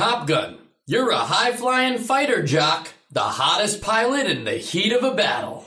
Top 0.00 0.26
Gun. 0.26 0.56
You're 0.86 1.10
a 1.10 1.18
high 1.18 1.52
flying 1.52 1.98
fighter 1.98 2.42
jock, 2.42 2.88
the 3.10 3.20
hottest 3.20 3.82
pilot 3.82 4.24
in 4.24 4.44
the 4.44 4.52
heat 4.52 4.94
of 4.94 5.04
a 5.04 5.12
battle. 5.12 5.66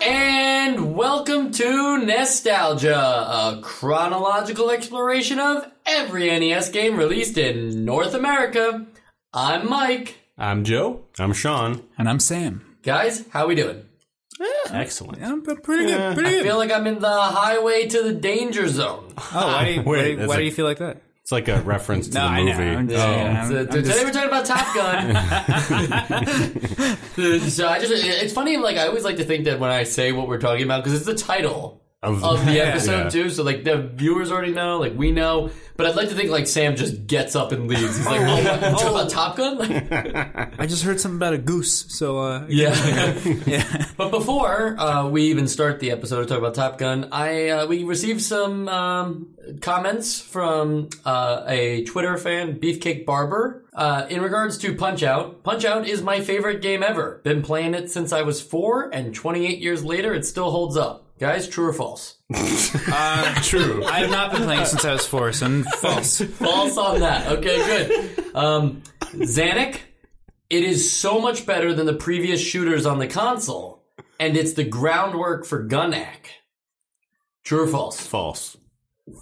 And 0.00 0.94
welcome 0.94 1.50
to 1.50 1.98
Nostalgia, 1.98 2.96
a 2.96 3.58
chronological 3.60 4.70
exploration 4.70 5.40
of 5.40 5.66
every 5.86 6.26
NES 6.38 6.68
game 6.70 6.96
released 6.96 7.38
in 7.38 7.84
North 7.84 8.14
America. 8.14 8.86
I'm 9.32 9.68
Mike. 9.68 10.16
I'm 10.38 10.64
Joe. 10.64 11.04
I'm 11.18 11.32
Sean. 11.32 11.82
And 11.98 12.08
I'm 12.08 12.20
Sam. 12.20 12.76
Guys, 12.82 13.24
how 13.30 13.46
we 13.46 13.54
doing? 13.54 13.82
Yeah. 14.38 14.46
Excellent. 14.72 15.22
I'm 15.22 15.42
pretty 15.42 15.86
good. 15.86 16.14
Pretty 16.14 16.28
I 16.28 16.32
good. 16.32 16.42
feel 16.44 16.56
like 16.58 16.70
I'm 16.70 16.86
in 16.86 16.98
the 16.98 17.08
highway 17.10 17.86
to 17.86 18.02
the 18.02 18.12
danger 18.12 18.68
zone. 18.68 19.12
oh, 19.16 19.24
why, 19.32 19.64
do 19.64 19.72
you, 19.72 19.82
why, 19.84 19.92
Wait, 19.92 20.16
do 20.18 20.26
why 20.28 20.34
a- 20.34 20.38
do 20.38 20.44
you 20.44 20.50
feel 20.52 20.66
like 20.66 20.78
that? 20.78 21.02
It's 21.22 21.32
like 21.32 21.48
a 21.48 21.60
reference 21.62 22.06
to 22.08 22.14
No, 22.14 22.20
the 22.20 22.26
I 22.26 22.44
movie. 22.44 22.62
I'm 22.62 22.88
just- 22.88 23.04
Oh. 23.04 23.10
yeah. 23.10 23.48
So, 23.48 23.58
I'm 23.60 23.66
today 23.68 23.82
just- 23.88 24.04
we're 24.04 24.12
talking 24.12 24.28
about 24.28 24.44
Top 24.46 24.74
Gun. 24.76 25.16
so 27.50 27.68
I 27.68 27.78
just, 27.80 27.92
it's 28.04 28.32
funny, 28.32 28.56
like, 28.58 28.76
I 28.76 28.86
always 28.86 29.02
like 29.04 29.16
to 29.16 29.24
think 29.24 29.46
that 29.46 29.58
when 29.58 29.70
I 29.70 29.82
say 29.84 30.12
what 30.12 30.28
we're 30.28 30.38
talking 30.38 30.64
about, 30.64 30.84
because 30.84 30.96
it's 30.98 31.06
the 31.06 31.14
title 31.16 31.82
Of- 32.06 32.24
of 32.24 32.44
the 32.46 32.60
episode 32.66 33.04
Yeah. 33.04 33.08
too, 33.10 33.30
so 33.30 33.42
like 33.42 33.64
the 33.64 33.78
viewers 33.78 34.30
already 34.30 34.52
know, 34.52 34.78
like 34.78 34.94
we 34.96 35.10
know, 35.12 35.50
but 35.76 35.86
I'd 35.86 35.96
like 35.96 36.08
to 36.08 36.14
think 36.14 36.30
like 36.30 36.46
Sam 36.46 36.76
just 36.76 37.06
gets 37.06 37.34
up 37.36 37.52
and 37.52 37.68
leaves. 37.68 37.96
He's 37.96 38.06
like, 38.06 38.20
oh, 38.20 38.72
what, 38.72 38.82
you 38.82 38.88
about 38.88 39.10
Top 39.10 39.36
Gun? 39.36 39.60
I 40.58 40.66
just 40.66 40.82
heard 40.84 40.98
something 41.00 41.16
about 41.16 41.34
a 41.34 41.38
goose, 41.38 41.86
so 41.88 42.18
uh, 42.18 42.46
yeah. 42.48 42.74
yeah. 43.46 43.86
But 43.96 44.10
before 44.10 44.78
uh, 44.80 45.08
we 45.08 45.24
even 45.24 45.48
start 45.48 45.80
the 45.80 45.90
episode 45.90 46.20
to 46.22 46.26
talk 46.26 46.38
about 46.38 46.54
Top 46.54 46.78
Gun, 46.78 47.08
I 47.12 47.48
uh, 47.50 47.66
we 47.66 47.84
received 47.84 48.22
some 48.22 48.68
um, 48.68 49.34
comments 49.60 50.20
from 50.20 50.88
uh, 51.04 51.42
a 51.46 51.84
Twitter 51.84 52.16
fan, 52.16 52.58
Beefcake 52.58 53.04
Barber, 53.04 53.64
uh, 53.74 54.06
in 54.08 54.22
regards 54.22 54.56
to 54.58 54.74
Punch 54.74 55.02
Out. 55.02 55.42
Punch 55.42 55.64
Out 55.64 55.86
is 55.86 56.00
my 56.02 56.20
favorite 56.20 56.62
game 56.62 56.82
ever. 56.82 57.20
Been 57.24 57.42
playing 57.42 57.74
it 57.74 57.90
since 57.90 58.12
I 58.12 58.22
was 58.22 58.40
four, 58.40 58.88
and 58.94 59.14
28 59.14 59.58
years 59.58 59.84
later, 59.84 60.14
it 60.14 60.24
still 60.24 60.50
holds 60.50 60.76
up. 60.76 61.05
Guys, 61.18 61.48
true 61.48 61.66
or 61.68 61.72
false? 61.72 62.18
True. 63.42 63.84
I 63.84 64.00
have 64.00 64.10
not 64.10 64.32
been 64.32 64.42
playing 64.42 64.66
since 64.66 64.84
I 64.84 64.92
was 64.92 65.06
four, 65.06 65.32
so 65.32 65.62
false. 65.80 66.20
False 66.20 66.76
on 66.76 67.00
that. 67.00 67.32
Okay, 67.38 67.56
good. 67.56 68.34
Um, 68.34 68.82
Zanac, 69.00 69.78
it 70.50 70.62
is 70.62 70.92
so 70.92 71.18
much 71.20 71.46
better 71.46 71.72
than 71.72 71.86
the 71.86 71.94
previous 71.94 72.40
shooters 72.40 72.84
on 72.84 72.98
the 72.98 73.06
console, 73.06 73.82
and 74.20 74.36
it's 74.36 74.52
the 74.52 74.64
groundwork 74.64 75.46
for 75.46 75.62
Gun-Nac. 75.62 76.30
True 77.44 77.62
or 77.62 77.68
false? 77.68 78.04
False. 78.06 78.56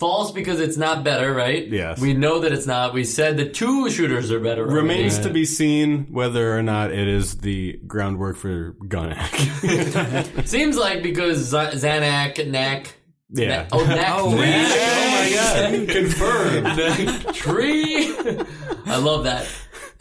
False 0.01 0.33
because 0.33 0.61
it's 0.61 0.79
not 0.79 1.05
better, 1.05 1.33
right? 1.35 1.69
Yes. 1.69 2.01
We 2.01 2.15
know 2.15 2.39
that 2.41 2.53
it's 2.53 2.67
not. 2.67 2.95
We 2.95 3.05
said 3.05 3.37
the 3.37 3.49
two 3.51 3.91
shooters 3.91 4.33
are 4.33 4.41
better. 4.41 4.63
already. 4.63 4.77
Remains 4.77 5.19
to 5.21 5.29
be 5.31 5.45
seen 5.45 6.07
whether 6.11 6.57
or 6.57 6.63
not 6.63 6.91
it 6.91 7.07
is 7.07 7.37
the 7.39 7.79
groundwork 7.87 8.37
for 8.39 8.77
Gun-Nac. 8.89 9.31
Seems 10.47 10.79
like 10.79 11.03
because 11.03 11.37
Z- 11.39 11.57
Zanac, 11.87 12.51
Knack. 12.51 12.95
yeah. 13.31 13.69
Oh, 13.73 13.85
Knack 13.85 14.15
Oh, 14.19 14.31
Tree. 14.31 14.41
man. 14.41 15.87
Confirmed. 15.87 17.35
Tree. 17.35 18.15
I 18.87 18.97
love 18.97 19.25
that. 19.25 19.47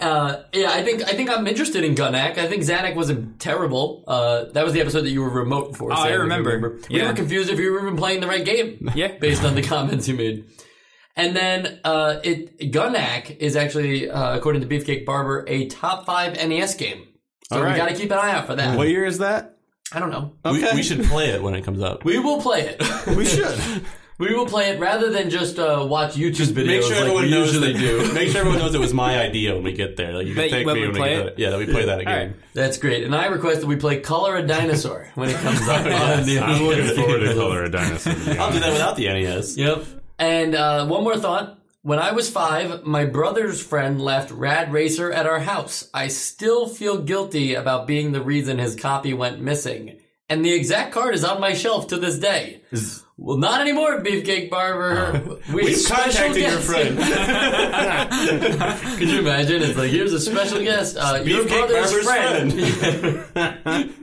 Uh, 0.03 0.43
yeah, 0.53 0.69
I 0.71 0.83
think 0.83 1.01
I 1.03 1.13
think 1.13 1.29
I'm 1.29 1.47
interested 1.47 1.83
in 1.83 1.95
Gun-Nac. 1.95 2.37
I 2.37 2.47
think 2.47 2.63
Zanac 2.63 2.95
wasn't 2.95 3.39
terrible. 3.39 4.03
Uh, 4.07 4.45
that 4.51 4.63
was 4.63 4.73
the 4.73 4.81
episode 4.81 5.01
that 5.01 5.09
you 5.11 5.21
were 5.21 5.29
remote 5.29 5.77
for. 5.77 5.91
Oh, 5.91 5.95
Sam, 5.95 6.03
I 6.03 6.07
if 6.09 6.13
you 6.15 6.19
remember. 6.21 6.79
We 6.89 6.97
Yeah. 6.97 7.07
were 7.09 7.13
confused 7.13 7.49
if 7.49 7.59
you 7.59 7.71
were 7.71 7.81
even 7.81 7.95
playing 7.97 8.19
the 8.21 8.27
right 8.27 8.43
game. 8.43 8.89
Yeah. 8.95 9.17
based 9.19 9.43
on 9.43 9.55
the 9.55 9.61
comments 9.63 10.07
you 10.07 10.15
made. 10.15 10.45
And 11.15 11.35
then 11.35 11.79
uh, 11.83 12.19
it 12.23 12.71
Gun-Nac 12.71 13.31
is 13.39 13.55
actually, 13.55 14.09
uh, 14.09 14.35
according 14.35 14.61
to 14.61 14.67
Beefcake 14.67 15.05
Barber, 15.05 15.45
a 15.47 15.67
top 15.67 16.05
five 16.05 16.33
NES 16.35 16.75
game. 16.75 17.07
So 17.49 17.57
All 17.63 17.69
we 17.71 17.77
got 17.77 17.89
to 17.89 17.95
keep 17.95 18.11
an 18.11 18.17
eye 18.17 18.31
out 18.31 18.47
for 18.47 18.55
that. 18.55 18.77
what 18.77 18.87
year 18.87 19.05
is 19.05 19.19
that? 19.19 19.57
I 19.93 19.99
don't 19.99 20.09
know. 20.09 20.33
Okay. 20.43 20.71
we 20.73 20.81
should 20.81 21.03
play 21.05 21.29
it 21.29 21.43
when 21.43 21.53
it 21.53 21.63
comes 21.63 21.81
up. 21.83 22.03
We 22.03 22.17
will 22.17 22.41
play 22.41 22.61
it. 22.61 22.81
We 23.15 23.25
should. 23.33 23.59
We 24.19 24.33
will 24.33 24.45
play 24.45 24.69
it 24.69 24.79
rather 24.79 25.09
than 25.09 25.29
just 25.29 25.57
uh, 25.59 25.85
watch 25.89 26.15
YouTube 26.15 26.47
videos 26.53 26.67
Make 26.67 26.81
sure 26.83 26.91
like 26.91 26.99
everyone 27.01 27.23
we 27.23 27.31
knows 27.31 27.53
usually 27.53 27.73
that, 27.73 27.79
do. 27.79 28.13
Make 28.15 28.29
sure 28.29 28.39
everyone 28.41 28.59
knows 28.59 28.75
it 28.75 28.79
was 28.79 28.93
my 28.93 29.19
idea 29.19 29.53
when 29.55 29.63
we 29.63 29.73
get 29.73 29.95
there. 29.97 30.13
Like 30.13 30.27
you 30.27 30.35
can 30.35 30.43
you- 30.45 30.49
thank 30.49 30.65
when 30.65 30.75
me 30.75 30.81
we 30.81 30.87
when 30.87 30.95
play 30.95 31.17
we 31.17 31.23
get 31.23 31.33
it? 31.33 31.39
Yeah, 31.39 31.49
that 31.49 31.59
we 31.59 31.65
play 31.65 31.85
that 31.85 31.99
again. 31.99 32.27
right. 32.29 32.35
That's 32.53 32.77
great. 32.77 33.03
And 33.03 33.15
I 33.15 33.25
request 33.27 33.61
that 33.61 33.67
we 33.67 33.75
play 33.75 33.99
Color 33.99 34.35
a 34.37 34.45
Dinosaur 34.47 35.09
when 35.15 35.29
it 35.29 35.35
comes 35.37 35.61
up. 35.67 35.79
on 35.85 36.25
the 36.25 36.39
I'm 36.39 36.63
looking 36.63 36.95
forward 36.95 37.19
to 37.19 37.33
Color 37.33 37.63
a 37.63 37.69
Dinosaur. 37.71 38.13
I'll 38.39 38.51
do 38.51 38.59
that 38.59 38.71
without 38.71 38.95
the 38.95 39.07
NES. 39.07 39.57
Yep. 39.57 39.85
And 40.19 40.55
uh, 40.55 40.85
one 40.87 41.03
more 41.03 41.17
thought. 41.17 41.59
When 41.81 41.99
I 41.99 42.13
was 42.13 42.29
five, 42.29 42.85
my 42.85 43.03
brother's 43.03 43.61
friend 43.61 43.99
left 44.01 44.31
Rad 44.31 44.71
Racer 44.71 45.11
at 45.11 45.25
our 45.25 45.39
house. 45.39 45.89
I 45.93 46.07
still 46.07 46.69
feel 46.69 47.01
guilty 47.01 47.55
about 47.55 47.87
being 47.87 48.13
the 48.13 48.21
reason 48.21 48.57
his 48.57 48.73
copy 48.77 49.13
went 49.13 49.41
missing. 49.41 49.99
And 50.29 50.45
the 50.45 50.53
exact 50.53 50.93
card 50.93 51.13
is 51.13 51.25
on 51.25 51.41
my 51.41 51.53
shelf 51.53 51.87
to 51.87 51.97
this 51.97 52.17
day. 52.17 52.61
Well, 53.17 53.37
not 53.37 53.61
anymore, 53.61 54.01
Beefcake 54.01 54.49
Barber. 54.49 55.37
we 55.53 55.65
We've 55.65 55.85
contacted 55.87 56.41
your 56.41 56.57
friend. 56.59 56.97
Could 58.97 59.09
you 59.09 59.19
imagine? 59.19 59.61
It's 59.61 59.77
like, 59.77 59.91
here's 59.91 60.13
a 60.13 60.19
special 60.19 60.63
guest. 60.63 60.97
Uh, 60.97 61.21
your 61.23 61.43
Beefcake 61.45 61.67
brother's 61.67 62.05
Barber's 62.05 62.53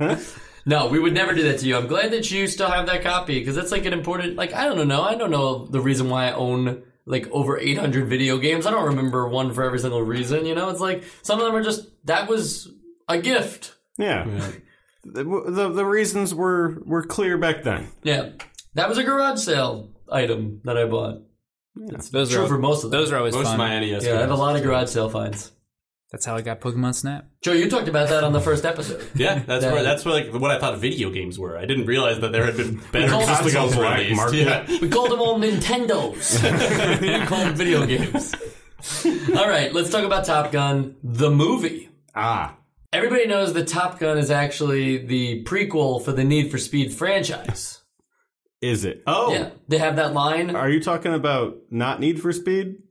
friend. 0.09 0.21
no, 0.66 0.87
we 0.88 1.00
would 1.00 1.12
never 1.12 1.34
do 1.34 1.43
that 1.44 1.59
to 1.59 1.66
you. 1.66 1.76
I'm 1.76 1.88
glad 1.88 2.12
that 2.12 2.31
you 2.31 2.47
still 2.47 2.71
have 2.71 2.87
that 2.87 3.03
copy 3.03 3.41
because 3.41 3.56
that's 3.56 3.72
like 3.72 3.84
an 3.84 3.93
important. 3.93 4.37
Like 4.37 4.54
I 4.54 4.65
don't 4.66 4.87
know. 4.87 5.03
I 5.03 5.16
don't 5.16 5.31
know 5.31 5.66
the 5.66 5.81
reason 5.81 6.09
why 6.09 6.28
I 6.28 6.32
own 6.32 6.84
like 7.04 7.28
over 7.32 7.59
800 7.59 8.06
video 8.06 8.38
games. 8.38 8.65
I 8.65 8.71
don't 8.71 8.87
remember 8.87 9.28
one 9.28 9.53
for 9.53 9.65
every 9.65 9.81
single 9.81 10.03
reason. 10.03 10.47
You 10.47 10.54
know, 10.54 10.71
it's 10.71 10.81
like 10.81 11.03
some 11.22 11.41
of 11.41 11.47
them 11.47 11.56
are 11.56 11.65
just 11.65 11.88
that 12.06 12.28
was 12.28 12.71
a 13.09 13.19
gift. 13.19 13.75
Yeah. 13.98 14.25
The, 15.03 15.25
the 15.25 15.69
the 15.71 15.84
reasons 15.84 16.32
were 16.34 16.82
were 16.84 17.03
clear 17.03 17.38
back 17.38 17.62
then. 17.65 17.88
Yeah, 18.03 18.31
that 18.75 18.88
was 18.88 18.98
a 18.98 19.03
garage 19.04 19.41
sale 19.41 19.91
item 20.10 20.60
that 20.64 20.76
I 20.76 20.84
bought. 20.86 21.22
Those 21.76 22.31
True 22.31 22.44
are 22.44 22.48
for 22.48 22.58
most 22.58 22.84
of 22.84 22.91
them. 22.91 23.00
those 23.00 23.12
are 23.12 23.16
always 23.19 23.34
Most 23.34 23.44
fun. 23.44 23.54
of 23.54 23.58
my 23.58 23.78
NES. 23.81 24.04
yeah, 24.04 24.14
I 24.19 24.20
have 24.20 24.31
a 24.31 24.34
lot 24.34 24.56
of 24.56 24.62
garage 24.62 24.88
sale 24.91 25.08
finds. 25.08 25.53
That's 26.10 26.26
how 26.26 26.34
I 26.34 26.42
got 26.42 26.60
Pokemon 26.60 26.97
Snap. 26.97 27.26
Joe, 27.41 27.53
you 27.53 27.70
talked 27.70 27.86
about 27.86 28.09
that 28.09 28.25
on 28.25 28.32
the 28.32 28.41
first 28.41 28.64
episode. 28.64 29.06
Yeah, 29.14 29.38
that's 29.47 29.62
That- 29.64 29.72
where 29.72 29.82
that's 29.84 30.04
where, 30.04 30.12
like 30.14 30.32
what 30.34 30.50
I 30.50 30.59
thought 30.59 30.78
video 30.78 31.10
games 31.10 31.38
were. 31.38 31.56
I 31.56 31.66
didn't 31.66 31.86
realize 31.86 32.19
that 32.20 32.32
there 32.32 32.44
had 32.44 32.56
been 32.56 32.80
better 32.92 33.09
call 33.09 33.20
this 33.20 33.28
like 33.28 33.38
a 33.38 33.42
consoles 33.42 33.76
black 33.76 33.98
released. 33.98 34.16
market. 34.16 34.38
Yeah. 34.38 34.78
We 34.80 34.88
called 34.88 35.10
them 35.12 35.20
all 35.20 35.38
Nintendos. 35.38 36.42
we 37.00 37.26
called 37.26 37.47
them 37.47 37.54
video 37.54 37.86
games. 37.86 38.34
All 39.36 39.48
right, 39.48 39.72
let's 39.72 39.91
talk 39.91 40.04
about 40.04 40.25
Top 40.25 40.50
Gun, 40.50 40.97
the 41.04 41.30
movie. 41.30 41.91
Ah. 42.14 42.56
Everybody 42.92 43.26
knows 43.28 43.53
that 43.53 43.69
Top 43.69 44.00
Gun 44.00 44.19
is 44.19 44.32
actually 44.32 44.98
the 45.06 45.44
prequel 45.44 46.04
for 46.04 46.10
the 46.10 46.25
Need 46.25 46.50
for 46.50 46.59
Speed 46.59 46.92
franchise. 46.92 47.79
Is 48.60 48.84
it? 48.84 49.03
Oh, 49.06 49.32
Yeah, 49.32 49.50
they 49.69 49.78
have 49.78 49.97
that 49.97 50.12
line. 50.12 50.54
Are 50.54 50.69
you 50.69 50.81
talking 50.82 51.15
about 51.15 51.56
not 51.71 51.98
Need 52.00 52.21
for 52.21 52.32
Speed, 52.32 52.82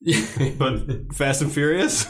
but 0.58 1.14
Fast 1.14 1.42
and 1.42 1.52
Furious? 1.52 2.06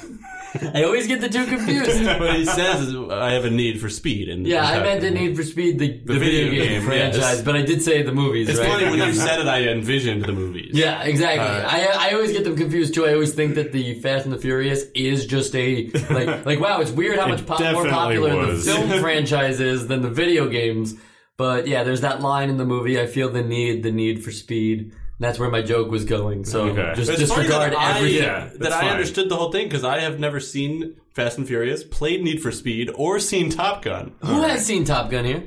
I 0.75 0.85
always 0.85 1.07
get 1.07 1.21
the 1.21 1.29
two 1.29 1.45
confused. 1.47 2.05
what 2.21 2.35
he 2.37 2.45
says 2.47 2.81
is 2.89 2.95
I 3.11 3.33
have 3.33 3.45
a 3.45 3.51
need 3.51 3.81
for 3.83 3.91
speed. 3.91 4.31
And 4.31 4.47
Yeah, 4.47 4.65
I 4.65 4.81
meant 4.83 5.03
the 5.03 5.11
Need 5.11 5.37
for 5.37 5.43
Speed, 5.43 5.79
the, 5.79 5.89
the, 6.05 6.19
video, 6.19 6.49
video 6.49 6.51
game, 6.51 6.69
game, 6.81 6.83
franchise, 6.83 7.19
yes. 7.21 7.43
but 7.43 7.55
I 7.55 7.63
did 7.63 7.83
say 7.83 8.03
the 8.03 8.13
movies, 8.13 8.49
It's 8.49 8.59
right? 8.59 8.69
funny 8.69 8.85
when 8.87 8.99
you 9.07 9.13
said 9.27 9.41
it. 9.41 9.47
I 9.47 9.65
envisioned 9.69 10.25
the 10.25 10.33
movies. 10.33 10.71
Yeah, 10.73 11.03
exactly. 11.03 11.47
Uh, 11.47 11.69
I 11.69 12.09
I 12.11 12.15
always 12.15 12.33
get 12.33 12.45
them 12.45 12.57
confused 12.57 12.95
too. 12.95 13.07
I 13.07 13.13
always 13.13 13.35
think 13.35 13.57
that 13.57 13.73
the 13.73 14.01
Fast 14.01 14.25
and 14.25 14.33
the 14.33 14.39
Furious 14.39 14.85
is 14.95 15.27
just 15.27 15.55
a 15.55 15.91
like 16.09 16.47
like 16.47 16.61
wow, 16.61 16.81
it's 16.81 16.93
weird 16.93 17.19
how 17.19 17.29
much 17.29 17.45
po- 17.45 17.59
more 17.73 17.87
popular 17.89 18.35
was. 18.35 18.65
the 18.65 18.73
film 18.73 18.89
franchise 19.01 19.61
is 19.61 19.87
than 19.89 20.01
the 20.01 20.11
video 20.11 20.49
games. 20.49 20.95
But 21.39 21.67
yeah, 21.69 21.85
there's 21.85 22.03
that 22.03 22.21
line 22.21 22.51
in 22.51 22.57
the 22.59 22.65
movie. 22.67 23.01
I 23.01 23.07
feel 23.07 23.31
the 23.31 23.43
need, 23.43 23.83
the 23.85 23.93
need 23.93 24.23
for 24.23 24.31
speed. 24.33 24.93
That's 25.21 25.39
where 25.39 25.49
my 25.51 25.63
joke 25.63 25.91
was 25.91 26.05
going. 26.05 26.45
So 26.45 26.65
Okay. 26.69 26.93
just 26.95 27.11
It's 27.11 27.31
funny 27.31 27.43
disregard 27.45 27.73
that 27.73 27.79
I, 27.79 27.97
everything. 27.99 28.23
Yeah, 28.25 28.45
that 28.51 28.59
that's 28.61 28.75
I 28.75 28.81
fine. 28.83 28.91
understood 28.91 29.29
the 29.29 29.37
whole 29.37 29.51
thing 29.51 29.67
because 29.67 29.85
I 29.85 30.01
have 30.01 30.19
never 30.21 30.39
seen 30.41 30.95
Fast 31.15 31.39
and 31.39 31.47
Furious, 31.47 31.83
played 31.85 32.23
Need 32.23 32.43
for 32.43 32.53
Speed, 32.53 32.91
or 32.95 33.19
seen 33.19 33.51
Top 33.51 33.83
Gun. 33.83 34.13
Who 34.21 34.43
has 34.43 34.67
seen 34.67 34.85
Top 34.85 35.11
Gun 35.11 35.25
here? 35.25 35.45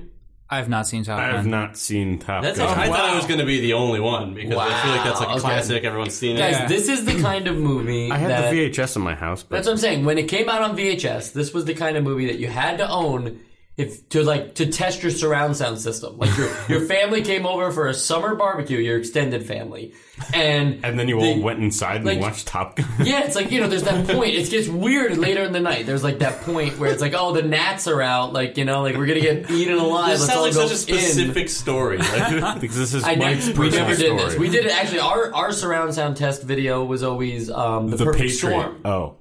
I 0.50 0.58
have 0.58 0.68
not 0.68 0.88
seen 0.88 1.04
Top 1.06 1.18
Gun. 1.18 1.30
I 1.30 1.32
have 1.34 1.44
Gun. 1.44 1.52
not 1.52 1.78
seen 1.78 2.20
Top 2.20 2.44
That's 2.44 2.58
Gun. 2.58 2.68
a- 2.78 2.82
I 2.82 2.88
thought 2.88 3.00
I 3.12 3.16
was 3.16 3.26
going 3.26 3.40
to 3.40 3.46
be 3.46 3.62
the 3.62 3.72
only 3.74 4.02
one 4.02 4.34
because 4.34 4.58
I 4.58 4.82
feel 4.82 4.92
like 4.92 5.04
that's 5.06 5.20
like 5.22 5.30
Wow, 5.30 5.36
a 5.36 5.38
okay. 5.38 5.48
classic. 5.48 5.84
Everyone's 5.86 6.14
seen 6.16 6.36
it. 6.36 6.40
Guys, 6.40 6.68
this 6.70 6.90
is 6.90 7.06
the 7.06 7.22
kind 7.22 7.48
of 7.48 7.56
movie 7.58 8.12
I 8.12 8.18
had 8.18 8.30
that 8.32 8.52
the 8.52 8.70
VHS 8.70 8.98
in 8.98 9.02
my 9.02 9.16
house, 9.16 9.44
but 9.44 9.56
That's 9.56 9.68
what 9.68 9.74
I'm 9.74 9.78
saying. 9.78 10.04
When 10.06 10.18
it 10.18 10.28
came 10.28 10.50
out 10.50 10.62
on 10.62 10.76
VHS, 10.78 11.32
this 11.34 11.54
was 11.54 11.64
the 11.66 11.74
kind 11.74 11.96
of 11.98 12.04
movie 12.04 12.28
that 12.28 12.40
you 12.40 12.48
had 12.48 12.78
to 12.80 12.90
own 12.90 13.40
if 13.78 14.10
to 14.10 14.22
like 14.24 14.56
to 14.56 14.66
test 14.70 15.02
your 15.02 15.12
surround 15.12 15.56
sound 15.56 15.80
system. 15.80 16.18
Like 16.18 16.36
your 16.38 16.50
your 16.70 16.82
family 16.88 17.22
came 17.24 17.46
over 17.46 17.72
for 17.72 17.88
a 17.88 17.94
summer 17.94 18.36
barbecue, 18.36 18.78
your 18.78 18.98
extended 18.98 19.46
family, 19.46 19.94
and 20.34 20.84
And 20.86 21.00
then 21.00 21.08
you 21.08 21.20
they- 21.20 21.34
all 21.36 21.40
went 21.42 21.60
inside 21.64 22.04
like- 22.04 22.16
and 22.16 22.22
watched 22.22 22.48
Top 22.48 22.76
Gun. 22.76 22.86
yeah, 23.04 23.24
it's 23.24 23.36
like 23.36 23.50
you 23.52 23.62
know, 23.62 23.68
there's 23.68 23.84
that 23.84 24.08
point. 24.08 24.36
It 24.36 24.50
gets 24.52 24.68
weird 24.68 25.18
later 25.18 25.42
in 25.44 25.54
the 25.54 25.62
night. 25.62 25.86
There's 25.86 26.04
like 26.04 26.20
that 26.20 26.42
point 26.42 26.78
where 26.80 26.92
it's 26.92 27.02
like, 27.02 27.14
oh, 27.16 27.32
the 27.34 27.44
gnats 27.44 27.88
are 27.88 28.02
out. 28.02 28.34
Like 28.34 28.58
you 28.58 28.66
know, 28.66 28.82
like 28.82 28.96
we're 28.98 29.06
gonna 29.08 29.22
get 29.22 29.50
eaten 29.50 29.78
alive. 29.78 30.12
This 30.12 30.28
Let's 30.28 30.36
all 30.36 30.44
sounds 30.44 30.58
like 30.58 30.64
go 30.64 30.76
such 30.76 30.78
a 30.78 30.80
specific 31.00 31.50
story. 31.50 32.00
Like, 32.42 32.60
because 32.62 32.78
this 32.78 32.94
is 32.94 33.04
I 33.06 33.16
Mike's 33.16 33.48
never, 33.48 33.62
we 33.62 33.68
personal 33.70 33.88
never 33.88 33.98
did 34.00 34.06
story. 34.18 34.30
this. 34.32 34.38
We 34.40 34.50
did 34.50 34.66
it 34.66 34.72
actually. 34.72 35.00
Our 35.00 35.34
our 35.34 35.52
surround 35.54 35.94
sound 35.94 36.18
test 36.18 36.44
video 36.44 36.84
was 36.84 37.04
always 37.04 37.50
um, 37.50 37.90
the, 37.90 37.98
the 37.98 38.06
perfect 38.06 38.22
Patriot. 38.32 38.38
storm. 38.52 38.82
Oh, 38.86 39.16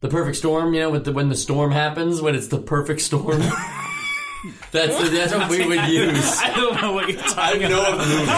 The 0.00 0.08
perfect 0.08 0.36
storm. 0.36 0.74
You 0.74 0.80
know, 0.80 0.90
with 0.90 1.04
the, 1.04 1.12
when 1.12 1.28
the 1.28 1.36
storm 1.36 1.72
happens, 1.72 2.20
when 2.20 2.34
it's 2.34 2.48
the 2.48 2.58
perfect 2.58 3.00
storm. 3.00 3.40
that's 4.70 4.96
the, 5.00 5.08
that's 5.08 5.32
what 5.34 5.48
we 5.50 5.66
would 5.66 5.84
use. 5.88 6.38
I 6.38 6.54
don't 6.54 6.80
know 6.80 6.92
what 6.92 7.08
you're 7.08 7.20
talking 7.20 7.64
I 7.64 7.68
know 7.68 7.92
of 7.92 7.98
the 7.98 8.04
movie. 8.06 8.30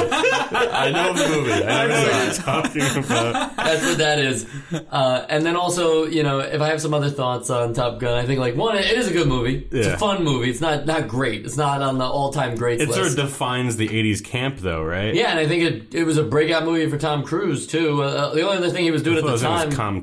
I 0.73 0.91
know 0.91 1.11
of 1.11 1.19
the 1.19 1.29
movie. 1.29 1.53
I 1.53 1.87
know 1.87 2.03
what 2.03 2.25
you're 2.25 2.35
talking 2.35 3.05
about. 3.05 3.57
That's 3.57 3.83
what 3.83 3.99
that 3.99 4.19
is. 4.21 4.47
Uh, 4.91 5.27
and 5.29 5.45
then 5.45 5.57
also, 5.57 6.05
you 6.07 6.23
know, 6.23 6.39
if 6.39 6.61
I 6.63 6.69
have 6.69 6.81
some 6.81 6.95
other 6.95 7.11
thoughts 7.11 7.51
on 7.51 7.75
Top 7.75 7.99
Gun, 7.99 8.17
I 8.17 8.25
think 8.25 8.41
like 8.41 8.57
one, 8.57 8.77
it 8.79 8.87
is 8.87 9.09
a 9.09 9.13
good 9.13 9.29
movie. 9.29 9.69
It's 9.71 9.87
Yeah. 9.87 9.95
a 9.95 9.99
fun 9.99 10.25
movie. 10.25 10.49
It's 10.51 10.61
not 10.63 10.87
not 10.87 11.09
great. 11.09 11.45
It's 11.45 11.57
not 11.59 11.83
on 11.83 11.99
the 11.99 12.05
all 12.07 12.33
time 12.33 12.55
greats 12.57 12.83
It 12.83 12.89
list. 12.89 12.99
sort 13.01 13.11
of 13.11 13.17
defines 13.17 13.77
the 13.77 13.89
'80s 13.89 14.23
camp, 14.25 14.59
though, 14.61 14.83
right? 14.85 15.13
yeah, 15.15 15.31
and 15.31 15.39
I 15.41 15.47
think 15.47 15.63
it 15.65 15.95
it 15.95 16.05
was 16.05 16.17
a 16.17 16.23
breakout 16.25 16.65
movie 16.65 16.89
for 16.89 16.97
Tom 16.97 17.23
Cruise 17.25 17.67
too. 17.67 18.03
Uh, 18.03 18.33
the 18.33 18.43
only 18.43 18.59
other 18.59 18.71
thing 18.71 18.85
he 18.85 18.91
was 18.93 19.03
doing 19.03 19.19
at 19.19 19.25
Well, 19.25 19.37
the 19.37 19.39
his 19.39 19.43
name 19.43 19.59
time, 19.59 19.67
was 19.69 19.77
Com 19.77 20.03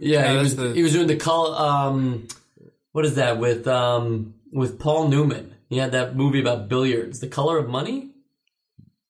Truise. 0.00 0.10
yeah, 0.12 0.32
he 0.32 0.38
was 0.38 0.56
the- 0.56 0.72
he 0.74 0.82
was 0.82 0.92
doing 0.92 1.06
the 1.06 1.16
call. 1.16 1.54
Um, 1.54 2.28
what 2.92 3.04
is 3.04 3.14
that 3.16 3.38
with 3.38 3.66
um 3.68 4.34
with 4.52 4.78
Paul 4.78 5.08
Newman? 5.08 5.54
He 5.68 5.76
had 5.78 5.92
that 5.92 6.16
movie 6.16 6.40
about 6.40 6.68
billiards, 6.68 7.20
The 7.20 7.26
Color 7.28 7.58
of 7.58 7.68
Money. 7.68 8.10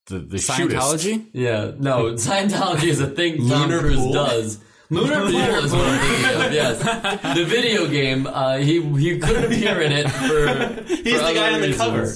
The 0.07 0.19
the 0.21 0.37
shootist. 0.39 0.71
Scientology? 0.81 1.27
Yeah, 1.33 1.73
no, 1.79 2.13
Scientology 2.15 2.85
is 2.89 3.01
a 3.01 3.07
thing 3.09 3.37
Tom 3.49 3.69
Lunar 3.69 3.81
Cruise 3.81 4.13
does. 4.13 4.59
Lunar 4.91 5.17
Pool 5.21 5.37
is 5.37 5.71
what 5.73 5.87
I'm 5.87 6.01
thinking 6.01 6.47
of. 6.47 6.53
Yes, 6.53 7.37
the 7.37 7.45
video 7.45 7.87
game. 7.87 8.27
Uh, 8.27 8.57
he 8.57 8.81
he 8.97 9.19
couldn't 9.19 9.45
appear 9.53 9.81
in 9.83 9.93
it 9.93 10.09
for. 10.11 10.83
He's 10.89 11.05
the 11.05 11.33
guy 11.35 11.53
on 11.53 11.61
the 11.61 11.75
cover. 11.77 12.11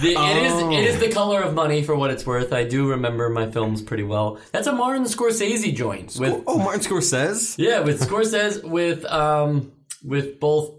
The, 0.00 0.12
it 0.12 0.42
is 0.46 0.52
Oh. 0.52 0.70
it 0.72 0.84
is 0.84 0.98
the 1.00 1.10
color 1.10 1.40
of 1.42 1.54
money 1.54 1.82
for 1.82 1.96
what 1.96 2.10
it's 2.10 2.24
worth. 2.26 2.52
I 2.52 2.64
do 2.64 2.90
remember 2.90 3.28
my 3.30 3.50
films 3.50 3.82
pretty 3.82 4.04
well. 4.04 4.38
That's 4.52 4.66
a 4.66 4.72
Martin 4.72 5.04
Scorsese 5.04 5.74
joint 5.74 6.16
with 6.18 6.42
Oh, 6.46 6.58
Martin 6.58 6.80
Scorsese. 6.80 7.56
yeah 7.58 7.80
with 7.80 8.00
Scorsese 8.00 8.62
with 8.64 9.04
um 9.06 9.72
with 10.04 10.38
both 10.40 10.72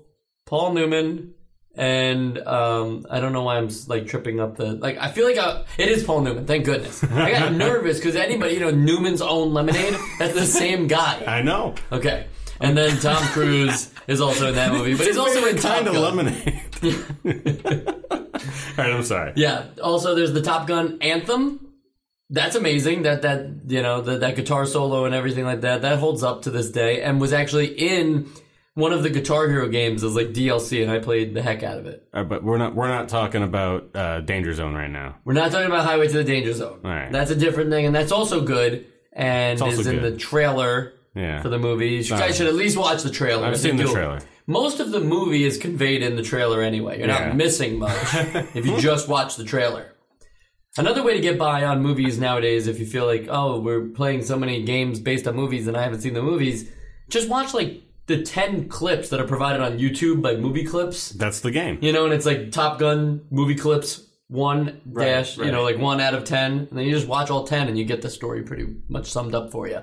Paul 0.46 0.74
Newman 0.74 1.34
and 1.76 2.38
um 2.40 3.06
I 3.10 3.20
don't 3.20 3.34
know 3.34 3.44
why 3.44 3.58
I'm 3.58 3.70
like 3.88 4.08
tripping 4.08 4.40
up 4.40 4.56
the 4.58 4.74
like 4.74 4.98
I 4.98 5.12
feel 5.12 5.26
like 5.26 5.38
I, 5.38 5.64
it 5.78 5.90
is 5.90 6.04
Paul 6.04 6.22
Newman. 6.22 6.46
Thank 6.46 6.66
goodness. 6.66 7.04
I 7.04 7.32
got 7.32 7.54
nervous 7.68 7.98
because 8.00 8.16
anybody 8.16 8.54
you 8.56 8.60
know 8.62 8.72
Newman's 8.72 9.22
Own 9.22 9.54
Lemonade 9.54 9.96
that's 10.18 10.34
the 10.34 10.46
same 10.46 10.88
guy. 10.88 11.24
I 11.28 11.42
know. 11.42 11.76
Okay, 11.92 12.28
and 12.60 12.78
then 12.78 12.98
Tom 13.00 13.22
Cruise 13.34 13.92
is 14.08 14.22
also 14.22 14.50
in 14.50 14.56
that 14.56 14.72
movie, 14.74 14.96
but 14.96 15.06
he's 15.08 15.18
also 15.18 15.46
in 15.46 15.58
Top 15.58 15.76
kind 15.84 15.88
of 15.88 15.94
Gun. 15.94 16.04
lemonade. 16.16 16.64
All 18.78 18.84
right, 18.86 18.94
I'm 18.94 19.04
sorry. 19.04 19.34
Yeah. 19.36 19.66
Also, 19.84 20.16
there's 20.16 20.34
the 20.34 20.42
Top 20.42 20.68
Gun 20.68 20.98
anthem. 21.02 21.66
That's 22.30 22.56
amazing. 22.56 23.04
That 23.04 23.24
that 23.24 23.48
you 23.68 23.82
know 23.82 24.02
that 24.02 24.20
that 24.20 24.36
guitar 24.36 24.66
solo 24.66 25.06
and 25.06 25.16
everything 25.16 25.46
like 25.46 25.62
that 25.62 25.82
that 25.82 25.98
holds 26.00 26.22
up 26.24 26.44
to 26.44 26.52
this 26.52 26.70
day, 26.70 27.02
and 27.02 27.20
was 27.20 27.34
actually 27.34 27.68
in 27.68 28.30
one 28.76 28.94
of 28.94 29.02
the 29.04 29.10
Guitar 29.10 29.48
Hero 29.50 29.68
games 29.68 30.04
as 30.04 30.16
like 30.16 30.28
DLC, 30.28 30.84
and 30.84 30.92
I 30.92 31.00
played 31.00 31.34
the 31.34 31.42
heck 31.42 31.64
out 31.64 31.80
of 31.80 31.88
it. 31.88 32.08
All 32.14 32.22
right, 32.22 32.30
but 32.30 32.44
we're 32.44 32.60
not 32.60 32.76
we're 32.76 32.88
not 32.88 33.10
talking 33.10 33.42
about 33.42 33.90
uh, 33.96 34.20
Danger 34.22 34.54
Zone 34.54 34.76
right 34.76 34.92
now. 34.92 35.16
We're 35.26 35.34
not 35.34 35.52
talking 35.52 35.66
about 35.68 35.86
Highway 35.86 36.08
to 36.08 36.14
the 36.14 36.24
Danger 36.24 36.54
Zone. 36.54 36.80
right. 36.84 37.12
That's 37.12 37.32
a 37.32 37.36
different 37.36 37.72
thing, 37.72 37.88
and 37.88 37.96
that's 37.96 38.12
also 38.12 38.42
good. 38.42 38.86
And 39.12 39.60
also 39.60 39.80
is 39.80 39.88
in 39.88 40.00
good. 40.00 40.14
the 40.14 40.18
trailer 40.18 40.94
Yeah. 41.16 41.42
for 41.42 41.50
the 41.50 41.58
movie. 41.58 41.90
You 41.90 42.04
guys 42.04 42.38
should 42.38 42.46
at 42.48 42.54
least 42.54 42.78
watch 42.78 43.02
the 43.02 43.10
trailer. 43.10 43.48
I've 43.48 43.58
seen 43.58 43.76
the 43.76 43.86
trailer. 43.86 44.20
Most 44.50 44.80
of 44.80 44.90
the 44.92 45.00
movie 45.00 45.44
is 45.44 45.60
conveyed 45.60 46.02
in 46.02 46.16
the 46.16 46.24
trailer 46.24 46.62
anyway. 46.64 46.98
You're 46.98 47.08
Yeah. 47.08 47.28
not 47.28 47.36
missing 47.38 47.78
much 47.78 47.96
if 48.56 48.66
you 48.66 48.80
just 48.80 49.08
watch 49.08 49.36
the 49.36 49.44
trailer. 49.44 49.94
Another 50.76 51.04
way 51.04 51.14
to 51.14 51.20
get 51.22 51.38
by 51.38 51.64
on 51.64 51.84
movies 51.84 52.18
nowadays, 52.18 52.66
if 52.68 52.80
you 52.80 52.86
feel 52.88 53.06
like, 53.06 53.28
oh, 53.30 53.60
we're 53.60 53.88
playing 53.90 54.24
so 54.24 54.38
many 54.38 54.64
games 54.64 55.00
based 55.00 55.28
on 55.28 55.36
movies 55.36 55.68
and 55.68 55.78
I 55.78 55.84
haven't 55.84 56.02
seen 56.02 56.16
the 56.16 56.24
movies, 56.24 56.68
just 57.10 57.30
watch 57.30 57.54
like 57.54 57.84
the 58.08 58.24
10 58.24 58.70
clips 58.70 59.10
that 59.10 59.20
are 59.20 59.28
provided 59.28 59.62
on 59.62 59.78
YouTube 59.78 60.24
by 60.24 60.36
movie 60.36 60.64
clips. 60.66 61.10
That's 61.10 61.42
the 61.42 61.52
game. 61.52 61.78
You 61.82 61.92
know, 61.92 62.06
and 62.06 62.14
it's 62.14 62.26
like 62.26 62.52
Top 62.52 62.80
Gun 62.80 63.22
movie 63.30 63.54
clips, 63.56 64.04
one 64.30 64.82
dash, 64.92 65.38
you 65.38 65.52
know, 65.52 65.62
like 65.64 65.78
one 65.78 66.02
out 66.02 66.16
of 66.16 66.24
10. 66.24 66.52
And 66.54 66.70
then 66.72 66.86
you 66.86 66.92
just 66.92 67.08
watch 67.08 67.30
all 67.30 67.44
10 67.46 67.68
and 67.68 67.78
you 67.78 67.86
get 67.86 68.02
the 68.02 68.10
story 68.10 68.42
pretty 68.42 68.66
much 68.88 69.12
summed 69.12 69.36
up 69.36 69.52
for 69.52 69.68
you. 69.68 69.82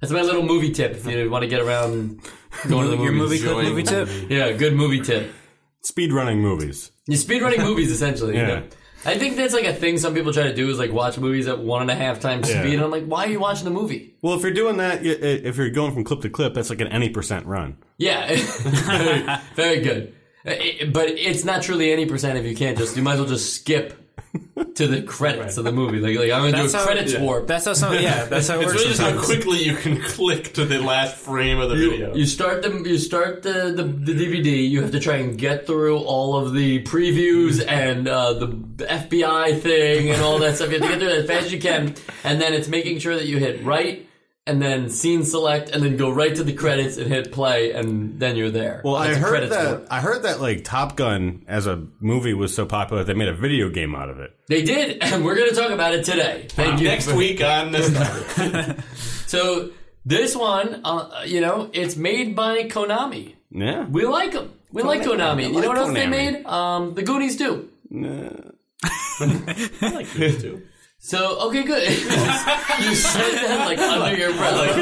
That's 0.00 0.12
my 0.12 0.22
little 0.22 0.42
movie 0.42 0.70
tip 0.72 0.92
if 0.92 1.06
you 1.06 1.30
want 1.30 1.42
to 1.42 1.48
get 1.48 1.60
around 1.60 2.20
going 2.68 2.90
to 2.90 2.96
the 2.96 3.02
Your 3.02 3.12
movie 3.12 3.40
movies. 3.40 3.42
clip 3.42 3.56
movie 3.66 3.82
tip? 3.82 4.08
Yeah, 4.30 4.52
good 4.52 4.74
movie 4.74 5.00
tip. 5.00 5.32
Speed 5.82 6.12
running 6.12 6.40
movies. 6.40 6.90
You 7.06 7.16
speedrunning 7.16 7.58
movies 7.64 7.90
essentially. 7.90 8.34
You 8.34 8.40
Yeah. 8.40 8.46
know? 8.46 8.62
I 9.06 9.18
think 9.18 9.36
that's 9.36 9.52
like 9.52 9.66
a 9.66 9.74
thing 9.74 9.98
some 9.98 10.14
people 10.14 10.32
try 10.32 10.44
to 10.44 10.54
do 10.54 10.70
is 10.70 10.78
like 10.78 10.90
watch 10.90 11.18
movies 11.18 11.46
at 11.46 11.58
one 11.58 11.82
and 11.82 11.90
a 11.90 11.94
half 11.94 12.20
times 12.20 12.48
Yeah. 12.50 12.62
speed. 12.62 12.74
And 12.74 12.82
I'm 12.84 12.90
like, 12.90 13.04
why 13.04 13.26
are 13.26 13.28
you 13.28 13.38
watching 13.38 13.64
the 13.66 13.70
movie? 13.70 14.14
Well, 14.22 14.34
if 14.34 14.42
you're 14.42 14.52
doing 14.54 14.78
that, 14.78 15.00
y- 15.02 15.08
if 15.08 15.58
you're 15.58 15.68
going 15.70 15.92
from 15.92 16.04
clip 16.04 16.22
to 16.22 16.30
clip, 16.30 16.54
that's 16.54 16.70
like 16.70 16.80
an 16.80 16.88
any 16.88 17.10
percent 17.10 17.44
run. 17.46 17.76
Yeah, 17.98 18.34
very, 18.34 19.38
very 19.56 19.80
good. 19.80 20.14
Uh, 20.46 20.52
it- 20.56 20.92
but 20.92 21.08
it's 21.10 21.44
not 21.44 21.60
truly 21.62 21.92
any 21.92 22.06
percent 22.06 22.38
if 22.38 22.46
you 22.46 22.56
can't 22.56 22.78
just. 22.78 22.96
You 22.96 23.02
might 23.02 23.14
as 23.14 23.20
well 23.20 23.28
just 23.28 23.54
skip 23.54 24.03
to 24.74 24.86
the 24.86 25.02
credits 25.02 25.56
of 25.56 25.64
the 25.64 25.72
movie. 25.72 26.00
Like, 26.00 26.16
like 26.18 26.30
I'm 26.30 26.42
gonna 26.50 26.52
That's 26.52 26.72
do 26.72 26.78
a 26.78 26.80
how- 26.80 26.86
credits 26.86 27.12
yeah. 27.12 27.20
warp. 27.20 27.46
That's 27.46 27.64
how 27.66 27.74
some, 27.74 27.94
yeah, 27.94 28.24
that's 28.24 28.48
how 28.48 28.60
it 28.60 28.66
works. 28.66 28.74
It's 28.84 28.98
works. 28.98 28.98
really 29.00 29.14
just 29.14 29.18
how 29.18 29.24
quickly 29.24 29.62
you 29.62 29.76
can 29.76 30.00
click 30.02 30.54
to 30.54 30.64
the 30.64 30.78
last 30.80 31.16
frame 31.16 31.58
of 31.60 31.70
the 31.70 31.76
video. 31.76 32.14
You 32.14 32.26
start 32.26 32.62
the 32.62 32.70
you 32.88 32.98
start 32.98 33.42
the, 33.42 33.72
the, 33.76 33.82
the 33.84 34.12
DVD. 34.12 34.68
You 34.68 34.82
have 34.82 34.90
to 34.92 35.00
try 35.00 35.16
and 35.16 35.38
get 35.38 35.66
through 35.66 35.98
all 35.98 36.36
of 36.36 36.52
the 36.54 36.82
previews 36.84 37.64
and 37.66 38.08
uh, 38.08 38.34
the 38.34 38.48
FBI 38.86 39.60
thing 39.60 40.10
and 40.10 40.20
all 40.22 40.38
that 40.38 40.56
stuff. 40.56 40.70
You 40.70 40.80
have 40.80 40.82
to 40.82 40.88
get 40.88 40.98
through 40.98 41.08
it 41.10 41.18
as 41.20 41.26
fast 41.26 41.46
as 41.46 41.52
you 41.52 41.60
can, 41.60 41.94
and 42.24 42.40
then 42.40 42.52
it's 42.54 42.68
making 42.68 42.98
sure 42.98 43.14
that 43.14 43.26
you 43.26 43.38
hit 43.38 43.62
right 43.64 44.08
and 44.46 44.60
then 44.60 44.90
scene 44.90 45.24
select 45.24 45.70
and 45.70 45.82
then 45.82 45.96
go 45.96 46.10
right 46.10 46.34
to 46.36 46.44
the 46.44 46.52
credits 46.52 46.98
and 46.98 47.06
hit 47.06 47.32
play 47.32 47.72
and 47.72 48.20
then 48.20 48.36
you're 48.36 48.50
there. 48.50 48.82
Well, 48.84 48.96
That's 49.00 49.16
I 49.16 49.18
a 49.18 49.22
heard 49.22 49.50
that 49.50 49.66
warp. 49.70 49.86
I 49.90 50.00
heard 50.00 50.22
that 50.24 50.40
like 50.40 50.64
Top 50.64 50.96
Gun 50.96 51.44
as 51.48 51.66
a 51.66 51.86
movie 52.00 52.34
was 52.34 52.54
so 52.54 52.66
popular 52.66 53.04
they 53.04 53.14
made 53.14 53.28
a 53.28 53.34
video 53.34 53.70
game 53.70 53.94
out 53.94 54.10
of 54.10 54.20
it. 54.20 54.36
they 54.48 54.62
did, 54.62 54.98
and 55.02 55.24
we're 55.24 55.34
going 55.36 55.48
to 55.48 55.54
talk 55.56 55.70
about 55.70 55.94
it 55.94 56.04
today. 56.04 56.46
Thank 56.50 56.80
you. 56.80 56.88
Next 56.88 57.10
week 57.12 57.42
on 57.42 57.72
this. 57.72 57.88
So 59.26 59.70
this 60.04 60.36
one, 60.36 60.82
uh, 60.84 61.22
you 61.26 61.40
know, 61.40 61.70
it's 61.72 61.96
made 61.96 62.36
by 62.36 62.64
Konami. 62.64 63.34
Yeah. 63.50 63.84
We 63.86 64.04
like 64.06 64.32
them. 64.32 64.52
We 64.70 64.82
like 64.82 65.02
Konami. 65.02 65.44
I 65.44 65.48
you 65.48 65.60
know 65.60 65.68
what 65.68 65.78
else 65.78 65.92
they 65.92 66.06
made? 66.06 66.44
Um, 66.46 66.94
the 66.94 67.02
Goonies 67.02 67.36
too. 67.36 67.68
I 67.92 69.90
like 69.92 70.10
these 70.12 70.40
two. 70.42 70.62
So 71.06 71.38
okay, 71.48 71.64
good. 71.64 71.86
you 71.90 72.94
said 72.94 73.32
that 73.34 73.66
like 73.66 73.78
under 73.78 74.16
your 74.16 74.32
breath. 74.32 74.78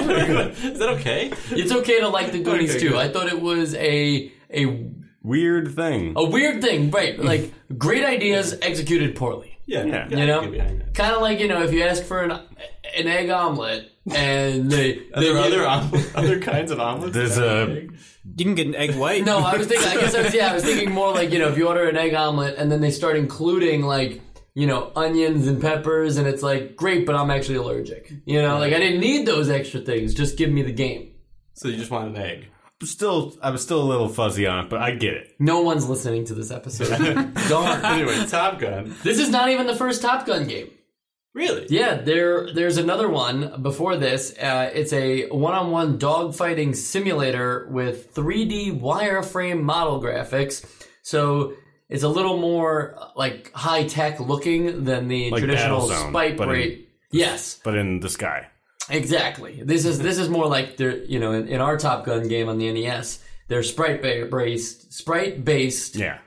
Is 0.65 0.79
that 0.79 0.89
okay? 1.01 1.33
It's 1.51 1.73
okay 1.73 1.99
to 1.99 2.07
like 2.09 2.31
the 2.31 2.41
Goonies 2.41 2.71
Okay, 2.71 2.79
too. 2.79 2.89
good. 2.91 2.99
I 2.99 3.09
thought 3.09 3.27
it 3.27 3.41
was 3.41 3.75
a 3.75 4.31
a 4.49 4.87
Weird 5.25 5.75
thing. 5.75 6.13
a 6.17 6.25
weird 6.25 6.63
thing, 6.63 6.93
right? 6.93 7.19
Like 7.19 7.53
great 7.77 8.05
ideas 8.05 8.57
executed 8.63 9.17
poorly. 9.17 9.59
Yeah. 9.67 9.85
Yeah. 9.85 10.09
You 10.11 10.27
know, 10.27 10.43
get 10.43 10.53
behind 10.53 10.81
that. 10.83 10.95
kind 10.95 11.13
of 11.15 11.23
like 11.23 11.41
you 11.41 11.49
know 11.49 11.61
if 11.63 11.73
you 11.73 11.83
ask 11.83 12.05
for 12.05 12.23
an 12.23 12.31
an 12.31 13.07
egg 13.09 13.29
omelet 13.31 13.91
and 14.15 14.71
they, 14.71 14.99
Are 15.15 15.21
there 15.21 15.35
give- 15.35 15.45
other 15.45 15.67
om- 15.67 15.93
other 16.15 16.39
kinds 16.41 16.71
of 16.71 16.79
omelets? 16.79 17.15
There's 17.15 17.39
a 17.39 17.89
You 18.37 18.45
can 18.45 18.55
get 18.55 18.69
an 18.69 18.77
egg 18.77 18.95
white. 18.95 19.25
No, 19.25 19.39
I 19.39 19.57
was 19.57 19.67
thinking. 19.67 19.89
I 19.89 19.95
guess 20.01 20.15
I 20.15 20.23
was. 20.23 20.35
Yeah, 20.35 20.53
I 20.53 20.55
was 20.55 20.63
thinking 20.65 20.93
more 20.93 21.13
like 21.13 21.33
you 21.33 21.41
know, 21.41 21.49
if 21.49 21.59
you 21.59 21.67
order 21.67 21.89
an 21.89 21.97
egg 21.97 22.15
omelet 22.15 22.55
and 22.59 22.71
then 22.71 22.81
they 22.81 22.93
start 22.93 23.17
including 23.17 23.83
like 23.83 24.21
you 24.55 24.67
know 24.67 24.93
onions 24.95 25.47
and 25.47 25.61
peppers, 25.61 26.17
and 26.17 26.27
it's 26.27 26.43
like 26.43 26.77
great, 26.77 27.07
but 27.07 27.15
I'm 27.15 27.31
actually 27.31 27.57
allergic. 27.57 28.13
You 28.25 28.43
know, 28.43 28.59
like 28.59 28.73
I 28.73 28.79
didn't 28.79 29.01
need 29.01 29.27
those 29.27 29.49
extra 29.49 29.81
things. 29.81 30.15
Just 30.15 30.37
give 30.37 30.51
me 30.51 30.63
the 30.63 30.73
game. 30.73 31.15
So 31.55 31.69
you 31.69 31.77
just 31.77 31.91
want 31.91 32.09
an 32.09 32.17
egg. 32.17 32.49
still 32.83 33.37
I 33.43 33.51
was 33.51 33.63
still 33.63 33.83
a 33.83 33.85
little 33.85 34.09
fuzzy 34.09 34.47
on 34.47 34.65
it, 34.65 34.71
but 34.71 34.81
I 34.81 34.93
get 34.93 35.15
it. 35.15 35.35
No 35.39 35.61
one's 35.63 35.89
listening 35.89 36.25
to 36.27 36.35
this 36.35 36.51
episode. 36.51 36.89
Darn. 37.49 37.85
Anyway, 37.85 38.27
Top 38.27 38.59
Gun. 38.59 38.95
This 39.03 39.19
is 39.19 39.29
not 39.29 39.51
even 39.51 39.67
the 39.67 39.77
first 39.77 40.03
Top 40.03 40.27
Gun 40.27 40.47
game. 40.47 40.71
Really? 41.35 41.67
Yeah, 41.71 41.95
there 41.97 42.53
there's 42.53 42.77
another 42.77 43.09
one 43.09 43.63
before 43.63 43.97
this. 43.97 44.37
Uh, 44.37 44.71
it's 44.75 44.93
a 44.93 45.29
one-on-one 45.31 45.99
dogfighting 45.99 46.77
simulator 46.77 47.69
with 47.71 48.15
3D 48.15 48.79
wireframe 48.79 49.63
model 49.63 50.03
graphics. 50.03 50.63
So 51.03 51.55
it's 51.93 52.03
a 52.03 52.09
little 52.09 52.39
more 52.39 52.97
like 53.17 53.53
high 53.55 53.85
tech 53.87 54.19
looking 54.21 54.85
than 54.85 55.09
the 55.09 55.31
Like 55.31 55.41
traditional 55.43 55.81
Battlezone, 55.89 56.09
spike 56.11 56.37
but 56.37 56.49
in- 56.57 56.85
Yes, 57.11 57.61
But 57.63 57.77
in 57.77 58.01
the 58.01 58.09
sky. 58.09 58.49
exactly. 58.91 59.61
This 59.63 59.85
is 59.85 59.99
this 59.99 60.19
is 60.19 60.29
more 60.29 60.47
like 60.47 60.77
there. 60.79 60.97
You 61.05 61.19
know, 61.21 61.33
in, 61.33 61.47
in 61.49 61.61
our 61.61 61.77
Top 61.77 62.05
Gun 62.07 62.27
game 62.29 62.49
on 62.49 62.59
the 62.59 62.73
NES, 62.73 63.19
They're 63.49 63.63
sprite 63.63 64.01
based, 64.03 64.93
sprite 64.93 65.45
based 65.45 65.97
Yeah. 65.97 66.19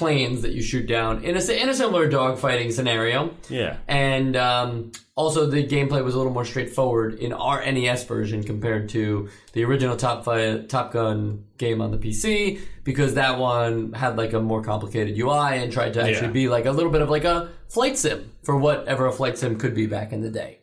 Planes 0.00 0.40
that 0.42 0.52
you 0.52 0.62
shoot 0.62 0.86
down 0.86 1.22
in 1.22 1.36
a, 1.36 1.52
in 1.52 1.68
a 1.68 1.74
similar 1.74 2.10
dogfighting 2.10 2.72
scenario. 2.72 3.34
Yeah. 3.50 3.76
And 3.86 4.34
um, 4.34 4.92
also, 5.14 5.46
the 5.46 5.62
gameplay 5.64 6.02
was 6.02 6.14
a 6.14 6.16
little 6.18 6.32
more 6.32 6.46
straightforward 6.46 7.14
in 7.20 7.32
our 7.34 7.60
NES 7.70 8.04
version 8.04 8.42
compared 8.42 8.88
to 8.88 9.28
the 9.52 9.62
original 9.64 9.96
Top 9.96 10.24
Fi- 10.24 10.62
Top 10.62 10.92
Gun 10.92 11.44
game 11.58 11.82
on 11.82 11.90
the 11.90 11.98
PC 11.98 12.60
because 12.82 13.14
that 13.14 13.38
one 13.38 13.92
had 13.92 14.16
like 14.16 14.32
a 14.32 14.40
more 14.40 14.62
complicated 14.62 15.18
UI 15.18 15.58
and 15.62 15.70
tried 15.70 15.92
to 15.94 16.00
actually 16.02 16.28
Yeah. 16.28 16.32
be 16.32 16.48
like 16.48 16.64
a 16.64 16.72
little 16.72 16.90
bit 16.90 17.02
of 17.02 17.10
like 17.10 17.24
a 17.24 17.50
flight 17.68 17.98
sim 17.98 18.32
for 18.42 18.56
whatever 18.56 19.06
a 19.06 19.12
flight 19.12 19.36
sim 19.38 19.58
could 19.58 19.74
be 19.74 19.86
back 19.86 20.12
in 20.14 20.22
the 20.22 20.30
day. 20.30 20.58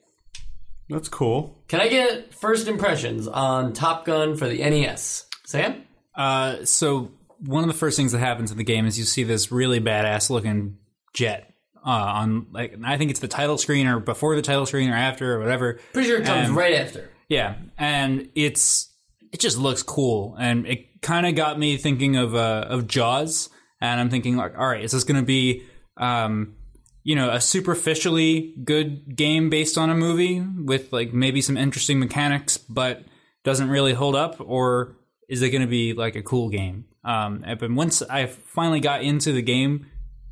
That's 0.90 1.10
cool. 1.10 1.62
Can 1.68 1.80
I 1.80 1.90
get 1.90 2.34
first 2.34 2.68
impressions 2.68 3.28
on 3.28 3.74
Top 3.74 4.06
Gun 4.06 4.36
for 4.36 4.48
the 4.50 4.58
NES? 4.60 5.26
Sam? 5.46 5.84
Uh, 6.16 6.66
so 6.66 7.12
one 7.40 7.64
of 7.64 7.68
the 7.68 7.76
first 7.78 7.98
things 7.98 8.12
that 8.12 8.20
happens 8.20 8.52
in 8.52 8.58
the 8.58 8.64
game 8.64 8.86
is 8.86 8.98
you 8.98 9.06
see 9.06 9.24
this 9.24 9.52
really 9.52 9.80
badass 9.80 10.30
looking 10.30 10.78
jet 11.14 11.54
uh, 11.86 11.90
on 11.90 12.48
like 12.52 12.76
I 12.84 12.98
think 12.98 13.12
it's 13.12 13.20
the 13.20 13.28
title 13.28 13.58
screen 13.58 13.88
or 13.88 14.00
before 14.00 14.36
the 14.36 14.42
title 14.42 14.66
screen 14.66 14.90
or 14.90 14.96
after 14.96 15.36
or 15.36 15.40
whatever. 15.40 15.80
Pretty 15.94 16.08
sure 16.10 16.20
it 16.22 16.26
comes 16.26 16.50
Um, 16.50 16.58
right 16.58 16.76
after. 16.76 17.10
Yeah, 17.30 17.56
and 17.78 18.30
it's 18.36 18.90
it 19.32 19.40
just 19.40 19.58
looks 19.58 19.84
cool, 19.84 20.36
and 20.40 20.66
it 20.66 21.02
kind 21.02 21.26
of 21.28 21.36
got 21.36 21.60
me 21.60 21.78
thinking 21.78 22.16
of 22.16 22.34
uh, 22.36 22.66
of 22.70 22.88
Jaws, 22.88 23.50
and 23.82 24.00
I'm 24.00 24.10
thinking 24.10 24.38
like, 24.38 24.58
all 24.58 24.68
right, 24.68 24.84
is 24.84 24.92
this 24.94 25.04
going 25.04 25.20
to 25.20 25.26
be, 25.26 25.64
um, 25.98 26.56
you 27.04 27.16
know, 27.16 27.30
a 27.30 27.42
superficially 27.42 28.54
good 28.64 29.16
game 29.16 29.50
based 29.50 29.78
on 29.78 29.90
a 29.90 29.96
movie 29.96 30.40
with 30.42 30.92
like 30.94 31.14
maybe 31.14 31.42
some 31.42 31.58
interesting 31.58 32.00
mechanics, 32.00 32.58
but 32.58 33.04
doesn't 33.44 33.70
really 33.70 33.94
hold 33.94 34.16
up, 34.16 34.38
or 34.40 34.96
is 35.28 35.42
it 35.42 35.50
going 35.50 35.62
to 35.62 35.68
be 35.68 35.94
like 35.94 36.16
a 36.16 36.22
cool 36.24 36.50
game? 36.50 36.86
Um, 37.08 37.44
but 37.60 37.72
once 37.72 38.02
I 38.02 38.26
finally 38.26 38.80
got 38.82 39.02
into 39.02 39.32
the 39.32 39.42
game, 39.42 39.88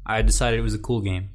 I 0.05 0.21
decided 0.21 0.59
it 0.59 0.63
was 0.63 0.73
a 0.75 0.79
cool 0.79 1.01
game. 1.01 1.29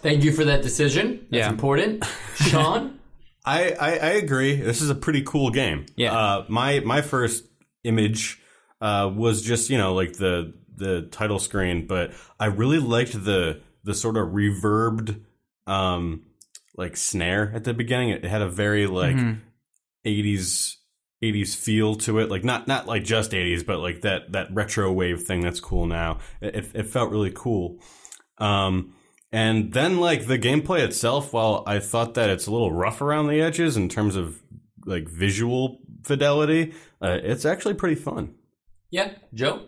Thank 0.00 0.24
you 0.24 0.32
for 0.32 0.44
that 0.44 0.62
decision. 0.62 1.26
That's 1.30 1.44
Yeah. 1.46 1.48
important. 1.50 2.04
Sean? 2.36 2.98
I, 3.44 3.72
I, 3.72 3.90
I 3.90 4.10
agree. 4.12 4.56
This 4.56 4.80
is 4.80 4.90
a 4.90 4.94
pretty 4.94 5.22
cool 5.22 5.50
game. 5.50 5.86
Yeah. 5.96 6.12
Uh, 6.16 6.44
my 6.48 6.80
my 6.80 7.02
first 7.02 7.44
image 7.84 8.40
uh, 8.80 9.10
was 9.14 9.42
just 9.42 9.68
you 9.70 9.78
know 9.78 9.94
like 9.94 10.14
the 10.14 10.54
the 10.74 11.02
title 11.02 11.38
screen, 11.38 11.86
but 11.86 12.12
I 12.40 12.46
really 12.46 12.78
liked 12.78 13.12
the 13.24 13.60
the 13.84 13.94
sort 13.94 14.16
of 14.16 14.28
reverbed 14.28 15.22
um 15.66 16.22
like 16.76 16.96
snare 16.96 17.52
at 17.54 17.64
the 17.64 17.74
beginning. 17.74 18.08
It 18.10 18.24
had 18.24 18.42
a 18.42 18.48
very 18.48 18.86
like 18.86 19.16
80s 20.06 20.76
80s 21.22 21.54
feel 21.56 21.94
to 21.96 22.18
it 22.18 22.30
like 22.30 22.44
not 22.44 22.66
not 22.66 22.86
like 22.86 23.04
just 23.04 23.30
80s 23.32 23.64
but 23.64 23.78
like 23.78 24.00
that 24.02 24.32
that 24.32 24.48
retro 24.52 24.90
wave 24.92 25.22
thing 25.22 25.40
that's 25.40 25.60
cool 25.60 25.86
now 25.86 26.18
it, 26.40 26.54
it, 26.56 26.70
it 26.74 26.86
felt 26.86 27.10
really 27.10 27.32
cool 27.34 27.78
um 28.38 28.94
and 29.30 29.72
then 29.72 29.98
like 29.98 30.26
the 30.26 30.38
gameplay 30.38 30.80
itself 30.80 31.32
while 31.32 31.62
i 31.66 31.78
thought 31.78 32.14
that 32.14 32.28
it's 32.28 32.46
a 32.46 32.50
little 32.50 32.72
rough 32.72 33.00
around 33.00 33.28
the 33.28 33.40
edges 33.40 33.76
in 33.76 33.88
terms 33.88 34.16
of 34.16 34.42
like 34.84 35.08
visual 35.08 35.78
fidelity 36.02 36.72
uh, 37.00 37.18
it's 37.22 37.44
actually 37.44 37.74
pretty 37.74 37.94
fun 37.96 38.34
Yeah. 38.90 39.12
Joe? 39.32 39.62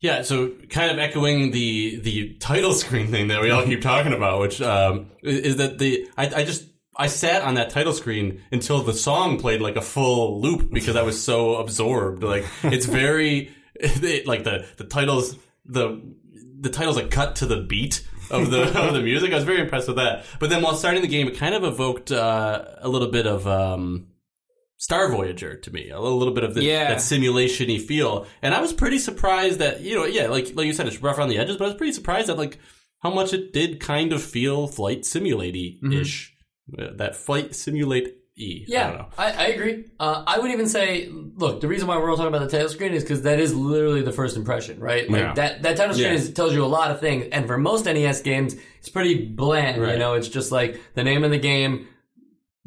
Yeah, 0.00 0.22
so 0.22 0.52
kind 0.70 0.90
of 0.90 0.98
echoing 0.98 1.50
the 1.50 2.00
the 2.00 2.34
title 2.38 2.72
screen 2.82 3.08
thing 3.08 3.28
that 3.28 3.42
we 3.42 3.50
all 3.50 3.64
keep 3.64 3.82
talking 3.82 4.14
about, 4.14 4.40
which 4.40 4.62
um, 4.62 5.10
is 5.22 5.40
is 5.40 5.56
that 5.56 5.76
the 5.78 6.08
I, 6.16 6.26
I 6.36 6.44
just 6.44 6.64
I 7.00 7.06
sat 7.08 7.42
on 7.42 7.54
that 7.54 7.70
title 7.70 7.92
screen 7.92 8.42
until 8.52 8.82
the 8.82 8.92
song 8.94 9.38
played 9.40 9.60
like 9.60 9.76
a 9.76 9.82
full 9.82 10.40
loop 10.40 10.70
because 10.70 10.96
I 10.96 11.02
was 11.02 11.22
so 11.22 11.56
absorbed. 11.56 12.22
Like 12.22 12.44
it's 12.62 12.86
very 13.02 13.50
it, 13.74 14.26
like 14.32 14.44
the 14.44 14.66
the 14.76 14.84
titles 14.84 15.36
the 15.64 16.00
the 16.60 16.70
titles 16.70 16.96
like 16.96 17.10
cut 17.10 17.36
to 17.36 17.46
the 17.46 17.56
beat 17.62 18.06
of 18.30 18.50
the 18.50 18.62
of 18.88 18.94
the 18.94 19.00
music. 19.02 19.32
I 19.32 19.36
was 19.36 19.44
very 19.44 19.60
impressed 19.60 19.88
with 19.88 19.96
that. 19.96 20.24
But 20.38 20.50
then 20.50 20.62
while 20.62 20.74
starting 20.74 21.02
the 21.02 21.08
game, 21.08 21.26
it 21.28 21.36
kind 21.36 21.54
of 21.54 21.64
evoked 21.64 22.12
uh, 22.12 22.64
a 22.78 22.88
little 22.88 23.08
bit 23.10 23.26
of. 23.26 23.46
Um, 23.46 24.06
Star 24.76 25.10
Voyager 25.10 25.56
to 25.58 25.70
me, 25.70 25.90
a 25.90 26.00
little, 26.00 26.16
little 26.16 26.32
bit 26.32 26.42
of 26.42 26.54
the, 26.54 26.64
Yeah. 26.64 26.88
that 26.88 27.02
simulation-y 27.02 27.76
feel, 27.76 28.26
and 28.40 28.54
I 28.54 28.62
was 28.62 28.72
pretty 28.72 28.98
surprised 28.98 29.58
that 29.58 29.82
you 29.82 29.94
know, 29.94 30.06
yeah, 30.06 30.28
like 30.28 30.52
like 30.54 30.64
you 30.66 30.72
said, 30.72 30.86
it's 30.86 31.02
rough 31.02 31.18
around 31.18 31.28
the 31.28 31.36
edges, 31.36 31.58
but 31.58 31.64
I 31.64 31.68
was 31.68 31.76
pretty 31.76 31.92
surprised 31.92 32.30
at 32.30 32.38
like 32.38 32.58
how 33.00 33.10
much 33.12 33.34
it 33.34 33.52
did 33.52 33.78
kind 33.78 34.10
of 34.14 34.22
feel 34.22 34.66
flight 34.68 35.04
simulate 35.04 35.54
ish, 35.92 36.32
that 36.76 37.16
flight 37.16 37.54
simulate 37.54 38.16
e. 38.36 38.64
I 38.68 38.72
don't 38.72 38.92
Yeah, 38.92 38.96
know. 38.98 39.06
I, 39.18 39.32
I 39.32 39.46
agree. 39.48 39.84
Uh, 39.98 40.22
I 40.26 40.38
would 40.38 40.50
even 40.50 40.68
say, 40.68 41.08
look, 41.10 41.60
the 41.60 41.68
reason 41.68 41.88
why 41.88 41.98
we're 41.98 42.10
all 42.10 42.16
talking 42.16 42.34
about 42.34 42.48
the 42.48 42.56
title 42.56 42.68
screen 42.70 42.92
is 42.94 43.02
because 43.02 43.22
that 43.22 43.38
is 43.40 43.54
literally 43.54 44.02
the 44.02 44.12
first 44.12 44.36
impression, 44.36 44.80
right? 44.80 45.10
Like 45.10 45.20
Yeah. 45.20 45.34
that 45.34 45.62
that 45.62 45.76
title 45.76 45.94
screen 45.94 46.08
Yeah. 46.12 46.18
is, 46.18 46.32
tells 46.32 46.54
you 46.54 46.64
a 46.64 46.66
lot 46.66 46.90
of 46.90 47.00
things, 47.00 47.26
and 47.32 47.46
for 47.46 47.58
most 47.58 47.86
NES 47.86 48.22
games, 48.22 48.54
it's 48.78 48.88
pretty 48.88 49.26
bland. 49.26 49.76
You 49.76 49.98
know, 49.98 50.14
it's 50.14 50.28
just 50.28 50.52
like 50.52 50.80
the 50.94 51.04
name 51.04 51.22
of 51.24 51.30
the 51.30 51.38
game, 51.38 51.86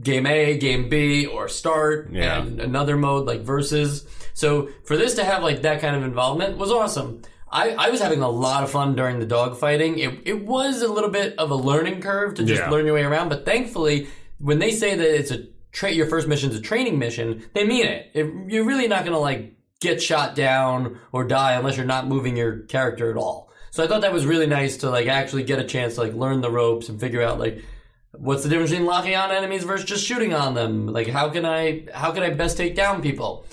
game 0.01 0.25
A, 0.25 0.57
game 0.57 0.89
B, 0.89 1.25
or 1.25 1.48
start, 1.48 2.10
Yeah. 2.12 2.41
and 2.41 2.60
another 2.60 2.98
mode 2.98 3.25
like 3.25 3.41
versus. 3.41 4.05
So 4.36 4.69
for 4.86 4.98
this 4.98 5.13
to 5.15 5.24
have 5.24 5.43
like 5.43 5.62
that 5.62 5.79
kind 5.81 5.95
of 5.95 6.03
involvement 6.03 6.57
was 6.57 6.72
awesome. 6.72 7.22
I, 7.53 7.69
I 7.77 7.89
was 7.91 8.01
having 8.01 8.22
a 8.22 8.29
lot 8.29 8.63
of 8.63 8.72
fun 8.72 8.95
during 8.95 9.19
the 9.19 9.25
dog 9.25 9.57
fighting. 9.57 10.00
It, 10.00 10.22
it 10.25 10.45
was 10.45 10.81
a 10.81 10.88
little 10.91 11.12
bit 11.12 11.38
of 11.38 11.51
a 11.51 11.55
learning 11.55 12.01
curve 12.01 12.33
to 12.36 12.43
just 12.43 12.62
Yeah. 12.62 12.69
learn 12.69 12.86
your 12.86 12.95
way 12.95 13.03
around, 13.03 13.29
but 13.29 13.45
thankfully, 13.45 14.07
when 14.39 14.60
they 14.60 14.72
say 14.72 14.95
that 14.95 15.19
it's 15.19 15.31
a 15.31 15.45
tra- 15.72 15.91
your 15.91 16.07
first 16.07 16.27
mission 16.27 16.50
is 16.50 16.57
a 16.57 16.62
training 16.62 16.98
mission, 17.00 17.45
they 17.53 17.63
mean 17.63 17.86
it. 17.86 18.12
it. 18.15 18.25
You're 18.51 18.65
really 18.65 18.88
not 18.88 19.01
going 19.05 19.13
to 19.13 19.19
like 19.19 19.53
get 19.79 20.01
shot 20.01 20.33
down 20.36 20.98
or 21.12 21.24
die 21.25 21.53
unless 21.53 21.77
you're 21.77 21.86
not 21.86 22.07
moving 22.07 22.36
your 22.36 22.60
character 22.62 23.12
at 23.12 23.17
all. 23.17 23.51
So 23.72 23.83
I 23.83 23.88
thought 23.88 24.01
that 24.01 24.13
was 24.13 24.25
really 24.25 24.48
nice 24.48 24.77
to 24.77 24.89
like 24.89 25.07
actually 25.07 25.43
get 25.43 25.60
a 25.60 25.63
chance 25.63 25.95
to 25.95 26.01
like 26.01 26.13
learn 26.13 26.41
the 26.41 26.50
ropes 26.51 26.89
and 26.89 27.00
figure 27.00 27.22
out 27.22 27.39
like 27.39 27.62
what's 28.12 28.43
the 28.43 28.50
difference 28.50 28.72
between 28.72 28.88
locking 28.88 29.15
on 29.15 29.31
enemies 29.31 29.63
versus 29.63 29.86
just 29.86 30.05
shooting 30.05 30.33
on 30.33 30.53
them. 30.53 30.88
Like 30.88 31.07
how 31.07 31.29
can 31.29 31.45
I 31.45 31.86
how 31.93 32.12
can 32.12 32.24
I 32.24 32.29
best 32.31 32.57
take 32.57 32.75
down 32.75 33.01
people? 33.01 33.45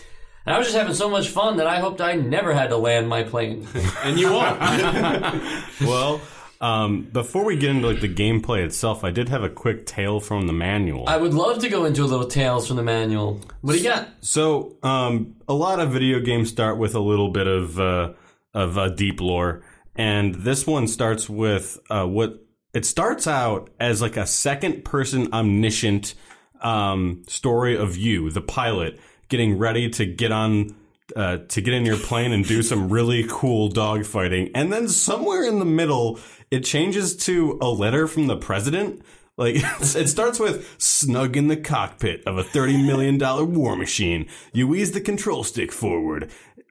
And 0.46 0.54
I 0.54 0.58
was 0.58 0.66
just 0.68 0.76
having 0.76 0.94
so 0.94 1.10
much 1.10 1.28
fun 1.28 1.58
that 1.58 1.66
I 1.66 1.80
hoped 1.80 2.00
I 2.00 2.14
never 2.14 2.54
had 2.54 2.70
to 2.70 2.76
land 2.76 3.08
my 3.08 3.22
plane. 3.22 3.66
And 4.02 4.18
you 4.18 4.32
won't. 4.32 4.58
well 5.80 6.20
um, 6.60 7.02
before 7.02 7.44
we 7.44 7.56
get 7.56 7.70
into 7.70 7.88
like 7.88 8.00
the 8.00 8.08
gameplay 8.12 8.62
itself 8.64 9.02
i 9.02 9.10
did 9.10 9.30
have 9.30 9.42
a 9.42 9.48
quick 9.48 9.86
tale 9.86 10.20
from 10.20 10.46
the 10.46 10.52
manual 10.52 11.08
I 11.08 11.16
would 11.16 11.32
love 11.32 11.60
to 11.60 11.68
go 11.68 11.84
into 11.86 12.02
a 12.02 12.06
little 12.06 12.26
tales 12.26 12.66
from 12.66 12.76
the 12.76 12.82
manual. 12.82 13.40
What 13.62 13.72
do 13.72 13.78
you 13.78 13.84
got? 13.84 14.08
So, 14.20 14.76
um, 14.82 15.36
a 15.48 15.54
lot 15.54 15.80
of 15.80 15.90
video 15.90 16.20
games 16.20 16.50
start 16.50 16.76
with 16.78 16.94
a 16.94 17.00
little 17.00 17.30
bit 17.30 17.46
of 17.46 17.80
uh, 17.80 18.12
of 18.52 18.76
uh, 18.76 18.88
deep 18.90 19.20
lore, 19.20 19.62
and 19.96 20.34
this 20.34 20.66
one 20.66 20.86
starts 20.86 21.28
with 21.28 21.78
uh, 21.88 22.04
what 22.06 22.44
it 22.74 22.84
starts 22.84 23.26
out 23.26 23.70
as 23.80 24.00
like 24.02 24.16
a 24.16 24.26
second 24.26 24.84
person 24.84 25.32
omniscient 25.32 26.14
um, 26.60 27.22
story 27.26 27.76
of 27.76 27.96
you, 27.96 28.30
the 28.30 28.42
pilot, 28.42 29.00
getting 29.30 29.58
ready 29.58 29.88
to 29.90 30.04
get 30.04 30.32
on. 30.32 30.76
Uh, 31.16 31.38
to 31.48 31.60
get 31.60 31.74
in 31.74 31.84
your 31.84 31.96
plane 31.96 32.30
and 32.30 32.46
do 32.46 32.62
some 32.62 32.88
really 32.88 33.26
cool 33.28 33.68
dogfighting. 33.68 34.48
And 34.54 34.72
then 34.72 34.88
somewhere 34.88 35.42
in 35.42 35.58
the 35.58 35.64
middle, 35.64 36.20
it 36.52 36.60
changes 36.60 37.16
to 37.24 37.58
a 37.60 37.68
letter 37.68 38.06
from 38.06 38.28
the 38.28 38.36
president. 38.36 39.02
Like 39.36 39.56
it 39.80 40.08
starts 40.08 40.38
with 40.38 40.80
snug 40.80 41.36
in 41.36 41.48
the 41.48 41.56
cockpit 41.56 42.22
of 42.26 42.38
a 42.38 42.44
$30 42.44 42.86
million 42.86 43.18
war 43.52 43.74
machine. 43.74 44.28
You 44.52 44.72
ease 44.72 44.92
the 44.92 45.00
control 45.00 45.42
stick 45.42 45.72
forward 45.72 46.30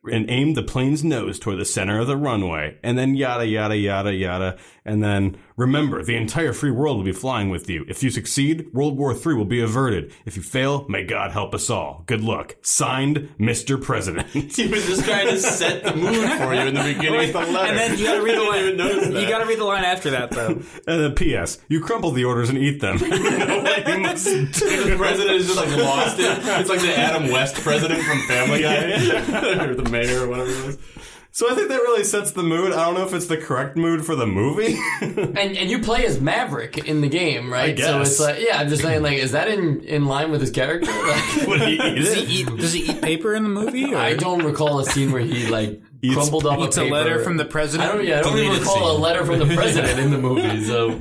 and 0.10 0.30
aim 0.30 0.54
the 0.54 0.64
plane's 0.64 1.04
nose 1.04 1.40
toward 1.40 1.60
the 1.60 1.66
center 1.66 2.00
of 2.00 2.08
the 2.08 2.18
runway. 2.18 2.78
And 2.84 2.98
then 2.98 3.16
yada, 3.16 3.46
yada, 3.46 3.76
yada, 3.76 4.14
yada. 4.14 4.58
And 4.86 5.04
then 5.04 5.38
remember, 5.60 6.02
the 6.02 6.16
entire 6.16 6.54
free 6.54 6.72
world 6.72 6.98
will 6.98 7.04
be 7.04 7.12
flying 7.12 7.50
with 7.50 7.70
you. 7.70 7.86
If 7.90 8.02
you 8.02 8.10
succeed, 8.10 8.74
World 8.74 8.98
War 8.98 9.14
III 9.14 9.34
will 9.36 9.46
be 9.46 9.60
averted. 9.62 10.14
If 10.26 10.38
you 10.38 10.42
fail, 10.42 10.86
may 10.88 11.04
God 11.04 11.32
help 11.32 11.54
us 11.54 11.70
all. 11.70 12.04
Good 12.08 12.22
luck. 12.24 12.56
Signed, 12.62 13.30
Mr. 13.38 13.82
President. 13.82 14.28
he 14.30 14.68
was 14.68 14.86
just 14.88 15.04
trying 15.06 15.28
to 15.28 15.38
set 15.38 15.84
the 15.84 15.96
mood 15.96 16.30
for 16.40 16.54
you 16.54 16.62
in 16.62 16.74
the 16.74 16.94
beginning 16.94 17.28
of 17.28 17.34
the 17.34 17.52
letter. 17.52 17.70
And 17.70 17.78
then 17.78 17.98
you 17.98 18.06
gotta 18.06 18.22
read 18.22 18.38
the 18.38 18.42
I 18.50 18.60
even 18.60 18.78
line. 18.78 19.14
that. 19.14 19.22
You 19.22 19.28
gotta 19.30 19.46
read 19.46 19.60
the 19.60 19.66
line 19.66 19.84
after 19.84 20.10
that, 20.12 20.32
though. 20.32 20.48
and 20.88 21.02
then 21.02 21.14
P.S. 21.16 21.60
You 21.68 21.82
crumple 21.82 22.12
the 22.12 22.24
orders 22.24 22.50
and 22.50 22.58
eat 22.58 22.80
them. 22.80 22.98
You 22.98 23.10
know 23.10 23.62
what 23.62 23.88
you 23.88 24.00
must 24.00 24.26
do. 24.26 24.46
the 24.46 24.96
president 24.98 25.36
is 25.36 25.48
just 25.48 25.58
like 25.58 25.76
lost 25.78 26.20
it. 26.20 26.38
It's 26.60 26.70
like 26.70 26.82
the 26.82 26.98
Adam 26.98 27.32
West 27.32 27.56
president 27.56 28.02
from 28.04 28.20
Family 28.22 28.62
Guy, 28.62 29.66
or 29.66 29.76
the 29.76 29.90
mayor, 29.90 30.24
or 30.24 30.28
whatever 30.30 30.50
it 30.52 30.66
was. 30.66 30.78
So 31.32 31.50
I 31.50 31.54
think 31.56 31.70
that 31.70 31.78
really 31.82 32.04
sets 32.04 32.32
the 32.32 32.44
mood. 32.44 32.74
I 32.74 32.86
don't 32.86 32.96
know 32.96 33.06
if 33.06 33.14
it's 33.14 33.28
the 33.28 33.38
correct 33.38 33.78
mood 33.78 34.04
for 34.06 34.16
the 34.16 34.26
movie. 34.28 34.78
And 35.02 35.38
and 35.58 35.70
you 35.70 35.80
play 35.80 36.06
as 36.06 36.20
Maverick 36.20 36.78
in 36.80 37.02
the 37.02 37.08
game, 37.08 37.52
right? 37.54 37.80
I 37.80 37.82
So 37.82 38.02
it's 38.02 38.20
like, 38.20 38.40
yeah, 38.46 38.58
I'm 38.58 38.68
just 38.68 38.82
saying, 38.82 39.04
like, 39.04 39.18
is 39.20 39.32
that 39.34 39.48
in 39.48 39.82
in 39.82 40.06
line 40.06 40.32
with 40.32 40.42
his 40.42 40.52
character? 40.52 40.92
Like, 40.92 41.48
Would 41.48 41.62
he 41.62 41.74
eat 41.76 41.96
Does 41.96 42.12
it? 42.18 42.28
he 42.28 42.42
eat? 42.42 42.48
Does 42.58 42.74
he 42.74 42.82
eat 42.92 43.02
paper 43.02 43.34
in 43.36 43.44
the 43.44 43.50
movie? 43.50 43.94
Or? 43.94 43.98
I 43.98 44.16
don't 44.16 44.44
recall 44.44 44.80
a 44.80 44.86
scene 44.86 45.12
where 45.12 45.22
he 45.22 45.48
like 45.48 45.82
Eats- 46.02 46.16
crumpled 46.16 46.46
up 46.46 46.60
Eats 46.60 46.78
a, 46.78 46.84
a 46.84 46.90
letter 46.90 47.24
from 47.24 47.38
the 47.38 47.46
president. 47.46 47.90
I 47.90 47.94
president. 47.96 48.08
don't. 48.08 48.08
Yeah, 48.08 48.20
I 48.20 48.22
don't 48.22 48.34
even 48.40 48.60
Deleted 48.60 48.68
recall 48.68 48.98
a 48.98 49.00
letter 49.00 49.26
from 49.26 49.40
the 49.40 49.56
president 49.56 50.00
in 50.00 50.12
the 50.12 50.18
movie. 50.18 50.64
So 50.66 51.00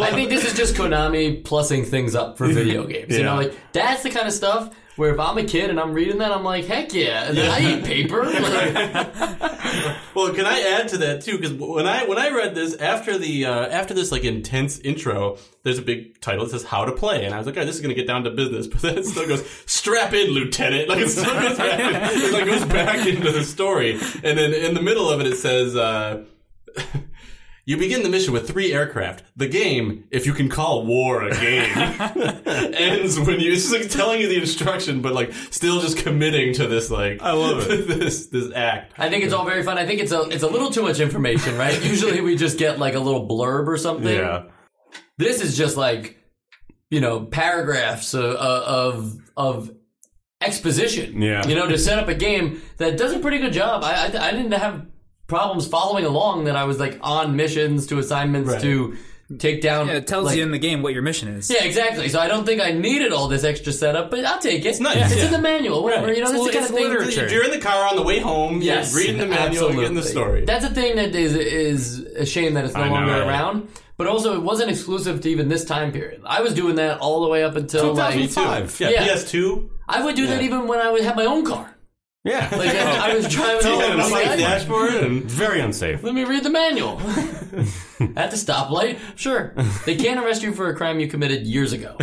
I 0.00 0.10
think 0.12 0.30
this 0.30 0.44
is 0.44 0.54
just 0.54 0.74
Konami 0.74 1.42
plussing 1.42 1.86
things 1.86 2.14
up 2.14 2.38
for 2.38 2.46
video 2.46 2.86
games. 2.86 3.16
You 3.16 3.24
know, 3.24 3.36
like 3.36 3.54
that's 3.72 4.02
the 4.02 4.10
kind 4.10 4.26
of 4.26 4.32
stuff 4.32 4.70
where 4.96 5.12
if 5.12 5.18
I'm 5.18 5.38
a 5.38 5.44
kid 5.44 5.70
and 5.70 5.80
I'm 5.80 5.92
reading 5.92 6.18
that, 6.18 6.32
I'm 6.32 6.44
like, 6.44 6.66
heck 6.66 6.92
yeah, 6.92 7.24
and 7.24 7.36
then 7.36 7.50
I 7.50 7.78
eat 7.78 7.84
paper. 7.84 8.22
Like, 8.42 9.98
Well, 10.14 10.34
can 10.34 10.44
I 10.44 10.60
add 10.60 10.88
to 10.88 10.98
that 10.98 11.22
too? 11.22 11.38
Because 11.38 11.54
when 11.54 11.86
I 11.86 12.04
when 12.04 12.18
I 12.18 12.28
read 12.30 12.54
this 12.54 12.74
after 12.74 13.16
the 13.16 13.46
uh, 13.46 13.66
after 13.68 13.94
this 13.94 14.12
like 14.12 14.24
intense 14.24 14.78
intro, 14.80 15.38
there's 15.62 15.78
a 15.78 15.82
big 15.82 16.20
title 16.20 16.44
that 16.44 16.50
says 16.50 16.64
"How 16.64 16.84
to 16.84 16.92
Play," 16.92 17.24
and 17.24 17.34
I 17.34 17.38
was 17.38 17.46
like, 17.46 17.56
"Oh, 17.56 17.64
this 17.64 17.76
is 17.76 17.80
going 17.80 17.94
to 17.94 17.94
get 17.94 18.06
down 18.06 18.24
to 18.24 18.30
business." 18.30 18.66
But 18.72 18.82
then 18.82 18.98
it 18.98 19.06
still 19.06 19.26
goes, 19.26 19.48
"Strap 19.64 20.12
in, 20.12 20.30
Lieutenant!" 20.30 20.88
Like 20.92 20.98
it 20.98 21.08
still 21.08 21.24
goes 21.40 21.56
back, 21.56 22.12
it 22.12 22.32
like 22.34 22.44
goes 22.44 22.64
back 22.66 23.06
into 23.06 23.32
the 23.32 23.44
story, 23.44 23.92
and 23.92 24.36
then 24.36 24.52
in 24.52 24.74
the 24.74 24.82
middle 24.82 25.08
of 25.08 25.20
it, 25.20 25.26
it 25.26 25.36
says. 25.36 25.74
Uh, 25.74 26.24
You 27.64 27.76
begin 27.76 28.02
the 28.02 28.08
mission 28.08 28.32
with 28.32 28.48
three 28.48 28.72
aircraft. 28.72 29.22
The 29.36 29.46
game, 29.46 30.04
if 30.10 30.26
you 30.26 30.32
can 30.32 30.48
call 30.48 30.84
war 30.84 31.22
a 31.22 31.30
game, 31.30 31.70
ends 32.46 33.20
when 33.20 33.38
you 33.38 33.52
it's 33.52 33.70
just 33.70 33.72
like 33.72 33.88
telling 33.88 34.20
you 34.20 34.28
the 34.28 34.40
instruction, 34.40 35.00
but 35.00 35.12
like 35.12 35.32
still 35.50 35.80
just 35.80 35.96
committing 35.98 36.54
to 36.54 36.66
this 36.66 36.90
like 36.90 37.22
I 37.22 37.32
love 37.32 37.70
it. 37.70 37.86
this 37.86 38.26
this 38.26 38.52
act. 38.52 38.94
I 38.98 39.08
think 39.08 39.22
it's 39.22 39.32
all 39.32 39.44
very 39.44 39.62
fun. 39.62 39.78
I 39.78 39.86
think 39.86 40.00
it's 40.00 40.10
a 40.10 40.22
it's 40.22 40.42
a 40.42 40.48
little 40.48 40.70
too 40.70 40.82
much 40.82 40.98
information, 40.98 41.56
right? 41.56 41.80
Usually 41.84 42.20
we 42.20 42.36
just 42.36 42.58
get 42.58 42.80
like 42.80 42.94
a 42.94 43.00
little 43.00 43.28
blurb 43.28 43.68
or 43.68 43.76
something. 43.76 44.12
Yeah. 44.12 44.44
This 45.18 45.40
is 45.40 45.56
just 45.56 45.76
like 45.76 46.18
you 46.90 47.00
know 47.00 47.20
paragraphs 47.20 48.12
of 48.14 48.34
of 48.34 49.16
of 49.36 49.70
exposition. 50.40 51.22
Yeah. 51.22 51.46
you 51.46 51.54
know 51.54 51.68
to 51.68 51.78
set 51.78 52.00
up 52.00 52.08
a 52.08 52.14
game 52.14 52.60
that 52.78 52.98
does 52.98 53.12
a 53.12 53.20
pretty 53.20 53.38
good 53.38 53.52
job. 53.52 53.84
I 53.84 53.92
I, 54.06 54.28
I 54.28 54.30
didn't 54.32 54.50
have 54.50 54.84
problems 55.32 55.66
following 55.66 56.04
along. 56.04 56.44
That 56.44 56.56
I 56.56 56.64
was 56.64 56.78
like 56.78 56.98
on 57.02 57.36
missions 57.36 57.86
to 57.88 57.98
assignments 57.98 58.60
to 58.62 58.96
take 59.38 59.62
down. 59.62 59.86
Yeah, 59.88 59.94
it 59.94 60.06
tells 60.06 60.26
like- 60.26 60.36
you 60.36 60.42
in 60.42 60.50
the 60.50 60.58
game 60.58 60.82
what 60.82 60.92
your 60.92 61.02
mission 61.02 61.28
is. 61.28 61.50
Yeah, 61.50 61.64
exactly. 61.64 62.08
So 62.10 62.20
I 62.20 62.28
don't 62.28 62.44
think 62.44 62.60
I 62.60 62.72
needed 62.72 63.12
all 63.12 63.28
this 63.28 63.44
extra 63.44 63.72
setup, 63.72 64.10
but 64.10 64.24
I'll 64.26 64.38
take 64.38 64.64
it. 64.64 64.68
It's 64.68 64.80
nice. 64.80 65.10
It's 65.10 65.16
Yeah. 65.20 65.26
in 65.26 65.32
the 65.32 65.38
manual, 65.38 65.82
whatever. 65.82 66.12
You 66.12 66.20
know, 66.22 66.30
that's 66.32 66.44
the 66.44 66.52
kind 66.52 66.56
it's 66.64 66.70
of 66.70 66.76
thing. 66.76 66.88
literature. 66.88 67.28
You're 67.32 67.44
in 67.44 67.50
the 67.50 67.58
car 67.58 67.88
on 67.88 67.96
the 67.96 68.02
way 68.02 68.18
home. 68.20 68.56
You're 68.60 68.74
Yes, 68.76 68.94
reading 68.94 69.18
the 69.18 69.26
manual, 69.26 69.72
you're 69.72 69.80
getting 69.82 69.96
the 69.96 70.02
story. 70.02 70.44
That's 70.44 70.64
a 70.66 70.70
thing 70.70 70.96
that 70.96 71.14
is 71.14 71.34
is 71.34 72.00
a 72.16 72.26
shame 72.26 72.54
that 72.54 72.64
it's 72.66 72.74
no 72.74 72.84
know, 72.84 72.90
longer 72.92 73.12
right? 73.12 73.26
around. 73.26 73.68
But 73.96 74.06
also, 74.06 74.34
it 74.34 74.42
wasn't 74.42 74.70
exclusive 74.70 75.20
to 75.22 75.30
even 75.30 75.48
this 75.48 75.64
time 75.64 75.92
period. 75.92 76.22
I 76.26 76.42
was 76.42 76.54
doing 76.54 76.74
that 76.76 76.98
all 76.98 77.22
the 77.22 77.28
way 77.28 77.44
up 77.44 77.56
until 77.56 77.94
like 77.94 78.14
yeah, 78.16 78.88
Yeah. 78.90 79.06
PS2. 79.06 79.68
I 79.88 80.04
would 80.04 80.14
do 80.16 80.26
that 80.26 80.42
even 80.42 80.66
when 80.66 80.78
I 80.80 80.90
would 80.90 81.02
have 81.04 81.16
my 81.16 81.24
own 81.24 81.44
car. 81.44 81.71
Yeah. 82.24 82.48
Like 82.56 82.70
I, 82.70 83.10
I 83.10 83.14
was 83.14 83.26
driving 83.34 83.66
You 83.66 83.72
all 83.72 83.80
had 83.80 83.98
over 83.98 84.32
a 84.32 84.36
the 84.36 84.42
dashboard 84.42 84.94
and 84.94 85.22
Very 85.30 85.60
unsafe. 85.60 86.02
Let 86.02 86.14
me 86.14 86.24
read 86.24 86.44
the 86.44 86.50
manual. 86.50 87.00
At 88.16 88.30
the 88.30 88.36
stoplight, 88.36 88.98
sure. 89.16 89.54
They 89.86 89.96
can't 89.96 90.24
arrest 90.24 90.42
you 90.42 90.52
for 90.52 90.68
a 90.68 90.76
crime 90.76 91.00
you 91.00 91.08
committed 91.08 91.46
years 91.46 91.72
ago. 91.72 91.96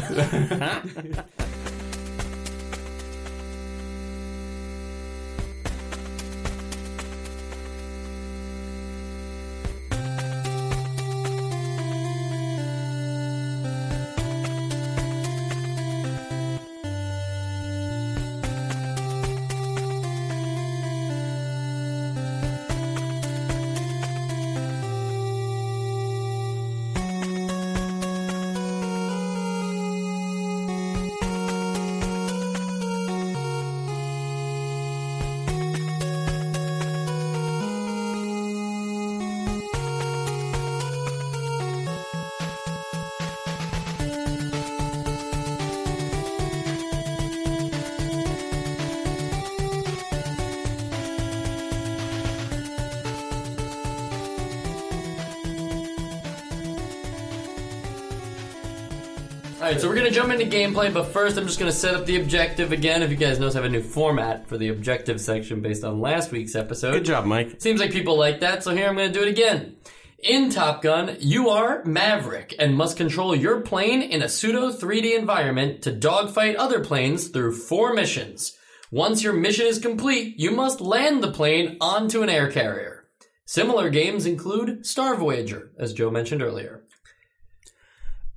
All 59.69 59.75
right, 59.75 59.81
so 59.83 59.87
we're 59.87 59.93
gonna 59.93 60.09
jump 60.09 60.31
into 60.33 60.45
gameplay, 60.45 60.91
but 60.91 61.13
first 61.13 61.37
I'm 61.37 61.45
just 61.45 61.59
gonna 61.59 61.71
set 61.71 61.93
up 61.93 62.07
the 62.07 62.19
objective 62.19 62.71
again. 62.71 63.03
If 63.03 63.11
you 63.11 63.15
guys 63.15 63.37
notice, 63.37 63.53
I 63.53 63.59
have 63.59 63.65
a 63.65 63.69
new 63.69 63.83
format 63.83 64.47
for 64.47 64.57
the 64.57 64.69
objective 64.69 65.21
section 65.21 65.61
based 65.61 65.83
on 65.83 66.01
last 66.01 66.31
week's 66.31 66.55
episode. 66.55 66.93
Good 66.93 67.05
job, 67.05 67.25
Mike. 67.25 67.61
Seems 67.61 67.79
like 67.79 67.91
people 67.91 68.17
like 68.17 68.39
that, 68.39 68.63
so 68.63 68.75
here 68.75 68.87
I'm 68.87 68.97
to 68.97 69.11
do 69.11 69.21
it 69.21 69.27
again. 69.27 69.75
In 70.23 70.49
Top 70.49 70.81
Gun, 70.81 71.17
you 71.19 71.49
are 71.49 71.83
Maverick 71.85 72.55
and 72.57 72.75
must 72.75 72.97
control 72.97 73.35
your 73.35 73.61
plane 73.61 74.01
in 74.01 74.23
a 74.23 74.27
pseudo 74.27 74.71
3D 74.71 75.15
environment 75.15 75.83
to 75.83 75.91
dogfight 75.91 76.55
other 76.55 76.83
planes 76.83 77.27
through 77.27 77.53
four 77.53 77.93
missions. 77.93 78.57
Once 78.89 79.21
your 79.21 79.33
mission 79.33 79.67
is 79.67 79.77
complete, 79.77 80.39
you 80.39 80.49
must 80.49 80.81
land 80.81 81.21
the 81.21 81.31
plane 81.31 81.77
onto 81.79 82.23
an 82.23 82.29
air 82.29 82.49
carrier. 82.49 83.05
Similar 83.45 83.91
games 83.91 84.25
include 84.25 84.83
Star 84.87 85.15
Voyager, 85.15 85.69
as 85.77 85.93
Joe 85.93 86.09
mentioned 86.09 86.41
earlier. 86.41 86.85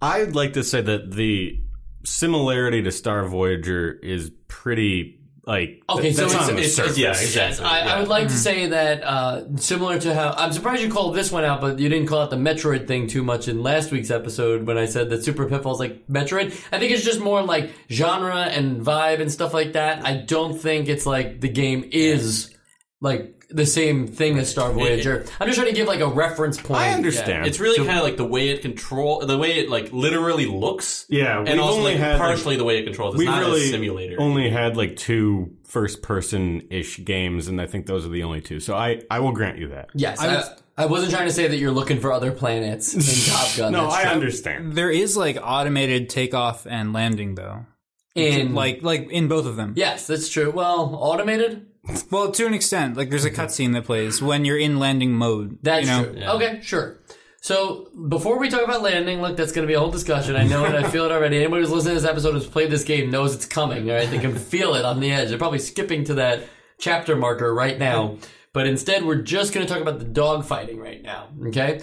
I'd 0.02 0.34
like 0.34 0.54
to 0.54 0.64
say 0.64 0.80
that 0.82 1.10
the 1.12 1.58
similarity 2.04 2.82
to 2.82 2.90
Star 2.92 3.24
Voyager 3.26 3.92
is 3.92 4.30
pretty 4.48 5.18
like 5.44 5.82
Okay, 5.88 6.12
so 6.12 6.22
that's 6.22 6.34
it's, 6.34 6.48
on 6.48 6.56
the 6.56 6.62
it's, 6.62 6.74
surface. 6.74 6.98
it's- 6.98 7.18
Yeah, 7.20 7.24
exactly, 7.24 7.64
I, 7.64 7.80
I 7.80 7.84
yeah. 7.84 7.98
would 8.00 8.08
like 8.08 8.28
to 8.28 8.34
say 8.34 8.68
that 8.68 9.02
uh, 9.02 9.56
similar 9.56 9.98
to 9.98 10.14
how 10.14 10.30
I'm 10.36 10.52
surprised 10.52 10.82
you 10.82 10.88
called 10.90 11.16
this 11.16 11.32
one 11.32 11.44
out, 11.44 11.60
but 11.60 11.78
you 11.80 11.88
didn't 11.88 12.06
call 12.08 12.20
out 12.20 12.30
the 12.30 12.36
Metroid 12.36 12.86
thing 12.86 13.08
too 13.08 13.22
much 13.24 13.48
in 13.48 13.60
last 13.62 13.90
week's 13.90 14.10
episode 14.10 14.66
when 14.66 14.78
I 14.78 14.84
said 14.86 15.10
that 15.10 15.24
Super 15.24 15.46
Pitfall's 15.48 15.80
like 15.80 16.06
Metroid. 16.06 16.46
I 16.72 16.78
think 16.78 16.92
it's 16.92 17.04
just 17.04 17.18
more 17.20 17.42
like 17.42 17.70
genre 17.90 18.42
and 18.42 18.82
vibe 18.84 19.20
and 19.20 19.32
stuff 19.32 19.52
like 19.52 19.72
that. 19.72 20.04
I 20.06 20.14
don't 20.18 20.56
think 20.58 20.88
it's 20.88 21.06
like 21.06 21.40
the 21.40 21.48
game 21.48 21.88
is 21.90 22.54
like 23.00 23.41
the 23.52 23.66
same 23.66 24.06
thing 24.06 24.38
as 24.38 24.50
Star 24.50 24.72
Voyager. 24.72 25.24
I'm 25.40 25.46
just 25.46 25.58
trying 25.58 25.70
to 25.70 25.74
give 25.74 25.86
like 25.86 26.00
a 26.00 26.08
reference 26.08 26.60
point. 26.60 26.80
I 26.80 26.90
understand. 26.90 27.46
it's 27.46 27.60
really 27.60 27.84
kind 27.84 27.98
of 27.98 28.04
like 28.04 28.16
the 28.16 28.24
way 28.24 28.48
it 28.48 28.62
control, 28.62 29.24
the 29.26 29.38
way 29.38 29.58
it 29.58 29.68
like 29.68 29.92
literally 29.92 30.46
looks. 30.46 31.06
Yeah, 31.08 31.38
we've 31.40 31.48
and 31.48 31.60
also 31.60 31.78
only 31.78 31.92
like 31.92 32.00
had, 32.00 32.12
like- 32.12 32.20
partially 32.20 32.56
the 32.56 32.64
way 32.64 32.78
it 32.78 32.84
controls. 32.84 33.14
It's 33.14 33.18
we 33.20 33.26
not 33.26 33.40
really 33.40 33.64
a 33.64 33.70
simulator. 33.70 34.16
only 34.20 34.50
had 34.50 34.76
like 34.76 34.96
two 34.96 35.54
first 35.64 36.02
person 36.02 36.66
ish 36.70 37.02
games, 37.04 37.48
and 37.48 37.60
I 37.60 37.66
think 37.66 37.86
those 37.86 38.04
are 38.06 38.10
the 38.10 38.22
only 38.22 38.40
two. 38.40 38.60
So 38.60 38.74
I 38.74 39.02
I 39.10 39.20
will 39.20 39.32
grant 39.32 39.58
you 39.58 39.68
that. 39.68 39.90
Yes, 39.94 40.20
I, 40.20 40.44
I, 40.76 40.86
wasn't 40.86 41.12
trying 41.12 41.26
to 41.28 41.32
say 41.32 41.48
that 41.48 41.56
you're 41.56 41.70
looking 41.72 42.00
for 42.00 42.12
other 42.12 42.32
planets 42.32 42.94
in 43.28 43.32
Top 43.34 43.56
Gun. 43.56 43.72
No, 43.72 43.82
That's 43.84 43.94
I 43.96 44.02
true. 44.04 44.10
understand. 44.12 44.72
There 44.74 44.90
is 44.90 45.16
like 45.16 45.38
automated 45.42 46.08
takeoff 46.08 46.66
and 46.66 46.92
landing 46.92 47.34
though. 47.34 47.66
In 48.14 48.54
Like 48.54 48.82
like 48.82 49.10
in 49.10 49.28
both 49.28 49.46
of 49.46 49.56
them. 49.56 49.72
yes, 49.76 50.06
that's 50.06 50.28
true. 50.28 50.50
Well, 50.50 50.94
automated. 51.00 51.66
Well, 52.10 52.30
to 52.30 52.46
an 52.46 52.54
extent, 52.54 52.96
like 52.96 53.10
there's 53.10 53.24
a 53.24 53.30
cutscene 53.30 53.72
that 53.72 53.84
plays 53.84 54.22
when 54.22 54.44
you're 54.44 54.58
in 54.58 54.78
landing 54.78 55.12
mode. 55.12 55.58
That's 55.62 55.86
you 55.86 55.92
know? 55.92 56.12
true. 56.12 56.22
Okay, 56.22 56.60
sure. 56.62 57.00
So 57.40 57.88
before 58.08 58.38
we 58.38 58.48
talk 58.48 58.62
about 58.62 58.82
landing, 58.82 59.20
look, 59.20 59.36
that's 59.36 59.50
going 59.50 59.66
to 59.66 59.68
be 59.68 59.74
a 59.74 59.80
whole 59.80 59.90
discussion. 59.90 60.36
I 60.36 60.44
know 60.44 60.64
it. 60.64 60.76
I 60.76 60.88
feel 60.88 61.04
it 61.04 61.10
already. 61.10 61.38
Anybody 61.38 61.62
who's 61.62 61.72
listening 61.72 61.96
to 61.96 62.00
this 62.00 62.08
episode 62.08 62.34
who's 62.34 62.46
played 62.46 62.70
this 62.70 62.84
game 62.84 63.10
knows 63.10 63.34
it's 63.34 63.46
coming. 63.46 63.90
All 63.90 63.96
right, 63.96 64.08
they 64.08 64.20
can 64.20 64.36
feel 64.36 64.76
it 64.76 64.84
on 64.84 65.00
the 65.00 65.10
edge. 65.10 65.28
They're 65.28 65.38
probably 65.38 65.58
skipping 65.58 66.04
to 66.04 66.14
that 66.14 66.44
chapter 66.78 67.16
marker 67.16 67.52
right 67.52 67.76
now. 67.76 68.18
But 68.52 68.68
instead, 68.68 69.04
we're 69.04 69.22
just 69.22 69.52
going 69.52 69.66
to 69.66 69.72
talk 69.72 69.82
about 69.82 69.98
the 69.98 70.04
dog 70.04 70.44
fighting 70.44 70.78
right 70.78 71.02
now. 71.02 71.30
Okay. 71.46 71.80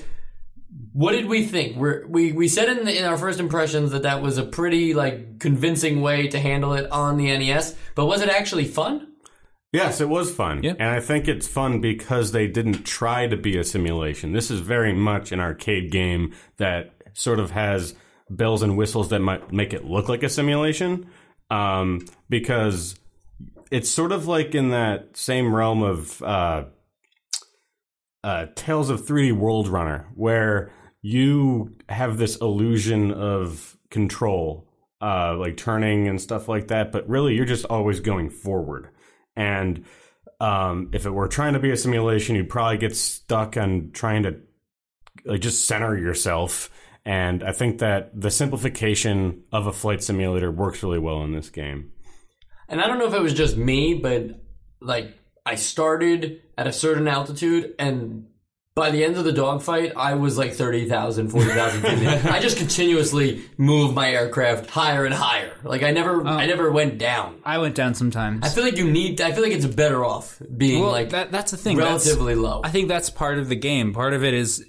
What 0.94 1.12
did 1.12 1.26
we 1.26 1.46
think? 1.46 1.76
We're, 1.76 2.08
we 2.08 2.32
we 2.32 2.48
said 2.48 2.70
in, 2.70 2.86
the, 2.86 2.98
in 2.98 3.04
our 3.04 3.18
first 3.18 3.42
impressions 3.42 3.92
that 3.92 4.04
that 4.04 4.22
was 4.22 4.38
a 4.38 4.44
pretty 4.44 4.94
like 4.94 5.40
convincing 5.40 6.02
way 6.02 6.30
to 6.30 6.40
handle 6.40 6.74
it 6.74 6.90
on 6.90 7.18
the 7.18 7.26
NES. 7.38 7.76
But 7.96 8.06
was 8.06 8.22
it 8.22 8.30
actually 8.30 8.66
fun? 8.66 9.09
Yes, 9.72 10.02
it 10.02 10.10
was 10.10 10.34
fun. 10.34 10.64
Yeah. 10.64 10.74
And 10.80 10.90
I 10.90 11.00
think 11.00 11.28
it's 11.28 11.48
fun 11.48 11.80
because 11.80 12.32
they 12.32 12.48
didn't 12.48 12.86
try 12.86 13.28
to 13.28 13.38
be 13.38 13.58
a 13.58 13.64
simulation. 13.64 14.34
This 14.34 14.50
is 14.50 14.62
very 14.62 14.94
much 14.94 15.32
an 15.32 15.40
arcade 15.40 15.92
game 15.92 16.34
that 16.58 16.94
sort 17.14 17.40
of 17.40 17.52
has 17.52 17.94
bells 18.30 18.64
and 18.64 18.78
whistles 18.78 19.10
that 19.10 19.20
might 19.20 19.52
make 19.52 19.74
it 19.74 19.86
look 19.86 20.10
like 20.10 20.24
a 20.24 20.30
simulation. 20.30 21.08
Um, 21.52 22.06
because 22.30 22.96
it's 23.72 23.90
sort 23.90 24.12
of 24.12 24.28
like 24.28 24.56
in 24.56 24.70
that 24.70 25.16
same 25.16 25.54
realm 25.54 25.84
of 25.84 26.22
uh, 26.24 26.66
uh, 28.24 28.48
Tales 28.56 28.90
of 28.90 29.06
3D 29.06 29.34
World 29.34 29.68
Runner, 29.68 30.08
where 30.16 30.72
you 31.02 31.76
have 31.88 32.18
this 32.18 32.36
illusion 32.38 33.12
of 33.12 33.78
control, 33.90 34.68
uh, 35.02 35.36
like 35.38 35.58
turning 35.58 36.08
and 36.08 36.20
stuff 36.20 36.48
like 36.48 36.68
that, 36.68 36.92
but 36.92 37.08
really 37.08 37.36
you're 37.36 37.46
just 37.46 37.66
always 37.66 38.00
going 38.00 38.30
forward. 38.30 38.90
And 39.40 39.86
um, 40.40 40.90
if 40.94 41.06
it 41.06 41.12
were 41.12 41.28
trying 41.28 41.54
to 41.54 41.60
be 41.60 41.72
a 41.72 41.78
simulation, 41.78 42.36
you'd 42.36 42.50
probably 42.50 42.78
get 42.78 42.96
stuck 42.96 43.58
on 43.58 43.90
trying 43.94 44.24
to 44.24 44.36
like 45.26 45.42
just 45.42 45.66
center 45.66 45.98
yourself 45.98 46.70
And 47.06 47.44
I 47.44 47.52
think 47.52 47.80
that 47.80 48.12
the 48.20 48.30
simplification 48.30 49.44
of 49.52 49.68
a 49.68 49.74
flight 49.74 50.04
simulator 50.04 50.52
works 50.52 50.84
really 50.84 51.00
well 51.00 51.24
in 51.24 51.34
this 51.34 51.50
game. 51.50 51.92
And 52.68 52.82
I 52.82 52.88
don't 52.88 53.00
know 53.00 53.08
if 53.08 53.14
it 53.14 53.22
was 53.22 53.34
just 53.34 53.58
me, 53.58 53.96
but 53.96 54.40
like 54.80 55.18
I 55.46 55.56
started 55.56 56.42
at 56.58 56.68
a 56.68 56.72
certain 56.72 57.08
altitude 57.08 57.74
and 57.80 58.28
by 58.80 58.92
the 58.92 59.04
end 59.04 59.18
of 59.18 59.24
the 59.24 59.32
dogfight, 59.32 59.94
I 59.96 60.16
was 60.16 60.38
like 60.38 60.54
30,000, 60.54 61.30
40,000 61.30 61.82
feet. 61.82 61.92
in 61.92 62.00
the 62.00 62.06
air. 62.10 62.22
I 62.34 62.40
just 62.40 62.58
continuously 62.58 63.44
moved 63.58 63.94
my 63.94 64.10
aircraft 64.12 64.70
higher 64.70 65.06
and 65.06 65.14
higher. 65.14 65.54
Like 65.64 65.84
I 65.84 65.92
never, 65.92 66.22
oh. 66.22 66.26
I 66.26 66.46
never 66.46 66.72
went 66.72 66.98
down. 66.98 67.42
I 67.46 67.58
went 67.60 67.76
down 67.76 67.94
sometimes. 67.94 68.46
I 68.46 68.50
feel 68.50 68.64
like 68.64 68.78
you 68.78 68.90
need, 68.90 69.22
I 69.22 69.32
feel 69.34 69.44
like 69.44 69.52
it's 69.54 69.66
better 69.66 70.04
off 70.04 70.42
being 70.58 70.82
well, 70.82 70.92
like 70.92 71.10
that, 71.12 71.32
that's 71.32 71.52
the 71.52 71.58
thing. 71.58 71.78
That's- 71.78 72.06
relatively 72.06 72.36
low. 72.36 72.62
I 72.64 72.70
think 72.72 72.88
that's 72.88 73.10
part 73.10 73.38
of 73.38 73.50
the 73.50 73.56
game. 73.56 73.94
Part 73.94 74.14
of 74.14 74.24
it 74.24 74.34
is 74.34 74.66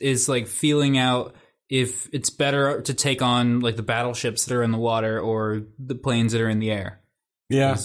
is 0.00 0.28
like 0.28 0.48
feeling 0.48 0.98
out 0.98 1.34
if 1.70 2.06
it's 2.12 2.28
better 2.28 2.82
to 2.82 2.92
take 2.92 3.22
on 3.22 3.60
like 3.60 3.76
the 3.76 3.82
battleships 3.82 4.44
that 4.44 4.54
are 4.54 4.62
in 4.62 4.70
the 4.70 4.78
water 4.78 5.18
or 5.18 5.62
the 5.78 5.94
planes 5.94 6.32
that 6.32 6.42
are 6.42 6.48
in 6.50 6.58
the 6.58 6.70
air. 6.70 7.00
Yeah. 7.48 7.76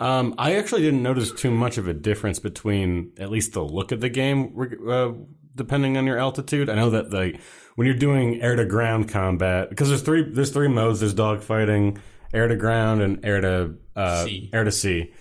Um, 0.00 0.34
I 0.38 0.56
actually 0.56 0.82
didn't 0.82 1.02
notice 1.02 1.32
too 1.32 1.50
much 1.50 1.78
of 1.78 1.86
a 1.86 1.94
difference 1.94 2.38
between 2.38 3.12
at 3.18 3.30
least 3.30 3.52
the 3.52 3.62
look 3.62 3.92
of 3.92 4.00
the 4.00 4.08
game, 4.08 4.54
uh, 4.88 5.12
depending 5.54 5.96
on 5.96 6.06
your 6.06 6.18
altitude. 6.18 6.68
I 6.68 6.74
know 6.74 6.90
that 6.90 7.12
like 7.12 7.40
when 7.76 7.86
you're 7.86 7.96
doing 7.96 8.42
air 8.42 8.56
to 8.56 8.64
ground 8.64 9.08
combat, 9.08 9.70
because 9.70 9.88
there's 9.88 10.02
three 10.02 10.28
there's 10.28 10.50
three 10.50 10.68
modes. 10.68 11.00
There's 11.00 11.14
dogfighting, 11.14 11.98
air 12.32 12.48
to 12.48 12.56
ground, 12.56 13.02
and 13.02 13.24
air 13.24 13.40
to 13.40 13.74
uh, 13.94 14.26
air 14.52 14.64
to 14.64 14.72
sea. 14.72 15.12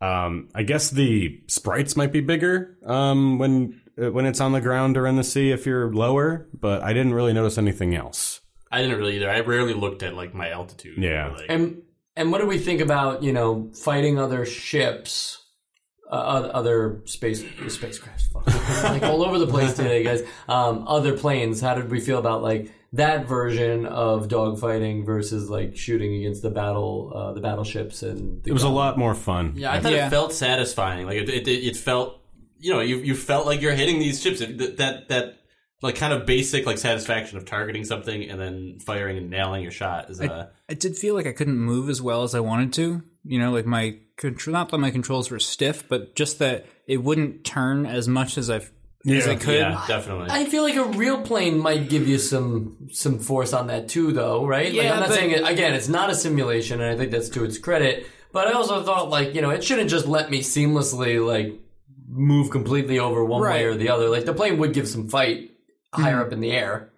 Um, 0.00 0.48
I 0.54 0.62
guess 0.62 0.90
the 0.90 1.42
sprites 1.48 1.96
might 1.96 2.12
be 2.12 2.20
bigger 2.20 2.76
um, 2.86 3.38
when 3.38 3.80
uh, 4.00 4.12
when 4.12 4.26
it's 4.26 4.40
on 4.40 4.52
the 4.52 4.60
ground 4.60 4.96
or 4.96 5.06
in 5.06 5.16
the 5.16 5.24
sea 5.24 5.50
if 5.50 5.66
you're 5.66 5.92
lower, 5.92 6.48
but 6.52 6.82
I 6.82 6.92
didn't 6.92 7.14
really 7.14 7.32
notice 7.32 7.58
anything 7.58 7.94
else. 7.94 8.40
I 8.70 8.82
didn't 8.82 8.98
really 8.98 9.16
either. 9.16 9.30
I 9.30 9.40
rarely 9.40 9.74
looked 9.74 10.02
at 10.02 10.14
like 10.14 10.34
my 10.34 10.50
altitude. 10.50 11.02
Yeah. 11.02 11.30
Like, 11.30 11.46
And 11.48 11.82
and 12.18 12.30
what 12.32 12.40
do 12.42 12.46
we 12.46 12.58
think 12.58 12.80
about 12.82 13.22
you 13.22 13.32
know 13.32 13.70
fighting 13.74 14.18
other 14.18 14.44
ships, 14.44 15.42
uh, 16.10 16.14
other 16.14 17.02
space 17.06 17.42
spacecraft, 17.68 18.24
like 18.84 19.02
all 19.02 19.22
over 19.24 19.38
the 19.38 19.46
place 19.46 19.74
today, 19.74 20.02
guys. 20.04 20.22
Um, 20.48 20.84
other 20.86 21.16
planes. 21.16 21.60
How 21.60 21.74
did 21.74 21.90
we 21.90 22.00
feel 22.00 22.18
about 22.18 22.42
like 22.42 22.72
that 22.94 23.26
version 23.26 23.84
of 23.86 24.28
dogfighting 24.28 25.04
versus 25.04 25.50
like 25.50 25.76
shooting 25.76 26.14
against 26.14 26.40
the 26.42 26.50
battle, 26.50 27.12
uh, 27.14 27.32
the 27.34 27.40
battleships 27.40 28.02
and 28.02 28.42
the 28.42 28.50
It 28.50 28.52
was 28.54 28.62
a 28.62 28.68
lot 28.70 28.96
more 28.98 29.14
fun. 29.14 29.52
yeah, 29.56 29.72
I 29.72 29.80
thought 29.80 29.92
Yeah. 29.92 30.06
it 30.06 30.10
felt 30.10 30.32
satisfying. 30.32 31.04
Like 31.06 31.18
it, 31.18 31.28
it, 31.28 31.46
it 31.48 31.76
felt, 31.76 32.18
you 32.58 32.72
know, 32.72 32.80
you 32.80 32.96
you 32.98 33.14
felt 33.14 33.44
like 33.46 33.60
you're 33.60 33.74
hitting 33.74 33.98
these 33.98 34.20
ships. 34.22 34.40
It- 34.40 34.56
That 34.58 34.76
that 34.78 35.08
that 35.08 35.37
like 35.82 35.94
kind 35.96 36.12
of 36.12 36.26
basic 36.26 36.66
like 36.66 36.78
satisfaction 36.78 37.38
of 37.38 37.44
targeting 37.44 37.84
something 37.84 38.28
and 38.28 38.40
then 38.40 38.78
firing 38.80 39.16
and 39.18 39.30
nailing 39.30 39.62
your 39.62 39.70
shot 39.72 40.10
is 40.10 40.20
uh 40.20 40.48
I 40.68 40.74
did 40.74 40.96
feel 40.96 41.14
like 41.14 41.26
I 41.26 41.32
couldn't 41.32 41.58
move 41.58 41.88
as 41.88 42.02
well 42.02 42.22
as 42.24 42.34
I 42.34 42.40
wanted 42.40 42.72
to. 42.74 43.02
You 43.24 43.38
know, 43.38 43.52
like 43.52 43.66
my 43.66 43.98
control, 44.16 44.52
not 44.52 44.70
that 44.70 44.78
my 44.78 44.90
controls 44.90 45.30
were 45.30 45.38
stiff, 45.38 45.86
but 45.88 46.14
just 46.14 46.38
that 46.40 46.66
it 46.86 46.96
wouldn't 46.98 47.44
turn 47.44 47.84
as 47.86 48.08
much 48.08 48.38
as 48.38 48.48
I 48.50 48.62
as 49.06 49.28
I 49.28 49.36
could. 49.36 49.54
yeah, 49.60 49.84
definitely. 49.86 50.28
I 50.30 50.44
feel 50.46 50.62
like 50.62 50.74
a 50.76 50.84
real 50.84 51.22
plane 51.22 51.58
might 51.58 51.88
give 51.88 52.08
you 52.08 52.18
some 52.18 52.88
some 52.90 53.18
force 53.18 53.52
on 53.52 53.68
that 53.68 53.88
too, 53.88 54.12
though, 54.12 54.44
right? 54.46 54.66
like, 54.66 54.74
Yeah, 54.74 54.94
I'm 54.94 55.00
not 55.00 55.08
but- 55.10 55.14
saying 55.14 55.30
it, 55.32 55.48
again, 55.48 55.74
it's 55.74 55.88
not 55.88 56.10
a 56.10 56.14
simulation, 56.14 56.80
and 56.80 56.90
I 56.90 56.96
think 56.96 57.12
that's 57.12 57.28
to 57.30 57.44
its 57.44 57.58
credit. 57.58 58.06
But 58.32 58.48
I 58.48 58.52
also 58.52 58.82
thought, 58.82 59.08
like, 59.10 59.34
you 59.34 59.40
know, 59.40 59.50
it 59.50 59.62
shouldn't 59.64 59.88
just 59.90 60.06
let 60.06 60.30
me 60.30 60.40
seamlessly 60.40 61.24
like 61.24 61.58
move 62.08 62.50
completely 62.50 62.98
over 62.98 63.24
one 63.24 63.42
way 63.42 63.64
or 63.64 63.74
the 63.74 63.90
other. 63.90 64.08
Like 64.08 64.24
the 64.24 64.34
plane 64.34 64.58
would 64.58 64.72
give 64.72 64.88
some 64.88 65.08
fight 65.08 65.50
higher 65.92 66.20
up 66.24 66.32
in 66.32 66.40
the 66.40 66.50
air. 66.52 66.90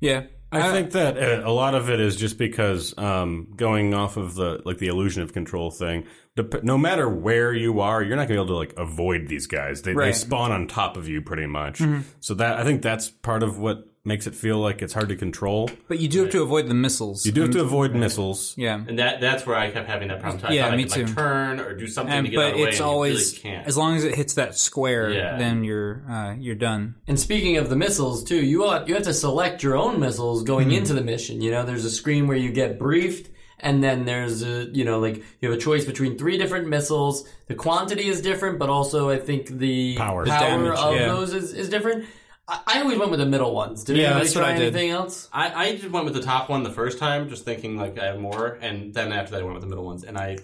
Yeah. 0.00 0.24
I 0.52 0.70
think 0.70 0.92
that 0.92 1.18
uh, 1.18 1.42
a 1.44 1.50
lot 1.50 1.74
of 1.74 1.90
it 1.90 1.98
is 1.98 2.14
just 2.14 2.38
because 2.38 2.96
um, 2.96 3.48
going 3.56 3.92
off 3.92 4.16
of 4.16 4.36
the 4.36 4.62
like 4.64 4.78
the 4.78 4.86
illusion 4.86 5.22
of 5.22 5.32
control 5.32 5.72
thing. 5.72 6.04
Dep- 6.36 6.62
no 6.62 6.78
matter 6.78 7.08
where 7.08 7.52
you 7.52 7.80
are, 7.80 8.02
you're 8.02 8.16
not 8.16 8.28
gonna 8.28 8.40
be 8.40 8.44
able 8.44 8.46
to 8.46 8.56
like 8.56 8.74
avoid 8.76 9.26
these 9.26 9.48
guys. 9.48 9.82
They, 9.82 9.94
they 9.94 10.12
spawn 10.12 10.52
on 10.52 10.68
top 10.68 10.96
of 10.96 11.08
you 11.08 11.22
pretty 11.22 11.46
much. 11.46 11.82
So 12.20 12.34
that 12.34 12.58
I 12.58 12.64
think 12.64 12.82
that's 12.82 13.10
part 13.10 13.42
of 13.42 13.58
what 13.58 13.84
makes 14.06 14.26
it 14.26 14.34
feel 14.34 14.58
like 14.58 14.82
it's 14.82 14.92
hard 14.92 15.08
to 15.08 15.16
control. 15.16 15.70
But 15.88 15.98
you 15.98 16.08
do 16.08 16.22
have 16.22 16.30
to 16.32 16.42
avoid 16.42 16.68
the 16.68 16.74
missiles. 16.74 17.24
You 17.24 17.32
do 17.32 17.40
have 17.42 17.50
to 17.52 17.60
avoid 17.62 17.94
missiles. 17.94 18.54
Yeah. 18.56 18.74
and 18.86 18.98
that 18.98 19.20
that's 19.20 19.46
where 19.46 19.56
I 19.56 19.70
kept 19.70 19.88
having 19.88 20.08
that 20.08 20.20
problem. 20.20 20.44
I 20.46 20.52
Yeah, 20.52 20.64
thought 20.64 20.74
I 20.74 20.76
me 20.76 20.84
could, 20.84 20.92
too. 20.92 21.04
Like, 21.06 21.14
turn 21.14 21.60
or 21.60 21.74
do 21.74 21.86
something 21.86 22.12
And, 22.14 22.26
to 22.26 22.30
get 22.30 22.38
out 22.38 22.44
of 22.46 22.52
but 22.52 22.56
the 22.58 22.62
way. 22.64 22.68
it's 22.68 22.78
and 22.80 22.84
you 22.86 22.92
always 22.92 23.30
really 23.32 23.38
can't. 23.56 23.66
as 23.66 23.76
long 23.76 23.96
as 23.96 24.04
it 24.04 24.14
hits 24.14 24.34
that 24.34 24.56
square, 24.58 25.10
Yeah. 25.10 25.38
then 25.38 25.64
you're 25.64 26.02
uh, 26.08 26.34
you're 26.38 26.54
done. 26.54 26.96
And 27.08 27.18
speaking 27.18 27.56
of 27.56 27.70
the 27.70 27.76
missiles 27.76 28.22
too, 28.24 28.36
you 28.44 28.64
ought, 28.66 28.88
you 28.88 28.94
have 28.94 29.04
to 29.04 29.14
select 29.14 29.62
your 29.62 29.76
own 29.76 29.98
missiles 30.00 30.42
going 30.42 30.70
into 30.72 30.92
the 30.92 31.02
mission. 31.02 31.40
You 31.40 31.50
know, 31.50 31.64
there's 31.64 31.84
a 31.86 31.90
screen 31.90 32.26
where 32.26 32.36
you 32.36 32.52
get 32.52 32.78
briefed, 32.78 33.30
and 33.58 33.82
then 33.82 34.04
there's 34.04 34.42
a 34.42 34.64
you 34.72 34.84
know 34.84 34.98
like 35.00 35.16
you 35.40 35.48
have 35.50 35.56
a 35.58 35.60
choice 35.60 35.86
between 35.86 36.18
three 36.18 36.36
different 36.36 36.68
missiles. 36.68 37.26
The 37.46 37.54
quantity 37.54 38.06
is 38.08 38.20
different, 38.20 38.58
but 38.58 38.68
also 38.68 39.08
I 39.08 39.16
think 39.18 39.46
the 39.48 39.96
Power. 39.96 40.24
The 40.24 40.30
damage, 40.30 40.78
of 40.78 40.94
yeah. 40.94 41.06
those 41.06 41.32
is, 41.32 41.54
is 41.54 41.70
different. 41.70 42.04
I, 42.48 42.60
I 42.66 42.80
always 42.82 42.98
went 42.98 43.10
with 43.10 43.20
the 43.20 43.26
middle 43.26 43.54
ones. 43.54 43.84
Did 43.84 43.96
Yeah, 43.96 44.04
anybody 44.06 44.24
that's 44.26 44.34
what 44.36 44.40
try 44.42 44.50
I 44.50 44.58
did. 44.58 44.62
anything 44.74 44.90
else? 44.90 45.28
I, 45.32 45.52
I 45.68 45.76
just 45.76 45.90
went 45.90 46.04
with 46.04 46.14
the 46.14 46.22
top 46.22 46.48
one 46.50 46.62
the 46.62 46.70
first 46.70 46.98
time, 46.98 47.28
just 47.28 47.44
thinking 47.44 47.76
like 47.76 47.98
I 47.98 48.06
have 48.06 48.18
more, 48.20 48.58
and 48.60 48.92
then 48.92 49.12
after 49.12 49.32
that 49.32 49.40
I 49.40 49.44
went 49.44 49.54
with 49.54 49.62
the 49.62 49.68
middle 49.68 49.84
ones, 49.84 50.04
and 50.04 50.18
I 50.18 50.38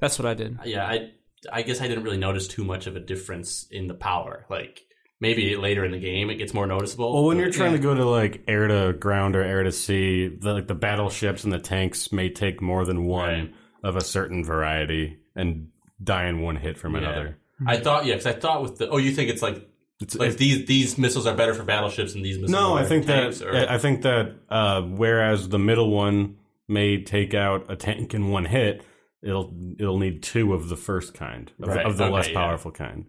That's 0.00 0.18
what 0.18 0.26
I 0.26 0.34
did. 0.34 0.58
yeah 0.64 0.86
I 0.86 1.10
I 1.52 1.62
guess 1.62 1.80
I 1.80 1.88
didn't 1.88 2.04
really 2.04 2.16
notice 2.16 2.48
too 2.48 2.64
much 2.64 2.86
of 2.86 2.96
a 2.96 3.00
difference 3.00 3.66
in 3.70 3.86
the 3.86 3.94
power. 3.94 4.46
Like 4.48 4.80
maybe 5.20 5.56
later 5.56 5.84
in 5.84 5.92
the 5.92 5.98
game 6.00 6.30
it 6.30 6.36
gets 6.36 6.52
more 6.54 6.66
noticeable. 6.66 7.12
Well, 7.12 7.24
when 7.24 7.36
but- 7.36 7.42
you're 7.44 7.52
trying 7.52 7.72
to 7.72 7.78
go 7.78 7.94
to 7.94 8.04
like 8.04 8.44
air 8.48 8.66
to 8.66 8.92
ground 8.94 9.36
or 9.36 9.42
air 9.42 9.62
to 9.62 9.70
sea, 9.72 10.28
the, 10.28 10.54
like 10.54 10.66
the 10.66 10.74
battleships 10.74 11.44
and 11.44 11.52
the 11.52 11.58
tanks 11.58 12.10
may 12.12 12.30
take 12.30 12.60
more 12.62 12.84
than 12.84 13.04
one 13.04 13.28
Right. 13.28 13.54
of 13.84 13.96
a 13.96 14.00
certain 14.00 14.42
variety 14.44 15.18
and 15.36 15.68
die 16.02 16.26
in 16.26 16.40
one 16.40 16.56
hit 16.56 16.78
from 16.78 16.94
another. 16.96 17.38
I 17.66 17.76
thought 17.76 18.04
yeah, 18.06 18.14
because 18.14 18.26
I 18.26 18.32
thought 18.32 18.62
with 18.62 18.78
the 18.78 18.88
oh 18.88 18.96
you 18.96 19.12
think 19.12 19.30
it's 19.30 19.42
like 19.42 19.68
It's, 20.00 20.16
like 20.16 20.36
these 20.36 20.66
these 20.66 20.98
missiles 20.98 21.26
are 21.26 21.36
better 21.36 21.54
for 21.54 21.62
battleships 21.62 22.14
and 22.14 22.24
these 22.24 22.36
missiles 22.36 22.50
No, 22.50 22.74
I 22.76 22.84
think 22.84 23.06
that 23.06 23.40
or, 23.42 23.54
I 23.54 23.78
think 23.78 24.02
that 24.02 24.34
uh, 24.48 24.82
whereas 24.82 25.48
the 25.48 25.58
middle 25.58 25.90
one 25.90 26.36
may 26.68 27.02
take 27.02 27.32
out 27.32 27.70
a 27.70 27.76
tank 27.76 28.12
in 28.12 28.30
one 28.30 28.44
hit, 28.44 28.84
it'll 29.22 29.54
it'll 29.78 29.98
need 29.98 30.22
two 30.22 30.52
of 30.52 30.68
the 30.68 30.76
first 30.76 31.14
kind 31.14 31.52
of, 31.62 31.68
Right, 31.68 31.86
of 31.86 31.96
the 31.96 32.04
okay, 32.04 32.12
less 32.12 32.28
yeah. 32.28 32.34
powerful 32.34 32.72
kind. 32.72 33.06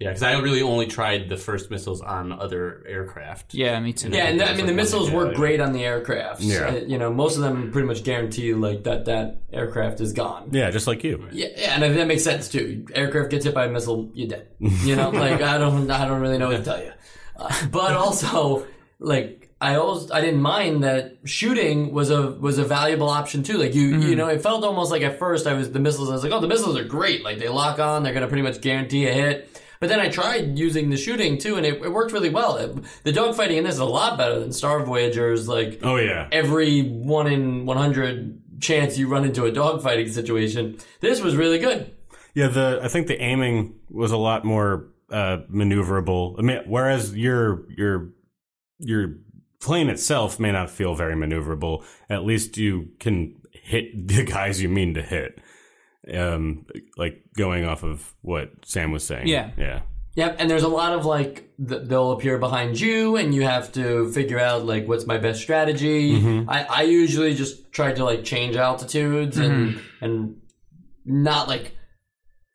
Yeah 0.00 0.08
because 0.08 0.22
I 0.22 0.38
really 0.38 0.62
only 0.62 0.86
tried 0.86 1.28
the 1.28 1.36
first 1.36 1.70
missiles 1.70 2.00
on 2.00 2.32
other 2.32 2.82
aircraft. 2.88 3.54
Yeah, 3.54 3.78
me 3.78 3.92
too. 3.92 4.08
Yeah, 4.08 4.26
and 4.26 4.40
that's 4.40 4.50
I 4.50 4.52
mean 4.54 4.62
like 4.62 4.70
the 4.70 4.74
missiles 4.74 5.10
work 5.10 5.32
yeah. 5.32 5.36
great 5.36 5.60
on 5.60 5.72
the 5.72 5.84
aircraft. 5.84 6.40
Yeah. 6.40 6.66
Uh, 6.66 6.74
you 6.76 6.98
know, 6.98 7.12
most 7.12 7.36
of 7.36 7.42
them 7.42 7.70
pretty 7.70 7.86
much 7.86 8.02
guarantee 8.02 8.54
like 8.54 8.84
that 8.84 9.04
that 9.04 9.42
aircraft 9.52 10.00
is 10.00 10.12
gone. 10.12 10.48
Yeah, 10.52 10.70
just 10.70 10.86
like 10.86 11.04
you. 11.04 11.28
Yeah, 11.30 11.48
yeah, 11.56 11.74
and 11.74 11.82
that 11.82 12.06
makes 12.06 12.24
sense 12.24 12.48
too. 12.48 12.86
Aircraft 12.94 13.30
gets 13.30 13.44
hit 13.44 13.54
by 13.54 13.66
a 13.66 13.70
missile, 13.70 14.10
you're 14.14 14.28
dead. 14.28 14.48
You 14.80 14.96
know, 14.96 15.10
like 15.10 15.42
I 15.42 15.58
don't, 15.58 15.90
I 15.90 16.06
don't 16.06 16.20
really 16.20 16.38
know 16.38 16.48
what 16.48 16.56
to 16.56 16.64
tell 16.64 16.82
you. 16.82 16.92
Uh, 17.36 17.66
but 17.70 17.92
also, 17.96 18.66
like 18.98 19.40
I 19.60 19.74
always, 19.74 20.10
I 20.10 20.22
didn't 20.22 20.40
mind 20.40 20.84
that 20.84 21.18
shooting 21.24 21.92
was 21.92 22.10
a 22.10 22.32
was 22.32 22.58
a 22.58 22.64
valuable 22.64 23.10
option 23.10 23.42
too. 23.42 23.58
Like 23.58 23.74
you, 23.74 23.98
you 24.00 24.16
know, 24.16 24.28
it 24.28 24.40
felt 24.40 24.64
almost 24.64 24.90
like 24.90 25.02
at 25.02 25.18
first 25.18 25.46
I 25.46 25.52
was 25.52 25.70
the 25.70 25.80
missiles. 25.80 26.08
I 26.08 26.12
was 26.14 26.22
like, 26.22 26.32
oh, 26.32 26.40
the 26.40 26.48
missiles 26.48 26.78
are 26.78 26.84
great. 26.84 27.24
Like 27.24 27.38
they 27.38 27.48
lock 27.48 27.78
on, 27.78 28.02
they're 28.02 28.14
gonna 28.14 28.28
pretty 28.28 28.42
much 28.42 28.62
guarantee 28.62 29.06
a 29.06 29.12
hit. 29.12 29.49
But 29.80 29.88
then 29.88 29.98
I 29.98 30.10
tried 30.10 30.58
using 30.58 30.90
the 30.90 30.96
shooting 30.98 31.38
too, 31.38 31.56
and 31.56 31.64
it, 31.64 31.82
it 31.82 31.90
worked 31.90 32.12
really 32.12 32.28
well. 32.28 32.56
It, 32.58 32.76
the 33.02 33.12
dogfighting 33.12 33.56
in 33.56 33.64
this 33.64 33.74
is 33.74 33.80
a 33.80 33.84
lot 33.86 34.18
better 34.18 34.38
than 34.38 34.52
Star 34.52 34.84
Voyagers. 34.84 35.48
Like 35.48 35.80
Oh 35.82 35.96
yeah. 35.96 36.28
every 36.30 36.82
one 36.82 37.26
in 37.26 37.64
100 37.64 38.60
chance 38.60 38.98
you 38.98 39.08
run 39.08 39.24
into 39.24 39.46
a 39.46 39.50
dogfighting 39.50 40.10
situation. 40.10 40.78
This 41.00 41.22
was 41.22 41.34
really 41.34 41.58
good. 41.58 41.90
Yeah, 42.34 42.48
the 42.48 42.80
I 42.82 42.88
think 42.88 43.06
the 43.06 43.20
aiming 43.20 43.74
was 43.90 44.12
a 44.12 44.18
lot 44.18 44.44
more 44.44 44.88
uh, 45.10 45.38
maneuverable. 45.50 46.38
I 46.38 46.42
mean, 46.42 46.60
whereas 46.66 47.16
your 47.16 47.64
your 47.70 48.10
your 48.78 49.16
plane 49.60 49.88
itself 49.88 50.38
may 50.38 50.52
not 50.52 50.70
feel 50.70 50.94
very 50.94 51.14
maneuverable. 51.14 51.84
At 52.08 52.24
least 52.24 52.56
you 52.56 52.90
can 53.00 53.36
hit 53.52 54.08
the 54.08 54.24
guys 54.36 54.62
you 54.62 54.68
mean 54.68 54.94
to 54.94 55.02
hit. 55.02 55.40
Um, 56.12 56.66
like 56.96 57.22
going 57.36 57.64
off 57.66 57.82
of 57.82 58.14
what 58.22 58.50
Sam 58.64 58.90
was 58.90 59.04
saying. 59.04 59.28
Yeah. 59.28 59.50
yeah. 59.56 59.80
Yep, 60.16 60.36
and 60.40 60.50
there's 60.50 60.64
a 60.64 60.68
lot 60.68 60.92
of 60.92 61.04
like 61.06 61.50
th- 61.66 61.82
they'll 61.84 62.10
appear 62.12 62.36
behind 62.38 62.80
you, 62.80 63.16
and 63.16 63.32
you 63.34 63.42
have 63.42 63.70
to 63.72 64.10
figure 64.12 64.40
out 64.40 64.64
like 64.66 64.88
what's 64.88 65.06
my 65.06 65.18
best 65.18 65.40
strategy. 65.40 66.16
I, 66.48 66.64
I 66.64 66.82
usually 66.82 67.34
just 67.34 67.70
try 67.72 67.92
to 67.92 68.04
like 68.04 68.24
change 68.24 68.56
altitudes 68.56 69.38
and 69.38 69.78
and 70.00 70.40
not 71.04 71.46
like 71.46 71.76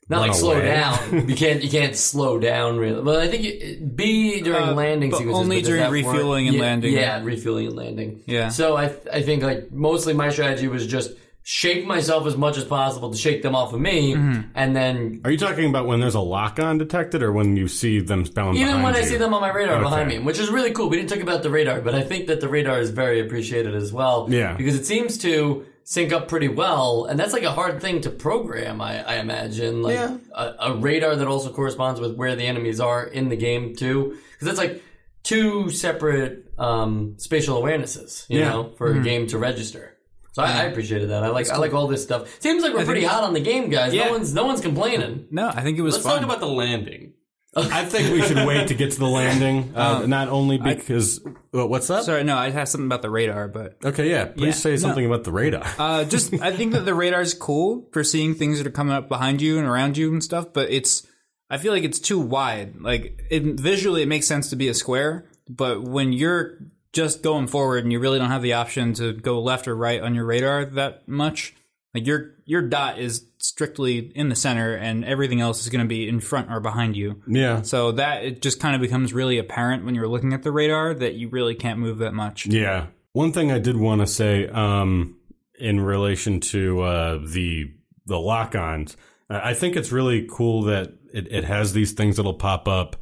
not 0.10 0.20
Run 0.20 0.28
like 0.28 0.38
slow 0.38 0.60
down. 0.62 1.30
you 1.30 1.36
can't 1.36 1.64
you 1.64 1.70
can't 1.70 1.96
slow 1.96 2.38
down 2.40 2.78
really. 2.78 3.02
Well, 3.02 3.20
I 3.20 3.28
think 3.30 3.44
you, 3.44 3.90
B 3.96 4.42
during 4.42 4.62
Uh, 4.70 4.74
landing 4.74 5.10
but 5.12 5.18
sequences, 5.20 5.42
only 5.42 5.60
does 5.62 5.68
during 5.70 5.82
that 5.82 5.92
work? 5.92 6.06
refueling 6.14 6.48
and 6.48 6.56
Yeah, 6.58 6.62
landing. 6.62 6.94
Yeah, 6.94 7.24
refueling 7.24 7.68
and 7.68 7.76
landing. 7.78 8.24
Yeah. 8.28 8.50
So 8.50 8.76
I 8.76 8.94
I 9.12 9.22
think 9.22 9.44
like 9.44 9.72
mostly 9.72 10.14
my 10.14 10.30
strategy 10.30 10.68
was 10.68 10.86
just 10.86 11.12
shake 11.48 11.86
myself 11.86 12.26
as 12.26 12.36
much 12.36 12.58
as 12.58 12.64
possible 12.64 13.12
to 13.12 13.18
shake 13.18 13.44
them 13.44 13.56
off 13.56 13.72
of 13.72 13.80
me, 13.80 14.16
Mm-hmm. 14.16 14.50
and 14.56 14.76
then 14.76 15.22
Are 15.24 15.30
you 15.30 15.38
talking 15.38 15.70
about 15.70 15.86
when 15.86 16.00
there's 16.00 16.16
a 16.16 16.20
lock 16.20 16.60
on 16.60 16.80
detected 16.80 17.22
or 17.22 17.32
when 17.32 17.56
you 17.56 17.68
see 17.68 18.00
them 18.00 18.26
spelling 18.26 18.56
even 18.56 18.66
behind 18.68 18.84
when 18.84 18.96
I 18.96 19.02
see 19.02 19.18
them 19.18 19.32
on 19.32 19.42
my 19.42 19.52
radar 19.54 19.80
behind 19.80 20.10
me, 20.10 20.18
which 20.18 20.40
is 20.40 20.50
really 20.50 20.72
cool. 20.72 20.90
We 20.90 20.98
didn't 20.98 21.10
talk 21.12 21.20
about 21.20 21.44
the 21.44 21.52
radar, 21.52 21.82
but 21.82 21.94
I 21.94 22.02
think 22.02 22.26
that 22.28 22.42
the 22.42 22.50
radar 22.50 22.80
is 22.80 22.90
very 22.90 23.20
appreciated 23.20 23.76
as 23.76 23.94
well. 23.94 24.26
Yeah. 24.28 24.56
because 24.58 24.74
it 24.74 24.88
seems 24.88 25.20
to 25.20 25.66
sync 25.84 26.12
up 26.12 26.28
pretty 26.28 26.48
well, 26.48 27.06
and 27.06 27.20
that's 27.20 27.32
like 27.32 27.44
a 27.44 27.52
hard 27.52 27.80
thing 27.80 28.02
to 28.02 28.10
program. 28.10 28.82
I, 28.82 29.04
I 29.04 29.16
imagine, 29.18 29.84
like 29.84 29.94
Yeah. 29.94 30.18
a, 30.34 30.56
a 30.62 30.76
radar 30.78 31.16
that 31.16 31.28
also 31.28 31.52
corresponds 31.54 32.00
with 32.00 32.16
where 32.16 32.36
the 32.36 32.48
enemies 32.48 32.80
are 32.80 33.04
in 33.06 33.30
the 33.30 33.36
game 33.38 33.76
too, 33.76 34.18
because 34.32 34.48
that's 34.48 34.58
like 34.58 34.82
two 35.22 35.70
separate 35.70 36.52
um, 36.58 37.14
spatial 37.18 37.62
awarenesses, 37.62 38.26
you 38.30 38.40
Yeah. 38.40 38.50
know, 38.50 38.72
for 38.80 38.94
a 38.96 39.00
game 39.04 39.28
to 39.28 39.38
register. 39.38 39.92
So 40.36 40.44
I, 40.44 40.48
I 40.52 40.64
appreciated 40.64 41.12
that. 41.12 41.24
I 41.24 41.30
like 41.30 41.50
I 41.50 41.56
like 41.56 41.74
all 41.74 41.88
this 41.88 42.04
stuff. 42.04 42.42
Seems 42.42 42.62
like 42.62 42.74
we're 42.74 42.84
pretty 42.84 43.06
hot 43.06 43.24
on 43.24 43.32
the 43.32 43.40
game, 43.40 43.70
guys. 43.70 43.94
Yeah. 43.94 44.08
No 44.08 44.12
one's 44.12 44.34
no 44.34 44.44
one's 44.46 44.60
complaining. 44.60 45.28
No, 45.32 45.48
I 45.48 45.62
think 45.62 45.78
it 45.78 45.82
was 45.82 45.94
Let's 45.94 46.06
fun. 46.06 46.16
talk 46.18 46.26
about 46.26 46.42
the 46.42 46.48
landing. 46.48 47.14
I 47.56 47.86
think 47.86 48.12
we 48.12 48.22
should 48.22 48.46
wait 48.46 48.68
to 48.68 48.74
get 48.74 48.92
to 48.92 49.00
the 49.00 49.08
landing. 49.08 49.72
Uh, 49.74 50.06
not 50.06 50.28
only 50.28 50.58
because 50.58 51.26
uh, 51.26 51.66
what's 51.66 51.90
up? 51.90 52.04
Sorry, 52.04 52.26
no, 52.26 52.36
I 52.36 52.50
have 52.50 52.68
something 52.68 52.86
about 52.88 53.02
the 53.02 53.10
radar, 53.10 53.48
but 53.48 53.78
Okay, 53.86 54.10
yeah. 54.10 54.26
Please 54.26 54.48
Yeah, 54.48 54.52
say 54.52 54.70
no. 54.72 54.76
something 54.76 55.06
about 55.06 55.24
the 55.24 55.32
radar. 55.32 55.64
uh, 55.80 56.04
just 56.04 56.34
I 56.42 56.52
think 56.52 56.74
that 56.74 56.84
the 56.84 56.94
radar 56.94 57.22
is 57.22 57.34
cool 57.34 57.88
for 57.94 58.04
seeing 58.04 58.36
things 58.36 58.58
that 58.58 58.68
are 58.68 58.72
coming 58.72 58.94
up 58.94 59.08
behind 59.08 59.42
you 59.42 59.58
and 59.58 59.66
around 59.66 59.96
you 59.96 60.12
and 60.12 60.22
stuff. 60.22 60.52
But 60.52 60.70
it's 60.70 61.08
I 61.50 61.58
feel 61.60 61.72
like 61.72 61.86
it's 61.86 62.00
too 62.00 62.20
wide. 62.20 62.76
Like 62.82 63.22
it, 63.32 63.44
visually, 63.58 64.02
it 64.02 64.10
makes 64.10 64.28
sense 64.28 64.50
to 64.50 64.58
be 64.58 64.68
a 64.68 64.74
square, 64.74 65.30
but 65.48 65.82
when 65.82 66.12
you're 66.12 66.58
just 66.96 67.22
going 67.22 67.46
forward 67.46 67.84
and 67.84 67.92
you 67.92 68.00
really 68.00 68.18
don't 68.18 68.32
have 68.32 68.42
the 68.42 68.54
option 68.54 68.94
to 68.94 69.14
go 69.14 69.42
left 69.42 69.68
or 69.68 69.76
right 69.76 70.02
on 70.02 70.16
your 70.16 70.26
radar 70.26 70.66
that 70.66 71.08
much, 71.08 71.54
like 71.94 72.08
your 72.08 72.32
your 72.46 72.62
dot 72.62 72.98
is 72.98 73.26
strictly 73.38 74.00
in 74.16 74.30
the 74.30 74.36
center, 74.36 74.74
and 74.74 75.04
everything 75.04 75.42
else 75.42 75.62
is 75.62 75.70
going 75.70 75.84
to 75.84 75.88
be 75.88 76.08
in 76.08 76.20
front 76.20 76.50
or 76.50 76.60
behind 76.60 76.96
you. 76.96 77.22
yeah. 77.28 77.62
So 77.62 77.92
that 77.92 78.24
it 78.24 78.42
just 78.42 78.60
kind 78.60 78.76
of 78.76 78.82
becomes 78.82 79.14
really 79.14 79.38
apparent 79.38 79.86
when 79.86 79.94
you're 79.94 80.08
looking 80.08 80.34
at 80.34 80.42
the 80.42 80.52
radar 80.52 80.94
that 80.94 81.16
you 81.16 81.30
really 81.30 81.54
can't 81.54 81.80
move 81.80 82.00
that 82.00 82.14
much. 82.14 82.46
Yeah. 82.48 82.88
One 83.12 83.32
thing 83.32 83.52
I 83.52 83.60
did 83.60 83.78
want 83.78 84.02
to 84.02 84.08
say 84.08 84.48
um, 84.48 85.18
in 85.60 85.80
relation 85.82 86.40
to 86.40 86.82
uh, 86.82 87.20
the 87.26 87.74
the 88.06 88.20
lock-ons, 88.20 88.96
I 89.30 89.54
think 89.54 89.76
it's 89.76 89.92
really 89.92 90.28
cool 90.32 90.64
that 90.64 90.94
it, 91.14 91.28
it 91.30 91.44
has 91.44 91.74
these 91.74 91.92
things 91.92 92.18
that'll 92.18 92.36
pop 92.36 92.68
up 92.68 92.96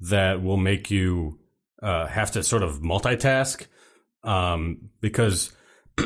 that 0.00 0.42
will 0.42 0.56
make 0.56 0.90
you 0.90 1.38
uh, 1.86 2.06
have 2.06 2.32
to 2.32 2.42
sort 2.42 2.62
of 2.62 2.80
multitask 2.80 3.66
um, 4.24 4.90
because 5.00 5.52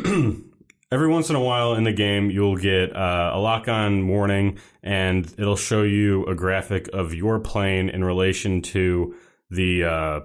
every 0.93 1.09
once 1.09 1.31
in 1.31 1.37
a 1.37 1.41
while 1.43 1.75
in 1.75 1.85
the 1.85 1.93
game 1.93 2.31
you'll 2.31 2.57
get 2.57 2.95
uh, 2.95 3.31
a 3.33 3.39
lock-on 3.39 4.07
warning 4.07 4.59
and 4.83 5.33
it'll 5.39 5.57
show 5.57 5.83
you 5.83 6.27
a 6.27 6.35
graphic 6.35 6.89
of 6.93 7.15
your 7.15 7.41
plane 7.41 7.89
in 7.89 8.05
relation 8.05 8.61
to 8.61 9.15
the 9.51 9.85
uh, 9.85 10.21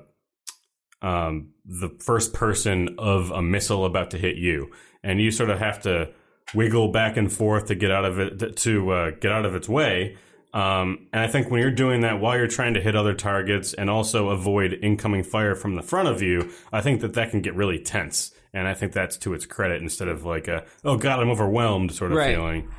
um, 1.01 1.51
the 1.65 1.89
first 1.99 2.33
person 2.33 2.95
of 2.97 3.31
a 3.31 3.41
missile 3.41 3.85
about 3.85 4.11
to 4.11 4.17
hit 4.17 4.37
you, 4.37 4.71
and 5.03 5.21
you 5.21 5.31
sort 5.31 5.49
of 5.49 5.59
have 5.59 5.81
to 5.83 6.09
wiggle 6.53 6.91
back 6.91 7.17
and 7.17 7.31
forth 7.31 7.67
to 7.67 7.75
get 7.75 7.91
out 7.91 8.05
of 8.05 8.19
it 8.19 8.57
to 8.57 8.91
uh, 8.91 9.11
get 9.19 9.31
out 9.31 9.45
of 9.45 9.55
its 9.55 9.69
way. 9.69 10.17
Um, 10.55 11.07
and 11.11 11.21
I 11.21 11.27
think 11.27 11.51
when 11.51 11.59
you're 11.61 11.69
doing 11.69 12.01
that 12.01 12.19
while 12.21 12.37
you're 12.37 12.47
trying 12.47 12.75
to 12.75 12.81
hit 12.81 12.95
other 12.95 13.13
targets 13.13 13.73
and 13.73 13.89
also 13.89 14.29
avoid 14.29 14.79
incoming 14.81 15.23
fire 15.23 15.53
from 15.53 15.75
the 15.75 15.81
front 15.81 16.07
of 16.07 16.21
you, 16.21 16.49
I 16.71 16.79
think 16.81 17.01
that 17.01 17.13
that 17.15 17.29
can 17.31 17.41
get 17.41 17.55
really 17.55 17.77
tense. 17.77 18.31
And 18.53 18.65
I 18.67 18.73
think 18.73 18.93
that's 18.93 19.17
to 19.17 19.33
its 19.33 19.45
credit 19.45 19.81
instead 19.81 20.07
of 20.07 20.23
like 20.23 20.47
a 20.47 20.63
oh 20.85 20.95
god 20.95 21.19
I'm 21.19 21.29
overwhelmed 21.29 21.91
sort 21.93 22.11
of 22.13 22.17
Right. 22.17 22.35
feeling. 22.35 22.69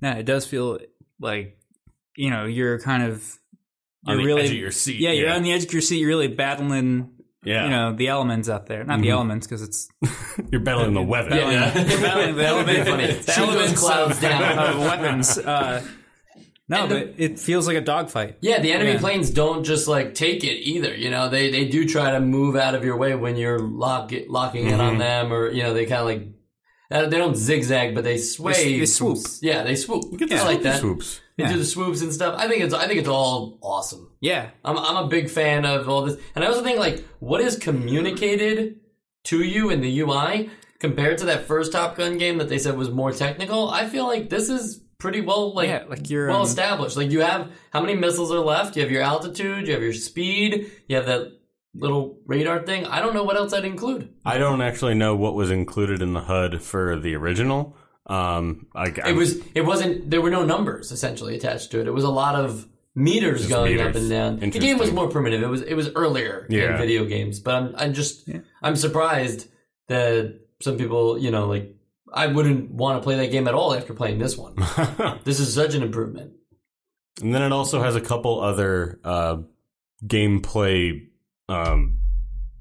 Yeah, 0.00 0.14
it 0.14 0.24
does 0.24 0.46
feel 0.46 0.78
like 1.20 1.58
you 2.16 2.30
know 2.30 2.46
you're 2.46 2.78
kind 2.80 3.02
of 3.02 3.38
you're 4.06 4.16
the 4.16 4.24
really 4.24 4.42
edge 4.44 4.50
of 4.50 4.56
your 4.56 4.70
seat, 4.72 4.98
Yeah, 4.98 5.10
you're 5.10 5.30
on 5.30 5.42
the 5.42 5.52
edge 5.52 5.64
of 5.66 5.72
your 5.74 5.82
seat. 5.82 5.98
You're 5.98 6.08
really 6.08 6.28
battling. 6.28 7.10
Yeah, 7.44 7.64
You 7.64 7.70
know 7.70 7.92
the 7.94 8.08
elements 8.08 8.48
out 8.48 8.66
there, 8.66 8.82
not 8.84 9.00
the 9.02 9.10
elements 9.10 9.46
because 9.46 9.60
it's 9.62 9.88
you're 10.50 10.60
battling 10.62 10.94
the 10.94 11.02
weather. 11.02 11.28
battling, 11.30 11.88
you're 11.90 12.00
battling 12.00 12.34
the 12.36 12.46
elements. 12.46 13.26
The 13.26 13.38
elements 13.38 13.78
clouds 13.80 14.20
down. 14.20 14.58
of 14.58 14.78
weapons. 14.78 15.36
Uh, 15.38 15.86
no, 16.70 16.86
the- 16.86 16.94
but 16.94 17.14
it 17.18 17.38
feels 17.38 17.66
like 17.66 17.76
a 17.76 17.80
dogfight. 17.82 18.38
Yeah, 18.40 18.60
the 18.60 18.72
enemy 18.72 18.92
Yeah. 18.92 19.00
planes 19.00 19.28
don't 19.30 19.64
just 19.64 19.86
like 19.88 20.14
take 20.14 20.42
it 20.44 20.56
either. 20.72 20.94
You 20.94 21.10
know, 21.10 21.28
they 21.28 21.50
they 21.50 21.64
do 21.66 21.86
try 21.86 22.10
to 22.12 22.20
move 22.20 22.56
out 22.56 22.74
of 22.74 22.84
your 22.84 22.96
way 22.96 23.14
when 23.14 23.36
you're 23.36 23.58
lock, 23.58 24.12
locking 24.28 24.66
in 24.66 24.72
Mm-hmm. 24.72 24.80
on 24.80 24.98
them, 24.98 25.32
or 25.32 25.50
you 25.50 25.62
know, 25.62 25.74
they 25.74 25.84
kind 25.86 26.00
of 26.00 26.06
like 26.06 26.26
uh, 26.92 27.06
they 27.08 27.18
don't 27.18 27.36
zigzag, 27.36 27.94
but 27.94 28.02
they 28.02 28.16
sway. 28.18 28.78
They 28.80 28.86
swoop. 28.86 29.18
Yeah, 29.42 29.62
they 29.62 29.76
swoop. 29.76 30.04
You 30.10 30.18
Get 30.18 30.28
the 30.30 30.36
I 30.36 30.42
like 30.44 30.62
that. 30.62 30.80
swoops. 30.80 31.20
They 31.36 31.44
Yeah. 31.44 31.52
do 31.52 31.58
the 31.58 31.64
swoops 31.64 32.00
and 32.02 32.12
stuff. 32.12 32.34
I 32.36 32.48
think 32.48 32.62
it's 32.64 32.74
I 32.74 32.86
think 32.88 32.98
it's 32.98 33.08
all 33.08 33.58
awesome. 33.62 34.10
Yeah, 34.20 34.50
I'm 34.64 34.76
I'm 34.76 35.04
a 35.04 35.08
big 35.08 35.30
fan 35.30 35.64
of 35.64 35.88
all 35.88 36.02
this, 36.02 36.16
and 36.34 36.44
I 36.44 36.48
also 36.48 36.62
think 36.62 36.78
like 36.78 37.04
what 37.20 37.40
is 37.40 37.56
communicated 38.04 38.76
to 39.24 39.42
you 39.44 39.70
in 39.70 39.80
the 39.80 40.00
UI 40.00 40.50
compared 40.78 41.18
to 41.18 41.26
that 41.26 41.46
first 41.46 41.72
Top 41.72 41.96
Gun 41.96 42.18
game 42.18 42.38
that 42.38 42.48
they 42.48 42.58
said 42.58 42.76
was 42.76 42.90
more 42.90 43.12
technical. 43.12 43.68
I 43.70 43.86
feel 43.86 44.06
like 44.06 44.30
this 44.30 44.48
is 44.48 44.82
pretty 45.00 45.20
well 45.20 45.52
like 45.54 45.68
yeah, 45.68 45.84
like 45.88 46.08
you're 46.08 46.28
well 46.28 46.38
um, 46.38 46.46
established. 46.46 46.96
Like 46.96 47.10
you 47.10 47.20
have 47.20 47.50
how 47.72 47.80
many 47.80 47.94
missiles 47.94 48.30
are 48.30 48.38
left? 48.38 48.76
You 48.76 48.82
have 48.82 48.90
your 48.90 49.02
altitude, 49.02 49.66
you 49.66 49.72
have 49.72 49.82
your 49.82 49.92
speed, 49.92 50.70
you 50.86 50.96
have 50.96 51.06
that 51.06 51.32
little 51.74 52.18
radar 52.26 52.62
thing. 52.62 52.86
I 52.86 53.00
don't 53.00 53.14
know 53.14 53.24
what 53.24 53.36
else 53.36 53.52
I'd 53.52 53.64
include. 53.64 54.12
I 54.24 54.38
don't 54.38 54.60
actually 54.60 54.94
know 54.94 55.16
what 55.16 55.34
was 55.34 55.50
included 55.50 56.02
in 56.02 56.12
the 56.12 56.20
HUD 56.20 56.62
for 56.62 56.98
the 56.98 57.14
original. 57.16 57.76
Um, 58.06 58.66
I, 58.74 58.88
It 59.06 59.14
was 59.14 59.38
it 59.54 59.62
wasn't 59.62 60.10
there 60.10 60.20
were 60.20 60.30
no 60.30 60.44
numbers 60.44 60.92
essentially 60.92 61.36
attached 61.36 61.70
to 61.72 61.80
it. 61.80 61.86
It 61.86 61.92
was 61.92 62.04
a 62.04 62.10
lot 62.10 62.34
of 62.34 62.66
meters 62.94 63.46
going 63.48 63.80
up 63.80 63.94
and 63.94 64.10
down. 64.10 64.38
The 64.40 64.50
game 64.50 64.78
was 64.78 64.92
more 64.92 65.08
primitive. 65.08 65.42
It 65.42 65.48
was 65.48 65.62
it 65.62 65.74
was 65.74 65.90
earlier 65.94 66.46
in 66.72 66.76
video 66.78 67.04
games, 67.04 67.40
but 67.40 67.54
I'm 67.54 67.74
I'm 67.76 67.94
just 67.94 68.28
I'm 68.62 68.76
surprised 68.76 69.48
that 69.88 70.40
some 70.60 70.76
people, 70.76 71.18
you 71.18 71.30
know, 71.30 71.46
like 71.46 71.74
I 72.12 72.26
wouldn't 72.26 72.70
want 72.70 73.00
to 73.00 73.04
play 73.04 73.16
that 73.16 73.30
game 73.30 73.46
at 73.48 73.54
all 73.54 73.74
after 73.74 73.94
playing 73.94 74.18
this 74.18 74.36
one. 74.36 74.54
this 75.24 75.40
is 75.40 75.54
such 75.54 75.74
an 75.74 75.82
improvement. 75.82 76.32
And 77.22 77.34
then 77.34 77.42
it 77.42 77.52
also 77.52 77.82
has 77.82 77.96
a 77.96 78.00
couple 78.00 78.40
other 78.40 79.00
uh, 79.04 79.38
gameplay 80.04 81.08
um, 81.48 81.98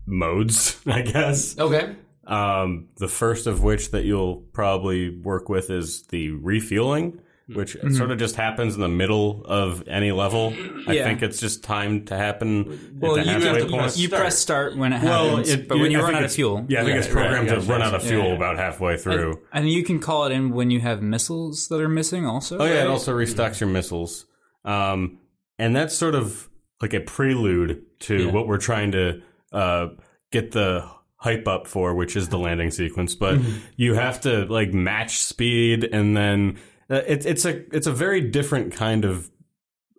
modes, 0.06 0.80
I 0.86 1.02
guess. 1.02 1.58
Okay. 1.58 1.96
Um, 2.26 2.90
the 2.98 3.08
first 3.08 3.48
of 3.48 3.64
which 3.64 3.92
that 3.92 4.06
you'll 4.06 4.38
probably 4.54 5.18
work 5.18 5.50
with 5.50 5.70
is 5.70 6.04
the 6.08 6.32
refueling, 6.32 7.22
which 7.54 7.76
sort 7.92 8.12
of 8.12 8.18
just 8.20 8.36
happens 8.36 8.76
in 8.76 8.82
the 8.82 8.88
middle 8.88 9.44
of 9.46 9.88
any 9.88 10.12
level. 10.12 10.54
I 10.88 10.94
Yeah. 10.94 11.04
think 11.04 11.22
it's 11.22 11.40
just 11.40 11.64
timed 11.64 12.08
to 12.08 12.16
happen 12.18 12.80
well, 13.00 13.18
at 13.18 13.26
the 13.26 13.32
you, 13.32 13.34
halfway 13.38 13.48
have 13.50 13.58
to 13.58 13.66
point. 13.66 13.82
press 13.82 13.98
you 13.98 14.08
start. 14.08 14.22
press 14.22 14.38
start 14.38 14.78
when 14.78 14.94
it 14.94 15.04
well, 15.04 15.30
happens, 15.30 15.50
it- 15.50 15.68
but 15.68 15.80
when 15.80 15.92
you 15.92 15.98
I 16.00 16.02
run 16.02 16.08
think 16.10 16.16
out 16.18 16.22
of 16.22 16.26
it's- 16.26 16.36
fuel, 16.36 16.66
yeah, 16.70 16.80
I 16.82 16.84
think 16.84 16.94
Right, 16.96 17.04
it's 17.06 17.14
programmed 17.14 17.50
right, 17.50 17.60
to 17.60 17.66
yeah, 17.66 17.72
run 17.72 17.82
out 17.82 17.94
of 17.96 18.04
fuel 18.04 18.26
yeah. 18.28 18.34
about 18.36 18.58
halfway 18.58 18.98
through. 18.98 19.40
and 19.52 19.70
you 19.70 19.84
can 19.84 20.00
call 20.00 20.26
it 20.26 20.32
in 20.32 20.52
when 20.52 20.70
you 20.72 20.80
have 20.80 21.02
missiles 21.02 21.68
that 21.70 21.80
are 21.82 21.90
missing. 21.90 22.26
Also, 22.26 22.58
Oh 22.58 22.66
yeah, 22.66 22.72
it 22.72 22.78
right? 22.80 22.88
also 22.88 23.14
restocks 23.16 23.60
your 23.60 23.70
missiles, 23.70 24.26
um, 24.66 25.18
and 25.58 25.76
that's 25.76 25.96
sort 25.96 26.16
of 26.16 26.50
like 26.82 26.94
a 26.94 27.00
prelude 27.00 27.82
to 28.02 28.26
Yeah. 28.26 28.32
what 28.32 28.48
we're 28.48 28.58
trying 28.58 28.92
to 28.94 29.22
uh, 29.52 29.88
get 30.32 30.52
the 30.52 30.86
hype 31.16 31.48
up 31.48 31.68
for, 31.68 31.94
which 31.96 32.16
is 32.16 32.30
the 32.30 32.38
landing 32.38 32.72
sequence. 32.72 33.16
But 33.16 33.36
Mm-hmm. 33.40 33.52
you 33.76 33.96
have 33.96 34.22
to 34.22 34.46
like 34.46 34.74
match 34.74 35.18
speed, 35.18 35.84
and 35.92 36.16
then 36.16 36.58
it's 36.90 37.26
it's 37.26 37.46
a 37.46 37.76
it's 37.76 37.88
a 37.88 37.92
very 37.92 38.22
different 38.22 38.74
kind 38.74 39.06
of 39.06 39.30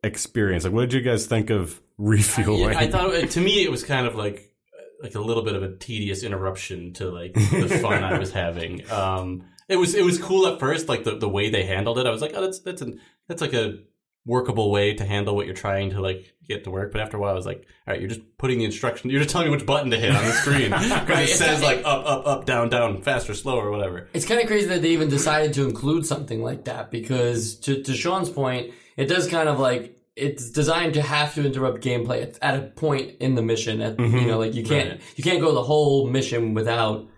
experience. 0.02 0.64
Like, 0.64 0.72
what 0.72 0.82
did 0.82 0.92
you 0.92 1.00
guys 1.00 1.26
think 1.26 1.50
of 1.50 1.80
refueling? 1.98 2.72
Yeah, 2.72 2.78
I 2.78 2.90
thought 2.90 3.14
it, 3.14 3.30
to 3.32 3.40
me 3.40 3.62
it 3.62 3.70
was 3.70 3.84
kind 3.84 4.06
of 4.06 4.14
like 4.14 4.54
like 5.02 5.14
a 5.14 5.20
little 5.20 5.42
bit 5.42 5.54
of 5.54 5.62
a 5.62 5.76
tedious 5.76 6.22
interruption 6.22 6.92
to 6.94 7.10
like 7.10 7.34
the 7.34 7.78
fun 7.82 8.04
I 8.04 8.18
was 8.18 8.32
having. 8.32 8.90
Um, 8.90 9.44
it 9.68 9.76
was 9.76 9.94
it 9.94 10.04
was 10.04 10.18
cool 10.18 10.46
at 10.46 10.58
first, 10.58 10.88
like 10.88 11.04
the, 11.04 11.16
the 11.16 11.28
way 11.28 11.50
they 11.50 11.64
handled 11.64 11.98
it. 11.98 12.06
I 12.06 12.10
was 12.10 12.20
like, 12.20 12.32
oh, 12.34 12.42
that's 12.42 12.60
that's 12.60 12.82
an 12.82 13.00
that's 13.28 13.40
like 13.40 13.54
a 13.54 13.78
workable 14.26 14.70
way 14.70 14.94
to 14.94 15.04
handle 15.04 15.34
what 15.34 15.46
you're 15.46 15.54
trying 15.54 15.90
to 15.90 16.00
like 16.00 16.34
get 16.46 16.64
to 16.64 16.70
work. 16.70 16.92
But 16.92 17.00
after 17.00 17.16
a 17.16 17.20
while, 17.20 17.30
I 17.30 17.34
was 17.34 17.46
like, 17.46 17.66
all 17.86 17.92
right, 17.94 18.00
you're 18.00 18.08
just 18.08 18.20
putting 18.38 18.58
the 18.58 18.64
instruction. 18.64 19.10
You're 19.10 19.20
just 19.20 19.30
telling 19.30 19.48
me 19.48 19.56
which 19.56 19.66
button 19.66 19.90
to 19.90 19.98
hit 19.98 20.14
on 20.14 20.24
the 20.24 20.32
screen 20.32 20.70
because 20.70 21.08
Right, 21.08 21.28
it 21.28 21.36
says 21.36 21.62
like 21.62 21.78
up 21.78 22.04
up 22.06 22.26
up 22.26 22.44
down 22.46 22.68
down 22.68 23.02
faster 23.02 23.34
slower 23.34 23.68
or 23.68 23.70
whatever. 23.70 24.08
It's 24.12 24.26
kind 24.26 24.40
of 24.40 24.46
crazy 24.46 24.66
that 24.68 24.82
they 24.82 24.90
even 24.90 25.08
decided 25.08 25.54
to 25.54 25.64
include 25.64 26.06
something 26.06 26.42
like 26.42 26.64
that 26.64 26.90
because, 26.90 27.56
to, 27.60 27.82
to 27.82 27.94
Sean's 27.94 28.30
point, 28.30 28.72
it 28.96 29.06
does 29.06 29.28
kind 29.28 29.48
of 29.48 29.58
like 29.58 29.96
it's 30.16 30.50
designed 30.50 30.94
to 30.94 31.02
have 31.02 31.34
to 31.34 31.46
interrupt 31.46 31.82
gameplay 31.82 32.22
at, 32.22 32.38
at 32.42 32.58
a 32.58 32.66
point 32.68 33.16
in 33.20 33.34
the 33.36 33.42
mission. 33.42 33.80
At, 33.80 33.98
You 33.98 34.06
mm-hmm. 34.06 34.26
know, 34.26 34.38
like 34.38 34.54
you 34.54 34.64
can't 34.64 34.90
Right. 34.90 35.00
you 35.16 35.24
can't 35.24 35.40
go 35.40 35.54
the 35.54 35.62
whole 35.62 36.08
mission 36.08 36.54
without 36.54 37.08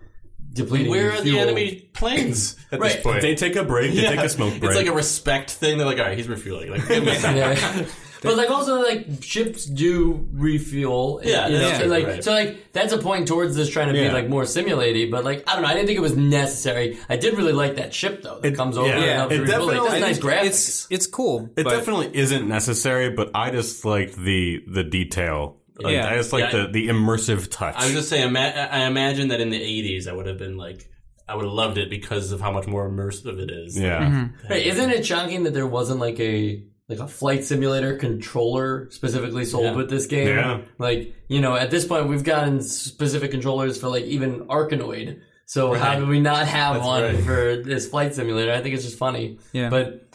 depleting. 0.53 0.89
Where 0.89 1.03
your 1.03 1.13
are 1.13 1.21
the 1.21 1.39
enemy 1.39 1.89
planes 1.93 2.55
at 2.71 2.79
Right. 2.79 2.93
this 2.93 3.03
point? 3.03 3.21
They 3.21 3.35
take 3.35 3.55
a 3.55 3.63
break. 3.63 3.93
They 3.93 4.01
take 4.01 4.19
a 4.19 4.29
smoke 4.29 4.51
break. 4.59 4.63
It's 4.71 4.75
like 4.75 4.87
a 4.87 4.93
respect 4.93 5.51
thing. 5.51 5.77
They're 5.77 5.87
like, 5.87 5.97
all 5.99 6.05
right, 6.05 6.17
he's 6.17 6.27
refueling. 6.29 6.71
Like, 6.71 6.87
give 6.87 7.03
him 7.03 7.07
a 7.09 7.15
second. 7.15 7.37
Yeah. 7.37 7.85
But 8.21 8.37
like 8.37 8.49
also 8.49 8.81
like 8.81 9.05
ships 9.21 9.65
do 9.65 10.25
refuel. 10.31 11.19
Yeah, 11.25 11.47
you 11.47 11.53
know, 11.55 11.59
that's 11.59 11.77
so, 11.77 11.83
true, 11.83 11.91
like 11.91 12.07
right. 12.07 12.23
so 12.23 12.31
like 12.31 12.71
that's 12.71 12.93
a 12.93 12.97
point 12.97 13.27
towards 13.27 13.53
this 13.53 13.69
trying 13.69 13.87
to 13.87 13.93
be 13.93 14.09
like 14.09 14.29
more 14.29 14.45
simulated. 14.45 15.11
But 15.11 15.25
like 15.25 15.43
I 15.45 15.55
don't 15.55 15.63
know, 15.63 15.67
I 15.67 15.73
didn't 15.73 15.87
think 15.87 15.97
it 15.97 16.01
was 16.03 16.15
necessary. 16.15 16.97
I 17.09 17.17
did 17.17 17.35
really 17.35 17.51
like 17.51 17.75
that 17.75 17.93
ship 17.93 18.21
though 18.21 18.39
that 18.39 18.53
It- 18.53 18.55
comes 18.55 18.77
over 18.77 18.87
yeah. 18.87 18.93
and 18.95 19.03
Yeah. 19.05 19.15
helps 19.17 19.33
It 19.35 19.39
refuel. 19.41 19.65
Like, 19.65 19.75
definitely- 19.75 19.99
that's 19.99 20.21
nice 20.23 20.25
graphics. 20.25 20.45
It's 20.45 20.87
it's 20.89 21.07
cool. 21.07 21.49
It 21.57 21.65
but 21.65 21.71
definitely 21.71 22.11
isn't 22.17 22.47
necessary, 22.47 23.09
but 23.09 23.31
I 23.35 23.51
just 23.51 23.83
liked 23.83 24.15
the 24.15 24.63
the 24.67 24.85
detail. 24.85 25.57
Like, 25.79 25.93
Yeah. 25.93 26.09
I 26.09 26.17
just 26.17 26.31
like 26.33 26.51
Yeah. 26.53 26.63
the 26.63 26.71
the 26.71 26.87
immersive 26.89 27.49
touch. 27.49 27.75
I 27.77 27.85
was 27.85 27.93
just 27.93 28.09
saying, 28.09 28.27
ima- 28.29 28.67
I 28.71 28.85
imagine 28.85 29.29
that 29.29 29.41
in 29.41 29.49
the 29.49 29.59
80s, 29.59 30.07
I 30.07 30.13
would 30.13 30.27
have 30.27 30.37
been 30.37 30.55
like, 30.57 30.87
I 31.27 31.35
would 31.35 31.45
have 31.45 31.53
loved 31.53 31.77
it 31.77 31.89
because 31.89 32.31
of 32.31 32.41
how 32.41 32.51
much 32.51 32.67
more 32.67 32.87
immersive 32.89 33.39
it 33.39 33.49
is. 33.49 33.77
yeah. 33.79 34.01
Mm-hmm. 34.03 34.47
Hey, 34.47 34.67
isn't 34.69 34.89
it 34.91 35.05
shocking 35.05 35.43
that 35.43 35.53
there 35.53 35.67
wasn't 35.67 35.99
like 35.99 36.19
a 36.19 36.63
like 36.89 36.99
a 36.99 37.07
flight 37.07 37.43
simulator 37.45 37.95
controller 37.97 38.89
specifically 38.91 39.45
sold 39.45 39.63
Yeah. 39.65 39.75
with 39.75 39.89
this 39.89 40.05
game? 40.05 40.27
Yeah. 40.27 40.61
Like 40.77 41.15
you 41.29 41.41
know, 41.41 41.55
at 41.55 41.71
this 41.71 41.85
point 41.85 42.07
we've 42.07 42.23
gotten 42.23 42.61
specific 42.61 43.31
controllers 43.31 43.79
for 43.79 43.87
like 43.87 44.03
even 44.05 44.41
Arkanoid. 44.47 45.19
So 45.45 45.73
how 45.73 45.97
do 45.99 46.05
we 46.05 46.19
not 46.19 46.45
have 46.47 46.75
That's 46.75 46.85
one 46.85 47.03
right. 47.03 47.19
for 47.23 47.55
this 47.63 47.87
flight 47.87 48.13
simulator? 48.15 48.51
I 48.51 48.61
think 48.61 48.75
it's 48.75 48.83
just 48.83 48.97
funny. 48.97 49.39
Yeah. 49.53 49.69
But 49.69 50.07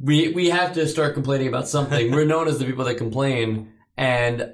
we 0.00 0.28
we 0.32 0.50
have 0.50 0.74
to 0.74 0.86
start 0.86 1.14
complaining 1.14 1.48
about 1.48 1.66
something. 1.68 2.10
We're 2.12 2.24
known 2.24 2.46
as 2.48 2.58
the 2.58 2.64
people 2.66 2.84
that 2.84 2.96
complain. 2.96 3.72
And 3.96 4.52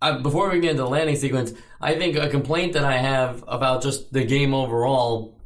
I, 0.00 0.18
before 0.18 0.50
we 0.50 0.60
get 0.60 0.72
into 0.72 0.82
the 0.82 0.88
landing 0.88 1.16
sequence, 1.16 1.52
I 1.80 1.94
think 1.94 2.16
a 2.16 2.28
complaint 2.28 2.74
that 2.74 2.84
I 2.84 2.98
have 2.98 3.44
about 3.48 3.82
just 3.82 4.12
the 4.12 4.24
game 4.24 4.54
overall 4.54 5.40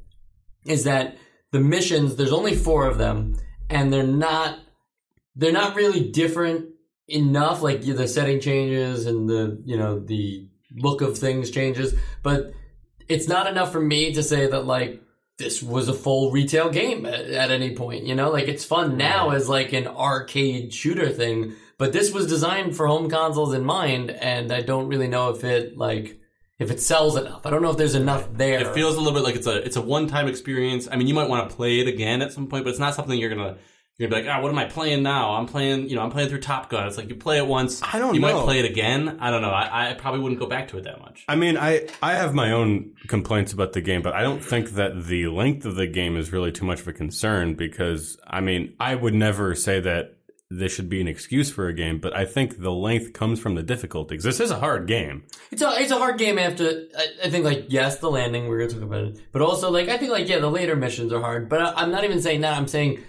is 0.67 0.85
that 0.85 1.17
the 1.53 1.61
missions 1.61 2.17
there's 2.17 2.33
only 2.33 2.55
four 2.55 2.87
of 2.87 2.99
them, 2.99 3.37
and 3.71 3.93
they're 3.93 4.03
not 4.03 4.59
they're 5.37 5.53
not 5.53 5.77
really 5.77 6.11
different 6.11 6.67
enough. 7.09 7.63
Like 7.63 7.83
the 7.83 8.09
setting 8.09 8.41
changes 8.41 9.07
and 9.07 9.29
the 9.29 9.63
you 9.65 9.77
know 9.77 9.99
the 9.99 10.49
look 10.77 11.01
of 11.01 11.19
things 11.19 11.51
changes, 11.51 11.95
but 12.23 12.53
it's 13.09 13.29
not 13.29 13.47
enough 13.47 13.73
for 13.73 13.81
me 13.81 14.13
to 14.15 14.23
say 14.23 14.47
that 14.47 14.67
like 14.67 15.03
this 15.39 15.63
was 15.63 15.89
a 15.89 15.95
full 15.95 16.31
retail 16.31 16.71
game 16.71 17.07
at, 17.07 17.27
at 17.27 17.51
any 17.51 17.75
point. 17.75 18.05
You 18.05 18.15
know, 18.15 18.31
like 18.31 18.49
it's 18.49 18.65
fun 18.65 18.97
now 18.97 19.31
as 19.31 19.49
like 19.49 19.73
an 19.73 19.87
arcade 19.87 20.73
shooter 20.73 21.09
thing, 21.11 21.55
but 21.83 21.93
this 21.93 22.13
was 22.13 22.29
designed 22.29 22.77
for 22.77 22.87
home 22.87 23.11
consoles 23.11 23.55
in 23.55 23.65
mind, 23.65 24.13
and 24.13 24.53
I 24.53 24.61
don't 24.61 24.87
really 24.87 25.09
know 25.09 25.31
if 25.31 25.43
it 25.43 25.77
like 25.77 26.17
if 26.61 26.71
it 26.71 26.81
sells 26.81 27.17
enough. 27.17 27.45
I 27.45 27.51
don't 27.51 27.61
know 27.61 27.73
if 27.73 27.77
there's 27.77 27.97
enough 27.97 28.29
there. 28.33 28.61
It 28.61 28.73
feels 28.73 28.95
a 28.95 29.01
little 29.01 29.15
bit 29.15 29.25
like 29.25 29.35
it's 29.35 29.49
a 29.49 29.57
it's 29.57 29.75
a 29.75 29.83
one 29.83 30.07
time 30.07 30.29
experience. 30.29 30.87
I 30.89 30.95
mean, 30.95 31.09
you 31.09 31.15
might 31.15 31.29
want 31.29 31.51
to 31.51 31.57
play 31.57 31.81
it 31.81 31.89
again 31.89 32.23
at 32.23 32.33
some 32.33 32.47
point, 32.47 32.63
but 32.63 32.71
it's 32.71 32.79
not 32.79 32.95
something 32.95 33.19
you're 33.19 33.31
gonna 33.35 33.57
you're 33.99 34.09
gonna 34.09 34.23
be 34.23 34.29
like, 34.29 34.37
ah, 34.37 34.41
what 34.41 34.53
am 34.53 34.59
I 34.59 34.67
playing 34.67 35.03
now? 35.03 35.33
I'm 35.35 35.47
playing, 35.47 35.89
you 35.89 35.97
know, 35.97 36.03
I'm 36.03 36.13
playing 36.13 36.29
through 36.29 36.43
Top 36.43 36.71
Gun. 36.71 36.87
It's 36.87 36.97
like 36.97 37.09
you 37.09 37.17
play 37.17 37.39
it 37.39 37.49
once, 37.49 37.83
I 37.83 37.99
don't 37.99 38.15
you 38.15 38.21
know. 38.21 38.33
might 38.33 38.45
play 38.45 38.61
it 38.61 38.65
again. 38.65 39.19
I 39.19 39.33
don't 39.33 39.43
know. 39.43 39.51
I, 39.51 39.91
I 39.91 39.95
probably 39.95 40.21
wouldn't 40.21 40.39
go 40.39 40.47
back 40.47 40.69
to 40.69 40.79
it 40.79 40.85
that 40.85 41.01
much. 41.01 41.25
I 41.27 41.35
mean, 41.35 41.57
I 41.57 41.89
I 42.01 42.15
have 42.15 42.33
my 42.33 42.53
own 42.53 42.95
complaints 43.09 43.53
about 43.53 43.73
the 43.73 43.81
game, 43.81 44.03
but 44.03 44.15
I 44.15 44.23
don't 44.23 44.45
think 44.45 44.71
that 44.75 45.07
the 45.07 45.27
length 45.27 45.67
of 45.67 45.75
the 45.75 45.89
game 45.89 46.17
is 46.17 46.33
really 46.33 46.53
too 46.53 46.65
much 46.65 46.81
of 46.81 46.87
a 46.87 46.93
concern 46.93 47.55
because 47.55 48.17
I 48.25 48.41
mean, 48.41 48.77
I 48.79 48.95
would 48.95 49.15
never 49.15 49.57
say 49.57 49.81
that 49.81 50.19
this 50.59 50.75
should 50.75 50.89
be 50.89 51.01
an 51.01 51.09
excuse 51.09 51.51
for 51.51 51.69
a 51.69 51.73
game, 51.73 51.99
but 51.99 52.15
I 52.17 52.25
think 52.25 52.61
the 52.61 52.73
length 52.73 53.13
comes 53.13 53.41
from 53.41 53.55
the 53.55 53.63
difficulty. 53.63 54.17
'cause 54.17 54.25
This 54.25 54.41
is 54.41 54.51
a 54.51 54.59
hard 54.59 54.87
game. 54.87 55.25
It's 55.51 55.63
a 55.63 55.73
it's 55.81 55.91
a 55.91 55.99
hard 55.99 56.19
game 56.19 56.39
after 56.39 56.87
I, 56.97 57.07
I 57.25 57.31
think 57.31 57.45
like 57.45 57.67
yes 57.69 57.99
the 57.99 58.11
landing 58.11 58.49
we're 58.49 58.59
gonna 58.59 58.73
talk 58.73 58.83
about 58.83 59.05
it 59.05 59.21
but 59.33 59.43
also 59.43 59.71
like 59.71 59.89
I 59.89 59.97
think 59.97 60.13
like 60.13 60.29
yeah 60.29 60.39
the 60.39 60.51
later 60.51 60.77
missions 60.77 61.13
are 61.13 61.21
hard 61.21 61.49
but 61.49 61.61
I, 61.61 61.73
I'm 61.75 61.91
not 61.91 62.05
even 62.05 62.21
saying 62.21 62.43
that 62.43 62.57
I'm 62.57 62.69
saying 62.69 63.01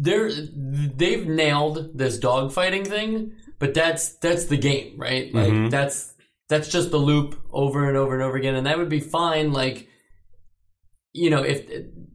they're 0.00 0.30
they've 0.30 1.26
nailed 1.26 1.96
this 1.96 2.18
dogfighting 2.18 2.86
thing 2.86 3.32
but 3.58 3.74
that's 3.74 4.16
that's 4.18 4.46
the 4.46 4.56
game 4.56 4.94
right 4.98 5.32
like 5.34 5.48
mm-hmm. 5.48 5.68
that's 5.68 6.14
that's 6.48 6.68
just 6.68 6.90
the 6.90 6.98
loop 6.98 7.40
over 7.50 7.88
and 7.88 7.96
over 7.96 8.14
and 8.14 8.22
over 8.22 8.36
again 8.36 8.54
and 8.54 8.66
that 8.66 8.78
would 8.78 8.88
be 8.88 9.00
fine 9.00 9.52
like 9.52 9.88
you 11.12 11.30
know 11.30 11.42
if 11.42 11.68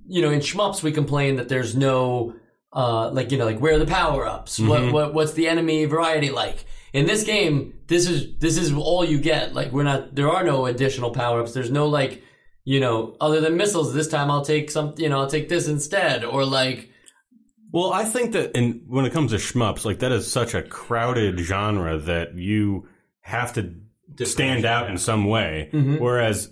you 0.08 0.22
know 0.22 0.32
in 0.32 0.40
shmups 0.40 0.84
we 0.84 0.92
complain 0.92 1.38
that 1.38 1.50
there's 1.50 1.76
no 1.76 2.34
uh 2.74 3.10
like 3.12 3.32
you 3.32 3.38
know 3.38 3.46
like 3.46 3.60
where 3.60 3.76
are 3.76 3.80
the 3.80 3.86
power 3.86 4.26
ups 4.28 4.60
what 4.60 4.92
what 4.92 5.14
what's 5.14 5.34
the 5.34 5.48
enemy 5.48 5.86
variety 5.86 6.30
like? 6.32 6.66
In 6.92 7.06
this 7.06 7.24
game 7.24 7.74
this 7.88 8.08
is 8.08 8.36
this 8.40 8.58
is 8.58 8.74
all 8.74 9.04
you 9.06 9.20
get. 9.20 9.54
Like 9.54 9.72
we're 9.72 9.84
not 9.84 10.16
there 10.16 10.30
are 10.30 10.44
no 10.44 10.66
additional 10.66 11.12
power 11.12 11.42
ups 11.42 11.54
there's 11.54 11.72
no 11.72 11.88
like 11.88 12.24
you 12.66 12.80
know 12.80 13.16
other 13.20 13.42
than 13.42 13.58
missiles 13.58 13.94
this 13.94 14.08
time 14.08 14.32
I'll 14.32 14.46
take 14.46 14.72
some 14.72 14.94
you 14.98 15.10
know 15.10 15.20
I'll 15.20 15.30
take 15.30 15.50
this 15.50 15.68
instead. 15.68 16.24
Or 16.24 16.46
like 16.46 16.90
Well, 17.72 17.92
I 17.94 18.06
think 18.06 18.34
that 18.34 18.52
in 18.58 18.84
when 18.88 19.06
it 19.06 19.14
comes 19.14 19.32
to 19.32 19.38
shmups, 19.38 19.86
like 19.86 20.00
that 20.00 20.12
is 20.12 20.32
such 20.32 20.54
a 20.54 20.62
crowded 20.64 21.40
genre 21.40 21.98
that 21.98 22.38
you 22.38 22.88
have 23.22 23.54
to 23.54 23.74
stand 24.26 24.66
out 24.66 24.90
in 24.90 24.98
some 24.98 25.26
way. 25.26 25.70
Whereas 26.00 26.52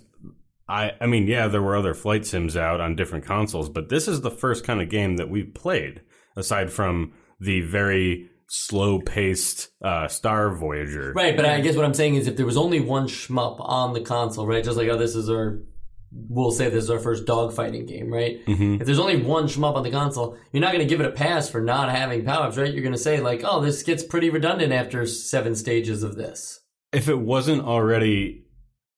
I 0.68 0.92
I 1.00 1.06
mean, 1.06 1.26
yeah, 1.26 1.48
there 1.48 1.62
were 1.62 1.76
other 1.76 1.94
flight 1.94 2.26
sims 2.26 2.56
out 2.56 2.80
on 2.80 2.96
different 2.96 3.24
consoles, 3.24 3.68
but 3.68 3.88
this 3.88 4.08
is 4.08 4.20
the 4.20 4.30
first 4.30 4.64
kind 4.64 4.80
of 4.80 4.88
game 4.88 5.16
that 5.16 5.28
we've 5.30 5.52
played 5.54 6.00
aside 6.36 6.72
from 6.72 7.12
the 7.40 7.60
very 7.60 8.28
slow-paced 8.48 9.70
uh, 9.82 10.06
Star 10.08 10.54
Voyager. 10.54 11.12
Right, 11.14 11.34
but 11.34 11.46
I 11.46 11.60
guess 11.60 11.74
what 11.74 11.84
I'm 11.84 11.94
saying 11.94 12.16
is 12.16 12.26
if 12.26 12.36
there 12.36 12.46
was 12.46 12.56
only 12.56 12.80
one 12.80 13.08
shmup 13.08 13.56
on 13.60 13.94
the 13.94 14.02
console, 14.02 14.46
right? 14.46 14.62
Just 14.62 14.76
like, 14.76 14.88
oh, 14.88 14.98
this 14.98 15.14
is 15.14 15.30
our, 15.30 15.62
we'll 16.12 16.50
say 16.50 16.68
this 16.68 16.84
is 16.84 16.90
our 16.90 16.98
first 16.98 17.24
dogfighting 17.24 17.88
game, 17.88 18.12
right? 18.12 18.44
Mm-hmm. 18.46 18.74
If 18.74 18.86
there's 18.86 18.98
only 18.98 19.22
one 19.22 19.44
shmup 19.44 19.74
on 19.74 19.82
the 19.82 19.90
console, 19.90 20.36
you're 20.52 20.60
not 20.60 20.72
going 20.72 20.86
to 20.86 20.88
give 20.88 21.00
it 21.00 21.06
a 21.06 21.12
pass 21.12 21.48
for 21.48 21.62
not 21.62 21.90
having 21.90 22.24
power 22.24 22.44
ups, 22.44 22.58
right? 22.58 22.72
You're 22.72 22.82
going 22.82 22.92
to 22.92 22.98
say, 22.98 23.20
like, 23.20 23.42
oh, 23.42 23.62
this 23.62 23.82
gets 23.82 24.02
pretty 24.02 24.28
redundant 24.28 24.72
after 24.72 25.06
seven 25.06 25.54
stages 25.54 26.02
of 26.02 26.16
this. 26.16 26.60
If 26.92 27.08
it 27.08 27.18
wasn't 27.18 27.62
already 27.62 28.44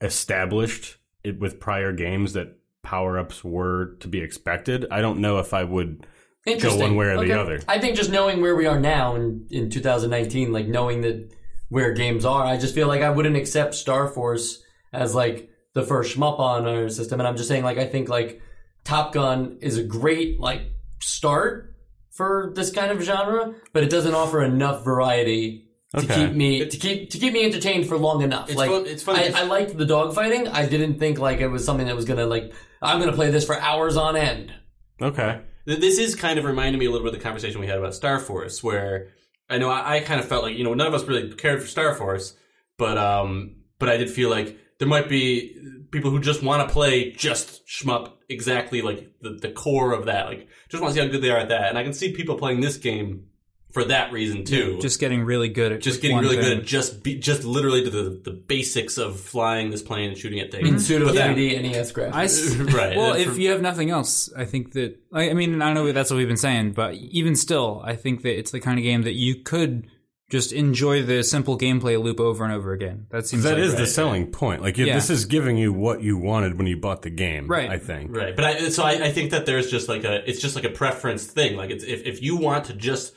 established 0.01 0.97
it, 1.23 1.39
with 1.39 1.61
prior 1.61 1.93
games 1.93 2.33
that 2.33 2.59
power-ups 2.83 3.45
were 3.45 3.95
to 4.01 4.09
be 4.09 4.21
expected, 4.21 4.85
I 4.91 5.01
don't 5.01 5.21
know 5.21 5.39
if 5.39 5.55
I 5.55 5.63
would 5.63 6.07
Interesting. 6.47 6.81
one 6.81 6.97
way 6.97 7.07
or 7.07 7.25
the 7.25 7.33
other. 7.33 7.61
I 7.67 7.79
think 7.79 7.97
just 7.97 8.11
knowing 8.11 8.41
where 8.43 8.55
we 8.55 8.67
are 8.67 8.79
now 8.79 9.15
in, 9.17 9.47
in 9.51 9.71
2019, 9.71 10.53
like 10.53 10.67
knowing 10.67 11.01
that 11.03 11.31
where 11.71 11.93
games 11.93 12.25
are, 12.25 12.45
I 12.45 12.57
just 12.59 12.75
feel 12.75 12.87
like 12.89 13.01
I 13.03 13.11
wouldn't 13.11 13.37
accept 13.37 13.75
Star 13.75 14.09
Force 14.09 14.63
as 14.93 15.15
like 15.15 15.49
the 15.75 15.83
first 15.83 16.17
shmup 16.17 16.39
on 16.39 16.67
our 16.67 16.89
system. 16.89 17.19
And 17.21 17.27
I'm 17.27 17.37
just 17.37 17.49
saying, 17.49 17.65
like, 17.65 17.79
I 17.79 17.87
think 17.87 18.09
like 18.09 18.41
Top 18.85 19.13
Gun 19.13 19.59
is 19.63 19.79
a 19.79 19.83
great 19.83 20.39
like 20.39 20.63
start 21.01 21.75
for 22.11 22.53
this 22.55 22.71
kind 22.71 22.93
of 22.93 23.01
genre, 23.03 23.55
but 23.73 23.83
it 23.83 23.91
doesn't 23.91 24.15
offer 24.15 24.43
enough 24.45 24.85
variety 24.85 25.69
to 25.97 26.01
Okay. 26.03 26.27
keep 26.27 26.35
me 26.35 26.67
to 26.69 26.77
keep 26.77 27.11
to 27.11 27.19
keep 27.19 27.33
me 27.33 27.45
entertained 27.45 27.87
for 27.89 27.97
long 27.97 28.23
enough. 28.23 28.49
It's 28.51 28.59
like 28.59 28.71
fun- 28.71 28.87
it's 28.87 29.03
funny 29.03 29.21
I, 29.21 29.27
'cause- 29.31 29.35
I 29.41 29.45
liked 29.45 29.77
the 29.79 29.85
dogfighting. 29.85 30.53
I 30.53 30.67
didn't 30.67 30.99
think 30.99 31.19
like 31.19 31.41
it 31.41 31.49
was 31.49 31.65
something 31.65 31.87
that 31.87 31.97
was 31.97 32.05
gonna 32.05 32.27
like 32.27 32.53
I'm 32.83 32.99
gonna 33.01 33.13
play 33.13 33.31
this 33.31 33.45
for 33.47 33.59
hours 33.61 33.97
on 33.97 34.17
end. 34.17 34.53
Okay. 35.01 35.41
Th- 35.67 35.81
This 35.81 35.99
is 35.99 36.15
kind 36.15 36.39
of 36.39 36.45
reminding 36.45 36.79
me 36.79 36.87
a 36.87 36.91
little 36.91 37.07
bit 37.07 37.15
of 37.15 37.19
the 37.21 37.25
conversation 37.25 37.61
we 37.61 37.67
had 37.67 37.79
about 37.79 37.95
Star 37.95 38.19
Force, 38.19 38.63
where 38.63 39.09
I 39.49 39.59
know 39.59 39.69
I, 39.71 39.97
I 39.97 40.01
kind 40.01 40.21
of 40.21 40.27
felt 40.27 40.43
like 40.45 40.57
you 40.57 40.65
know 40.65 40.75
none 40.75 40.87
of 40.87 40.95
us 40.95 41.05
really 41.05 41.33
cared 41.35 41.61
for 41.63 41.69
Star 41.69 41.95
Force, 41.95 42.35
but 42.79 42.99
um, 42.99 43.57
but 43.79 43.89
I 43.89 43.97
did 43.97 44.11
feel 44.11 44.31
like 44.31 44.59
there 44.79 44.89
might 44.89 45.09
be 45.09 45.57
people 45.91 46.11
who 46.11 46.21
just 46.21 46.43
want 46.43 46.67
to 46.67 46.73
play 46.73 47.13
just 47.13 47.67
shmup 47.67 48.13
exactly 48.29 48.83
like 48.83 49.13
the, 49.21 49.31
the 49.31 49.51
core 49.53 49.93
of 49.93 50.07
that, 50.07 50.27
like 50.27 50.49
just 50.69 50.83
want 50.83 50.95
to 50.95 51.01
see 51.01 51.07
how 51.07 51.11
good 51.13 51.23
they 51.23 51.31
are 51.31 51.39
at 51.39 51.49
that, 51.49 51.69
and 51.69 51.79
I 51.79 51.85
can 51.85 51.93
see 51.93 52.13
people 52.13 52.37
playing 52.37 52.61
this 52.61 52.77
game 52.77 53.27
for 53.75 53.85
that 53.85 54.13
reason 54.13 54.45
too. 54.45 54.79
Just 54.81 55.01
getting 55.01 55.25
really 55.25 55.49
good 55.51 55.73
at 55.73 55.81
just 55.83 56.01
getting 56.01 56.17
really 56.17 56.37
thing. 56.37 56.45
good 56.45 56.59
at 56.61 56.65
just 56.65 57.03
be, 57.03 57.17
just 57.19 57.45
literally 57.45 57.85
to 57.85 57.91
the, 57.91 58.21
the 58.25 58.31
basics 58.31 58.97
of 58.97 59.21
flying 59.21 59.71
this 59.71 59.83
plane 59.83 60.11
and 60.11 60.17
shooting 60.19 60.39
at 60.41 60.51
things. 60.53 60.67
In 60.69 60.79
pseudo 60.79 61.05
But 61.07 61.15
then- 61.17 61.35
3D 61.37 61.61
NES 61.61 61.93
graphics. 61.93 62.13
I 62.15 62.25
s- 62.25 62.55
Right. 62.57 62.97
Well, 62.97 63.15
if 63.15 63.37
you 63.37 63.51
have 63.51 63.61
nothing 63.61 63.91
else, 63.91 64.33
I 64.35 64.45
think 64.47 64.73
that 64.73 64.97
I 65.13 65.29
I 65.31 65.35
mean 65.35 65.61
I 65.61 65.67
don't 65.67 65.75
know 65.75 65.93
that's 65.93 66.11
what 66.11 66.17
we've 66.17 66.29
been 66.29 66.37
saying, 66.37 66.73
but 66.73 66.95
even 66.95 67.37
still, 67.37 67.83
I 67.85 67.97
think 67.97 68.23
that 68.23 68.39
it's 68.39 68.53
the 68.53 68.61
kind 68.61 68.79
of 68.79 68.85
game 68.85 69.03
that 69.03 69.15
you 69.15 69.35
could 69.43 69.89
just 70.31 70.53
enjoy 70.53 71.03
the 71.03 71.23
simple 71.23 71.59
gameplay 71.59 72.03
loop 72.03 72.19
over 72.19 72.45
and 72.45 72.53
over 72.53 72.73
again. 72.73 73.07
That 73.11 73.27
seems 73.27 73.43
That 73.43 73.55
like 73.55 73.63
is 73.63 73.75
the 73.75 73.87
selling 73.87 74.29
point. 74.29 74.63
Like 74.63 74.79
Yeah. 74.79 74.95
this 74.95 75.11
is 75.11 75.27
giving 75.27 75.57
you 75.59 75.73
what 75.73 76.01
you 76.03 76.17
wanted 76.17 76.57
when 76.59 76.67
you 76.67 76.77
bought 76.79 77.03
the 77.03 77.11
game. 77.11 77.47
Right. 77.47 77.69
I 77.69 77.79
think. 77.79 78.17
Right, 78.17 78.35
but 78.35 78.45
I, 78.45 78.69
so 78.71 78.83
I, 78.85 78.93
I 78.93 79.11
think 79.13 79.33
that 79.33 79.47
there's 79.47 79.71
just 79.71 79.89
like 79.89 80.05
a 80.05 80.29
it's 80.29 80.41
just 80.41 80.55
like 80.55 80.65
a 80.65 80.71
preference 80.71 81.25
thing. 81.27 81.57
Like 81.57 81.71
it's 81.71 81.85
if, 81.85 82.05
if 82.05 82.23
you 82.23 82.37
want 82.37 82.65
to 82.67 82.73
just 82.73 83.15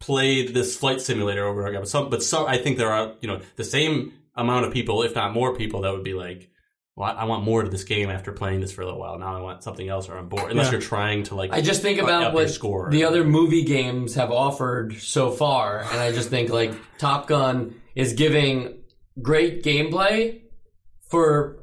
play 0.00 0.46
this 0.46 0.76
flight 0.76 1.00
simulator 1.00 1.44
over 1.46 1.60
and 1.60 1.68
over, 1.70 1.80
but 1.80 1.88
some 1.88 2.10
but 2.10 2.22
some 2.22 2.46
I 2.46 2.58
think 2.58 2.78
there 2.78 2.92
are 2.92 3.14
you 3.20 3.28
know 3.28 3.40
the 3.56 3.64
same 3.64 4.12
amount 4.36 4.66
of 4.66 4.72
people, 4.72 5.02
if 5.02 5.14
not 5.14 5.32
more 5.32 5.54
people, 5.56 5.80
that 5.82 5.92
would 5.92 6.04
be 6.04 6.14
like, 6.14 6.48
well, 6.94 7.08
I, 7.10 7.22
I 7.22 7.24
want 7.24 7.42
more 7.44 7.62
to 7.64 7.68
this 7.68 7.82
game 7.84 8.08
after 8.08 8.30
playing 8.32 8.60
this 8.60 8.70
for 8.72 8.82
a 8.82 8.84
little 8.84 9.00
while. 9.00 9.18
Now 9.18 9.36
I 9.36 9.40
want 9.40 9.62
something 9.64 9.88
else, 9.88 10.08
or 10.08 10.16
I'm 10.16 10.28
bored. 10.28 10.50
Unless 10.50 10.66
Yeah. 10.66 10.72
you're 10.72 10.80
trying 10.80 11.24
to 11.24 11.34
like, 11.34 11.52
I 11.52 11.60
just 11.60 11.82
think 11.82 12.00
about 12.00 12.32
what 12.32 12.48
score. 12.50 12.88
the 12.90 13.04
other 13.04 13.24
movie 13.24 13.64
games 13.64 14.14
have 14.14 14.30
offered 14.30 14.96
so 14.98 15.30
far, 15.30 15.80
and 15.80 15.98
I 16.00 16.12
just 16.12 16.30
think 16.30 16.50
like 16.50 16.72
Top 16.98 17.26
Gun 17.26 17.74
is 17.96 18.12
giving 18.12 18.78
great 19.20 19.64
gameplay 19.64 20.42
for 21.10 21.57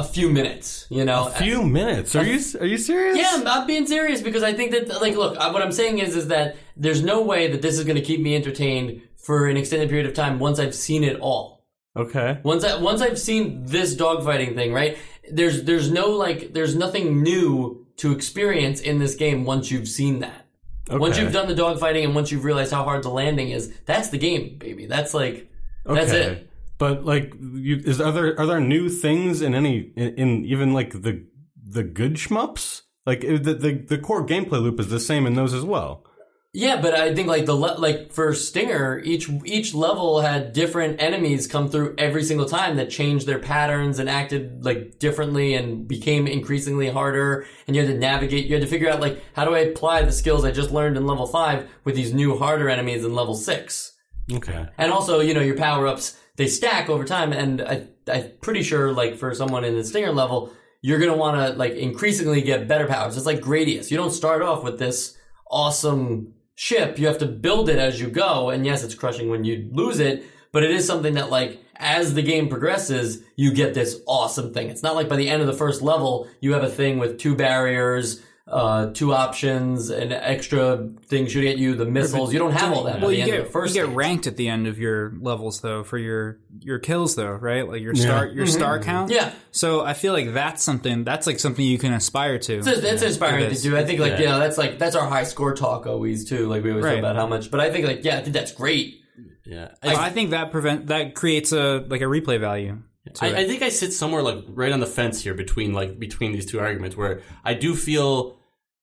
a 0.00 0.04
few 0.04 0.28
minutes. 0.28 0.86
You 0.90 1.04
know, 1.04 1.28
a 1.28 1.30
Few 1.30 1.62
minutes. 1.62 2.14
Are 2.14 2.24
you 2.24 2.38
are 2.60 2.66
you 2.66 2.78
serious? 2.78 3.16
Yeah, 3.18 3.30
I'm, 3.32 3.46
I'm 3.46 3.66
being 3.66 3.86
serious 3.86 4.20
because 4.22 4.42
I 4.42 4.52
think 4.52 4.70
that, 4.72 5.00
like, 5.00 5.16
look, 5.16 5.36
what 5.38 5.62
I'm 5.62 5.72
saying 5.72 5.98
is, 5.98 6.14
is 6.14 6.28
that 6.28 6.56
there's 6.76 7.02
no 7.02 7.22
way 7.22 7.48
that 7.50 7.62
this 7.62 7.78
is 7.78 7.84
going 7.84 7.96
to 7.96 8.02
keep 8.02 8.20
me 8.20 8.36
entertained 8.36 9.02
for 9.16 9.48
an 9.48 9.56
extended 9.56 9.88
period 9.88 10.06
of 10.06 10.14
time 10.14 10.38
once 10.38 10.58
I've 10.58 10.74
seen 10.74 11.02
it 11.02 11.18
all. 11.20 11.64
Okay. 11.96 12.38
Once 12.42 12.62
I 12.62 12.76
once 12.80 13.00
I've 13.00 13.18
seen 13.18 13.64
this 13.64 13.94
dogfighting 13.96 14.54
thing, 14.54 14.72
right? 14.72 14.98
There's 15.32 15.62
there's 15.64 15.90
no 15.90 16.10
like 16.10 16.52
there's 16.52 16.76
nothing 16.76 17.22
new 17.22 17.86
to 17.96 18.12
experience 18.12 18.80
in 18.80 18.98
this 18.98 19.14
game 19.14 19.44
once 19.44 19.70
you've 19.70 19.88
seen 19.88 20.20
that. 20.20 20.46
Okay. 20.88 20.98
Once 20.98 21.18
you've 21.18 21.32
done 21.32 21.48
the 21.48 21.54
dogfighting 21.54 22.04
and 22.04 22.14
once 22.14 22.30
you've 22.30 22.44
realized 22.44 22.70
how 22.72 22.84
hard 22.84 23.02
the 23.02 23.08
landing 23.08 23.48
is, 23.48 23.72
that's 23.86 24.10
the 24.10 24.18
game, 24.18 24.58
baby. 24.58 24.86
That's 24.86 25.14
like 25.14 25.50
that's 25.86 26.10
Okay. 26.12 26.22
it. 26.32 26.50
But 26.78 27.04
like, 27.04 27.34
you, 27.40 27.80
is 27.84 28.00
are 28.00 28.12
there 28.12 28.38
are 28.38 28.46
there 28.46 28.60
new 28.60 28.88
things 28.88 29.40
in 29.42 29.54
any 29.54 29.92
in, 29.96 30.14
in 30.14 30.44
even 30.44 30.72
like 30.72 30.90
the 31.02 31.26
the 31.64 31.82
good 31.82 32.14
shmups? 32.14 32.82
Like 33.06 33.24
uh, 33.24 33.38
the, 33.40 33.54
the 33.54 33.72
the 33.88 33.98
core 33.98 34.26
gameplay 34.26 34.60
loop 34.60 34.80
is 34.80 34.88
the 34.88 35.00
same 35.00 35.26
in 35.26 35.34
those 35.34 35.54
as 35.54 35.64
well. 35.64 36.04
Yeah, 36.52 36.80
but 36.80 36.94
I 36.94 37.14
think 37.14 37.28
like 37.28 37.44
the 37.44 37.54
le- 37.54 37.78
like 37.78 38.12
for 38.12 38.32
Stinger, 38.32 38.98
each 39.04 39.28
each 39.44 39.74
level 39.74 40.22
had 40.22 40.54
different 40.54 41.02
enemies 41.02 41.46
come 41.46 41.68
through 41.68 41.94
every 41.98 42.24
single 42.24 42.46
time 42.46 42.76
that 42.76 42.88
changed 42.88 43.26
their 43.26 43.38
patterns 43.38 43.98
and 43.98 44.08
acted 44.08 44.64
like 44.64 44.98
differently 44.98 45.54
and 45.54 45.86
became 45.86 46.26
increasingly 46.26 46.88
harder. 46.88 47.46
And 47.66 47.76
you 47.76 47.82
had 47.84 47.92
to 47.92 47.98
navigate. 47.98 48.46
You 48.46 48.54
had 48.54 48.62
to 48.62 48.68
figure 48.68 48.88
out 48.88 49.00
like 49.00 49.22
how 49.34 49.44
do 49.44 49.54
I 49.54 49.60
apply 49.60 50.02
the 50.02 50.12
skills 50.12 50.46
I 50.46 50.50
just 50.50 50.70
learned 50.70 50.96
in 50.96 51.06
level 51.06 51.26
five 51.26 51.68
with 51.84 51.94
these 51.94 52.14
new 52.14 52.38
harder 52.38 52.70
enemies 52.70 53.04
in 53.04 53.14
level 53.14 53.34
six. 53.34 53.92
Okay. 54.32 54.66
And 54.78 54.90
also, 54.90 55.20
you 55.20 55.34
know, 55.34 55.42
your 55.42 55.58
power 55.58 55.86
ups 55.86 56.18
they 56.36 56.46
stack 56.46 56.88
over 56.88 57.04
time. 57.04 57.32
And 57.32 57.62
I 57.62 57.88
I'm 58.08 58.30
pretty 58.40 58.62
sure 58.62 58.92
like 58.92 59.16
for 59.16 59.34
someone 59.34 59.64
in 59.64 59.76
the 59.76 59.84
Stinger 59.84 60.12
level, 60.12 60.52
you're 60.80 60.98
gonna 60.98 61.16
want 61.16 61.36
to 61.36 61.58
like 61.58 61.72
increasingly 61.72 62.42
get 62.42 62.68
better 62.68 62.86
powers. 62.86 63.16
It's 63.16 63.26
like 63.26 63.40
Gradius. 63.40 63.90
You 63.90 63.96
don't 63.96 64.12
start 64.12 64.42
off 64.42 64.62
with 64.62 64.78
this 64.78 65.16
awesome 65.50 66.34
ship. 66.54 66.98
You 66.98 67.06
have 67.06 67.18
to 67.18 67.26
build 67.26 67.68
it 67.68 67.78
as 67.78 68.00
you 68.00 68.08
go. 68.08 68.50
And 68.50 68.64
yes, 68.64 68.82
it's 68.82 68.94
crushing 68.94 69.28
when 69.28 69.44
you 69.44 69.68
lose 69.72 70.00
it, 70.00 70.24
but 70.52 70.62
it 70.62 70.70
is 70.70 70.86
something 70.86 71.14
that 71.14 71.30
like 71.30 71.62
as 71.76 72.14
the 72.14 72.22
game 72.22 72.48
progresses, 72.48 73.22
you 73.36 73.52
get 73.52 73.74
this 73.74 74.00
awesome 74.06 74.52
thing. 74.52 74.70
It's 74.70 74.82
not 74.82 74.94
like 74.94 75.08
by 75.08 75.16
the 75.16 75.28
end 75.28 75.42
of 75.42 75.46
the 75.46 75.52
first 75.52 75.82
level, 75.82 76.28
you 76.40 76.52
have 76.54 76.64
a 76.64 76.70
thing 76.70 76.98
with 76.98 77.18
two 77.18 77.34
barriers, 77.34 78.22
uh, 78.48 78.92
two 78.92 79.12
options, 79.12 79.90
an 79.90 80.12
extra 80.12 80.88
thing 81.06 81.26
shooting 81.26 81.50
at 81.50 81.58
you, 81.58 81.74
the 81.74 81.84
missiles. 81.84 82.32
You 82.32 82.38
don't 82.38 82.52
have 82.52 82.72
all 82.72 82.84
that 82.84 83.00
Well, 83.00 83.02
by 83.02 83.06
the 83.08 83.16
you 83.16 83.22
end 83.22 83.30
get 83.32 83.40
of 83.40 83.46
the 83.46 83.52
first 83.52 83.74
you 83.74 83.80
get 83.82 83.86
stage. 83.88 83.96
ranked 83.96 84.26
at 84.28 84.36
the 84.36 84.48
end 84.48 84.66
of 84.68 84.78
your 84.78 85.12
levels 85.20 85.60
though 85.60 85.82
for 85.82 85.98
your 85.98 86.38
your 86.60 86.78
kills 86.78 87.16
though, 87.16 87.32
right? 87.32 87.68
Like 87.68 87.82
your 87.82 87.94
star 87.96 88.26
your 88.26 88.46
star 88.46 88.78
count. 88.78 89.10
Mm-hmm. 89.10 89.16
Yeah. 89.26 89.32
So 89.50 89.84
I 89.84 89.94
feel 89.94 90.12
like 90.12 90.32
that's 90.32 90.62
something 90.62 91.02
that's 91.02 91.26
like 91.26 91.40
something 91.40 91.64
you 91.64 91.78
can 91.78 91.92
aspire 91.92 92.38
to. 92.38 92.58
It's, 92.58 92.68
it's 92.68 93.02
inspiring 93.02 93.50
to 93.52 93.60
do. 93.60 93.76
I 93.76 93.84
think 93.84 93.98
like 93.98 94.12
Yeah. 94.12 94.20
yeah, 94.20 94.38
that's 94.38 94.58
like 94.58 94.78
that's 94.78 94.94
our 94.94 95.08
high 95.08 95.24
score 95.24 95.54
talk 95.54 95.86
always 95.86 96.28
too. 96.28 96.46
Like 96.46 96.62
we 96.62 96.70
always 96.70 96.84
Right. 96.84 96.92
talk 96.92 96.98
about 97.00 97.16
how 97.16 97.26
much, 97.26 97.50
but 97.50 97.58
I 97.58 97.72
think 97.72 97.86
like 97.86 98.04
yeah, 98.04 98.18
I 98.18 98.20
think 98.22 98.32
that's 98.34 98.52
great. 98.52 99.00
Yeah. 99.44 99.68
I, 99.82 100.10
think 100.10 100.30
that 100.30 100.50
prevent 100.50 100.88
that 100.88 101.14
creates 101.14 101.52
a 101.52 101.84
like 101.88 102.00
a 102.00 102.04
replay 102.04 102.38
value. 102.38 102.78
I. 103.20 103.28
I 103.28 103.46
think 103.46 103.62
I 103.62 103.68
sit 103.68 103.92
somewhere 103.92 104.22
like 104.22 104.44
right 104.48 104.72
on 104.72 104.80
the 104.80 104.86
fence 104.86 105.22
here 105.22 105.34
between 105.34 105.72
like 105.72 105.98
between 105.98 106.32
these 106.32 106.46
two 106.46 106.58
arguments 106.58 106.96
where 106.96 107.22
I 107.44 107.54
do 107.54 107.74
feel 107.74 108.35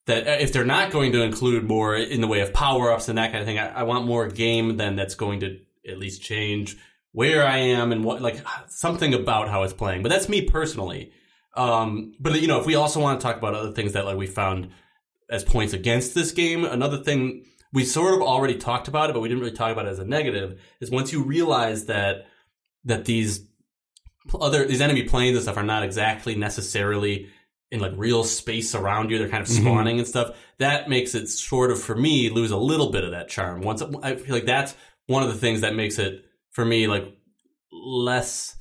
that 0.06 0.42
if 0.42 0.52
they're 0.52 0.64
not 0.64 0.90
going 0.90 1.12
to 1.12 1.22
include 1.22 1.64
more 1.64 1.96
in 1.96 2.20
the 2.20 2.26
way 2.26 2.40
of 2.40 2.52
power 2.52 2.92
ups 2.92 3.08
and 3.08 3.18
that 3.18 3.32
kind 3.32 3.40
of 3.40 3.46
thing, 3.46 3.58
I, 3.58 3.80
I 3.80 3.82
want 3.84 4.06
more 4.06 4.28
game 4.28 4.76
than 4.76 4.96
that's 4.96 5.14
going 5.14 5.40
to 5.40 5.58
at 5.88 5.98
least 5.98 6.22
change 6.22 6.76
where 7.12 7.46
I 7.46 7.58
am 7.58 7.92
and 7.92 8.04
what 8.04 8.20
like 8.20 8.44
something 8.68 9.14
about 9.14 9.48
how 9.48 9.62
it's 9.62 9.72
playing. 9.72 10.02
But 10.02 10.10
that's 10.10 10.28
me 10.28 10.42
personally. 10.42 11.12
Um, 11.56 12.14
but 12.18 12.40
you 12.40 12.48
know, 12.48 12.60
if 12.60 12.66
we 12.66 12.74
also 12.74 13.00
want 13.00 13.20
to 13.20 13.24
talk 13.24 13.36
about 13.36 13.54
other 13.54 13.72
things 13.72 13.92
that 13.92 14.04
like 14.04 14.16
we 14.16 14.26
found 14.26 14.70
as 15.30 15.44
points 15.44 15.72
against 15.72 16.14
this 16.14 16.32
game, 16.32 16.64
another 16.64 16.98
thing 16.98 17.44
we 17.72 17.84
sort 17.84 18.14
of 18.14 18.20
already 18.20 18.56
talked 18.56 18.88
about 18.88 19.10
it, 19.10 19.12
but 19.12 19.20
we 19.20 19.28
didn't 19.28 19.42
really 19.42 19.56
talk 19.56 19.72
about 19.72 19.86
it 19.86 19.90
as 19.90 19.98
a 19.98 20.04
negative, 20.04 20.60
is 20.80 20.90
once 20.90 21.12
you 21.12 21.22
realize 21.22 21.86
that 21.86 22.26
that 22.84 23.04
these 23.04 23.46
other 24.40 24.66
these 24.66 24.80
enemy 24.80 25.04
planes 25.04 25.36
and 25.36 25.42
stuff 25.42 25.56
are 25.56 25.62
not 25.62 25.82
exactly 25.82 26.34
necessarily 26.34 27.28
in 27.70 27.80
like 27.80 27.92
real 27.96 28.24
space 28.24 28.74
around 28.74 29.10
you. 29.10 29.18
They're 29.18 29.28
kind 29.28 29.42
of 29.42 29.48
mm-hmm. 29.48 29.64
spawning 29.64 29.98
and 29.98 30.06
stuff. 30.06 30.36
That 30.58 30.88
makes 30.88 31.14
it 31.14 31.28
sort 31.28 31.70
of 31.70 31.82
for 31.82 31.94
me 31.94 32.30
lose 32.30 32.50
a 32.50 32.56
little 32.56 32.90
bit 32.90 33.04
of 33.04 33.10
that 33.12 33.28
charm. 33.28 33.62
Once 33.62 33.82
I 34.02 34.16
feel 34.16 34.34
like 34.34 34.46
that's 34.46 34.74
one 35.06 35.22
of 35.22 35.28
the 35.28 35.38
things 35.38 35.62
that 35.62 35.74
makes 35.74 35.98
it 35.98 36.24
for 36.50 36.64
me 36.64 36.86
like 36.86 37.16
less. 37.72 38.56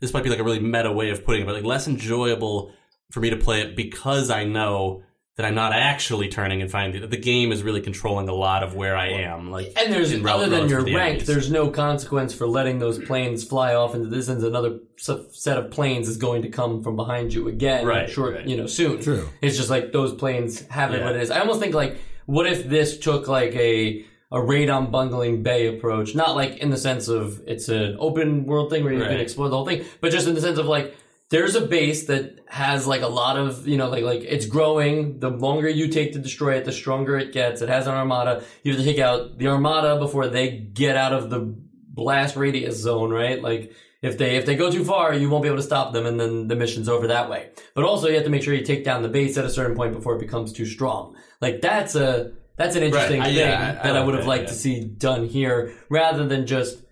This 0.00 0.12
might 0.12 0.24
be 0.24 0.30
like 0.30 0.38
a 0.38 0.44
really 0.44 0.60
meta 0.60 0.92
way 0.92 1.10
of 1.10 1.24
putting 1.24 1.42
it, 1.42 1.46
but 1.46 1.54
like 1.54 1.64
less 1.64 1.88
enjoyable 1.88 2.72
for 3.10 3.20
me 3.20 3.30
to 3.30 3.36
play 3.36 3.62
it 3.62 3.76
because 3.76 4.30
I 4.30 4.44
know 4.44 5.02
that 5.36 5.44
I'm 5.44 5.54
not 5.54 5.72
actually 5.72 6.28
turning 6.28 6.62
and 6.62 6.70
finding 6.70 7.02
that 7.02 7.10
the 7.10 7.16
game 7.18 7.52
is 7.52 7.62
really 7.62 7.82
controlling 7.82 8.26
a 8.28 8.34
lot 8.34 8.62
of 8.62 8.74
where 8.74 8.96
I 8.96 9.08
am. 9.08 9.50
Like, 9.50 9.72
And 9.78 9.92
there's 9.92 10.10
in 10.12 10.22
rel- 10.22 10.38
other 10.40 10.48
than 10.48 10.68
your 10.68 10.82
the 10.82 10.94
rank, 10.94 11.08
enemies. 11.10 11.26
there's 11.26 11.50
no 11.50 11.68
consequence 11.70 12.32
for 12.34 12.46
letting 12.46 12.78
those 12.78 12.98
planes 12.98 13.44
fly 13.44 13.74
off 13.74 13.94
into 13.94 14.08
the 14.08 14.16
distance. 14.16 14.42
Another 14.42 14.78
set 14.96 15.58
of 15.58 15.70
planes 15.70 16.08
is 16.08 16.16
going 16.16 16.40
to 16.42 16.48
come 16.48 16.82
from 16.82 16.96
behind 16.96 17.34
you 17.34 17.48
again, 17.48 17.84
Right, 17.86 18.08
Short, 18.08 18.34
right. 18.34 18.46
you 18.46 18.56
know, 18.56 18.66
soon. 18.66 19.02
True. 19.02 19.28
It's 19.42 19.58
just 19.58 19.68
like 19.68 19.92
those 19.92 20.14
planes 20.14 20.66
have 20.68 20.94
it 20.94 21.00
Yeah. 21.00 21.04
what 21.04 21.16
it 21.16 21.22
is. 21.22 21.30
I 21.30 21.40
almost 21.40 21.60
think 21.60 21.74
like, 21.74 21.98
what 22.24 22.46
if 22.46 22.66
this 22.68 22.98
took 22.98 23.28
like 23.28 23.54
a 23.54 24.04
a 24.32 24.42
Raid 24.42 24.68
on 24.70 24.90
Bungeling 24.90 25.42
Bay 25.42 25.66
approach? 25.68 26.14
Not 26.16 26.34
like 26.34 26.56
in 26.58 26.70
the 26.70 26.76
sense 26.78 27.08
of 27.08 27.40
it's 27.46 27.68
an 27.68 27.96
open 28.00 28.44
world 28.46 28.70
thing 28.70 28.82
where 28.84 28.92
you 28.92 28.98
can 29.04 29.20
explore 29.20 29.48
the 29.50 29.56
whole 29.56 29.66
thing, 29.66 29.84
but 30.00 30.10
just 30.10 30.26
in 30.26 30.34
the 30.34 30.40
sense 30.40 30.58
of 30.58 30.64
like. 30.66 30.96
There's 31.28 31.56
a 31.56 31.66
base 31.66 32.06
that 32.06 32.38
has 32.46 32.86
like 32.86 33.02
a 33.02 33.08
lot 33.08 33.36
of, 33.36 33.66
you 33.66 33.76
know, 33.76 33.88
like, 33.88 34.04
like 34.04 34.22
it's 34.22 34.46
growing. 34.46 35.18
The 35.18 35.30
longer 35.30 35.68
you 35.68 35.88
take 35.88 36.12
to 36.12 36.20
destroy 36.20 36.54
it, 36.54 36.64
the 36.64 36.72
stronger 36.72 37.18
it 37.18 37.32
gets. 37.32 37.62
It 37.62 37.68
has 37.68 37.88
an 37.88 37.94
armada. 37.94 38.44
You 38.62 38.72
have 38.72 38.80
to 38.80 38.86
take 38.86 39.00
out 39.00 39.36
the 39.38 39.48
armada 39.48 39.98
before 39.98 40.28
they 40.28 40.50
get 40.50 40.96
out 40.96 41.12
of 41.12 41.28
the 41.30 41.40
blast 41.88 42.36
radius 42.36 42.76
zone, 42.76 43.10
right? 43.10 43.42
Like, 43.42 43.72
if 44.02 44.18
they, 44.18 44.36
if 44.36 44.46
they 44.46 44.54
go 44.54 44.70
too 44.70 44.84
far, 44.84 45.14
you 45.14 45.28
won't 45.28 45.42
be 45.42 45.48
able 45.48 45.56
to 45.56 45.64
stop 45.64 45.92
them 45.92 46.06
and 46.06 46.20
then 46.20 46.46
the 46.46 46.54
mission's 46.54 46.88
over 46.88 47.08
that 47.08 47.28
way. 47.28 47.50
But 47.74 47.82
also 47.84 48.06
you 48.06 48.14
have 48.14 48.24
to 48.24 48.30
make 48.30 48.42
sure 48.42 48.54
you 48.54 48.64
take 48.64 48.84
down 48.84 49.02
the 49.02 49.08
base 49.08 49.36
at 49.36 49.44
a 49.44 49.50
certain 49.50 49.76
point 49.76 49.94
before 49.94 50.14
it 50.14 50.20
becomes 50.20 50.52
too 50.52 50.66
strong. 50.66 51.16
Like, 51.40 51.60
that's 51.60 51.96
a, 51.96 52.32
that's 52.56 52.76
an 52.76 52.84
interesting 52.84 53.20
I- 53.20 53.24
thing 53.24 53.36
yeah, 53.36 53.78
I- 53.78 53.80
I 53.80 53.82
that 53.88 53.96
I 53.96 53.98
like 53.98 54.06
would 54.06 54.14
have 54.14 54.26
liked 54.26 54.44
yeah. 54.44 54.48
to 54.50 54.54
see 54.54 54.84
done 54.84 55.26
here 55.26 55.74
rather 55.88 56.24
than 56.24 56.46
just, 56.46 56.82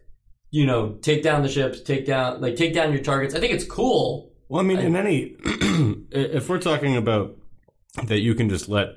you 0.54 0.64
know, 0.66 0.92
take 1.02 1.24
down 1.24 1.42
the 1.42 1.48
ships, 1.48 1.80
take 1.80 2.06
down, 2.06 2.40
like, 2.40 2.54
take 2.54 2.72
down 2.72 2.92
your 2.92 3.02
targets. 3.02 3.34
I 3.34 3.40
think 3.40 3.52
it's 3.52 3.64
cool. 3.64 4.30
Well, 4.48 4.60
I 4.60 4.64
mean, 4.64 4.78
in 4.78 4.94
any, 4.94 5.34
if 6.12 6.48
we're 6.48 6.60
talking 6.60 6.96
about 6.96 7.36
that, 8.06 8.20
you 8.20 8.36
can 8.36 8.48
just 8.48 8.68
let 8.68 8.90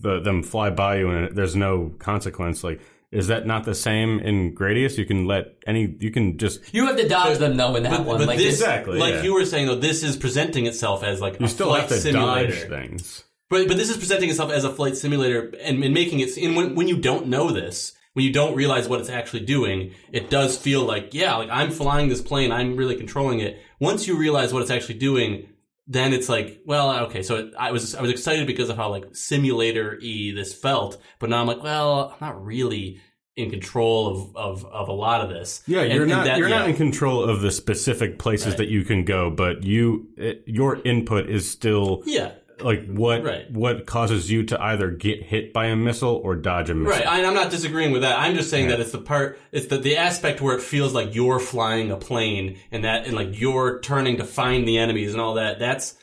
the, 0.00 0.20
them 0.20 0.42
fly 0.42 0.70
by 0.70 0.96
you 1.00 1.10
and 1.10 1.36
there's 1.36 1.54
no 1.54 1.92
consequence. 1.98 2.64
Like, 2.64 2.80
is 3.12 3.26
that 3.26 3.46
not 3.46 3.64
the 3.64 3.74
same 3.74 4.18
in 4.20 4.54
Gradius? 4.54 4.96
You 4.96 5.04
can 5.04 5.26
let 5.26 5.56
any, 5.66 5.94
you 6.00 6.10
can 6.10 6.38
just 6.38 6.72
You 6.72 6.86
have 6.86 6.96
to 6.96 7.06
dodge 7.06 7.36
them 7.36 7.58
though 7.58 7.76
in 7.76 7.82
that 7.82 7.90
But, 7.98 8.06
one. 8.06 8.18
but 8.18 8.26
like, 8.26 8.38
this, 8.38 8.54
Exactly, 8.54 8.98
like 8.98 9.14
yeah. 9.16 9.22
you 9.24 9.34
were 9.34 9.44
saying 9.44 9.66
though, 9.66 9.76
this 9.76 10.02
is 10.02 10.16
presenting 10.16 10.64
itself 10.64 11.04
as 11.04 11.20
like 11.20 11.38
you 11.38 11.44
a 11.44 11.48
still 11.50 11.66
flight 11.68 11.82
have 11.82 11.90
to 11.90 11.96
simulator. 12.00 12.48
dodge 12.50 12.68
things. 12.70 13.24
But 13.50 13.68
but 13.68 13.76
this 13.76 13.90
is 13.90 13.98
presenting 13.98 14.30
itself 14.30 14.50
as 14.50 14.64
a 14.64 14.70
flight 14.72 14.96
simulator 14.96 15.52
and, 15.62 15.84
and 15.84 15.92
making 15.92 16.20
it. 16.20 16.34
And 16.38 16.56
when 16.56 16.74
when 16.74 16.88
you 16.88 16.96
don't 16.96 17.26
know 17.28 17.50
this, 17.50 17.92
when 18.14 18.24
you 18.24 18.32
don't 18.32 18.54
realize 18.56 18.88
what 18.88 19.00
it's 19.00 19.10
actually 19.10 19.44
doing, 19.44 19.92
it 20.12 20.30
does 20.30 20.56
feel 20.56 20.82
like 20.84 21.12
yeah, 21.14 21.36
like 21.36 21.50
I'm 21.50 21.70
flying 21.70 22.08
this 22.08 22.22
plane, 22.22 22.50
I'm 22.50 22.76
really 22.76 22.96
controlling 22.96 23.40
it. 23.40 23.60
Once 23.80 24.06
you 24.08 24.16
realize 24.16 24.52
what 24.52 24.62
it's 24.62 24.70
actually 24.70 24.98
doing, 24.98 25.48
then 25.86 26.12
it's 26.14 26.28
like 26.28 26.62
well, 26.64 27.04
okay. 27.06 27.22
So 27.22 27.36
it, 27.36 27.54
I 27.58 27.72
was 27.72 27.94
I 27.94 28.00
was 28.00 28.10
excited 28.10 28.46
because 28.46 28.70
of 28.70 28.76
how 28.76 28.88
like 28.88 29.14
simulator 29.14 29.98
y 30.00 30.32
this 30.34 30.54
felt, 30.54 30.96
but 31.18 31.28
now 31.28 31.40
I'm 31.40 31.46
like 31.46 31.62
well, 31.62 32.10
I'm 32.20 32.26
not 32.26 32.42
really 32.44 33.00
in 33.36 33.50
control 33.50 34.06
of, 34.06 34.36
of, 34.36 34.64
of 34.66 34.88
a 34.88 34.92
lot 34.92 35.20
of 35.20 35.28
this. 35.28 35.64
Yeah, 35.66 35.80
And- 35.80 35.92
you're 35.92 36.06
not 36.06 36.24
that- 36.24 36.38
you're 36.38 36.48
not 36.48 36.68
in 36.68 36.76
control 36.76 37.24
of 37.24 37.40
the 37.40 37.50
specific 37.50 38.16
places 38.16 38.50
Right. 38.50 38.58
that 38.58 38.68
you 38.68 38.84
can 38.84 39.04
go, 39.04 39.28
but 39.28 39.64
you 39.64 40.06
it, 40.16 40.44
your 40.46 40.80
input 40.84 41.28
is 41.28 41.50
still 41.50 42.04
yeah. 42.06 42.30
Like 42.60 42.86
what 42.86 43.22
Right. 43.24 43.50
what 43.50 43.86
causes 43.86 44.30
you 44.30 44.44
to 44.44 44.62
either 44.62 44.90
get 44.90 45.22
hit 45.22 45.52
by 45.52 45.66
a 45.66 45.76
missile 45.76 46.20
or 46.22 46.36
dodge 46.36 46.70
a 46.70 46.74
missile. 46.74 46.98
Right, 46.98 47.06
I, 47.06 47.24
I'm 47.24 47.34
not 47.34 47.50
disagreeing 47.50 47.92
with 47.92 48.02
that. 48.02 48.18
I'm 48.18 48.34
just 48.34 48.50
saying 48.50 48.68
that 48.68 48.80
it's 48.80 48.92
the 48.92 48.98
part, 49.00 49.38
it's 49.52 49.66
the, 49.66 49.78
the 49.78 49.96
aspect 49.96 50.40
where 50.40 50.56
it 50.56 50.62
feels 50.62 50.92
like 50.92 51.14
you're 51.14 51.40
flying 51.40 51.90
a 51.90 51.96
plane 51.96 52.58
and 52.70 52.84
that, 52.84 53.06
and 53.06 53.14
like 53.16 53.40
you're 53.40 53.80
turning 53.80 54.18
to 54.18 54.24
find 54.24 54.66
the 54.68 54.78
enemies 54.78 55.12
and 55.12 55.20
all 55.20 55.34
that. 55.34 55.58
That's, 55.58 55.96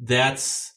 that's 0.00 0.72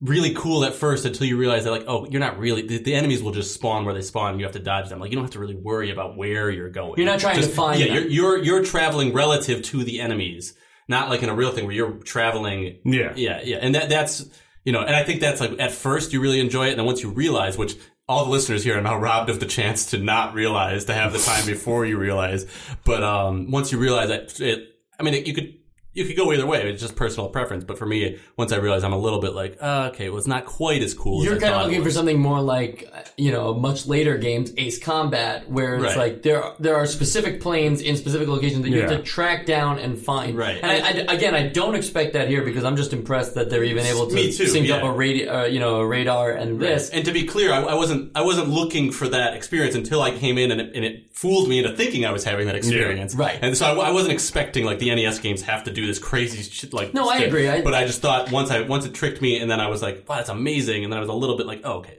really 0.00 0.34
cool 0.34 0.64
at 0.64 0.74
first 0.74 1.04
until 1.06 1.26
you 1.26 1.36
realize 1.38 1.64
that 1.64 1.70
like, 1.70 1.84
oh, 1.86 2.06
you're 2.10 2.20
not 2.20 2.38
really, 2.38 2.62
the, 2.66 2.78
the 2.78 2.94
enemies 2.94 3.22
will 3.22 3.32
just 3.32 3.54
spawn 3.54 3.84
where 3.84 3.94
they 3.94 4.02
spawn 4.02 4.32
and 4.32 4.40
you 4.40 4.44
have 4.44 4.52
to 4.54 4.58
dodge 4.58 4.88
them. 4.90 5.00
Like 5.00 5.10
you 5.10 5.16
don't 5.16 5.24
have 5.24 5.32
to 5.32 5.38
really 5.38 5.54
worry 5.56 5.90
about 5.90 6.16
where 6.16 6.50
you're 6.50 6.68
going. 6.70 6.94
You're 6.98 7.06
not 7.06 7.20
trying 7.20 7.40
to 7.40 7.48
find 7.48 7.80
Yeah, 7.80 7.86
them. 7.86 7.94
you're, 7.94 8.06
you're, 8.08 8.38
you're 8.44 8.64
traveling 8.64 9.12
relative 9.14 9.62
to 9.62 9.82
the 9.82 10.00
enemies. 10.00 10.54
Not 10.88 11.08
like 11.08 11.22
in 11.22 11.28
a 11.28 11.34
real 11.34 11.52
thing 11.52 11.64
where 11.64 11.74
you're 11.74 11.92
traveling. 11.92 12.78
Yeah. 12.84 13.12
yeah, 13.16 13.40
yeah, 13.42 13.58
and 13.60 13.74
that 13.74 13.88
that's 13.88 14.26
you 14.64 14.72
know, 14.72 14.80
and 14.80 14.94
I 14.94 15.04
think 15.04 15.20
that's 15.20 15.40
like 15.40 15.58
at 15.60 15.72
first 15.72 16.12
you 16.12 16.20
really 16.20 16.40
enjoy 16.40 16.66
it, 16.66 16.70
and 16.70 16.78
then 16.78 16.86
once 16.86 17.02
you 17.02 17.10
realize, 17.10 17.56
which 17.58 17.76
all 18.08 18.24
the 18.24 18.30
listeners 18.30 18.64
here 18.64 18.78
are 18.78 18.82
now 18.82 18.98
robbed 19.00 19.30
of 19.30 19.40
the 19.40 19.46
chance 19.46 19.86
to 19.86 19.98
not 19.98 20.34
realize, 20.34 20.86
to 20.86 20.94
have 20.94 21.12
the 21.12 21.18
time 21.18 21.46
before 21.46 21.84
you 21.84 21.98
realize, 21.98 22.46
but 22.84 23.02
um, 23.02 23.50
once 23.50 23.72
you 23.72 23.78
realize 23.78 24.08
that, 24.08 24.40
it, 24.40 24.68
I 24.98 25.02
mean, 25.02 25.14
it, 25.14 25.26
you 25.26 25.34
could 25.34 25.54
you 25.94 26.04
could 26.04 26.16
go 26.16 26.32
either 26.32 26.46
way. 26.46 26.62
It's 26.70 26.82
just 26.82 26.96
personal 26.96 27.28
preference. 27.28 27.64
But 27.64 27.78
for 27.78 27.86
me, 27.86 28.18
once 28.36 28.52
I 28.52 28.56
realized 28.56 28.84
I'm 28.84 28.92
a 28.92 28.98
little 28.98 29.20
bit 29.20 29.32
like, 29.34 29.56
uh, 29.60 29.90
okay, 29.92 30.08
well, 30.10 30.18
it's 30.18 30.26
not 30.26 30.44
quite 30.44 30.82
as 30.82 30.92
cool. 30.94 31.24
You're 31.24 31.36
as 31.36 31.42
I 31.42 31.48
kind 31.48 31.60
of 31.60 31.66
looking 31.68 31.82
for 31.84 31.90
something 31.90 32.18
more 32.20 32.40
like, 32.40 32.90
uh, 32.92 33.02
you 33.16 33.30
know, 33.32 33.54
much 33.54 33.86
later 33.86 34.18
games, 34.18 34.52
Ace 34.58 34.78
Combat, 34.78 35.48
where 35.48 35.76
it's 35.76 35.84
Right. 35.84 35.96
like 35.96 36.22
there 36.22 36.42
there 36.58 36.76
are 36.76 36.86
specific 36.86 37.40
planes 37.40 37.80
in 37.80 37.96
specific 37.96 38.28
locations 38.28 38.62
that 38.62 38.70
you 38.70 38.80
have 38.80 38.90
to 38.90 39.02
track 39.02 39.46
down 39.46 39.78
and 39.78 39.98
find. 39.98 40.36
Right. 40.36 40.58
And 40.62 40.70
I, 40.70 40.76
I- 41.12 41.14
again, 41.14 41.34
I 41.34 41.48
don't 41.48 41.74
expect 41.74 42.12
that 42.14 42.28
here 42.28 42.42
because 42.42 42.64
I'm 42.64 42.76
just 42.76 42.92
impressed 42.92 43.34
that 43.36 43.48
they're 43.50 43.64
even 43.64 43.86
able 43.86 44.06
to 44.08 44.14
Me 44.14 44.32
too, 44.32 44.46
sync 44.46 44.68
up 44.70 44.82
a 44.82 44.90
radio, 44.90 45.42
uh, 45.42 45.44
you 45.44 45.60
know, 45.60 45.76
a 45.76 45.86
radar 45.86 46.32
and 46.32 46.60
this. 46.60 46.90
And 46.90 47.04
to 47.04 47.12
be 47.12 47.24
clear, 47.24 47.52
I, 47.52 47.62
I 47.62 47.74
wasn't 47.74 48.10
I 48.16 48.22
wasn't 48.22 48.48
looking 48.48 48.90
for 48.92 49.08
that 49.08 49.34
experience 49.34 49.74
until 49.74 50.02
I 50.02 50.10
came 50.10 50.38
in 50.38 50.50
and 50.50 50.60
it, 50.60 50.72
and 50.74 50.84
it 50.84 51.06
fooled 51.12 51.48
me 51.48 51.58
into 51.58 51.76
thinking 51.76 52.04
I 52.04 52.10
was 52.10 52.24
having 52.24 52.46
that 52.46 52.56
experience. 52.56 53.14
Right. 53.14 53.38
And 53.40 53.56
so 53.56 53.80
I, 53.80 53.88
I 53.88 53.90
wasn't 53.92 54.12
expecting 54.12 54.64
like 54.64 54.80
the 54.80 54.92
NES 54.94 55.20
games 55.20 55.42
have 55.42 55.64
to 55.64 55.70
do 55.72 55.83
this 55.86 55.98
crazy 55.98 56.42
shit. 56.42 56.72
Like 56.72 56.94
No, 56.94 57.08
I 57.08 57.18
shit. 57.18 57.28
agree. 57.28 57.48
I- 57.48 57.62
but 57.62 57.74
I 57.74 57.86
just 57.86 58.00
thought 58.02 58.30
once 58.30 58.50
I 58.50 58.62
once 58.62 58.84
it 58.86 58.94
tricked 58.94 59.20
me, 59.22 59.38
and 59.38 59.50
then 59.50 59.60
I 59.60 59.68
was 59.68 59.82
like, 59.82 60.08
wow, 60.08 60.16
that's 60.16 60.28
amazing. 60.28 60.84
And 60.84 60.92
then 60.92 60.96
I 60.98 61.00
was 61.00 61.08
a 61.10 61.14
little 61.14 61.36
bit 61.36 61.46
like, 61.46 61.60
oh, 61.64 61.74
okay, 61.78 61.98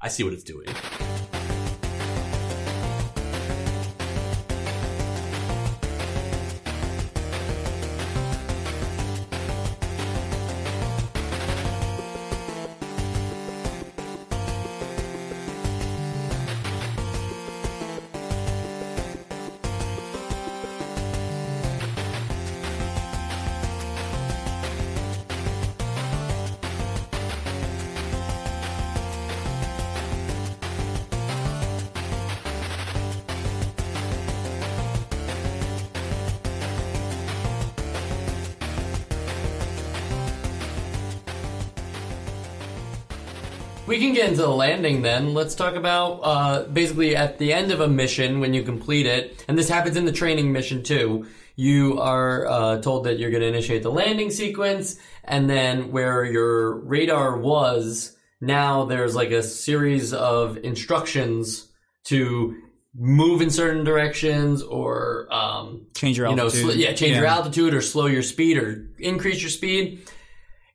I 0.00 0.08
see 0.08 0.22
what 0.24 0.32
it's 0.32 0.44
doing. 0.44 0.66
We 43.86 43.98
can 43.98 44.14
get 44.14 44.30
into 44.30 44.40
the 44.40 44.48
landing 44.48 45.02
then. 45.02 45.34
Let's 45.34 45.54
talk 45.54 45.74
about 45.74 46.20
uh, 46.22 46.62
basically 46.64 47.14
at 47.14 47.38
the 47.38 47.52
end 47.52 47.70
of 47.70 47.80
a 47.80 47.88
mission 47.88 48.40
when 48.40 48.54
you 48.54 48.62
complete 48.62 49.04
it, 49.06 49.44
and 49.46 49.58
this 49.58 49.68
happens 49.68 49.98
in 49.98 50.06
the 50.06 50.12
training 50.12 50.52
mission 50.52 50.82
too. 50.82 51.26
You 51.54 52.00
are 52.00 52.46
uh, 52.46 52.80
told 52.80 53.04
that 53.04 53.18
you're 53.18 53.30
going 53.30 53.42
to 53.42 53.46
initiate 53.48 53.82
the 53.82 53.90
landing 53.90 54.30
sequence, 54.30 54.96
and 55.22 55.50
then 55.50 55.92
where 55.92 56.24
your 56.24 56.78
radar 56.78 57.36
was, 57.38 58.16
now 58.40 58.86
there's 58.86 59.14
like 59.14 59.30
a 59.32 59.42
series 59.42 60.14
of 60.14 60.56
instructions 60.56 61.70
to 62.04 62.56
move 62.94 63.42
in 63.42 63.50
certain 63.50 63.84
directions 63.84 64.62
or 64.62 65.28
um, 65.30 65.86
Change 65.94 66.16
your 66.16 66.28
you 66.30 66.36
know, 66.36 66.44
altitude. 66.44 66.72
sl- 66.72 66.78
yeah, 66.78 66.92
change 66.94 67.16
your 67.16 67.26
altitude 67.26 67.74
or 67.74 67.82
slow 67.82 68.06
your 68.06 68.22
speed 68.22 68.56
or 68.56 68.88
increase 68.98 69.42
your 69.42 69.50
speed. 69.50 70.08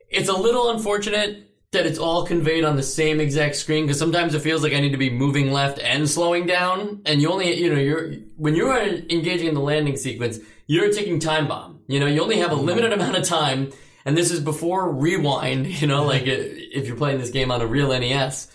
It's 0.09 0.29
a 0.29 0.33
little 0.33 0.69
unfortunate 0.69 1.48
that 1.71 1.85
it's 1.85 1.99
all 1.99 2.25
conveyed 2.25 2.63
on 2.63 2.75
the 2.75 2.83
same 2.83 3.19
exact 3.19 3.55
screen 3.55 3.85
because 3.85 3.99
sometimes 3.99 4.33
it 4.33 4.41
feels 4.41 4.63
like 4.63 4.73
I 4.73 4.79
need 4.79 4.91
to 4.91 4.97
be 4.97 5.09
moving 5.09 5.51
left 5.51 5.79
and 5.79 6.09
slowing 6.09 6.45
down, 6.45 7.01
and 7.05 7.21
you 7.21 7.31
only, 7.31 7.61
you 7.61 7.73
know, 7.73 7.79
you're 7.79 8.13
when 8.37 8.55
you 8.55 8.69
are 8.69 8.81
engaging 8.81 9.47
in 9.47 9.53
the 9.53 9.61
landing 9.61 9.97
sequence, 9.97 10.39
you're 10.67 10.91
taking 10.91 11.19
time 11.19 11.47
bomb. 11.47 11.81
You 11.87 11.99
know, 11.99 12.07
you 12.07 12.21
only 12.21 12.37
have 12.37 12.51
a 12.51 12.55
mm-hmm. 12.55 12.65
limited 12.65 12.93
amount 12.93 13.17
of 13.17 13.23
time, 13.23 13.71
and 14.05 14.17
this 14.17 14.31
is 14.31 14.39
before 14.39 14.91
rewind. 14.91 15.67
You 15.81 15.87
know, 15.87 16.03
like 16.05 16.23
if 16.25 16.87
you're 16.87 16.97
playing 16.97 17.19
this 17.19 17.29
game 17.29 17.51
on 17.51 17.61
a 17.61 17.67
real 17.67 17.89
NES 17.89 18.47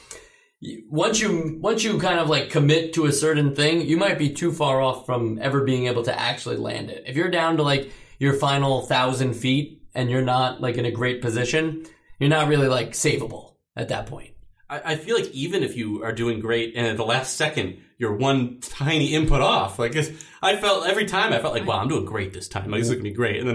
once 0.89 1.21
you 1.21 1.59
once 1.61 1.83
you 1.83 1.99
kind 1.99 2.19
of 2.19 2.29
like 2.29 2.51
commit 2.51 2.95
to 2.95 3.07
a 3.07 3.13
certain 3.13 3.55
thing, 3.55 3.83
you 3.83 3.97
might 3.97 4.19
be 4.19 4.31
too 4.33 4.53
far 4.53 4.81
off 4.81 5.07
from 5.07 5.39
ever 5.41 5.65
being 5.65 5.87
able 5.87 6.03
to 6.05 6.19
actually 6.19 6.57
land 6.57 6.91
it. 6.91 7.05
If 7.07 7.17
you're 7.17 7.31
down 7.31 7.57
to 7.59 7.63
like 7.63 7.93
your 8.19 8.35
final 8.35 8.83
thousand 8.83 9.35
feet 9.35 9.83
and 9.95 10.11
you're 10.11 10.23
not 10.23 10.61
like 10.61 10.77
in 10.77 10.85
a 10.85 10.91
great 10.91 11.21
position, 11.21 11.87
you're 12.19 12.31
not 12.31 12.49
really 12.49 12.69
like 12.69 12.93
savable 12.93 13.55
at 13.77 13.89
that 13.89 14.07
point. 14.07 14.31
I, 14.71 14.93
I 14.93 14.97
feel 14.97 15.17
like 15.17 15.31
even 15.33 15.63
if 15.63 15.77
you 15.77 16.03
are 16.05 16.13
doing 16.13 16.41
great, 16.41 16.75
and 16.77 16.87
at 16.87 16.97
the 16.97 17.05
last 17.05 17.37
second 17.37 17.79
you're 17.99 18.15
one 18.17 18.61
tiny 18.61 19.15
input 19.15 19.41
off, 19.41 19.79
like 19.79 19.95
it's, 19.95 20.11
I 20.43 20.57
felt 20.57 20.87
every 20.87 21.07
time 21.07 21.33
I 21.33 21.39
felt 21.39 21.55
like, 21.55 21.67
wow, 21.67 21.79
I'm 21.79 21.89
doing 21.89 22.05
great 22.05 22.33
this 22.33 22.49
time. 22.49 22.71
Like 22.71 22.81
this 22.81 22.89
is 22.89 22.95
gonna 22.95 23.03
be 23.05 23.13
great, 23.13 23.41
and 23.41 23.49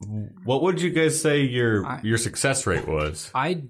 then 0.00 0.34
What 0.44 0.62
would 0.62 0.80
you 0.80 0.90
guys 0.90 1.20
say 1.20 1.42
your 1.42 2.00
your 2.02 2.18
success 2.18 2.66
rate 2.66 2.86
was? 2.88 3.30
I 3.34 3.64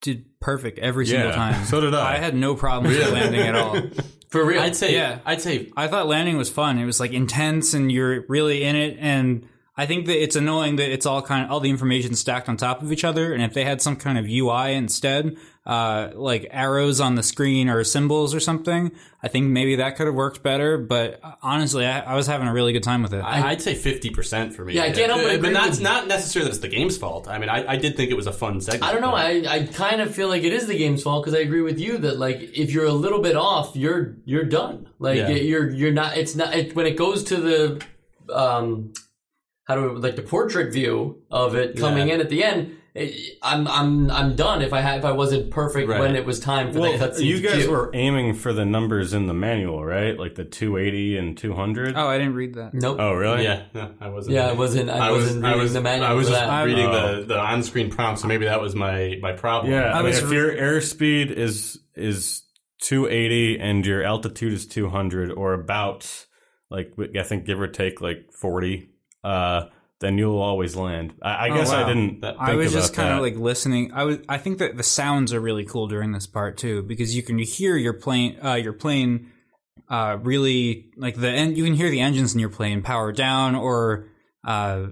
did 0.00 0.24
perfect 0.40 0.78
every 0.78 1.04
single 1.06 1.28
Yeah, 1.28 1.34
time. 1.34 1.64
so 1.66 1.80
did 1.80 1.94
I. 1.94 2.14
I 2.14 2.16
had 2.18 2.34
no 2.34 2.54
problem 2.54 2.90
with 2.92 3.12
landing 3.12 3.40
at 3.40 3.54
all. 3.54 3.80
For 4.30 4.44
real. 4.44 4.62
I'd 4.62 4.76
say, 4.76 4.94
Yeah. 4.94 5.18
I'd 5.26 5.40
say 5.42 5.70
I 5.76 5.88
thought 5.88 6.06
landing 6.06 6.36
was 6.38 6.48
fun. 6.48 6.78
It 6.78 6.84
was 6.86 7.00
like 7.00 7.12
intense 7.12 7.74
and 7.74 7.90
you're 7.90 8.24
really 8.28 8.62
in 8.62 8.76
it. 8.76 8.96
And 9.00 9.46
I 9.80 9.86
think 9.86 10.06
that 10.06 10.22
it's 10.22 10.36
annoying 10.36 10.76
that 10.76 10.92
it's 10.92 11.06
all 11.06 11.22
kind 11.22 11.44
of 11.44 11.50
all 11.50 11.60
the 11.60 11.70
information 11.70 12.14
stacked 12.14 12.48
on 12.48 12.56
top 12.56 12.82
of 12.82 12.92
each 12.92 13.04
other. 13.04 13.32
And 13.32 13.42
if 13.42 13.54
they 13.54 13.64
had 13.64 13.80
some 13.80 13.96
kind 13.96 14.18
of 14.18 14.26
UI 14.28 14.74
instead, 14.74 15.36
uh, 15.66 16.10
like 16.14 16.46
arrows 16.50 17.00
on 17.00 17.14
the 17.14 17.22
screen 17.22 17.68
or 17.68 17.82
symbols 17.84 18.34
or 18.34 18.40
something, 18.40 18.90
I 19.22 19.28
think 19.28 19.46
maybe 19.48 19.76
that 19.76 19.96
could 19.96 20.06
have 20.06 20.14
worked 20.14 20.42
better. 20.42 20.76
But 20.78 21.20
uh, 21.22 21.32
honestly, 21.42 21.86
I, 21.86 22.00
I 22.00 22.14
was 22.14 22.26
having 22.26 22.46
a 22.48 22.52
really 22.52 22.72
good 22.72 22.82
time 22.82 23.02
with 23.02 23.14
it. 23.14 23.20
I, 23.20 23.50
I'd 23.50 23.62
say 23.62 23.74
fifty 23.74 24.10
percent 24.10 24.54
for 24.54 24.64
me. 24.64 24.74
Yeah, 24.74 24.82
I 24.84 24.90
can't 24.92 25.10
help 25.10 25.22
but 25.22 25.34
agree 25.34 25.48
but 25.48 25.52
not 25.54 25.70
with- 25.70 25.80
not 25.80 26.06
necessarily 26.08 26.48
that 26.50 26.54
it's 26.56 26.60
the 26.62 26.68
game's 26.68 26.98
fault. 26.98 27.28
I 27.28 27.38
mean, 27.38 27.48
I, 27.48 27.72
I 27.72 27.76
did 27.76 27.96
think 27.96 28.10
it 28.10 28.16
was 28.16 28.26
a 28.26 28.32
fun 28.32 28.60
segment. 28.60 28.84
I 28.84 28.92
don't 28.92 29.02
know. 29.02 29.14
I, 29.14 29.44
I 29.48 29.66
kind 29.66 30.00
of 30.00 30.14
feel 30.14 30.28
like 30.28 30.42
it 30.44 30.52
is 30.52 30.66
the 30.66 30.76
game's 30.76 31.02
fault 31.02 31.24
because 31.24 31.38
I 31.38 31.42
agree 31.42 31.62
with 31.62 31.78
you 31.78 31.98
that 31.98 32.18
like 32.18 32.38
if 32.54 32.72
you're 32.72 32.86
a 32.86 32.92
little 32.92 33.20
bit 33.20 33.36
off, 33.36 33.76
you're 33.76 34.16
you're 34.24 34.44
done. 34.44 34.88
Like 34.98 35.18
Yeah. 35.18 35.28
you're 35.30 35.70
you're 35.70 35.92
not. 35.92 36.16
It's 36.18 36.34
not 36.36 36.54
it, 36.54 36.74
when 36.76 36.86
it 36.86 36.96
goes 36.96 37.24
to 37.24 37.36
the 37.36 37.82
um 38.34 38.92
how 39.70 39.76
do 39.76 39.94
we 39.94 40.00
like 40.00 40.16
the 40.16 40.22
portrait 40.22 40.72
view 40.72 41.22
of 41.30 41.54
it 41.54 41.76
coming 41.78 42.08
Yeah. 42.08 42.14
in 42.14 42.20
at 42.20 42.28
the 42.28 42.42
end. 42.44 42.76
Eh, 42.96 43.12
I'm 43.40 43.68
I'm 43.68 44.10
I'm 44.10 44.34
done 44.34 44.62
if 44.62 44.72
I 44.72 44.80
had 44.80 44.98
if 44.98 45.04
I 45.04 45.12
wasn't 45.12 45.52
perfect 45.52 45.88
Right. 45.88 46.00
when 46.00 46.16
it 46.16 46.26
was 46.26 46.40
time 46.40 46.72
for 46.72 46.80
Well, 46.80 46.98
the 46.98 47.04
cutscene. 47.06 47.24
you 47.24 47.36
to 47.36 47.42
guys 47.48 47.62
cue. 47.62 47.70
were 47.70 47.88
aiming 47.94 48.34
for 48.34 48.52
the 48.52 48.64
numbers 48.64 49.12
in 49.14 49.26
the 49.28 49.32
manual, 49.32 49.84
right? 49.84 50.18
Like 50.18 50.34
the 50.34 50.44
280 50.44 51.16
and 51.16 51.38
200. 51.38 51.94
oh, 51.96 52.08
I 52.08 52.18
didn't 52.18 52.34
read 52.34 52.54
that. 52.54 52.74
nope. 52.74 52.96
Oh, 52.98 53.12
really? 53.12 53.44
Yeah, 53.44 53.62
no, 53.74 53.94
I 54.00 54.08
wasn't. 54.08 54.34
Yeah, 54.34 54.48
I 54.48 54.54
wasn't. 54.54 54.90
I, 54.90 55.12
was- 55.12 55.22
wasn't 55.26 55.44
I 55.44 55.48
reading 55.50 55.62
was, 55.62 55.72
the 55.72 55.80
manual. 55.82 56.08
I 56.08 56.12
was 56.14 56.28
just 56.28 56.40
that. 56.40 56.62
reading 56.64 56.86
Oh. 56.86 57.16
the, 57.20 57.26
the 57.26 57.38
on-screen 57.38 57.90
prompts, 57.90 58.22
so 58.22 58.26
maybe 58.26 58.46
that 58.46 58.60
was 58.60 58.74
my 58.74 59.18
my 59.22 59.32
problem. 59.34 59.72
Yeah, 59.72 59.96
I 59.96 60.02
mean, 60.02 60.12
if 60.12 60.28
re- 60.28 60.36
your 60.36 60.50
airspeed 60.52 61.30
is 61.30 61.78
is 61.94 62.42
280 62.82 63.60
and 63.60 63.86
your 63.86 64.02
altitude 64.02 64.52
is 64.52 64.66
200 64.66 65.30
or 65.30 65.52
about 65.52 66.26
like 66.70 66.92
I 67.16 67.22
think 67.22 67.44
give 67.44 67.60
or 67.60 67.68
take 67.68 68.00
like 68.00 68.32
40, 68.32 68.88
uh, 69.24 69.66
then 70.00 70.16
you'll 70.16 70.38
always 70.38 70.74
land. 70.76 71.14
I, 71.22 71.46
I 71.46 71.48
guess 71.50 71.70
wow. 71.70 71.84
I 71.84 71.88
didn't. 71.88 72.22
Think 72.22 72.36
I 72.38 72.54
was 72.54 72.72
about 72.72 72.80
just 72.80 72.94
kind 72.94 73.12
of 73.14 73.20
like 73.20 73.36
listening. 73.36 73.92
I 73.92 74.04
was. 74.04 74.18
I 74.28 74.38
think 74.38 74.58
that 74.58 74.76
the 74.76 74.82
sounds 74.82 75.32
are 75.34 75.40
really 75.40 75.64
cool 75.64 75.88
during 75.88 76.12
this 76.12 76.26
part 76.26 76.56
too, 76.56 76.82
because 76.82 77.14
you 77.14 77.22
can 77.22 77.38
hear 77.38 77.76
your 77.76 77.92
plane. 77.92 78.38
Uh, 78.42 78.54
your 78.54 78.72
plane. 78.72 79.30
Uh, 79.88 80.18
really 80.22 80.90
like 80.96 81.16
the 81.16 81.28
end. 81.28 81.58
You 81.58 81.64
can 81.64 81.74
hear 81.74 81.90
the 81.90 82.00
engines 82.00 82.32
in 82.32 82.40
your 82.40 82.48
plane 82.48 82.80
power 82.80 83.12
down 83.12 83.54
or 83.54 84.06
uh, 84.44 84.86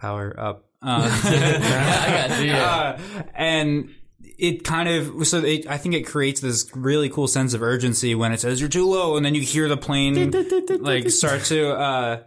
power 0.00 0.34
up. 0.38 0.64
Uh, 0.82 1.02
Yeah, 1.30 2.04
I 2.06 2.28
got 2.28 2.40
you. 2.40 2.46
Yeah. 2.46 2.64
uh, 2.64 3.22
and 3.34 3.90
it 4.38 4.64
kind 4.64 4.88
of 4.88 5.26
so 5.26 5.38
it, 5.38 5.68
I 5.68 5.76
think 5.76 5.94
it 5.94 6.06
creates 6.06 6.40
this 6.40 6.68
really 6.74 7.08
cool 7.08 7.28
sense 7.28 7.54
of 7.54 7.62
urgency 7.62 8.14
when 8.14 8.32
it 8.32 8.40
says 8.40 8.58
you're 8.58 8.68
too 8.68 8.88
low, 8.88 9.16
and 9.16 9.24
then 9.24 9.34
you 9.34 9.42
hear 9.42 9.68
the 9.68 9.76
plane 9.76 10.30
like 10.80 11.10
start 11.10 11.44
to. 11.44 12.24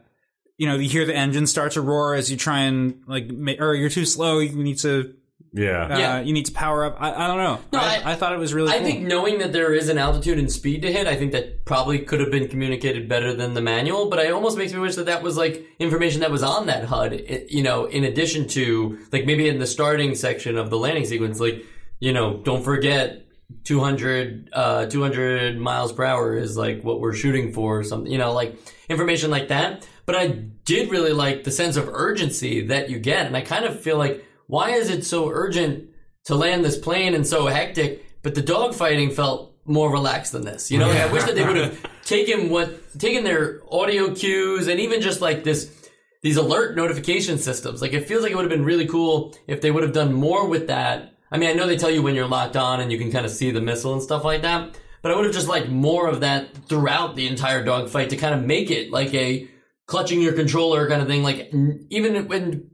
You 0.61 0.67
know, 0.67 0.75
you 0.75 0.89
hear 0.89 1.05
the 1.05 1.15
engine 1.15 1.47
start 1.47 1.71
to 1.73 1.81
roar 1.81 2.13
as 2.13 2.29
you 2.31 2.37
try 2.37 2.59
and 2.69 3.01
like, 3.07 3.25
ma- 3.31 3.57
or 3.59 3.73
you're 3.73 3.89
too 3.89 4.05
slow. 4.05 4.37
You 4.39 4.51
need 4.69 4.77
to 4.79 5.15
yeah. 5.53 5.85
uh, 5.85 5.97
Yeah. 5.99 6.19
you 6.21 6.33
need 6.33 6.45
to 6.45 6.51
power 6.51 6.85
up. 6.85 6.97
I, 7.01 7.07
I 7.23 7.27
don't 7.27 7.37
know. 7.39 7.59
No, 7.73 7.79
I, 7.79 7.83
I- 8.05 8.11
I 8.11 8.15
thought 8.15 8.31
it 8.33 8.37
was 8.39 8.53
really. 8.53 8.71
I 8.71 8.77
cool. 8.77 8.85
think 8.85 8.99
knowing 9.07 9.39
that 9.39 9.51
there 9.53 9.73
is 9.73 9.89
an 9.89 9.97
altitude 9.97 10.37
and 10.37 10.51
speed 10.51 10.83
to 10.83 10.91
hit, 10.91 11.07
I 11.07 11.15
think 11.15 11.31
that 11.31 11.65
probably 11.65 11.97
could 11.99 12.19
have 12.19 12.29
been 12.29 12.47
communicated 12.47 13.09
better 13.09 13.33
than 13.33 13.55
the 13.55 13.61
manual. 13.61 14.07
But 14.11 14.19
it 14.19 14.31
almost 14.31 14.55
makes 14.57 14.71
me 14.71 14.79
wish 14.79 14.95
that 14.97 15.07
that 15.07 15.23
was 15.23 15.35
like 15.35 15.65
information 15.79 16.21
that 16.21 16.29
was 16.31 16.43
on 16.43 16.67
that 16.67 16.85
HUD. 16.85 17.13
it- 17.13 17.49
you 17.51 17.63
know, 17.63 17.85
in 17.85 18.03
addition 18.03 18.47
to 18.49 18.99
like 19.11 19.25
maybe 19.25 19.47
in 19.49 19.57
the 19.57 19.67
starting 19.67 20.13
section 20.15 20.57
of 20.57 20.69
the 20.69 20.77
landing 20.77 21.05
sequence, 21.05 21.39
like 21.39 21.65
you 21.99 22.13
know, 22.13 22.37
don't 22.37 22.63
forget 22.63 23.25
200 23.65 24.49
uh 24.53 24.85
200 24.85 25.57
miles 25.57 25.91
per 25.91 26.03
hour 26.03 26.37
is 26.37 26.55
like 26.55 26.83
what 26.83 26.99
we're 27.01 27.13
shooting 27.13 27.51
for 27.51 27.79
or 27.79 27.83
something 27.83 28.09
you 28.11 28.17
know 28.17 28.31
like 28.31 28.55
information 28.89 29.29
like 29.29 29.49
that 29.49 29.85
but 30.05 30.15
i 30.15 30.27
did 30.27 30.91
really 30.91 31.13
like 31.13 31.43
the 31.43 31.51
sense 31.51 31.75
of 31.77 31.87
urgency 31.89 32.65
that 32.67 32.89
you 32.89 32.99
get 32.99 33.25
and 33.25 33.35
i 33.35 33.41
kind 33.41 33.65
of 33.65 33.79
feel 33.79 33.97
like 33.97 34.25
why 34.47 34.71
is 34.71 34.89
it 34.89 35.05
so 35.05 35.29
urgent 35.29 35.89
to 36.25 36.35
land 36.35 36.63
this 36.63 36.77
plane 36.77 37.13
and 37.13 37.25
so 37.25 37.47
hectic 37.47 38.05
but 38.21 38.35
the 38.35 38.43
dogfighting 38.43 39.11
felt 39.11 39.55
more 39.65 39.91
relaxed 39.91 40.31
than 40.31 40.43
this 40.43 40.71
you 40.71 40.77
know 40.77 40.87
Like, 40.87 41.01
i 41.01 41.11
wish 41.11 41.23
that 41.23 41.35
they 41.35 41.45
would 41.45 41.57
have 41.57 41.85
taken 42.03 42.49
what 42.49 42.99
taken 42.99 43.23
their 43.23 43.61
audio 43.71 44.13
cues 44.13 44.67
and 44.67 44.79
even 44.79 45.01
just 45.01 45.21
like 45.21 45.43
this 45.43 45.81
these 46.21 46.37
alert 46.37 46.75
notification 46.75 47.37
systems. 47.37 47.81
Like 47.81 47.93
it 47.93 48.07
feels 48.07 48.23
like 48.23 48.31
it 48.31 48.35
would 48.35 48.45
have 48.45 48.51
been 48.51 48.65
really 48.65 48.87
cool 48.87 49.35
if 49.47 49.61
they 49.61 49.71
would 49.71 49.83
have 49.83 49.93
done 49.93 50.13
more 50.13 50.47
with 50.47 50.67
that. 50.67 51.13
I 51.31 51.37
mean, 51.37 51.49
I 51.49 51.53
know 51.53 51.67
they 51.67 51.77
tell 51.77 51.89
you 51.89 52.01
when 52.01 52.15
you're 52.15 52.27
locked 52.27 52.55
on 52.55 52.79
and 52.79 52.91
you 52.91 52.97
can 52.97 53.11
kind 53.11 53.25
of 53.25 53.31
see 53.31 53.51
the 53.51 53.61
missile 53.61 53.93
and 53.93 54.01
stuff 54.01 54.23
like 54.23 54.41
that, 54.41 54.77
but 55.01 55.11
I 55.11 55.15
would 55.15 55.25
have 55.25 55.33
just 55.33 55.47
liked 55.47 55.69
more 55.69 56.07
of 56.07 56.19
that 56.21 56.55
throughout 56.67 57.15
the 57.15 57.27
entire 57.27 57.63
dogfight 57.63 58.09
to 58.11 58.17
kind 58.17 58.35
of 58.35 58.45
make 58.45 58.69
it 58.69 58.91
like 58.91 59.13
a 59.13 59.47
clutching 59.91 60.21
your 60.21 60.33
controller 60.33 60.87
kind 60.87 61.01
of 61.01 61.07
thing. 61.07 61.21
Like 61.21 61.49
n- 61.53 61.85
even 61.89 62.27
when 62.27 62.71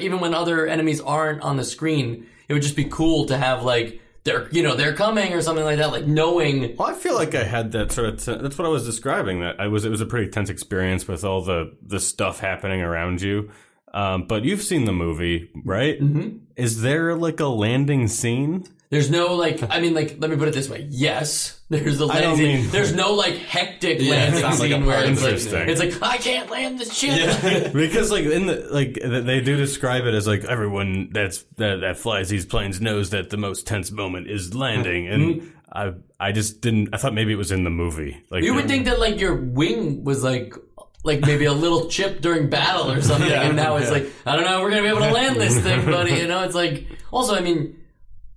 even 0.00 0.20
when 0.20 0.34
other 0.34 0.66
enemies 0.66 1.00
aren't 1.00 1.40
on 1.42 1.56
the 1.56 1.64
screen, 1.64 2.26
it 2.48 2.52
would 2.52 2.62
just 2.62 2.76
be 2.76 2.84
cool 2.84 3.26
to 3.26 3.38
have 3.38 3.62
like 3.62 4.00
they're 4.24 4.48
you 4.50 4.62
know 4.64 4.74
they're 4.74 4.94
coming 4.94 5.32
or 5.32 5.40
something 5.40 5.64
like 5.64 5.78
that. 5.78 5.92
Like 5.92 6.06
knowing 6.06 6.76
Well, 6.76 6.88
I 6.88 6.94
feel 6.94 7.14
like 7.14 7.34
I 7.36 7.44
had 7.44 7.70
that 7.72 7.92
sort 7.92 8.08
of. 8.08 8.24
T- 8.24 8.42
that's 8.42 8.58
what 8.58 8.66
I 8.66 8.68
was 8.68 8.84
describing. 8.84 9.40
That 9.40 9.60
I 9.60 9.68
was. 9.68 9.84
It 9.84 9.90
was 9.90 10.00
a 10.00 10.06
pretty 10.06 10.28
tense 10.28 10.50
experience 10.50 11.06
with 11.06 11.24
all 11.24 11.40
the 11.40 11.76
the 11.80 12.00
stuff 12.00 12.40
happening 12.40 12.82
around 12.82 13.22
you. 13.22 13.50
Um, 13.94 14.26
but 14.26 14.44
you've 14.44 14.62
seen 14.62 14.84
the 14.84 14.92
movie, 14.92 15.48
right? 15.64 15.98
Mm-hmm. 15.98 16.38
Is 16.56 16.82
there 16.82 17.14
like 17.14 17.40
a 17.40 17.46
landing 17.46 18.08
scene? 18.08 18.66
There's 18.88 19.10
no 19.10 19.34
like, 19.34 19.60
I 19.68 19.80
mean, 19.80 19.94
like, 19.94 20.16
let 20.20 20.30
me 20.30 20.36
put 20.36 20.46
it 20.48 20.54
this 20.54 20.68
way. 20.68 20.86
Yes, 20.90 21.60
there's 21.68 22.00
a 22.00 22.04
I 22.06 22.20
don't 22.20 22.38
landing. 22.38 22.62
mean- 22.62 22.70
There's 22.70 22.94
no 22.94 23.14
like 23.14 23.34
hectic 23.34 24.00
Yeah, 24.00 24.10
landing 24.12 24.32
it's 24.34 24.42
not 24.42 24.58
like 24.60 24.86
where 24.86 25.04
it's 25.10 25.52
like, 25.52 25.68
it's 25.68 25.80
like 25.80 26.02
I 26.02 26.16
can't 26.18 26.48
land 26.50 26.78
this 26.78 26.92
ship. 26.96 27.72
because 27.72 28.10
like 28.12 28.24
in 28.24 28.46
the 28.46 28.68
like 28.70 28.94
they 29.02 29.40
do 29.40 29.56
describe 29.56 30.04
it 30.04 30.14
as 30.14 30.26
like 30.26 30.44
everyone 30.44 31.10
that's 31.12 31.42
that, 31.56 31.80
that 31.80 31.96
flies 31.98 32.28
these 32.28 32.46
planes 32.46 32.80
knows 32.80 33.10
that 33.10 33.30
the 33.30 33.36
most 33.36 33.66
tense 33.66 33.90
moment 33.90 34.30
is 34.30 34.54
landing, 34.54 35.08
and 35.08 35.52
I 35.72 35.94
I 36.20 36.30
just 36.32 36.60
didn't. 36.60 36.90
I 36.92 36.98
thought 36.98 37.12
maybe 37.14 37.32
it 37.32 37.36
was 37.36 37.50
in 37.50 37.64
the 37.64 37.70
movie. 37.70 38.22
Like 38.30 38.44
You 38.44 38.54
would 38.54 38.66
uh, 38.66 38.68
think 38.68 38.84
that 38.84 39.00
like 39.00 39.18
your 39.20 39.34
wing 39.34 40.04
was 40.04 40.22
like, 40.22 40.54
like 41.02 41.20
maybe 41.22 41.46
a 41.46 41.52
little 41.52 41.88
chip 41.88 42.20
during 42.20 42.48
battle 42.48 42.90
or 42.92 43.02
something, 43.02 43.28
Yeah, 43.28 43.42
and 43.42 43.56
now 43.56 43.76
it's 43.78 43.86
yeah. 43.88 43.92
like 43.94 44.06
I 44.24 44.36
don't 44.36 44.44
know, 44.44 44.62
we're 44.62 44.70
gonna 44.70 44.82
be 44.82 44.88
able 44.88 45.00
to 45.00 45.10
land 45.12 45.36
this 45.40 45.58
thing, 45.58 45.84
buddy. 45.90 46.12
You 46.14 46.28
know, 46.28 46.44
it's 46.44 46.54
like 46.54 46.86
also, 47.10 47.34
I 47.34 47.40
mean, 47.40 47.76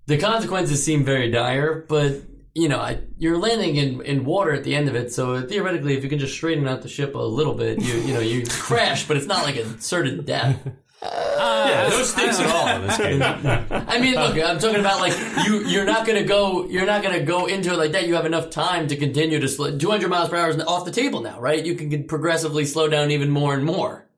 the 0.10 0.18
consequences 0.18 0.84
seem 0.84 1.06
very 1.06 1.32
dire, 1.32 1.86
but. 1.88 2.24
You 2.56 2.68
know, 2.68 2.80
I, 2.80 3.00
you're 3.18 3.38
landing 3.38 3.76
in, 3.78 4.02
in 4.02 4.26
water 4.26 4.52
at 4.52 4.64
the 4.64 4.76
end 4.76 4.90
of 4.90 4.96
it, 4.96 5.14
so 5.14 5.40
theoretically, 5.48 5.96
if 5.96 6.04
you 6.04 6.10
can 6.10 6.18
just 6.18 6.34
straighten 6.34 6.68
out 6.68 6.82
the 6.82 6.90
ship 6.90 7.14
a 7.14 7.20
little 7.20 7.54
bit, 7.54 7.80
you 7.80 7.94
you 8.02 8.14
know 8.14 8.20
you 8.20 8.44
crash, 8.50 9.08
but 9.08 9.16
it's 9.16 9.28
not 9.28 9.44
like 9.44 9.56
a 9.56 9.80
certain 9.80 10.26
death. 10.26 10.68
Yeah, 11.02 11.88
no 11.90 12.04
stakes 12.04 12.40
at 12.40 12.48
all 12.48 12.68
in 12.76 12.88
this 12.88 12.98
game. 12.98 13.22
I 13.88 14.00
mean, 14.00 14.16
look, 14.16 14.36
I'm 14.38 14.60
talking 14.60 14.82
about 14.82 15.00
like 15.00 15.14
you. 15.46 15.64
You're 15.66 15.86
not 15.86 16.06
gonna 16.06 16.26
go. 16.26 16.68
You're 16.68 16.86
not 16.86 17.02
gonna 17.04 17.24
go 17.24 17.46
into 17.46 17.72
it 17.72 17.78
like 17.78 17.94
that. 17.94 18.08
You 18.08 18.16
have 18.16 18.26
enough 18.26 18.50
time 18.50 18.88
to 18.88 18.98
continue 18.98 19.40
to 19.40 19.48
slow. 19.48 19.78
200 19.78 20.10
miles 20.10 20.30
per 20.30 20.36
hour 20.36 20.50
is 20.50 20.60
off 20.64 20.84
the 20.84 20.92
table 20.92 21.22
now, 21.22 21.40
right? 21.40 21.66
You 21.66 21.76
can 21.76 22.04
progressively 22.06 22.66
slow 22.66 22.90
down 22.90 23.12
even 23.12 23.30
more 23.30 23.54
and 23.54 23.64
more. 23.64 24.09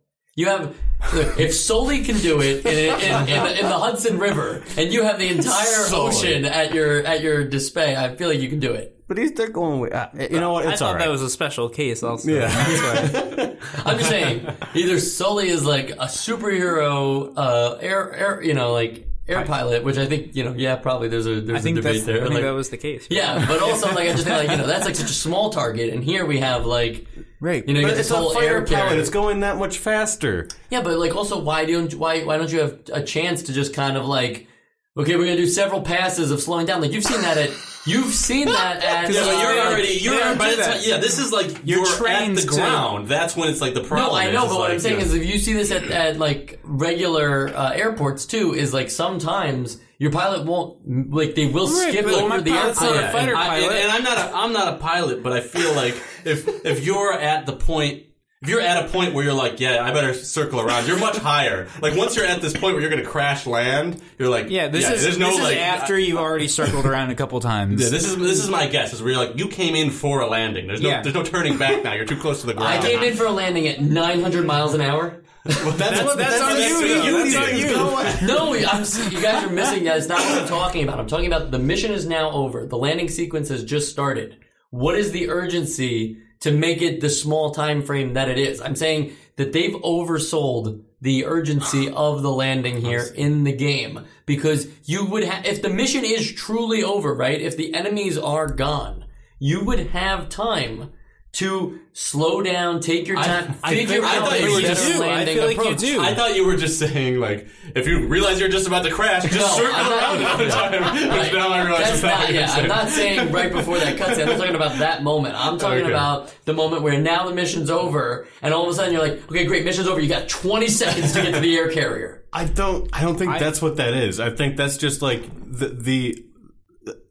You 0.41 0.47
have 0.47 0.75
look, 1.13 1.39
if 1.39 1.53
Sully 1.53 2.03
can 2.03 2.17
do 2.17 2.41
it 2.41 2.65
in, 2.65 2.99
in, 2.99 3.29
in, 3.29 3.43
the, 3.43 3.59
in 3.59 3.65
the 3.69 3.77
Hudson 3.77 4.17
River, 4.17 4.63
and 4.75 4.91
you 4.91 5.03
have 5.03 5.19
the 5.19 5.27
entire 5.29 5.65
Sully. 5.85 6.07
ocean 6.07 6.45
at 6.45 6.73
your 6.73 7.05
at 7.05 7.21
your 7.21 7.43
display, 7.43 7.95
I 7.95 8.15
feel 8.15 8.27
like 8.27 8.39
you 8.39 8.49
can 8.49 8.59
do 8.59 8.73
it. 8.73 8.97
But 9.07 9.19
he's 9.19 9.33
they're 9.33 9.49
going. 9.49 9.81
With, 9.81 9.93
uh, 9.93 10.09
you 10.15 10.39
know 10.39 10.51
what? 10.51 10.65
I 10.65 10.75
thought 10.75 10.81
all 10.81 10.93
right. 10.95 11.03
that 11.05 11.11
was 11.11 11.21
a 11.21 11.29
special 11.29 11.69
case. 11.69 12.01
Also, 12.01 12.31
Yeah. 12.31 12.47
That's 12.47 13.37
why. 13.37 13.57
I'm 13.85 13.97
just 13.99 14.09
saying, 14.09 14.47
either 14.73 14.99
Sully 14.99 15.49
is 15.49 15.63
like 15.63 15.91
a 15.91 16.07
superhero, 16.07 17.33
uh, 17.37 17.77
air, 17.81 18.11
air, 18.15 18.41
you 18.41 18.55
know, 18.55 18.73
like 18.73 19.07
air 19.27 19.45
pilot, 19.45 19.83
which 19.83 19.97
I 19.99 20.07
think, 20.07 20.35
you 20.35 20.43
know, 20.43 20.53
yeah, 20.57 20.75
probably 20.75 21.07
there's 21.07 21.27
a 21.27 21.39
there's 21.41 21.59
I 21.59 21.61
think 21.61 21.77
a 21.77 21.81
debate 21.81 22.05
there. 22.05 22.17
I 22.17 22.21
think 22.21 22.33
like- 22.33 22.43
that 22.43 22.51
was 22.51 22.69
the 22.69 22.77
case. 22.77 23.05
Yeah, 23.11 23.45
but 23.47 23.61
also 23.61 23.89
like 23.93 24.09
I 24.09 24.13
just 24.13 24.23
think 24.23 24.37
like 24.37 24.49
you 24.49 24.57
know 24.57 24.65
that's 24.65 24.85
like 24.85 24.95
such 24.95 25.11
a 25.11 25.13
small 25.13 25.51
target, 25.51 25.93
and 25.93 26.03
here 26.03 26.25
we 26.25 26.39
have 26.39 26.65
like 26.65 27.05
Right. 27.41 27.67
You 27.67 27.73
know, 27.73 27.79
you 27.81 27.85
but 27.87 27.91
get 27.93 27.99
it's 27.99 28.09
this 28.09 28.15
a 28.17 28.19
whole 28.21 28.33
fighter 28.33 28.47
air 28.57 28.65
pilot—it's 28.65 29.09
going 29.09 29.39
that 29.41 29.57
much 29.57 29.79
faster. 29.79 30.47
yeah, 30.69 30.81
but 30.81 30.97
like 30.99 31.15
also 31.15 31.39
why 31.41 31.65
don't 31.65 31.93
why 31.95 32.23
why 32.23 32.37
don't 32.37 32.51
you 32.51 32.59
have 32.59 32.79
a 32.93 33.01
chance 33.03 33.41
to 33.43 33.53
just 33.53 33.73
kind 33.73 33.97
of 33.97 34.05
like 34.05 34.47
okay 34.95 35.15
we're 35.15 35.25
gonna 35.25 35.37
do 35.37 35.47
several 35.47 35.81
passes 35.81 36.29
of 36.31 36.39
slowing 36.41 36.65
down 36.67 36.81
like 36.81 36.91
you've 36.91 37.03
seen 37.03 37.21
that 37.21 37.37
at 37.37 37.49
you've 37.87 38.13
seen 38.13 38.45
that 38.45 38.83
at 38.83 39.09
Yeah, 39.11 39.21
but 39.21 39.29
uh, 39.35 39.41
you're 39.41 39.55
like- 39.57 39.67
already 39.67 39.87
you're 40.01 40.13
they 40.13 40.19
don't 40.19 40.37
by 40.37 40.49
the 40.51 40.55
time, 40.57 40.65
that. 40.77 40.85
yeah. 40.87 40.97
This 40.99 41.17
is 41.17 41.31
like 41.31 41.61
you're, 41.65 41.81
at 41.81 41.87
trains 41.97 42.45
the 42.45 42.51
to- 42.51 42.57
ground. 42.57 43.07
That's 43.07 43.35
when 43.35 43.49
it's 43.49 43.59
like 43.61 43.73
the 43.73 43.83
problem. 43.83 44.11
no, 44.11 44.15
I 44.15 44.31
know, 44.31 44.43
is 44.45 44.51
but 44.51 44.59
what 44.59 44.69
I'm 44.71 44.79
saying 44.79 44.99
you 44.99 45.05
is, 45.05 45.13
if 45.15 45.25
you 45.25 45.39
see 45.39 45.53
this 45.53 45.71
at, 45.71 45.85
at 45.85 46.17
like 46.19 46.59
regular 46.63 47.49
uh, 47.55 47.71
airports 47.71 48.25
too, 48.27 48.53
is 48.53 48.71
like 48.73 48.91
sometimes 48.91 49.79
your 49.97 50.11
pilot 50.11 50.45
won't 50.45 51.11
like 51.11 51.33
they 51.35 51.47
will 51.47 51.67
skip 51.67 52.05
over 52.05 52.27
my 52.27 52.39
the 52.41 52.51
pilot's 52.51 52.81
airplane. 52.81 53.01
not 53.01 53.09
a 53.09 53.11
fighter 53.13 53.35
I- 53.35 53.55
and- 53.55 53.63
pilot. 53.65 53.81
and 53.81 53.91
I'm 53.91 54.03
not 54.03 54.17
a 54.17 54.35
I'm 54.35 54.53
not 54.53 54.73
a 54.75 54.77
pilot, 54.77 55.23
but 55.23 55.31
I 55.33 55.41
feel 55.41 55.73
like 55.73 55.95
if 56.25 56.65
if 56.65 56.85
you're 56.85 57.13
at 57.13 57.45
the 57.45 57.53
point. 57.53 58.03
If 58.43 58.49
you're 58.49 58.59
at 58.59 58.83
a 58.83 58.87
point 58.89 59.13
where 59.13 59.23
you're 59.23 59.35
like, 59.35 59.59
yeah, 59.59 59.83
I 59.83 59.91
better 59.91 60.15
circle 60.15 60.59
around, 60.59 60.87
you're 60.87 60.97
much 60.97 61.15
higher. 61.15 61.67
Like 61.79 61.95
once 61.95 62.15
you're 62.15 62.25
at 62.25 62.41
this 62.41 62.53
point 62.53 62.73
where 62.73 62.81
you're 62.81 62.89
going 62.89 63.03
to 63.03 63.07
crash 63.07 63.45
land, 63.45 64.01
you're 64.17 64.29
like, 64.29 64.49
Yeah, 64.49 64.67
this 64.67 64.89
is 64.89 65.03
there's 65.03 65.19
no 65.19 65.27
this 65.27 65.37
is 65.37 65.43
like 65.43 65.57
after 65.57 65.99
you've 65.99 66.17
already 66.17 66.47
circled 66.47 66.87
around 66.87 67.11
a 67.11 67.15
couple 67.15 67.39
times. 67.39 67.79
Yeah, 67.79 67.89
this 67.89 68.03
is 68.03 68.17
this 68.17 68.43
is 68.43 68.49
my 68.49 68.65
guess. 68.65 68.93
Is 68.93 69.03
where 69.03 69.11
you're 69.13 69.23
like 69.27 69.37
you 69.37 69.47
came 69.47 69.75
in 69.75 69.91
for 69.91 70.21
a 70.21 70.25
landing. 70.27 70.65
There's 70.65 70.81
no 70.81 70.89
Yeah. 70.89 71.03
there's 71.03 71.13
no 71.13 71.21
turning 71.21 71.59
back 71.59 71.83
now. 71.83 71.93
You're 71.93 72.05
too 72.05 72.17
close 72.17 72.41
to 72.41 72.47
the 72.47 72.55
ground. 72.55 72.73
I 72.73 72.81
came 72.81 73.03
in 73.03 73.15
for 73.15 73.27
a 73.27 73.31
landing 73.31 73.67
at 73.67 73.79
900 73.79 74.43
miles 74.43 74.73
an 74.73 74.81
hour. 74.81 75.21
That's, 75.43 75.63
what 75.63 75.77
that's 75.77 76.41
on 76.41 76.49
what 76.55 76.57
you, 76.67 76.77
you, 76.87 77.31
that's 77.31 77.33
not 77.35 77.49
it. 77.49 78.21
you. 78.21 78.27
No, 78.27 78.53
I'm, 78.55 79.11
you 79.13 79.21
guys 79.21 79.43
are 79.43 79.49
missing 79.51 79.83
that. 79.83 79.97
It's 79.97 80.07
not 80.07 80.19
what 80.19 80.41
I'm 80.41 80.47
talking 80.47 80.83
about. 80.83 80.99
I'm 80.99 81.05
talking 81.07 81.27
about 81.27 81.51
the 81.51 81.59
mission 81.59 81.91
is 81.91 82.07
now 82.07 82.31
over. 82.31 82.65
The 82.65 82.77
landing 82.77 83.07
sequence 83.07 83.49
has 83.49 83.63
just 83.63 83.91
started. 83.91 84.37
What 84.71 84.97
is 84.97 85.11
the 85.11 85.29
urgency 85.29 86.17
to 86.39 86.51
make 86.51 86.81
it 86.81 87.01
the 87.01 87.09
small 87.09 87.51
time 87.51 87.83
frame 87.83 88.13
that 88.13 88.29
it 88.29 88.37
is? 88.37 88.61
I'm 88.61 88.77
saying 88.77 89.13
that 89.35 89.51
they've 89.51 89.75
oversold 89.75 90.81
the 91.01 91.25
urgency 91.25 91.89
of 91.95 92.21
the 92.21 92.31
landing 92.31 92.79
here 92.79 93.05
in 93.15 93.43
the 93.43 93.51
game 93.51 94.05
because 94.25 94.67
you 94.85 95.05
would 95.05 95.25
have 95.25 95.45
if 95.45 95.61
the 95.61 95.69
mission 95.69 96.05
is 96.05 96.31
truly 96.31 96.83
over, 96.83 97.13
right? 97.13 97.41
If 97.41 97.57
the 97.57 97.73
enemies 97.73 98.17
are 98.17 98.47
gone, 98.47 99.03
you 99.39 99.65
would 99.65 99.87
have 99.87 100.29
time 100.29 100.91
to 101.33 101.79
slow 101.93 102.41
down, 102.41 102.81
take 102.81 103.07
your 103.07 103.15
time, 103.15 103.55
I 103.63 103.69
figure 103.73 104.01
think- 104.01 104.03
I 104.03 104.17
out 104.17 104.23
thought 104.27 104.33
a 104.33 104.39
you 104.43 104.51
were 104.53 104.61
better 104.61 104.73
just- 104.75 104.95
I 104.95 104.99
landing 104.99 105.35
feel 105.37 105.45
like 105.47 105.55
you 105.55 105.61
approach. 105.63 105.79
do. 105.79 106.01
I 106.01 106.13
thought 106.13 106.35
you 106.35 106.45
were 106.45 106.57
just 106.57 106.77
saying 106.77 107.19
like 107.21 107.47
if 107.73 107.87
you 107.87 108.05
realize 108.07 108.39
you're 108.39 108.49
just 108.49 108.67
about 108.67 108.83
to 108.83 108.91
crash, 108.91 109.23
just 109.23 109.35
No, 109.39 109.47
circle 109.47 109.91
around 109.93 110.17
another 110.17 110.49
time. 110.49 110.71
Which 111.19 111.31
now 111.33 111.49
I 111.49 111.63
realize 111.63 111.83
That's 111.85 111.95
is 111.97 112.03
not 112.03 112.09
not, 112.09 112.19
what 112.19 112.33
you're 112.33 112.41
yeah, 112.41 112.51
I'm 112.53 112.67
not 112.67 112.89
saying 112.99 113.31
right 113.31 113.51
before 113.51 113.77
that 113.79 113.97
cutscene. 113.97 114.27
I'm 114.29 114.37
talking 114.37 114.55
about 114.55 114.77
that 114.79 115.03
moment. 115.03 115.35
I'm 115.37 115.57
talking 115.57 115.83
Okay. 115.83 115.89
about 115.91 116.35
the 116.45 116.53
moment 116.53 116.81
where 116.83 116.99
now 116.99 117.27
the 117.29 117.33
mission's 117.33 117.69
over, 117.69 118.27
and 118.41 118.53
all 118.53 118.63
of 118.65 118.69
a 118.69 118.73
sudden 118.73 118.91
you're 118.93 119.01
like, 119.01 119.23
okay, 119.31 119.45
great, 119.45 119.63
mission's 119.63 119.87
over. 119.87 120.01
You 120.01 120.09
got 120.09 120.27
20 120.27 120.67
seconds 120.67 121.13
to 121.13 121.21
get 121.21 121.33
to 121.35 121.39
the 121.39 121.57
air 121.57 121.69
carrier. 121.71 122.23
I 122.33 122.43
don't. 122.45 122.89
I 122.93 123.01
don't 123.03 123.17
think 123.17 123.39
that's 123.39 123.61
what 123.61 123.77
that 123.77 123.93
is. 123.93 124.19
I 124.19 124.29
think 124.31 124.57
that's 124.57 124.77
just 124.77 125.01
like 125.01 125.23
the 125.45 125.67
the 125.69 126.25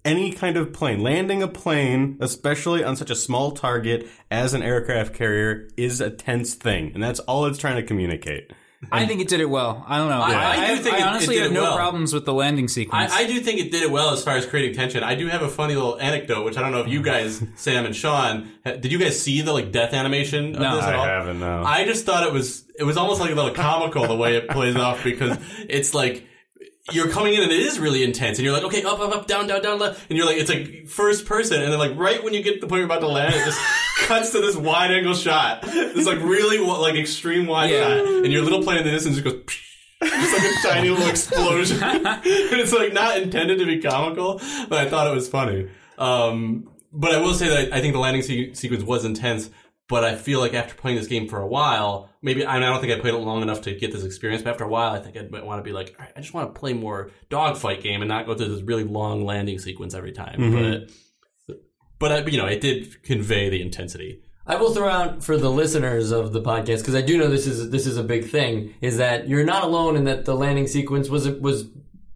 any 0.04 0.32
kind 0.32 0.56
of 0.56 0.72
plane 0.72 1.02
landing 1.02 1.42
a 1.42 1.48
plane, 1.48 2.16
especially 2.20 2.82
on 2.84 2.96
such 2.96 3.10
a 3.10 3.16
small 3.16 3.52
target 3.52 4.08
as 4.30 4.54
an 4.54 4.62
aircraft 4.62 5.14
carrier, 5.14 5.68
is 5.76 6.00
a 6.00 6.10
tense 6.10 6.54
thing, 6.54 6.92
and 6.94 7.02
that's 7.02 7.20
all 7.20 7.46
it's 7.46 7.58
trying 7.58 7.76
to 7.76 7.82
communicate. 7.82 8.52
I 8.90 9.04
think 9.04 9.20
it 9.20 9.28
did 9.28 9.40
it 9.40 9.50
well. 9.50 9.84
I 9.86 9.98
don't 9.98 10.08
know. 10.08 10.22
I- 10.22 10.32
I, 10.32 10.64
I 10.72 10.74
do 10.74 10.82
think 10.82 10.94
I 10.94 10.98
it- 10.98 11.00
it 11.02 11.06
honestly 11.06 11.34
did 11.34 11.42
have 11.42 11.50
it 11.50 11.54
no 11.54 11.62
well. 11.64 11.76
problems 11.76 12.14
with 12.14 12.24
the 12.24 12.32
landing 12.32 12.66
sequence. 12.66 13.12
I, 13.12 13.24
I 13.24 13.26
do 13.26 13.38
think 13.40 13.60
it 13.60 13.70
did 13.70 13.82
it 13.82 13.90
well 13.90 14.08
as 14.14 14.24
far 14.24 14.36
as 14.38 14.46
creating 14.46 14.74
tension. 14.74 15.04
I 15.04 15.14
do 15.16 15.26
have 15.26 15.42
a 15.42 15.48
funny 15.50 15.74
little 15.74 16.00
anecdote, 16.00 16.46
which 16.46 16.56
I 16.56 16.62
don't 16.62 16.72
know 16.72 16.80
if 16.80 16.88
you 16.88 17.02
guys, 17.02 17.42
Sam 17.56 17.84
and 17.84 17.94
Sean, 17.94 18.50
did 18.64 18.90
you 18.90 18.98
guys 18.98 19.20
see 19.20 19.42
the 19.42 19.52
like 19.52 19.70
death 19.70 19.92
animation 19.92 20.54
of 20.54 20.62
No. 20.62 20.76
this 20.76 20.84
at 20.86 20.94
I 20.94 20.96
all? 20.96 21.04
haven't, 21.04 21.40
no. 21.40 21.62
I 21.62 21.84
just 21.84 22.06
thought 22.06 22.26
it 22.26 22.32
was 22.32 22.64
it 22.78 22.84
was 22.84 22.96
almost 22.96 23.20
like 23.20 23.30
a 23.30 23.34
little 23.34 23.52
comical 23.52 24.06
the 24.06 24.16
way 24.16 24.36
it 24.36 24.48
plays 24.48 24.76
off 24.76 25.04
because 25.04 25.36
it's 25.68 25.92
like 25.92 26.26
you're 26.92 27.08
coming 27.08 27.34
in 27.34 27.42
and 27.42 27.50
it 27.52 27.60
is 27.60 27.78
really 27.78 28.02
intense 28.04 28.38
and 28.38 28.44
you're 28.44 28.54
like 28.54 28.64
okay 28.64 28.82
up 28.82 28.98
up 29.00 29.14
up 29.14 29.26
down 29.26 29.46
down 29.46 29.62
down 29.62 29.78
left 29.78 30.08
and 30.10 30.16
you're 30.16 30.26
like 30.26 30.36
it's 30.36 30.50
like 30.50 30.86
first 30.86 31.26
person 31.26 31.62
and 31.62 31.72
then 31.72 31.78
like 31.78 31.96
right 31.96 32.22
when 32.24 32.34
you 32.34 32.42
get 32.42 32.54
to 32.54 32.60
the 32.60 32.66
point 32.66 32.78
you're 32.78 32.86
about 32.86 33.00
to 33.00 33.08
land 33.08 33.34
it 33.34 33.44
just 33.44 33.60
cuts 34.06 34.30
to 34.32 34.40
this 34.40 34.56
wide 34.56 34.90
angle 34.90 35.14
shot 35.14 35.62
this 35.62 36.06
like 36.06 36.18
really 36.20 36.58
like 36.58 36.94
extreme 36.94 37.46
wide 37.46 37.70
Yeah. 37.70 37.98
shot 37.98 38.06
and 38.24 38.32
your 38.32 38.42
little 38.42 38.62
plane 38.62 38.78
in 38.78 38.84
the 38.84 38.90
distance 38.90 39.16
just 39.16 39.24
goes 39.24 39.42
it's 40.02 40.64
like 40.64 40.72
a 40.72 40.74
tiny 40.74 40.88
little 40.88 41.08
explosion. 41.08 41.78
And 41.82 42.24
it's 42.24 42.72
like 42.72 42.94
not 42.94 43.18
intended 43.18 43.58
to 43.58 43.66
be 43.66 43.80
comical, 43.80 44.40
but 44.70 44.78
I 44.78 44.88
thought 44.88 45.06
it 45.06 45.14
was 45.14 45.28
funny. 45.28 45.68
Um, 45.98 46.70
but 46.90 47.14
I 47.14 47.20
will 47.20 47.34
say 47.34 47.48
that 47.48 47.72
I 47.74 47.82
think 47.82 47.92
the 47.92 48.00
landing 48.00 48.22
se- 48.22 48.54
sequence 48.54 48.82
was 48.82 49.04
intense. 49.04 49.50
But 49.90 50.04
I 50.04 50.14
feel 50.14 50.38
like 50.38 50.54
after 50.54 50.72
playing 50.76 50.98
this 50.98 51.08
game 51.08 51.26
for 51.26 51.40
a 51.40 51.46
while, 51.48 52.08
maybe 52.22 52.46
I, 52.46 52.54
mean, 52.54 52.62
I 52.62 52.66
don't 52.66 52.80
think 52.80 52.92
I 52.92 53.00
played 53.00 53.12
it 53.12 53.18
long 53.18 53.42
enough 53.42 53.62
to 53.62 53.74
get 53.74 53.90
this 53.90 54.04
experience. 54.04 54.40
But 54.40 54.50
after 54.50 54.62
a 54.62 54.68
while, 54.68 54.94
I 54.94 55.00
think 55.00 55.16
I'd 55.16 55.32
want 55.32 55.58
to 55.58 55.68
be 55.68 55.72
like, 55.72 55.96
all 55.98 56.04
right, 56.04 56.12
I 56.16 56.20
just 56.20 56.32
want 56.32 56.54
to 56.54 56.58
play 56.58 56.72
more 56.74 57.10
dogfight 57.28 57.82
game 57.82 58.00
and 58.00 58.08
not 58.08 58.24
go 58.24 58.36
through 58.36 58.54
this 58.54 58.62
really 58.62 58.84
long 58.84 59.24
landing 59.24 59.58
sequence 59.58 59.92
every 59.92 60.12
time. 60.12 60.38
Mm-hmm. 60.38 60.84
But 61.48 61.60
but 61.98 62.12
I, 62.12 62.30
you 62.30 62.38
know, 62.38 62.46
it 62.46 62.60
did 62.60 63.02
convey 63.02 63.50
the 63.50 63.60
intensity. 63.60 64.22
I 64.46 64.54
will 64.54 64.72
throw 64.72 64.88
out 64.88 65.24
for 65.24 65.36
the 65.36 65.50
listeners 65.50 66.12
of 66.12 66.32
the 66.32 66.40
podcast 66.40 66.78
because 66.78 66.94
I 66.94 67.02
do 67.02 67.18
know 67.18 67.26
this 67.26 67.48
is 67.48 67.70
this 67.70 67.84
is 67.84 67.96
a 67.96 68.04
big 68.04 68.30
thing. 68.30 68.74
Is 68.80 68.98
that 68.98 69.28
you're 69.28 69.44
not 69.44 69.64
alone 69.64 69.96
in 69.96 70.04
that 70.04 70.24
the 70.24 70.36
landing 70.36 70.68
sequence 70.68 71.08
was 71.08 71.28
was 71.28 71.64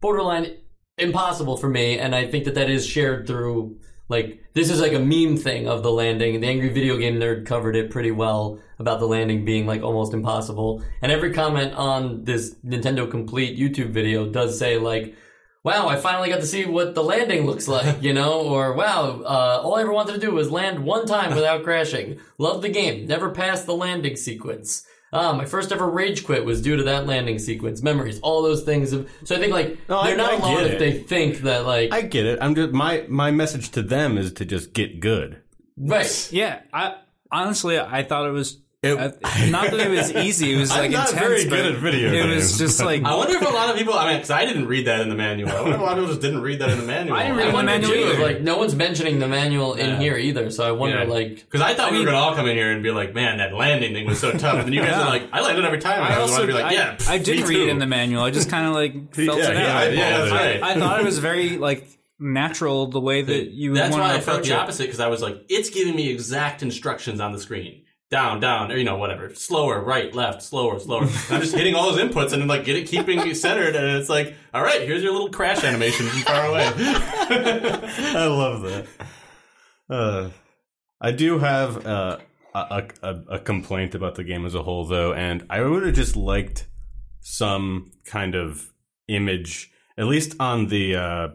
borderline 0.01 0.59
impossible 0.97 1.57
for 1.57 1.69
me, 1.69 1.99
and 1.99 2.15
I 2.15 2.29
think 2.29 2.45
that 2.45 2.55
that 2.55 2.71
is 2.71 2.87
shared 2.87 3.27
through 3.27 3.81
like 4.09 4.45
this 4.53 4.71
is 4.71 4.81
like 4.81 4.93
a 4.93 4.99
meme 4.99 5.37
thing 5.37 5.67
of 5.67 5.83
the 5.83 5.91
landing. 5.91 6.41
The 6.41 6.47
Angry 6.47 6.69
Video 6.69 6.97
Game 6.99 7.17
Nerd 7.17 7.47
covered 7.47 7.77
it 7.77 7.91
pretty 7.91 8.11
well 8.11 8.59
about 8.79 9.01
the 9.01 9.09
landing 9.09 9.45
being 9.45 9.67
like 9.67 9.83
almost 9.83 10.13
impossible. 10.13 10.83
And 11.01 11.11
every 11.11 11.33
comment 11.33 11.75
on 11.75 12.25
this 12.25 12.55
Nintendo 12.65 13.11
Complete 13.11 13.59
YouTube 13.59 13.91
video 13.91 14.29
does 14.29 14.59
say 14.59 14.79
like, 14.79 15.15
"Wow, 15.63 15.89
I 15.89 15.97
finally 15.97 16.29
got 16.29 16.41
to 16.41 16.47
see 16.47 16.67
what 16.67 16.95
the 16.95 17.03
landing 17.03 17.47
looks 17.47 17.67
like," 17.67 17.97
you 18.03 18.13
know, 18.13 18.43
or 18.43 18.75
"Wow, 18.75 19.23
uh, 19.23 19.63
all 19.63 19.77
I 19.77 19.81
ever 19.81 19.93
wanted 19.93 20.13
to 20.13 20.21
do 20.21 20.33
was 20.33 20.51
land 20.51 20.85
one 20.85 21.07
time 21.07 21.35
without 21.35 21.65
crashing. 21.65 22.21
Love 22.39 22.61
the 22.61 22.69
game. 22.69 23.07
Never 23.07 23.31
passed 23.31 23.67
the 23.67 23.77
landing 23.77 24.17
sequence." 24.17 24.87
Ah, 25.15 25.33
my 25.33 25.45
first 25.45 25.71
ever 25.73 25.89
rage 25.89 26.25
quit 26.27 26.45
was 26.45 26.61
due 26.61 26.77
to 26.77 26.83
that 26.83 27.07
landing 27.07 27.39
sequence. 27.39 27.83
Memories, 27.83 28.19
all 28.21 28.43
those 28.43 28.65
things. 28.65 28.93
Of, 28.93 29.09
so 29.25 29.37
I 29.37 29.39
think 29.39 29.53
like 29.53 29.79
No, 29.89 30.01
I- 30.01 30.09
they're 30.09 30.17
not 30.17 30.33
I 30.33 30.37
alone 30.37 30.57
get 30.57 30.67
if 30.67 30.73
it. 30.75 30.79
they 30.81 30.93
think 30.99 31.39
that 31.43 31.65
like 31.65 31.93
I 31.93 32.03
get 32.03 32.27
it. 32.27 32.39
I'm 32.43 32.55
just 32.55 32.73
my 32.73 33.05
my 33.09 33.31
message 33.31 33.71
to 33.71 33.83
them 33.83 34.19
is 34.19 34.33
to 34.35 34.45
just 34.45 34.73
get 34.73 35.01
good. 35.01 35.39
right. 35.79 36.29
Yeah, 36.33 36.61
I 36.73 36.97
honestly 37.31 37.79
I 37.79 38.03
thought 38.03 38.27
it 38.29 38.33
was 38.33 38.59
It- 38.85 38.99
uh, 38.99 39.11
not 39.51 39.71
that 39.71 39.81
it 39.81 39.91
was 39.91 40.13
easy. 40.15 40.55
It 40.55 40.59
was 40.61 40.71
I'm 40.73 40.79
like 40.83 40.91
not 40.91 41.11
intense, 41.13 41.27
very 41.27 41.45
good 41.47 41.75
at 41.75 41.79
video 41.81 42.13
It 42.13 42.35
was 42.35 42.59
just 42.59 42.81
like 42.83 43.03
I 43.03 43.15
wonder 43.15 43.37
if 43.37 43.43
a 43.43 43.51
lot 43.53 43.71
of 43.71 43.77
people. 43.77 43.95
I 43.95 44.07
mean, 44.09 44.17
because 44.17 44.31
I 44.31 44.45
didn't 44.45 44.67
read 44.67 44.87
that 44.87 45.01
in 45.01 45.09
the 45.09 45.15
manual. 45.15 45.51
I 45.51 45.61
wonder 45.63 45.75
if 45.77 45.81
a 45.81 45.85
lot 45.85 45.93
of 45.93 45.99
people 45.99 46.09
just 46.11 46.21
didn't 46.21 46.43
read 46.43 46.59
that 46.61 46.71
in 46.71 46.79
the 46.79 46.85
manual. 46.87 47.17
I 47.17 47.23
didn't 47.25 47.37
read 47.39 47.49
I 47.49 47.57
the 47.57 47.63
manual 47.63 47.93
too, 47.93 47.99
either. 47.99 48.23
like 48.23 48.41
no 48.43 48.59
one's 48.59 48.75
mentioning 48.75 49.19
the 49.19 49.29
manual 49.29 49.75
in 49.75 49.91
Yeah. 49.91 49.99
here 49.99 50.17
either. 50.17 50.51
So 50.51 50.65
I 50.65 50.73
wonder 50.73 50.99
Yeah. 50.99 51.05
like 51.05 51.37
Because 51.37 51.61
I 51.63 51.75
thought 51.75 51.93
we 51.93 51.99
were 51.99 52.05
gonna 52.05 52.17
all 52.19 52.35
come 52.35 52.47
in 52.47 52.57
here 52.57 52.71
and 52.71 52.83
be 52.83 52.91
like, 52.91 53.15
"Man, 53.15 53.39
that 53.39 53.55
landing 53.55 53.95
thing 53.95 54.07
was 54.07 54.21
so 54.21 54.33
tough," 54.33 54.55
and 54.57 54.65
then 54.67 54.73
you 54.73 54.81
guys 54.83 54.95
are 54.95 55.07
like, 55.09 55.25
"I 55.33 55.41
landed 55.41 55.65
every 55.65 55.79
time." 55.81 56.03
I, 56.03 56.15
I 56.15 56.19
also 56.19 56.35
want 56.35 56.43
to 56.43 56.47
be 56.49 56.53
like, 56.53 56.67
I, 56.67 56.73
"Yeah, 56.75 56.97
pff, 56.97 57.09
I 57.09 57.19
did 57.19 57.37
me 57.39 57.43
read 57.45 57.57
it 57.61 57.65
too." 57.65 57.71
in 57.71 57.79
the 57.79 57.87
manual. 57.87 58.23
I 58.23 58.31
just 58.31 58.51
kind 58.51 58.67
of 58.67 58.75
like 58.75 59.15
felt 59.15 59.39
Yeah, 59.39 59.51
it 59.51 59.55
yeah, 59.57 59.67
out. 59.73 59.83
I- 59.83 59.89
yeah, 59.89 60.19
that's 60.19 60.33
I- 60.33 60.37
right. 60.37 60.63
I 60.63 60.75
thought 60.79 61.01
it 61.01 61.05
was 61.05 61.19
very 61.19 61.57
like 61.57 61.89
natural 62.19 62.87
the 62.87 63.01
way 63.01 63.23
that 63.23 63.51
you. 63.51 63.75
That's 63.75 63.91
wanted 63.93 64.03
why 64.03 64.13
to 64.13 64.19
I 64.19 64.21
felt 64.21 64.45
the 64.45 64.57
opposite 64.57 64.85
because 64.85 65.01
I 65.01 65.09
was 65.09 65.23
like, 65.23 65.37
it's 65.49 65.71
giving 65.71 65.97
me 65.97 66.11
exact 66.11 66.63
instructions 66.63 67.21
on 67.21 67.33
the 67.33 67.41
screen. 67.41 67.83
Down, 68.15 68.39
down, 68.39 68.71
or 68.71 68.77
you 68.77 68.85
know, 68.85 68.97
whatever. 68.97 69.35
Slower, 69.35 69.83
right, 69.83 70.15
left, 70.15 70.41
slower, 70.41 70.79
slower. 70.79 71.03
I'm 71.31 71.41
just 71.41 71.53
hitting 71.53 71.75
all 71.75 71.91
those 71.91 72.01
inputs 72.01 72.33
and 72.33 72.41
then 72.41 72.47
like 72.47 72.65
get 72.65 72.77
it 72.77 72.87
keeping 72.87 73.19
me 73.19 73.35
centered, 73.35 73.75
and 73.75 73.97
it's 73.97 74.09
like, 74.09 74.37
all 74.55 74.63
right, 74.63 74.83
here's 74.83 75.03
your 75.03 75.11
little 75.11 75.31
crash 75.31 75.65
animation 75.65 76.07
from 76.07 76.21
far 76.21 76.47
away. 76.47 76.63
I 76.77 78.27
love 78.27 78.63
that. 78.63 78.87
Uh, 79.91 80.31
I 81.01 81.11
do 81.11 81.41
have 81.41 81.85
uh, 81.85 82.19
a, 82.55 82.85
a 83.03 83.21
a 83.31 83.39
complaint 83.41 83.97
about 83.97 84.15
the 84.15 84.23
game 84.23 84.47
as 84.47 84.55
a 84.55 84.63
whole, 84.63 84.85
though, 84.85 85.13
and 85.13 85.45
I 85.51 85.63
would 85.63 85.85
have 85.85 85.97
just 85.97 86.15
liked 86.15 86.69
some 87.21 87.91
kind 88.05 88.37
of 88.37 88.73
image, 89.09 89.73
at 89.99 90.07
least 90.07 90.37
on 90.39 90.69
the 90.69 90.95
uh, 90.95 91.29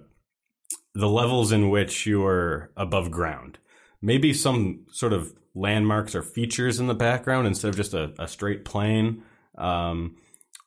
the 0.95 1.09
levels 1.09 1.51
in 1.51 1.69
which 1.69 2.05
you're 2.05 2.71
above 2.77 3.11
ground. 3.11 3.57
Maybe 4.01 4.33
some 4.33 4.85
sort 4.93 5.11
of 5.11 5.33
landmarks 5.59 6.15
or 6.15 6.21
features 6.21 6.79
in 6.79 6.87
the 6.87 6.93
background 6.95 7.47
instead 7.47 7.69
of 7.69 7.75
just 7.75 7.93
a, 7.93 8.13
a 8.17 8.27
straight 8.27 8.65
plane. 8.65 9.23
Um, 9.57 10.15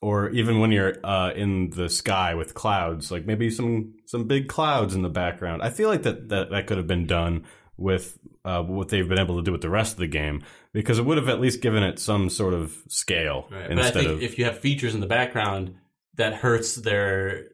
or 0.00 0.30
even 0.30 0.58
when 0.58 0.72
you're 0.72 0.94
uh, 1.04 1.30
in 1.34 1.70
the 1.70 1.88
sky 1.88 2.34
with 2.34 2.54
clouds, 2.54 3.10
like 3.12 3.24
maybe 3.24 3.50
some 3.50 3.94
some 4.04 4.24
big 4.26 4.48
clouds 4.48 4.94
in 4.94 5.02
the 5.02 5.08
background. 5.08 5.62
I 5.62 5.70
feel 5.70 5.88
like 5.88 6.02
that 6.02 6.28
that, 6.30 6.50
that 6.50 6.66
could 6.66 6.76
have 6.76 6.88
been 6.88 7.06
done 7.06 7.44
with 7.76 8.18
uh, 8.44 8.62
what 8.62 8.88
they've 8.88 9.08
been 9.08 9.18
able 9.20 9.36
to 9.36 9.42
do 9.42 9.52
with 9.52 9.60
the 9.62 9.70
rest 9.70 9.92
of 9.92 9.98
the 9.98 10.06
game 10.08 10.42
because 10.72 10.98
it 10.98 11.04
would 11.04 11.16
have 11.18 11.28
at 11.28 11.40
least 11.40 11.60
given 11.62 11.82
it 11.84 11.98
some 11.98 12.28
sort 12.28 12.52
of 12.54 12.76
scale 12.88 13.46
Right. 13.50 13.68
But 13.68 13.78
I 13.78 13.82
instead 13.82 13.94
think 13.94 14.08
of. 14.08 14.22
if 14.22 14.38
you 14.38 14.44
have 14.44 14.58
features 14.58 14.94
in 14.94 15.00
the 15.00 15.06
background, 15.06 15.76
that 16.16 16.34
hurts 16.34 16.74
their 16.74 17.44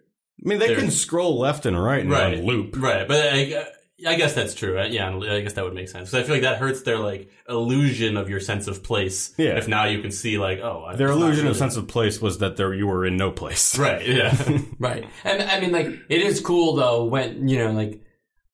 I 0.45 0.49
mean, 0.49 0.59
they 0.59 0.69
there- 0.69 0.77
can 0.77 0.91
scroll 0.91 1.39
left 1.39 1.67
and 1.67 1.81
right 1.83 2.01
and 2.01 2.11
right 2.11 2.43
loop. 2.43 2.77
Right, 2.79 3.07
but 3.07 3.33
I, 3.33 3.67
I 4.07 4.15
guess 4.15 4.33
that's 4.35 4.55
true. 4.55 4.75
right? 4.77 4.91
Yeah, 4.91 5.17
I 5.17 5.41
guess 5.41 5.55
that 5.55 5.65
would 5.65 5.75
make 5.75 5.89
sense. 5.89 6.11
Because 6.11 6.23
I 6.25 6.27
feel 6.27 6.37
like 6.37 6.43
that 6.43 6.59
hurts 6.59 6.83
their 6.83 6.99
like 6.99 7.31
illusion 7.49 8.17
of 8.17 8.29
your 8.29 8.39
sense 8.41 8.69
of 8.69 8.83
place. 8.83 9.35
Yeah. 9.37 9.57
If 9.59 9.67
now 9.67 9.85
you 9.87 10.01
can 10.01 10.13
see 10.13 10.39
like, 10.39 10.61
oh, 10.61 10.85
I- 10.87 10.95
Their 10.97 11.09
illusion 11.09 11.45
really- 11.45 11.51
of 11.51 11.57
sense 11.57 11.77
of 11.77 11.89
place 11.89 12.21
was 12.23 12.39
that 12.39 12.57
there 12.57 12.73
you 12.73 12.87
were 12.87 13.05
in 13.05 13.17
no 13.17 13.31
place. 13.31 13.77
Right. 13.79 14.07
Yeah. 14.07 14.37
right. 14.79 15.05
And 15.25 15.43
I 15.43 15.59
mean 15.61 15.73
like 15.73 15.87
it 16.09 16.23
is 16.23 16.41
cool 16.41 16.75
though 16.77 17.05
when 17.05 17.49
you 17.49 17.59
know 17.59 17.73
like 17.73 18.01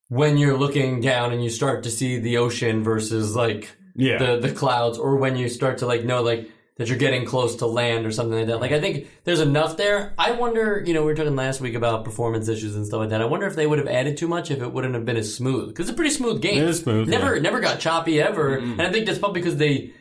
when 0.08 0.36
you're 0.38 0.56
looking 0.56 1.00
down 1.00 1.32
and 1.32 1.42
you 1.42 1.50
start 1.50 1.82
to 1.84 1.90
see 1.90 2.18
the 2.18 2.38
ocean 2.38 2.82
versus 2.82 3.34
like 3.36 3.70
Yeah. 3.96 4.18
the 4.18 4.38
the 4.48 4.52
clouds 4.52 4.98
or 4.98 5.16
when 5.16 5.36
you 5.36 5.48
start 5.48 5.78
to 5.78 5.86
like 5.86 6.04
know 6.04 6.22
like 6.22 6.48
that 6.76 6.88
you're 6.88 6.98
getting 6.98 7.24
close 7.24 7.56
to 7.56 7.66
land 7.66 8.04
or 8.04 8.10
something 8.10 8.36
like 8.36 8.48
that. 8.48 8.60
Like 8.60 8.72
I 8.72 8.80
think 8.80 9.06
there's 9.24 9.40
enough 9.40 9.76
there. 9.76 10.12
I 10.18 10.32
wonder, 10.32 10.82
you 10.84 10.92
know, 10.92 11.02
we 11.02 11.06
were 11.06 11.14
talking 11.14 11.36
last 11.36 11.60
week 11.60 11.74
about 11.74 12.04
performance 12.04 12.48
issues 12.48 12.74
and 12.74 12.84
stuff 12.84 12.98
like 12.98 13.10
that. 13.10 13.20
I 13.22 13.26
wonder 13.26 13.46
if 13.46 13.54
they 13.54 13.66
would 13.66 13.78
have 13.78 13.86
added 13.86 14.16
too 14.16 14.26
much 14.26 14.50
if 14.50 14.60
it 14.60 14.72
wouldn't 14.72 14.94
have 14.94 15.04
been 15.04 15.16
as 15.16 15.32
smooth 15.32 15.68
because 15.68 15.88
it's 15.88 15.94
a 15.94 15.96
pretty 15.96 16.10
smooth 16.14 16.42
game. 16.42 16.62
It 16.62 16.68
is 16.68 16.80
smooth, 16.80 17.08
Never 17.08 17.36
yeah. 17.36 17.42
never 17.42 17.60
got 17.60 17.78
choppy 17.78 18.20
ever. 18.20 18.58
Mm-hmm. 18.60 18.72
And 18.72 18.82
I 18.82 18.90
think 18.90 19.06
that's 19.06 19.18
probably 19.20 19.40
because 19.40 19.56
they 19.56 19.92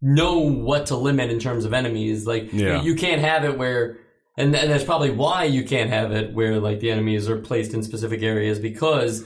know 0.00 0.38
what 0.38 0.86
to 0.86 0.96
limit 0.96 1.30
in 1.30 1.38
terms 1.38 1.64
of 1.64 1.72
enemies. 1.74 2.26
Like 2.26 2.52
Yeah. 2.52 2.80
you, 2.82 2.90
you 2.92 2.96
can't 2.96 3.20
have 3.20 3.44
it 3.44 3.58
where 3.58 3.98
and, 4.38 4.56
and 4.56 4.70
that's 4.70 4.84
probably 4.84 5.10
why 5.10 5.44
you 5.44 5.62
can't 5.64 5.90
have 5.90 6.12
it 6.12 6.32
where 6.32 6.58
like 6.58 6.80
the 6.80 6.90
enemies 6.90 7.28
are 7.28 7.36
placed 7.38 7.74
in 7.74 7.82
specific 7.82 8.22
areas 8.22 8.58
because 8.58 9.22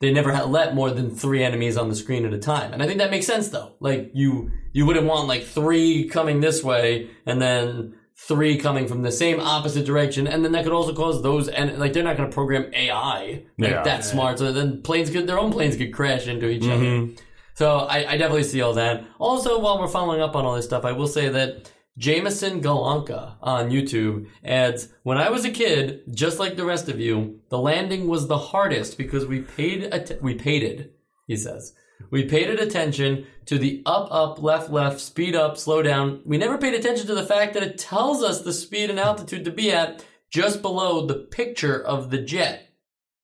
they 0.00 0.12
never 0.12 0.30
let 0.44 0.74
more 0.74 0.90
than 0.90 1.14
three 1.14 1.42
enemies 1.42 1.78
on 1.78 1.88
the 1.88 1.94
screen 1.94 2.26
at 2.26 2.34
a 2.34 2.38
time. 2.38 2.74
And 2.74 2.82
I 2.82 2.86
think 2.86 2.98
that 2.98 3.10
makes 3.10 3.24
sense 3.26 3.48
though. 3.48 3.72
Like 3.80 4.10
you 4.12 4.50
you 4.74 4.84
wouldn't 4.86 5.06
want 5.06 5.26
like 5.26 5.44
three 5.44 6.06
coming 6.08 6.40
this 6.40 6.62
way 6.62 7.08
and 7.24 7.40
then 7.40 7.94
three 8.16 8.58
coming 8.58 8.86
from 8.86 9.00
the 9.02 9.10
same 9.10 9.40
opposite 9.40 9.84
direction 9.86 10.26
and 10.26 10.44
then 10.44 10.52
that 10.52 10.62
could 10.64 10.72
also 10.72 10.92
cause 10.94 11.22
those 11.22 11.48
and 11.48 11.78
like 11.78 11.92
they're 11.92 12.04
not 12.04 12.16
going 12.18 12.28
to 12.30 12.34
program 12.34 12.64
AI 12.74 13.42
like 13.58 13.70
Yeah. 13.70 13.82
that 13.82 14.04
smart 14.04 14.38
so 14.38 14.52
then 14.52 14.82
planes 14.82 15.10
could 15.10 15.26
their 15.26 15.38
own 15.38 15.50
planes 15.50 15.76
could 15.76 15.92
crash 15.92 16.26
into 16.28 16.48
each 16.48 16.62
other. 16.64 16.84
Mm-hmm. 16.84 17.14
So 17.54 17.78
I, 17.78 17.98
I 18.12 18.16
definitely 18.16 18.42
see 18.52 18.62
all 18.62 18.74
that. 18.74 19.04
Also, 19.18 19.60
while 19.60 19.78
we're 19.80 19.88
following 19.88 20.20
up 20.20 20.34
on 20.36 20.44
all 20.44 20.54
this 20.56 20.64
stuff, 20.64 20.84
I 20.84 20.92
will 20.92 21.06
say 21.06 21.28
that 21.28 21.70
Jameson 21.96 22.60
Galanka 22.60 23.36
on 23.40 23.70
YouTube 23.70 24.26
adds, 24.44 24.88
when 25.04 25.18
I 25.18 25.28
was 25.30 25.44
a 25.44 25.50
kid, 25.50 26.02
just 26.12 26.40
like 26.40 26.56
the 26.56 26.64
rest 26.64 26.88
of 26.88 26.98
you, 26.98 27.38
the 27.50 27.58
landing 27.58 28.08
was 28.08 28.26
the 28.26 28.38
hardest 28.38 28.98
because 28.98 29.24
we 29.26 29.40
paid, 29.42 29.84
att- 29.94 30.20
we 30.20 30.34
paided, 30.34 30.90
he 31.28 31.36
says. 31.36 31.74
We 32.10 32.24
paid 32.24 32.48
attention 32.48 33.26
to 33.46 33.58
the 33.58 33.82
up, 33.86 34.08
up, 34.10 34.42
left, 34.42 34.70
left, 34.70 35.00
speed 35.00 35.34
up, 35.34 35.58
slow 35.58 35.82
down. 35.82 36.22
We 36.24 36.38
never 36.38 36.58
paid 36.58 36.74
attention 36.74 37.06
to 37.08 37.14
the 37.14 37.26
fact 37.26 37.54
that 37.54 37.62
it 37.62 37.78
tells 37.78 38.22
us 38.22 38.42
the 38.42 38.52
speed 38.52 38.90
and 38.90 38.98
altitude 38.98 39.44
to 39.44 39.50
be 39.50 39.72
at 39.72 40.04
just 40.30 40.62
below 40.62 41.06
the 41.06 41.14
picture 41.14 41.80
of 41.80 42.10
the 42.10 42.18
jet. 42.18 42.68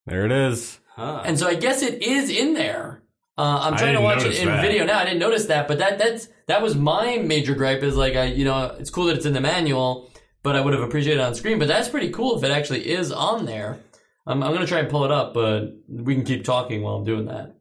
There 0.06 0.26
it 0.26 0.32
is. 0.32 0.78
Huh. 0.96 1.22
And 1.24 1.38
so 1.38 1.48
I 1.48 1.54
guess 1.54 1.82
it 1.82 2.02
is 2.02 2.30
in 2.30 2.54
there. 2.54 3.02
Uh, 3.38 3.58
I'm 3.62 3.76
trying 3.76 3.94
to 3.94 4.02
watch 4.02 4.22
it 4.22 4.38
in 4.38 4.48
that. 4.48 4.60
video 4.60 4.84
now. 4.84 4.98
I 4.98 5.04
didn't 5.04 5.18
notice 5.18 5.46
that, 5.46 5.66
but 5.66 5.78
that 5.78 5.98
that's 5.98 6.28
that 6.46 6.60
was 6.60 6.76
my 6.76 7.16
major 7.16 7.54
gripe. 7.54 7.82
Is 7.82 7.96
like 7.96 8.14
I, 8.14 8.24
you 8.24 8.44
know, 8.44 8.76
it's 8.78 8.90
cool 8.90 9.06
that 9.06 9.16
it's 9.16 9.24
in 9.24 9.32
the 9.32 9.40
manual, 9.40 10.10
but 10.42 10.56
I 10.56 10.60
would 10.60 10.74
have 10.74 10.82
appreciated 10.82 11.20
it 11.20 11.24
on 11.24 11.34
screen. 11.34 11.58
But 11.58 11.68
that's 11.68 11.88
pretty 11.88 12.10
cool 12.10 12.36
if 12.36 12.44
it 12.44 12.50
actually 12.50 12.90
is 12.90 13.10
on 13.10 13.46
there. 13.46 13.80
I'm, 14.26 14.42
I'm 14.42 14.52
gonna 14.52 14.66
try 14.66 14.80
and 14.80 14.90
pull 14.90 15.04
it 15.04 15.10
up, 15.10 15.32
but 15.32 15.72
we 15.88 16.14
can 16.14 16.24
keep 16.24 16.44
talking 16.44 16.82
while 16.82 16.96
I'm 16.96 17.04
doing 17.04 17.26
that. 17.26 17.56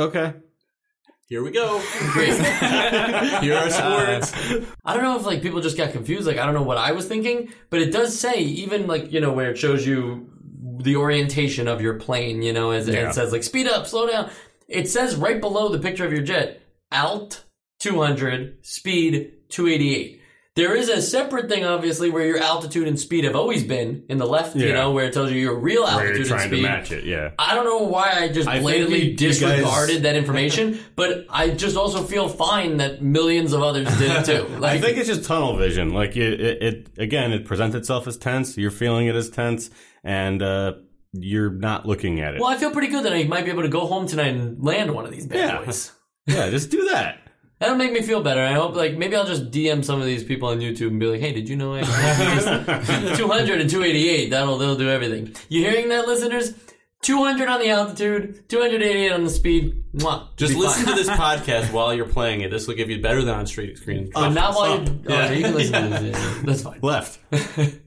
Okay. 0.00 0.32
Here 1.28 1.42
we 1.44 1.50
go. 1.52 1.80
Great. 2.12 2.32
Here 3.42 3.54
are 3.54 3.70
some 3.70 3.92
uh, 3.92 3.96
words. 3.96 4.32
I 4.84 4.94
don't 4.94 5.04
know 5.04 5.16
if 5.16 5.24
like 5.26 5.42
people 5.42 5.60
just 5.60 5.76
got 5.76 5.92
confused. 5.92 6.26
Like 6.26 6.38
I 6.38 6.44
don't 6.44 6.54
know 6.54 6.62
what 6.62 6.78
I 6.78 6.90
was 6.92 7.06
thinking, 7.06 7.52
but 7.68 7.80
it 7.80 7.92
does 7.92 8.18
say 8.18 8.40
even 8.40 8.86
like 8.88 9.12
you 9.12 9.20
know 9.20 9.32
where 9.32 9.50
it 9.50 9.58
shows 9.58 9.86
you 9.86 10.28
the 10.78 10.96
orientation 10.96 11.68
of 11.68 11.80
your 11.80 11.94
plane. 12.00 12.42
You 12.42 12.52
know, 12.52 12.72
as 12.72 12.88
Yeah. 12.88 13.10
it 13.10 13.12
says 13.14 13.30
like 13.30 13.44
speed 13.44 13.68
up, 13.68 13.86
slow 13.86 14.08
down. 14.08 14.30
It 14.66 14.88
says 14.88 15.14
right 15.16 15.40
below 15.40 15.68
the 15.68 15.78
picture 15.78 16.04
of 16.04 16.12
your 16.12 16.22
jet, 16.22 16.62
alt 16.90 17.44
200, 17.80 18.64
speed 18.66 19.32
288. 19.50 20.19
There 20.60 20.74
is 20.76 20.88
a 20.90 21.00
separate 21.00 21.48
thing, 21.48 21.64
obviously, 21.64 22.10
where 22.10 22.26
your 22.26 22.38
altitude 22.38 22.86
and 22.86 23.00
speed 23.00 23.24
have 23.24 23.34
always 23.34 23.64
been 23.64 24.04
in 24.08 24.18
the 24.18 24.26
left. 24.26 24.54
You 24.56 24.72
know, 24.74 24.90
where 24.90 25.06
it 25.06 25.14
tells 25.14 25.32
you 25.32 25.38
your 25.40 25.56
real 25.58 25.84
altitude 25.84 26.10
you're 26.16 26.18
and 26.20 26.26
trying 26.28 26.50
to 26.50 26.56
speed. 26.56 26.62
match 26.62 26.92
it, 26.92 27.04
yeah. 27.04 27.30
I 27.38 27.54
don't 27.54 27.64
know 27.64 27.78
why 27.78 28.10
I 28.12 28.28
just 28.28 28.46
blatantly 28.48 29.10
you 29.12 29.16
disregarded 29.16 29.92
guys- 29.94 30.02
that 30.02 30.16
information, 30.16 30.78
but 30.96 31.24
I 31.30 31.50
just 31.50 31.76
also 31.76 32.02
feel 32.04 32.28
fine 32.28 32.76
that 32.76 33.02
millions 33.02 33.52
of 33.54 33.62
others 33.62 33.88
did 33.98 34.10
it 34.10 34.24
too. 34.26 34.46
Like, 34.60 34.72
I 34.72 34.80
think 34.80 34.98
it's 34.98 35.08
just 35.08 35.24
tunnel 35.24 35.56
vision. 35.56 35.94
Like 35.94 36.16
it, 36.16 36.40
it, 36.40 36.62
it 36.62 36.88
again, 36.98 37.32
it 37.32 37.46
presents 37.46 37.74
itself 37.74 38.06
as 38.06 38.16
tense. 38.18 38.58
You're 38.58 38.70
feeling 38.70 39.06
it 39.06 39.14
as 39.14 39.30
tense, 39.30 39.70
and 40.04 40.42
uh, 40.42 40.74
you're 41.12 41.50
not 41.50 41.86
looking 41.86 42.20
at 42.20 42.34
it. 42.34 42.40
Well, 42.40 42.50
I 42.50 42.58
feel 42.58 42.70
pretty 42.70 42.88
good 42.88 43.04
that 43.04 43.12
I 43.14 43.24
might 43.24 43.44
be 43.46 43.50
able 43.50 43.62
to 43.62 43.68
go 43.68 43.86
home 43.86 44.06
tonight 44.06 44.34
and 44.34 44.62
land 44.62 44.90
one 44.94 45.06
of 45.06 45.10
these 45.10 45.26
bad 45.26 45.38
Yeah. 45.38 45.64
boys. 45.64 45.92
Yeah, 46.26 46.50
just 46.50 46.70
do 46.70 46.84
that. 46.90 47.18
That'll 47.60 47.76
make 47.76 47.92
me 47.92 48.00
feel 48.00 48.22
better. 48.22 48.42
I 48.42 48.54
hope, 48.54 48.74
like, 48.74 48.96
maybe 48.96 49.14
I'll 49.14 49.26
just 49.26 49.50
DM 49.50 49.84
some 49.84 50.00
of 50.00 50.06
these 50.06 50.24
people 50.24 50.48
on 50.48 50.60
YouTube 50.60 50.88
and 50.88 50.98
be 50.98 51.06
like, 51.06 51.20
"Hey, 51.20 51.32
did 51.32 51.46
you 51.48 51.56
know 51.56 51.74
I 51.74 51.82
200 53.16 53.60
and 53.60 53.68
288? 53.70 54.30
That'll 54.30 54.56
that'll 54.58 54.76
do 54.76 54.88
everything." 54.88 55.34
You 55.48 55.60
hearing 55.68 55.88
that, 55.90 56.06
listeners? 56.06 56.54
200 57.02 57.48
on 57.48 57.60
the 57.60 57.70
altitude, 57.70 58.46
288 58.50 59.12
on 59.12 59.24
the 59.24 59.30
speed. 59.30 59.82
Mwah, 59.94 60.28
Just 60.36 60.52
Be 60.52 60.58
listen 60.60 60.84
fine. 60.84 60.96
to 60.96 61.02
this 61.02 61.10
podcast 61.18 61.72
while 61.72 61.94
you're 61.94 62.04
playing 62.08 62.42
it. 62.42 62.50
This 62.50 62.66
will 62.66 62.74
give 62.74 62.90
you 62.90 63.00
better 63.00 63.22
than 63.22 63.34
on 63.34 63.46
street 63.46 63.78
screen. 63.78 64.10
Oh, 64.14 64.28
not 64.28 64.54
while 64.54 64.82
you. 64.82 65.00
Oh, 65.08 65.12
Yeah. 65.12 65.30
you 65.32 65.42
can 65.44 65.54
listen 65.54 65.90
to 65.90 65.98
this. 65.98 66.16
yeah. 66.18 66.42
That's 66.44 66.62
fine. 66.62 66.78
Left. 66.82 67.18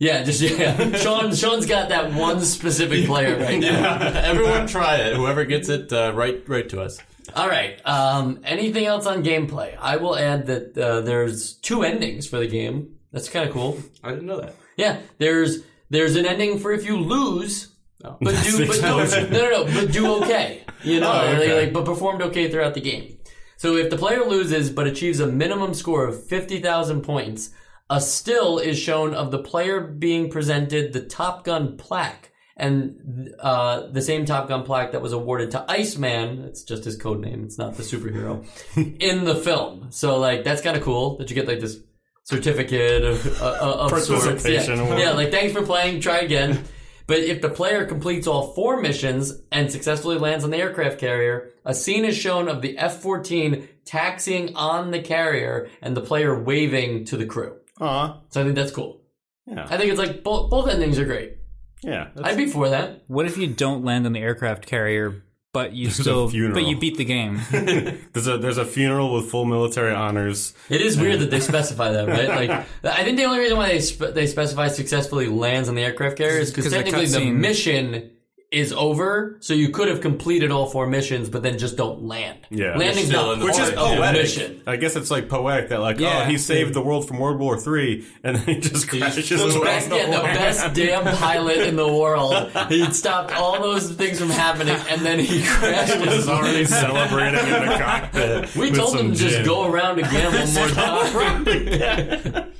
Yeah, 0.00 0.24
just 0.24 0.40
yeah. 0.42 0.96
Sean 0.96 1.32
Sean's 1.34 1.66
got 1.66 1.88
that 1.90 2.12
one 2.12 2.40
specific 2.40 3.06
player 3.06 3.38
right 3.38 3.60
now. 3.60 3.96
Everyone 4.00 4.66
try 4.66 4.96
it. 4.96 5.14
Whoever 5.16 5.44
gets 5.44 5.68
it, 5.68 5.92
uh, 5.92 6.12
write 6.14 6.46
write 6.48 6.68
to 6.70 6.82
us. 6.82 6.98
All 7.34 7.48
right. 7.48 7.80
Um, 7.86 8.40
anything 8.44 8.84
else 8.86 9.06
on 9.06 9.24
gameplay? 9.24 9.76
I 9.80 9.96
will 9.96 10.16
add 10.16 10.46
that 10.46 10.76
uh, 10.76 11.00
there's 11.00 11.54
two 11.54 11.82
endings 11.82 12.26
for 12.28 12.38
the 12.38 12.46
game. 12.46 12.96
That's 13.12 13.28
kind 13.28 13.48
of 13.48 13.54
cool. 13.54 13.78
I 14.02 14.10
didn't 14.10 14.26
know 14.26 14.40
that. 14.40 14.54
Yeah, 14.76 15.00
there's 15.18 15.62
there's 15.88 16.16
an 16.16 16.26
ending 16.26 16.58
for 16.58 16.72
if 16.72 16.84
you 16.84 16.96
lose, 16.98 17.68
Oh. 18.04 18.16
but 18.20 18.34
do 18.44 18.66
but 18.66 18.82
no, 18.82 18.98
no 19.04 19.28
no 19.30 19.50
no 19.50 19.64
but 19.64 19.92
do 19.92 20.14
okay. 20.22 20.62
You 20.82 21.00
know, 21.00 21.10
Oh, 21.12 21.26
okay. 21.28 21.54
like, 21.54 21.64
like, 21.66 21.72
but 21.72 21.84
performed 21.86 22.20
okay 22.22 22.50
throughout 22.50 22.74
the 22.74 22.80
game. 22.80 23.16
So 23.56 23.76
if 23.76 23.88
the 23.88 23.96
player 23.96 24.24
loses 24.24 24.68
but 24.68 24.86
achieves 24.86 25.20
a 25.20 25.26
minimum 25.26 25.72
score 25.72 26.04
of 26.06 26.26
fifty 26.26 26.60
thousand 26.60 27.02
points, 27.02 27.50
a 27.88 28.00
still 28.00 28.58
is 28.58 28.78
shown 28.78 29.14
of 29.14 29.30
the 29.30 29.38
player 29.38 29.80
being 29.80 30.28
presented 30.28 30.92
the 30.92 31.00
Top 31.06 31.44
Gun 31.44 31.76
plaque. 31.78 32.32
And 32.56 33.34
uh, 33.40 33.88
the 33.88 34.00
same 34.00 34.24
Top 34.26 34.48
Gun 34.48 34.62
plaque 34.62 34.92
that 34.92 35.02
was 35.02 35.12
awarded 35.12 35.50
to 35.52 35.64
Iceman, 35.68 36.44
it's 36.44 36.62
just 36.62 36.84
his 36.84 36.96
code 36.96 37.20
name, 37.20 37.42
it's 37.44 37.58
not 37.58 37.76
the 37.76 37.82
superhero, 37.82 38.44
in 39.00 39.24
the 39.24 39.34
film. 39.34 39.88
So, 39.90 40.18
like, 40.18 40.44
that's 40.44 40.62
kind 40.62 40.76
of 40.76 40.82
cool 40.84 41.18
that 41.18 41.28
you 41.30 41.34
get, 41.34 41.48
like, 41.48 41.58
this 41.60 41.78
certificate 42.22 43.04
of, 43.04 43.42
uh, 43.42 43.76
of 43.80 43.90
sorts. 43.90 44.08
Participation 44.08 44.78
Yeah. 44.78 44.98
yeah, 44.98 45.10
like, 45.10 45.30
thanks 45.30 45.52
for 45.52 45.62
playing, 45.62 46.00
try 46.00 46.18
again. 46.18 46.64
But 47.06 47.18
if 47.18 47.42
the 47.42 47.50
player 47.50 47.84
completes 47.84 48.26
all 48.26 48.54
four 48.54 48.80
missions 48.80 49.34
and 49.52 49.70
successfully 49.70 50.16
lands 50.16 50.42
on 50.42 50.50
the 50.50 50.56
aircraft 50.56 50.98
carrier, 50.98 51.50
a 51.64 51.74
scene 51.74 52.04
is 52.04 52.16
shown 52.16 52.48
of 52.48 52.62
the 52.62 52.78
F-14 52.78 53.68
taxiing 53.84 54.56
on 54.56 54.90
the 54.90 55.00
carrier 55.00 55.68
and 55.82 55.94
the 55.96 56.00
player 56.00 56.40
waving 56.42 57.04
to 57.06 57.16
the 57.18 57.26
crew. 57.26 57.56
Aw. 57.80 58.20
So 58.30 58.40
I 58.40 58.44
think 58.44 58.56
that's 58.56 58.72
cool. 58.72 59.02
Yeah. 59.46 59.66
I 59.68 59.76
think 59.76 59.90
it's 59.90 59.98
like 59.98 60.22
both, 60.24 60.48
both 60.50 60.68
endings 60.68 60.98
are 60.98 61.04
great. 61.04 61.36
Yeah. 61.84 62.08
that's- 62.14 62.32
I'd 62.32 62.36
be 62.36 62.46
for 62.46 62.70
that. 62.70 63.02
What 63.08 63.26
if 63.26 63.36
you 63.36 63.46
don't 63.46 63.84
land 63.84 64.06
on 64.06 64.12
the 64.12 64.20
aircraft 64.20 64.66
carrier, 64.66 65.22
but 65.52 65.72
you 65.72 65.90
still, 66.02 66.26
but 66.26 66.64
you 66.64 66.78
beat 66.78 66.96
the 66.96 67.04
game? 67.04 67.40
There's 67.50 68.26
a 68.26 68.38
there's 68.38 68.58
a 68.58 68.64
funeral 68.64 69.12
with 69.14 69.30
full 69.30 69.44
military 69.44 69.94
honors. 69.94 70.52
It 70.68 70.80
is 70.80 70.98
weird 70.98 71.20
that 71.20 71.30
they 71.30 71.40
specify 71.40 71.92
that, 71.92 72.08
right? 72.08 72.28
Like, 72.48 72.50
I 72.84 73.04
think 73.04 73.16
the 73.18 73.24
only 73.24 73.38
reason 73.38 73.56
why 73.56 73.68
they 73.68 73.80
spe- 73.80 74.14
they 74.14 74.26
specify 74.26 74.68
successfully 74.68 75.26
lands 75.28 75.68
on 75.68 75.74
the 75.76 75.82
aircraft 75.82 76.16
carrier 76.18 76.38
is 76.40 76.50
because 76.50 76.64
'Cause 76.64 76.72
the 76.72 76.78
technically 76.78 77.06
the 77.06 77.18
cutscene- 77.18 77.34
mission 77.36 78.10
is 78.54 78.72
over, 78.72 79.36
so 79.40 79.52
you 79.54 79.68
could 79.70 79.88
have 79.88 80.00
completed 80.00 80.50
all 80.50 80.66
four 80.66 80.86
missions, 80.86 81.28
but 81.28 81.42
then 81.42 81.58
just 81.58 81.76
don't 81.76 82.04
land. 82.04 82.38
Yeah. 82.50 82.76
landing's 82.76 83.08
Still 83.08 83.26
not 83.26 83.32
in 83.34 83.38
the 83.40 83.46
part 83.46 83.56
Which 83.56 83.62
is 83.64 83.68
of 83.72 83.78
Oh, 83.78 83.90
the 83.90 83.96
poetic. 83.96 84.22
mission. 84.22 84.62
I 84.66 84.76
guess 84.76 84.94
it's 84.96 85.10
like 85.10 85.28
poetic 85.28 85.68
that 85.70 85.80
like 85.80 85.96
oh, 86.00 86.04
Yeah. 86.04 86.22
oh 86.22 86.30
he 86.30 86.38
saved 86.38 86.72
the 86.74 86.80
world 86.80 87.08
from 87.08 87.18
World 87.18 87.38
War 87.40 87.58
Three 87.58 88.06
and 88.22 88.36
then 88.36 88.44
he 88.54 88.60
just 88.60 88.88
crashes 88.88 89.28
flew 89.28 89.46
into 89.48 89.60
Best, 89.60 89.90
the 89.90 89.96
yeah, 89.96 90.06
the 90.06 90.22
best 90.22 90.74
damn 90.74 91.04
pilot 91.16 91.58
in 91.66 91.76
the 91.76 91.92
world. 91.92 92.50
He 92.68 92.84
stopped 92.92 93.32
all 93.34 93.60
those 93.60 93.90
things 93.92 94.18
from 94.20 94.30
happening, 94.30 94.76
and 94.88 95.00
then 95.02 95.18
he 95.18 95.42
crashed. 95.42 95.94
He 96.04 96.06
was 96.08 96.28
already 96.28 96.64
celebrating 96.64 97.40
in 97.40 97.66
the 97.66 97.76
cockpit. 97.78 98.54
We 98.56 98.70
told 98.70 98.94
him 98.94 98.98
some 98.98 99.12
to 99.12 99.16
just 99.18 99.36
gin. 99.36 99.44
go 99.46 99.64
around 99.70 99.98
again 99.98 100.32
one 100.32 100.54
more 100.54 100.68
time. 100.68 102.50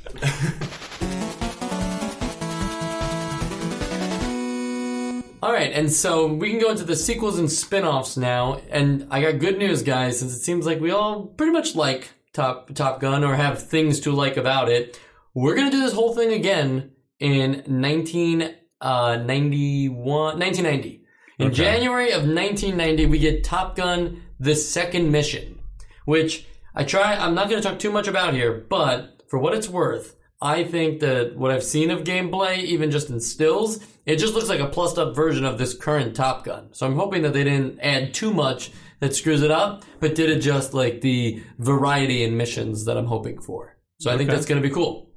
All 5.44 5.52
right, 5.52 5.72
and 5.74 5.92
so 5.92 6.26
we 6.26 6.48
can 6.48 6.58
go 6.58 6.70
into 6.70 6.84
the 6.84 6.96
sequels 6.96 7.38
and 7.38 7.52
spin-offs 7.52 8.16
now. 8.16 8.62
And 8.70 9.06
I 9.10 9.20
got 9.20 9.40
good 9.40 9.58
news, 9.58 9.82
guys, 9.82 10.18
since 10.18 10.32
it 10.32 10.38
seems 10.38 10.64
like 10.64 10.80
we 10.80 10.90
all 10.90 11.26
pretty 11.26 11.52
much 11.52 11.74
like 11.74 12.12
Top 12.32 12.72
Top 12.74 12.98
Gun 12.98 13.22
or 13.22 13.34
have 13.34 13.62
things 13.62 14.00
to 14.00 14.12
like 14.12 14.38
about 14.38 14.70
it. 14.70 14.98
We're 15.34 15.54
gonna 15.54 15.70
do 15.70 15.82
this 15.82 15.92
whole 15.92 16.14
thing 16.14 16.32
again 16.32 16.92
in 17.20 17.62
1991, 17.66 18.56
uh, 18.80 19.18
1990. 19.18 21.04
In 21.38 21.52
January 21.52 22.12
of 22.12 22.22
1990, 22.22 23.04
we 23.04 23.18
get 23.18 23.44
Top 23.44 23.76
Gun: 23.76 24.22
The 24.40 24.54
Second 24.54 25.12
Mission, 25.12 25.58
which 26.06 26.46
I 26.74 26.84
try. 26.84 27.16
I'm 27.16 27.34
not 27.34 27.50
going 27.50 27.60
to 27.60 27.68
talk 27.68 27.78
too 27.78 27.92
much 27.92 28.08
about 28.08 28.32
here, 28.32 28.64
but 28.70 29.24
for 29.28 29.38
what 29.38 29.52
it's 29.52 29.68
worth, 29.68 30.16
I 30.42 30.64
think 30.64 31.00
that 31.00 31.36
what 31.36 31.50
I've 31.50 31.64
seen 31.64 31.90
of 31.90 32.04
gameplay, 32.04 32.58
even 32.58 32.90
just 32.90 33.08
in 33.10 33.20
stills, 33.20 33.80
it 34.04 34.16
just 34.16 34.34
looks 34.34 34.48
like 34.48 34.60
a 34.60 34.66
plussed 34.68 34.98
up 34.98 35.14
version 35.16 35.44
of 35.44 35.56
this 35.58 35.74
current 35.74 36.14
Top 36.14 36.44
Gun. 36.44 36.68
So 36.72 36.86
I'm 36.86 36.96
hoping 36.96 37.22
that 37.22 37.32
they 37.32 37.44
didn't 37.44 37.78
add 37.80 38.12
too 38.12 38.32
much 38.32 38.70
that 39.00 39.14
screws 39.14 39.42
it 39.42 39.50
up, 39.50 39.84
but 40.00 40.14
did 40.14 40.30
adjust 40.30 40.74
like 40.74 41.00
the 41.00 41.42
variety 41.58 42.22
in 42.24 42.36
missions 42.36 42.84
that 42.84 42.96
I'm 42.98 43.06
hoping 43.06 43.40
for. 43.40 43.78
So 44.00 44.10
I 44.10 44.16
think 44.18 44.28
that's 44.28 44.44
going 44.46 44.60
to 44.62 44.68
be 44.68 44.74
cool. 44.74 45.10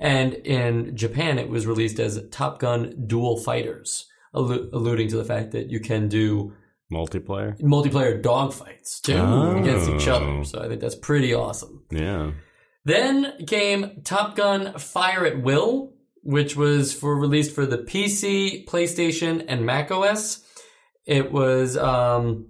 And 0.00 0.34
in 0.34 0.96
Japan, 0.96 1.38
it 1.38 1.48
was 1.48 1.66
released 1.66 2.00
as 2.00 2.20
Top 2.32 2.58
Gun 2.58 3.04
Dual 3.06 3.36
Fighters, 3.36 4.06
allu- 4.34 4.72
alluding 4.72 5.08
to 5.08 5.16
the 5.16 5.24
fact 5.24 5.52
that 5.52 5.70
you 5.70 5.78
can 5.78 6.08
do 6.08 6.52
multiplayer. 6.92 7.56
multiplayer 7.60 8.20
dogfights 8.20 9.00
too 9.02 9.14
Oh. 9.14 9.56
against 9.56 9.88
each 9.88 10.08
other. 10.08 10.26
Oh. 10.26 10.42
So 10.42 10.60
I 10.60 10.68
think 10.68 10.80
that's 10.80 10.96
pretty 10.96 11.32
awesome. 11.32 11.84
Yeah. 11.92 12.32
Then 12.84 13.46
came 13.46 14.02
Top 14.02 14.36
Gun 14.36 14.78
Fire 14.78 15.24
at 15.24 15.40
Will, 15.40 15.92
which 16.22 16.56
was 16.56 16.92
for 16.92 17.16
released 17.16 17.54
for 17.54 17.66
the 17.66 17.78
PC, 17.78 18.66
PlayStation, 18.66 19.44
and 19.48 19.64
Mac 19.64 19.90
OS. 19.90 20.42
It 21.06 21.32
was 21.32 21.76
um, 21.76 22.48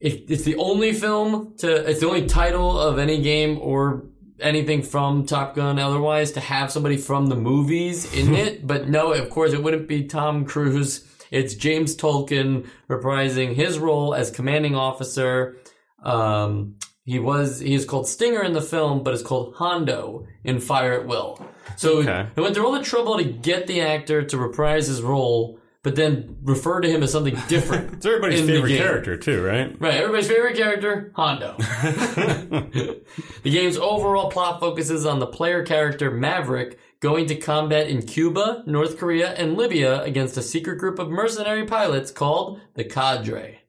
it, 0.00 0.30
it's 0.30 0.44
the 0.44 0.56
only 0.56 0.92
film 0.92 1.54
to 1.58 1.88
it's 1.88 2.00
the 2.00 2.08
only 2.08 2.26
title 2.26 2.78
of 2.78 2.98
any 2.98 3.20
game 3.22 3.58
or 3.60 4.06
anything 4.40 4.82
from 4.82 5.26
Top 5.26 5.54
Gun 5.54 5.78
otherwise 5.78 6.32
to 6.32 6.40
have 6.40 6.72
somebody 6.72 6.96
from 6.96 7.26
the 7.26 7.36
movies 7.36 8.12
in 8.14 8.34
it. 8.34 8.66
But 8.66 8.88
no, 8.88 9.12
of 9.12 9.30
course, 9.30 9.52
it 9.52 9.62
wouldn't 9.62 9.88
be 9.88 10.04
Tom 10.04 10.44
Cruise. 10.44 11.06
It's 11.30 11.54
James 11.54 11.94
Tolkan 11.94 12.68
reprising 12.88 13.54
his 13.54 13.78
role 13.78 14.14
as 14.14 14.30
commanding 14.30 14.74
officer. 14.74 15.56
Um, 16.02 16.76
he 17.10 17.18
was 17.18 17.58
he 17.60 17.74
is 17.74 17.84
called 17.84 18.06
Stinger 18.06 18.42
in 18.42 18.52
the 18.52 18.62
film, 18.62 19.02
but 19.02 19.14
it's 19.14 19.22
called 19.22 19.54
Hondo 19.56 20.26
in 20.44 20.60
Fire 20.60 20.92
at 20.92 21.06
Will. 21.06 21.44
So 21.76 21.98
Okay. 21.98 22.26
they 22.34 22.42
went 22.42 22.54
through 22.54 22.66
all 22.66 22.72
the 22.72 22.82
trouble 22.84 23.16
to 23.18 23.24
get 23.24 23.66
the 23.66 23.80
actor 23.80 24.22
to 24.22 24.36
reprise 24.38 24.86
his 24.86 25.02
role, 25.02 25.58
but 25.82 25.96
then 25.96 26.36
refer 26.42 26.80
to 26.80 26.88
him 26.88 27.02
as 27.02 27.10
something 27.12 27.36
different. 27.48 27.92
It's 27.94 28.06
everybody's 28.06 28.46
favorite 28.46 28.76
character 28.76 29.16
too, 29.16 29.42
right? 29.44 29.74
Right, 29.80 29.94
everybody's 29.94 30.28
favorite 30.28 30.56
character, 30.56 31.10
Hondo. 31.16 31.56
the 31.58 33.00
game's 33.44 33.76
overall 33.76 34.30
plot 34.30 34.60
focuses 34.60 35.06
on 35.06 35.18
the 35.18 35.26
player 35.26 35.64
character 35.64 36.10
Maverick 36.10 36.78
going 37.00 37.26
to 37.26 37.34
combat 37.34 37.88
in 37.88 38.02
Cuba, 38.02 38.62
North 38.66 38.98
Korea, 38.98 39.32
and 39.32 39.56
Libya 39.56 40.02
against 40.02 40.36
a 40.36 40.42
secret 40.42 40.76
group 40.78 40.98
of 40.98 41.08
mercenary 41.08 41.64
pilots 41.66 42.10
called 42.10 42.60
the 42.74 42.84
Cadre. 42.84 43.59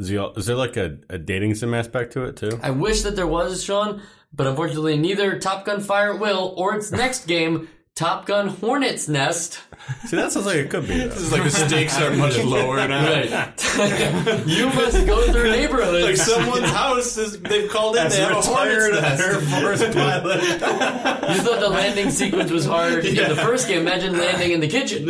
Is 0.00 0.08
he? 0.08 0.16
Is 0.16 0.46
there 0.46 0.56
like 0.56 0.78
a, 0.78 0.96
a 1.10 1.18
dating 1.18 1.54
sim 1.54 1.74
aspect 1.74 2.14
to 2.14 2.24
it 2.24 2.36
too? 2.36 2.58
I 2.62 2.70
wish 2.70 3.02
that 3.02 3.16
there 3.16 3.26
was, 3.26 3.62
Sean, 3.62 4.00
but 4.32 4.46
unfortunately 4.46 4.96
neither 4.96 5.38
Top 5.38 5.66
Gun 5.66 5.80
Fire 5.80 6.14
at 6.14 6.20
Will 6.20 6.54
or 6.56 6.74
its 6.74 6.90
next 6.90 7.26
game, 7.26 7.68
Top 7.94 8.24
Gun 8.24 8.48
Hornet's 8.48 9.08
Nest. 9.08 9.60
See, 10.06 10.16
that 10.16 10.32
sounds 10.32 10.46
like 10.46 10.56
it 10.56 10.70
could 10.70 10.88
be. 10.88 10.96
Though. 10.96 11.04
It's 11.04 11.30
like 11.30 11.42
the 11.42 11.50
stakes 11.50 12.00
are 12.00 12.10
much 12.16 12.38
lower 12.44 12.76
now. 12.88 13.04
Right. 13.10 13.28
you 14.46 14.66
must 14.68 15.06
go 15.06 15.30
through 15.30 15.50
neighborhoods. 15.50 16.02
Like 16.02 16.16
someone's 16.16 16.70
house 16.70 17.18
is 17.18 17.38
they've 17.40 17.70
called 17.70 17.96
in. 17.96 18.06
As 18.06 18.16
They 18.16 18.22
have 18.22 18.32
a 18.38 18.40
hornet's 18.40 19.00
nest. 19.02 19.22
Air 19.22 19.40
Force 19.40 19.94
pilot. 19.94 20.42
You 20.42 21.42
thought 21.42 21.60
the 21.60 21.68
landing 21.68 22.10
sequence 22.10 22.50
was 22.50 22.64
hard 22.64 23.04
in 23.04 23.28
the 23.28 23.36
first 23.36 23.68
game. 23.68 23.82
Imagine 23.82 24.16
landing 24.16 24.52
in 24.52 24.60
the 24.60 24.68
kitchen. 24.68 25.06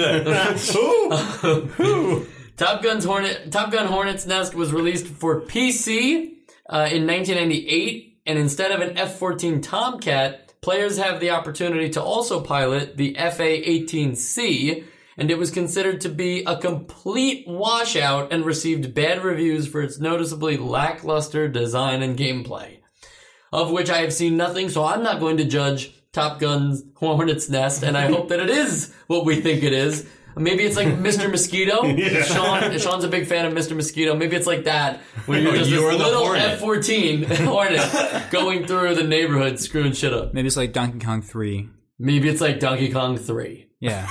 Top 2.61 2.83
Gun's 2.83 3.07
Hornet, 3.07 3.51
Top 3.51 3.73
Gun 3.73 3.87
Hornet's 3.87 4.27
Nest 4.27 4.55
was 4.55 4.71
released 4.71 5.07
for 5.07 5.41
PC 5.41 6.35
uh, 6.69 6.91
in 6.93 7.07
1998, 7.07 8.21
and 8.27 8.39
instead 8.39 8.71
of 8.71 8.83
an 8.83 8.99
F-14 8.99 9.63
Tomcat, 9.63 10.61
players 10.61 10.99
have 10.99 11.21
the 11.21 11.31
opportunity 11.31 11.89
to 11.89 12.03
also 12.03 12.43
pilot 12.43 12.99
the 12.99 13.15
FA-18C, 13.15 14.85
and 15.17 15.31
it 15.31 15.39
was 15.39 15.51
considered 15.51 16.03
to 16.03 16.11
be 16.11 16.45
a 16.45 16.59
complete 16.59 17.49
washout 17.49 18.31
and 18.31 18.45
received 18.45 18.93
bad 18.93 19.25
reviews 19.25 19.67
for 19.67 19.81
its 19.81 19.99
noticeably 19.99 20.59
lackluster 20.59 21.49
design 21.49 22.03
and 22.03 22.19
gameplay 22.19 22.81
of 23.53 23.71
which 23.71 23.91
I 23.91 23.99
have 23.99 24.13
seen 24.13 24.37
nothing, 24.37 24.69
so 24.69 24.85
I'm 24.85 25.03
not 25.03 25.21
going 25.21 25.39
to 25.39 25.45
judge 25.45 25.93
Top 26.13 26.41
Gun's 26.41 26.83
Hornet's 26.95 27.49
Nest, 27.49 27.83
and 27.83 27.97
I 27.97 28.07
hope 28.07 28.29
that 28.29 28.41
it 28.41 28.51
is 28.51 28.95
what 29.07 29.25
we 29.25 29.41
think 29.41 29.63
it 29.63 29.73
is. 29.73 30.09
Maybe 30.37 30.64
it's 30.64 30.76
like 30.76 30.87
Mr. 30.99 31.31
Mosquito. 31.31 31.83
Sean, 32.22 32.78
Sean's 32.78 33.05
a 33.05 33.09
big 33.09 33.26
fan 33.26 33.45
of 33.47 33.53
Mr. 33.53 33.74
Mosquito. 33.76 34.14
Maybe 34.14 34.37
it's 34.37 34.47
like 34.47 34.64
that, 34.64 35.01
where 35.26 35.39
oh, 35.39 35.43
you're 35.43 35.53
Oh, 35.53 35.57
just 35.57 35.70
you 35.70 35.76
this 35.76 35.85
are 35.95 35.99
the 35.99 36.05
little 36.05 36.35
F-14 36.35 37.26
Hornet 37.47 38.31
going 38.31 38.66
through 38.66 38.95
the 38.95 39.05
neighborhood 39.05 39.59
screwing 39.59 39.93
shit 39.93 40.12
up. 40.12 40.33
Maybe 40.35 40.47
it's 40.47 40.57
like 40.57 40.72
Donkey 40.72 40.99
Kong 41.05 41.22
3. 41.22 41.68
Maybe 41.99 42.28
it's 42.28 42.41
like 42.41 42.61
Donkey 42.61 42.91
Kong 42.93 43.16
3. 43.18 43.66
Yeah. 43.81 44.07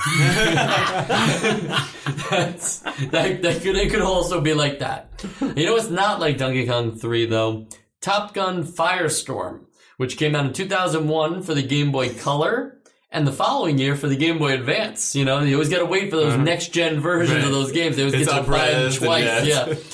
That's, 2.30 2.80
that, 2.80 3.42
that 3.42 3.62
could, 3.62 3.76
it 3.76 3.90
could 3.90 4.02
also 4.02 4.40
be 4.40 4.54
like 4.54 4.78
that. 4.80 5.24
You 5.40 5.66
know, 5.66 5.76
it's 5.76 5.90
not 5.90 6.20
like 6.20 6.38
Donkey 6.38 6.66
Kong 6.66 6.96
3 6.96 7.26
though. 7.26 7.66
Top 8.00 8.34
Gun 8.34 8.64
Firestorm, 8.64 9.66
which 9.96 10.16
came 10.16 10.34
out 10.34 10.46
in 10.46 10.52
2001 10.52 11.42
for 11.42 11.54
the 11.54 11.62
Game 11.62 11.92
Boy 11.92 12.14
Color 12.14 12.79
and 13.12 13.26
the 13.26 13.32
following 13.32 13.78
year 13.78 13.96
for 13.96 14.08
the 14.08 14.16
Game 14.16 14.38
Boy 14.38 14.54
Advance. 14.54 15.14
You 15.16 15.24
know, 15.24 15.40
you 15.40 15.54
always 15.54 15.68
got 15.68 15.78
to 15.80 15.86
wait 15.86 16.10
for 16.10 16.16
those 16.16 16.36
next 16.38 16.68
gen 16.72 17.00
versions 17.00 17.38
Right. 17.38 17.44
of 17.44 17.50
those 17.52 17.72
games. 17.72 17.96
They 17.96 18.02
always 18.02 18.14
It's 18.14 18.30
get 18.30 18.44
to 18.44 18.50
buy 18.50 18.70
them 18.70 18.92
twice. 18.92 19.24
yeah. 19.24 19.42
Yeah. 19.68 19.74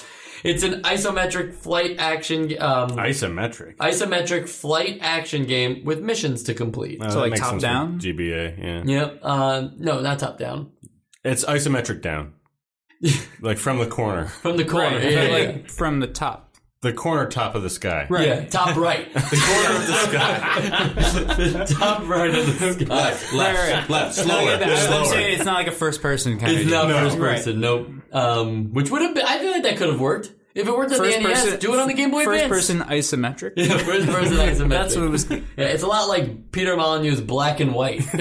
It's 0.45 0.63
an 0.63 0.83
isometric 0.83 1.55
flight 1.55 1.97
action, 1.99 2.55
um, 2.61 2.91
Isometric. 2.91 3.79
isometric 3.79 4.49
flight 4.49 4.99
action 5.01 5.45
game 5.45 5.83
with 5.85 6.01
missions 6.01 6.45
to 6.45 6.55
complete. 6.55 7.03
Uh, 7.03 7.11
So, 7.11 7.19
like, 7.21 7.35
top 7.35 7.59
down? 7.59 7.99
GBA, 7.99 8.55
yeah. 8.63 8.83
Yep. 8.85 9.19
Uh, 9.23 9.69
no, 9.77 10.01
not 10.03 10.21
top 10.21 10.39
down. 10.39 10.71
It's 11.25 11.45
isometric 11.45 12.01
down. 12.01 12.35
like 13.41 13.59
from 13.59 13.79
the 13.79 13.87
corner. 13.87 14.27
From 14.27 14.57
the 14.57 14.65
corner. 14.65 14.99
Right, 14.99 15.11
Yeah, 15.11 15.29
but, 15.29 15.41
yeah, 15.41 15.47
like 15.49 15.69
from 15.71 15.99
the 15.99 16.07
top. 16.07 16.46
The 16.87 16.93
corner 16.93 17.27
top 17.29 17.55
of 17.55 17.63
the 17.63 17.71
sky. 17.71 18.07
Right. 18.09 18.27
yeah. 18.29 18.45
top 18.45 18.77
right. 18.77 19.13
The 19.15 19.21
corner 19.21 19.77
of 19.77 19.87
the 19.87 21.67
sky. 21.67 21.79
top 21.81 22.07
right 22.09 22.31
of 22.35 22.59
the 22.61 22.73
sky. 22.75 22.85
left, 22.95 23.33
Right, 23.33 23.39
left, 23.39 23.73
right. 23.73 23.91
left, 23.91 24.17
No, 24.19 24.23
I 24.39 24.45
slower, 24.45 24.59
get. 24.59 24.63
I'm 24.71 24.77
slower. 24.87 25.05
saying 25.07 25.35
it's 25.37 25.45
not 25.45 25.55
like 25.55 25.67
a 25.67 25.73
first 25.73 26.01
person 26.03 26.39
kind 26.39 26.53
It's 26.53 26.65
of. 26.65 26.71
not 26.71 26.89
No. 26.89 26.99
first 27.01 27.19
Right. 27.19 27.37
person. 27.37 27.61
Nope. 27.61 27.89
Um, 28.13 28.73
which 28.73 28.91
would 28.91 29.03
have 29.03 29.15
been. 29.15 29.25
I 29.27 29.39
feel 29.39 29.51
like 29.53 29.63
that 29.65 29.77
could 29.79 29.89
have 29.91 30.01
worked 30.01 30.33
if 30.55 30.67
it 30.67 30.75
worked 30.75 30.93
on 30.93 30.99
First 30.99 31.19
the 31.19 31.23
NES. 31.25 31.43
person. 31.45 31.59
do 31.61 31.75
it 31.75 31.81
on 31.81 31.89
the 31.89 31.95
Game 31.95 32.11
Boy 32.11 32.25
First 32.25 32.45
Advance. 32.45 32.67
person 32.67 32.81
isometric. 32.89 33.53
Yeah, 33.57 33.79
first 33.79 34.07
person 34.07 34.37
isometric. 34.37 34.69
That's 34.71 34.97
what 34.97 35.05
it 35.05 35.11
was. 35.11 35.31
Yeah, 35.31 35.41
it's 35.57 35.83
a 35.83 35.87
lot 35.87 36.09
like 36.09 36.53
Peter 36.53 36.77
Molyneux's 36.77 37.21
Black 37.21 37.61
and 37.61 37.75
White. 37.75 38.03
I 38.15 38.19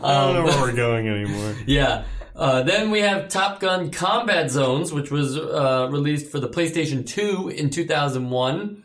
don't 0.00 0.34
know 0.34 0.44
where 0.44 0.60
we're 0.62 0.72
going 0.72 1.08
anymore. 1.08 1.54
yeah. 1.66 2.04
Uh, 2.36 2.62
then 2.62 2.90
we 2.90 3.00
have 3.00 3.28
Top 3.28 3.60
Gun 3.60 3.90
Combat 3.90 4.50
Zones, 4.50 4.92
which 4.92 5.10
was 5.10 5.38
uh, 5.38 5.88
released 5.90 6.30
for 6.30 6.38
the 6.38 6.48
PlayStation 6.48 7.06
2 7.06 7.48
in 7.48 7.70
2001. 7.70 8.82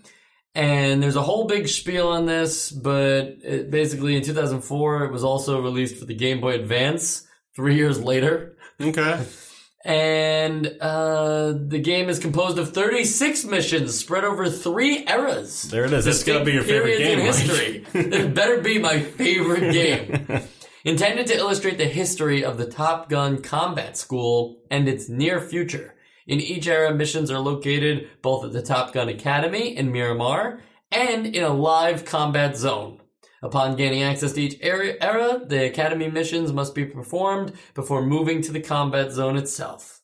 And 0.53 1.01
there's 1.03 1.15
a 1.15 1.21
whole 1.21 1.45
big 1.45 1.67
spiel 1.67 2.07
on 2.09 2.25
this, 2.25 2.71
but 2.71 3.37
it, 3.43 3.69
basically 3.71 4.15
in 4.15 4.23
2004, 4.23 5.05
it 5.05 5.11
was 5.11 5.23
also 5.23 5.61
released 5.61 5.97
for 5.97 6.05
the 6.05 6.13
Game 6.15 6.39
Boy 6.41 6.53
Advance 6.53 7.25
three 7.55 7.75
years 7.75 8.01
later. 8.03 8.57
Okay. 8.79 9.23
And 9.83 10.77
uh, 10.79 11.53
the 11.53 11.79
game 11.79 12.07
is 12.07 12.19
composed 12.19 12.59
of 12.59 12.71
36 12.71 13.45
missions 13.45 13.97
spread 13.97 14.23
over 14.23 14.47
three 14.47 15.03
eras. 15.07 15.63
There 15.63 15.85
it 15.85 15.93
is. 15.93 16.05
That's 16.05 16.23
got 16.23 16.37
to 16.37 16.45
be 16.45 16.51
your 16.51 16.61
favorite 16.61 16.99
game. 16.99 17.17
in 17.17 17.25
history. 17.25 17.85
it 17.95 18.35
better 18.35 18.61
be 18.61 18.77
my 18.77 18.99
favorite 18.99 19.71
game. 19.73 20.43
Intended 20.83 21.27
to 21.27 21.37
illustrate 21.37 21.77
the 21.77 21.85
history 21.85 22.43
of 22.43 22.57
the 22.57 22.65
Top 22.65 23.07
Gun 23.07 23.43
Combat 23.43 23.95
School 23.95 24.63
and 24.71 24.89
its 24.89 25.07
near 25.07 25.39
future. 25.39 25.93
In 26.25 26.39
each 26.39 26.67
era, 26.67 26.91
missions 26.91 27.29
are 27.29 27.37
located 27.37 28.09
both 28.23 28.43
at 28.43 28.51
the 28.51 28.63
Top 28.63 28.91
Gun 28.91 29.07
Academy 29.07 29.77
in 29.77 29.91
Miramar 29.91 30.59
and 30.91 31.27
in 31.27 31.43
a 31.43 31.53
live 31.53 32.03
combat 32.03 32.57
zone. 32.57 32.99
Upon 33.43 33.75
gaining 33.75 34.01
access 34.01 34.33
to 34.33 34.41
each 34.41 34.57
era, 34.61 35.45
the 35.45 35.67
Academy 35.67 36.09
missions 36.09 36.51
must 36.51 36.73
be 36.73 36.85
performed 36.85 37.53
before 37.75 38.01
moving 38.01 38.41
to 38.41 38.51
the 38.51 38.59
combat 38.59 39.11
zone 39.11 39.37
itself. 39.37 40.00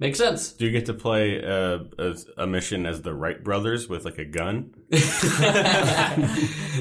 Makes 0.00 0.18
sense. 0.18 0.52
Do 0.52 0.64
you 0.64 0.70
get 0.70 0.86
to 0.86 0.94
play 0.94 1.42
uh, 1.44 1.80
a, 1.98 2.16
a 2.36 2.46
mission 2.46 2.86
as 2.86 3.02
the 3.02 3.12
Wright 3.12 3.42
brothers 3.42 3.88
with 3.88 4.04
like 4.04 4.18
a 4.18 4.24
gun? 4.24 4.72
They're 4.90 5.00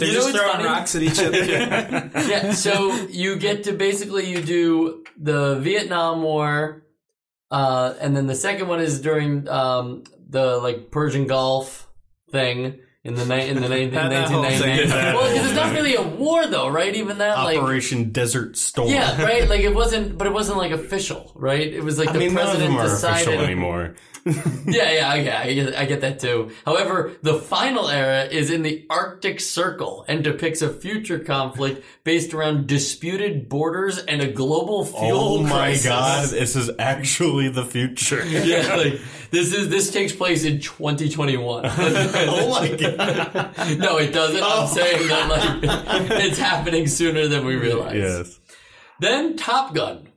You 0.08 0.14
just 0.14 0.28
what's 0.28 0.38
throwing 0.38 0.52
funny? 0.52 0.64
rocks 0.66 0.96
at 0.96 1.02
each 1.02 1.20
other. 1.20 1.44
yeah, 2.30 2.52
so 2.52 2.94
you 3.10 3.38
get 3.38 3.64
to 3.64 3.74
basically 3.74 4.30
you 4.30 4.42
do 4.42 5.04
the 5.18 5.56
Vietnam 5.60 6.22
War, 6.22 6.84
uh, 7.50 7.96
and 8.00 8.16
then 8.16 8.28
the 8.28 8.36
second 8.36 8.68
one 8.68 8.80
is 8.82 9.02
during 9.02 9.48
um, 9.50 10.04
the 10.30 10.58
like 10.58 10.92
Persian 10.92 11.26
Gulf 11.26 11.90
thing 12.32 12.80
in 13.08 13.16
the 13.16 13.26
ni- 13.26 13.48
in 13.48 13.62
the 13.62 13.70
ni- 13.70 13.84
in 13.84 13.92
That- 13.92 14.10
that 14.16 14.30
whole 14.30 14.44
1990s. 14.44 14.60
thing. 14.60 14.90
Well, 14.92 15.32
because 15.32 15.46
it's 15.48 15.56
not 15.56 15.74
really 15.74 15.96
a 15.96 16.02
war 16.04 16.46
though, 16.48 16.68
right? 16.68 16.94
Even 16.96 17.18
that, 17.20 17.38
like. 17.40 17.58
Operation 17.58 18.12
Desert 18.12 18.58
Storm. 18.58 18.90
Yeah, 18.90 19.22
right. 19.24 19.48
Like 19.54 19.62
it 19.62 19.74
wasn't, 19.74 20.18
but 20.18 20.28
it 20.28 20.34
wasn't 20.34 20.58
like 20.58 20.72
official, 20.72 21.32
right? 21.36 21.68
It 21.74 21.84
was 21.84 21.98
like 21.98 22.10
I 22.10 22.14
the 22.14 22.20
mean, 22.20 22.34
none 22.34 22.44
of 22.44 22.50
president 22.52 22.72
them 22.78 22.86
are 22.86 22.90
decided. 22.90 23.28
official 23.28 23.44
anymore. 23.46 23.96
Yeah, 24.68 24.92
yeah, 24.92 25.16
yeah. 25.16 25.40
I 25.40 25.54
get, 25.54 25.76
I 25.76 25.86
get 25.86 26.02
that 26.02 26.20
too. 26.20 26.52
However, 26.66 27.14
the 27.22 27.36
final 27.36 27.88
era 27.88 28.26
is 28.26 28.52
in 28.52 28.64
the 28.64 28.86
Arctic 28.90 29.40
Circle 29.40 30.04
and 30.10 30.24
depicts 30.24 30.62
a 30.62 30.70
future 30.70 31.20
conflict 31.20 31.86
based 32.04 32.34
around 32.34 32.68
disputed 32.68 33.48
borders 33.48 33.98
and 33.98 34.22
a 34.22 34.28
global 34.28 34.86
fuel 34.86 35.12
Oh 35.14 35.44
my 35.44 35.50
crisis. 35.50 35.86
god, 35.86 36.30
this 36.30 36.56
is 36.58 36.70
actually 36.80 37.50
the 37.50 37.66
future. 37.66 38.24
Yeah, 38.28 38.76
like 38.76 39.00
this 39.32 39.54
is 39.54 39.70
this 39.70 39.92
takes 39.92 40.14
place 40.14 40.44
in 40.44 40.60
2021. 40.60 41.66
oh 41.66 42.50
my 42.50 42.70
god. 42.76 43.80
no, 43.80 43.98
it 43.98 44.12
doesn't. 44.12 44.44
I'm 44.44 44.64
oh. 44.64 44.68
saying 44.68 45.08
that 45.08 45.30
like 45.30 46.12
it's 46.22 46.38
happening 46.38 46.88
sooner 46.88 47.28
than 47.28 47.46
we 47.46 47.56
realize. 47.56 47.96
Yes. 47.96 48.40
Then 49.00 49.38
Top 49.38 49.74
Gun 49.74 50.08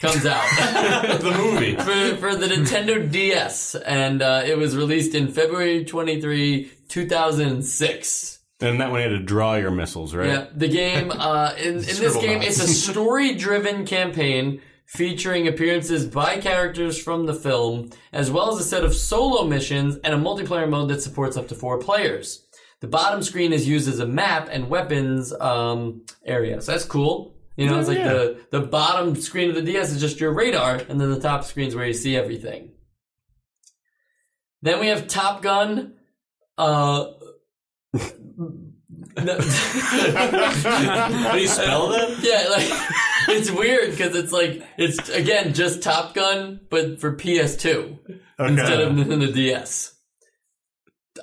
comes 0.00 0.26
out. 0.26 0.42
the 1.20 1.30
movie. 1.30 1.76
for, 1.76 2.16
for 2.16 2.34
the 2.34 2.46
Nintendo 2.46 3.10
DS, 3.10 3.74
and 3.74 4.22
uh, 4.22 4.42
it 4.44 4.56
was 4.58 4.76
released 4.76 5.14
in 5.14 5.28
February 5.28 5.84
23, 5.84 6.70
2006. 6.88 8.38
And 8.62 8.80
that 8.80 8.90
one 8.90 9.00
had 9.00 9.08
to 9.08 9.20
draw 9.20 9.54
your 9.54 9.70
missiles, 9.70 10.14
right? 10.14 10.26
Yeah, 10.28 10.46
the 10.54 10.68
game, 10.68 11.10
uh, 11.14 11.54
in, 11.58 11.74
in 11.74 11.82
this 11.82 12.16
game, 12.16 12.42
it's 12.42 12.62
a 12.62 12.68
story 12.92 13.34
driven 13.34 13.86
campaign 13.86 14.60
featuring 14.86 15.46
appearances 15.46 16.04
by 16.06 16.38
characters 16.38 17.00
from 17.00 17.26
the 17.26 17.34
film, 17.34 17.90
as 18.12 18.30
well 18.30 18.52
as 18.52 18.60
a 18.60 18.64
set 18.64 18.84
of 18.84 18.94
solo 18.94 19.44
missions 19.44 19.96
and 20.02 20.12
a 20.12 20.16
multiplayer 20.16 20.68
mode 20.68 20.88
that 20.90 21.00
supports 21.00 21.36
up 21.36 21.46
to 21.48 21.54
four 21.54 21.78
players. 21.78 22.44
The 22.80 22.88
bottom 22.88 23.22
screen 23.22 23.52
is 23.52 23.68
used 23.68 23.88
as 23.88 24.00
a 24.00 24.06
map 24.06 24.48
and 24.50 24.68
weapons 24.68 25.32
um, 25.34 26.02
area, 26.24 26.60
so 26.60 26.72
that's 26.72 26.84
cool. 26.84 27.34
You 27.60 27.66
know, 27.70 27.78
it's 27.78 27.88
like 27.88 27.98
Yeah. 27.98 28.12
the, 28.14 28.40
the 28.50 28.60
bottom 28.60 29.14
screen 29.16 29.50
of 29.50 29.54
the 29.54 29.62
DS 29.62 29.92
is 29.92 30.00
just 30.00 30.18
your 30.20 30.32
radar, 30.32 30.76
and 30.88 31.00
then 31.00 31.10
the 31.10 31.20
top 31.20 31.44
screen 31.44 31.68
is 31.68 31.76
where 31.76 31.86
you 31.86 31.92
see 31.92 32.16
everything. 32.16 32.72
Then 34.62 34.80
we 34.80 34.86
have 34.88 35.06
Top 35.08 35.42
Gun. 35.42 35.94
Uh, 36.58 37.06
How 39.16 39.24
do 41.32 41.40
you 41.40 41.48
spell 41.48 41.88
that? 41.88 42.18
yeah, 42.22 42.48
like 42.50 42.68
it's 43.36 43.50
weird 43.50 43.90
because 43.90 44.14
it's 44.16 44.32
like 44.32 44.62
it's 44.78 45.08
again 45.10 45.52
just 45.54 45.82
Top 45.82 46.14
Gun, 46.14 46.60
but 46.70 47.00
for 47.00 47.14
PS2 47.16 47.98
instead 48.38 48.80
of 48.80 48.92
Okay. 48.98 49.02
Nintendo 49.02 49.34
DS. 49.34 49.94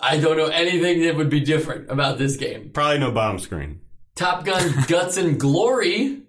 I 0.02 0.18
don't 0.20 0.38
know 0.38 0.48
anything 0.48 1.02
that 1.04 1.16
would 1.16 1.30
be 1.30 1.40
different 1.40 1.90
about 1.90 2.18
this 2.18 2.36
game. 2.38 2.72
Probably 2.74 3.00
no 3.00 3.12
bottom 3.12 3.40
screen. 3.40 3.80
Top 4.16 4.44
Gun 4.46 4.74
Guts 4.88 5.18
and 5.18 5.40
Glory, 5.40 6.22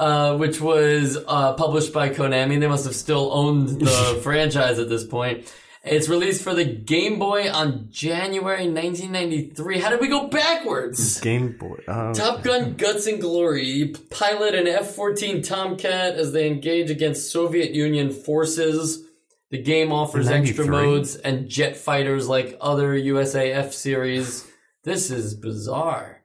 uh, 0.00 0.34
which 0.38 0.62
was 0.62 1.18
uh, 1.28 1.52
published 1.52 1.92
by 1.92 2.08
Konami. 2.08 2.58
They 2.58 2.66
must 2.66 2.86
have 2.86 2.96
still 2.96 3.30
owned 3.34 3.80
the 3.80 4.18
franchise 4.22 4.78
at 4.78 4.88
this 4.88 5.04
point. 5.04 5.52
It's 5.84 6.08
released 6.08 6.42
for 6.42 6.54
the 6.54 6.64
Game 6.64 7.18
Boy 7.18 7.50
on 7.50 7.88
January 7.90 8.66
1993. 8.66 9.78
How 9.78 9.90
did 9.90 10.00
we 10.00 10.08
go 10.08 10.28
backwards? 10.28 11.20
Game 11.20 11.54
Boy. 11.58 11.80
Oh. 11.86 12.14
Top 12.14 12.42
Gun 12.42 12.74
Guts 12.74 13.06
and 13.06 13.20
Glory. 13.20 13.64
You 13.64 13.94
pilot 14.10 14.54
an 14.54 14.66
F 14.66 14.94
14 14.94 15.42
Tomcat 15.42 16.14
as 16.14 16.32
they 16.32 16.46
engage 16.46 16.90
against 16.90 17.30
Soviet 17.30 17.72
Union 17.72 18.10
forces. 18.10 19.04
The 19.50 19.62
game 19.62 19.92
offers 19.92 20.28
extra 20.28 20.66
modes 20.66 21.16
and 21.16 21.48
jet 21.48 21.76
fighters 21.76 22.26
like 22.26 22.56
other 22.60 22.94
USAF 22.94 23.72
series. 23.72 24.46
This 24.84 25.10
is 25.10 25.34
bizarre. 25.34 26.22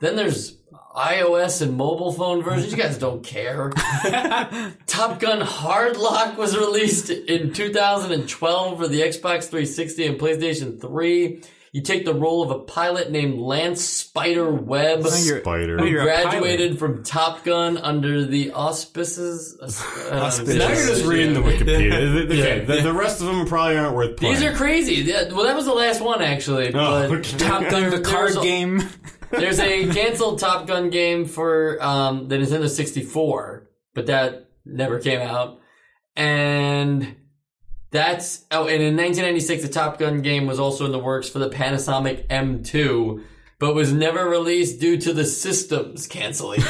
Then 0.00 0.16
there's 0.16 0.58
iOS 0.94 1.60
and 1.62 1.76
mobile 1.76 2.12
phone 2.12 2.42
versions. 2.42 2.70
You 2.72 2.78
guys 2.78 2.98
don't 2.98 3.22
care. 3.24 3.70
Top 4.86 5.18
Gun 5.20 5.40
Hard 5.40 5.96
Lock 5.96 6.38
was 6.38 6.56
released 6.56 7.10
in 7.10 7.52
2012 7.52 8.78
for 8.78 8.88
the 8.88 9.00
Xbox 9.00 9.44
360 9.44 10.06
and 10.06 10.20
PlayStation 10.20 10.80
3. 10.80 11.42
You 11.72 11.80
take 11.82 12.04
the 12.04 12.14
role 12.14 12.40
of 12.44 12.52
a 12.52 12.60
pilot 12.60 13.10
named 13.10 13.36
Lance 13.40 13.82
Spider 13.82 14.48
Webb. 14.48 15.00
you're- 15.00 15.40
Spider. 15.40 15.76
Who 15.78 15.86
you're 15.86 16.02
a 16.02 16.04
graduated 16.04 16.78
from 16.78 17.02
Top 17.02 17.42
Gun 17.42 17.76
under 17.78 18.24
the 18.24 18.52
auspices. 18.52 19.58
Uh, 19.60 20.16
Auspices. 20.20 20.54
now 20.54 20.68
you're 20.68 20.76
just 20.86 21.04
reading 21.04 21.34
the 21.34 21.40
Wikipedia. 21.40 22.24
Okay, 22.26 22.58
Yeah. 22.60 22.64
the, 22.64 22.80
the 22.82 22.92
rest 22.92 23.20
of 23.20 23.26
them 23.26 23.44
probably 23.48 23.76
aren't 23.76 23.96
worth 23.96 24.16
playing. 24.18 24.34
These 24.36 24.44
are 24.44 24.54
crazy. 24.54 24.94
Yeah, 24.96 25.32
well, 25.32 25.42
that 25.46 25.56
was 25.56 25.64
the 25.64 25.74
last 25.74 26.00
one 26.00 26.22
actually. 26.22 26.70
but 26.70 27.10
Oh, 27.10 27.12
okay. 27.16 27.36
Top 27.38 27.68
Gun, 27.68 27.90
the 27.90 28.00
card 28.02 28.34
game. 28.40 28.88
There's 29.38 29.58
a 29.58 29.88
canceled 29.88 30.38
Top 30.38 30.66
Gun 30.66 30.90
game 30.90 31.26
for 31.26 31.82
um, 31.82 32.28
the 32.28 32.36
Nintendo 32.36 32.68
64, 32.68 33.68
but 33.94 34.06
that 34.06 34.50
never 34.64 34.98
came 34.98 35.20
out. 35.20 35.60
And 36.16 37.16
that's 37.90 38.44
oh, 38.50 38.66
and 38.66 38.82
in 38.82 38.96
1996, 38.96 39.62
the 39.62 39.68
Top 39.68 39.98
Gun 39.98 40.22
game 40.22 40.46
was 40.46 40.58
also 40.58 40.84
in 40.84 40.92
the 40.92 40.98
works 40.98 41.28
for 41.28 41.38
the 41.38 41.50
Panasonic 41.50 42.26
M2, 42.28 43.22
but 43.64 43.74
was 43.74 43.94
never 43.94 44.28
released 44.28 44.78
due 44.78 44.98
to 44.98 45.14
the 45.14 45.24
systems 45.24 46.06
canceling. 46.06 46.60
All 46.66 46.68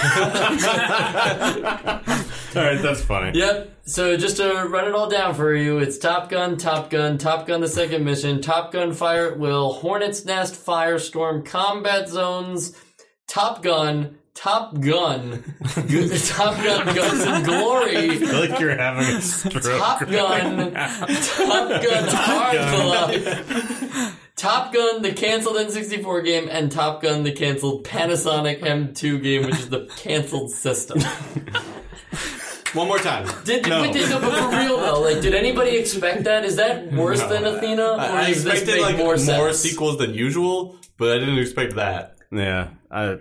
right, 2.63 2.81
that's 2.81 3.03
funny. 3.03 3.37
Yep. 3.37 3.81
So 3.85 4.17
just 4.17 4.37
to 4.37 4.69
run 4.69 4.87
it 4.87 4.95
all 4.95 5.11
down 5.11 5.35
for 5.35 5.53
you, 5.53 5.79
it's 5.79 5.99
Top 5.99 6.29
Gun, 6.29 6.57
Top 6.57 6.91
Gun, 6.91 7.19
Top 7.19 7.49
Gun: 7.49 7.61
The 7.61 7.67
Second 7.67 8.05
Mission, 8.05 8.41
Top 8.41 8.71
Gun: 8.71 8.93
Fire 8.93 9.33
at 9.33 9.41
Will, 9.41 9.73
Hornet's 9.73 10.25
Nest, 10.25 10.55
Firestorm, 10.55 11.45
Combat 11.45 12.09
Zones, 12.09 12.79
Top 13.27 13.61
Gun, 13.61 14.17
Top 14.35 14.81
Gun, 14.81 15.43
Top 15.65 16.63
Gun 16.63 16.95
Guns 16.95 17.23
and 17.23 17.45
Glory, 17.45 17.97
I 17.97 18.17
feel 18.19 18.49
like 18.49 18.61
you're 18.61 18.77
having 18.77 19.17
a 19.17 19.21
stroke. 19.21 19.65
Top 19.65 20.09
Gun, 20.09 20.73
Top 20.75 21.83
Gun 21.83 22.09
Hard 22.09 22.57
Club, 22.71 24.15
Top 24.37 24.73
Gun, 24.73 25.03
the 25.03 25.13
canceled 25.13 25.57
N64 25.57 26.25
game, 26.25 26.49
and 26.51 26.71
Top 26.71 27.01
Gun, 27.03 27.23
the 27.23 27.33
canceled 27.33 27.85
Panasonic 27.85 28.61
M2 28.61 29.23
game, 29.23 29.47
which 29.47 29.55
is 29.61 29.69
the 29.69 29.87
canceled 29.97 30.51
system. 30.51 31.01
One 32.75 32.89
more 32.89 32.99
time. 32.99 33.27
Did, 33.45 33.63
but, 33.63 33.93
did- 33.93 34.11
but 34.11 34.21
for 34.21 34.49
real 34.51 34.79
though, 34.79 35.01
like, 35.01 35.21
did 35.23 35.33
anybody 35.35 35.77
expect 35.77 36.25
that? 36.25 36.45
Is 36.45 36.57
that 36.57 36.93
worse 36.93 37.23
than 37.23 37.45
Athena, 37.45 37.83
or 37.83 38.01
I 38.01 38.31
does 38.31 38.43
this 38.43 38.53
expected 38.53 38.83
like 38.83 38.97
more 38.97 39.17
more, 39.17 39.53
sequels 39.53 39.99
than 39.99 40.13
usual, 40.13 40.77
but 40.99 41.13
I 41.17 41.19
didn't 41.21 41.39
expect 41.39 41.77
that. 41.77 42.17
Yeah, 42.33 42.71
I, 42.91 43.19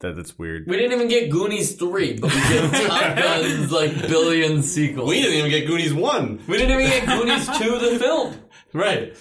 that, 0.00 0.14
that's 0.14 0.38
weird. 0.38 0.66
We 0.66 0.76
didn't 0.76 0.92
even 0.92 1.08
get 1.08 1.30
Goonies 1.30 1.76
three, 1.76 2.18
but 2.18 2.34
we 2.34 2.40
get 2.42 2.70
Top 2.88 3.16
Gun's 3.16 3.72
like 3.72 3.94
billion 4.08 4.62
sequels. 4.62 5.08
We 5.08 5.22
didn't 5.22 5.38
even 5.38 5.50
get 5.50 5.66
Goonies 5.66 5.94
one. 5.94 6.42
We 6.46 6.58
didn't 6.58 6.78
even 6.78 6.90
get 6.90 7.06
Goonies 7.06 7.46
two, 7.58 7.78
the 7.78 7.98
film. 7.98 8.36
Right. 8.74 9.16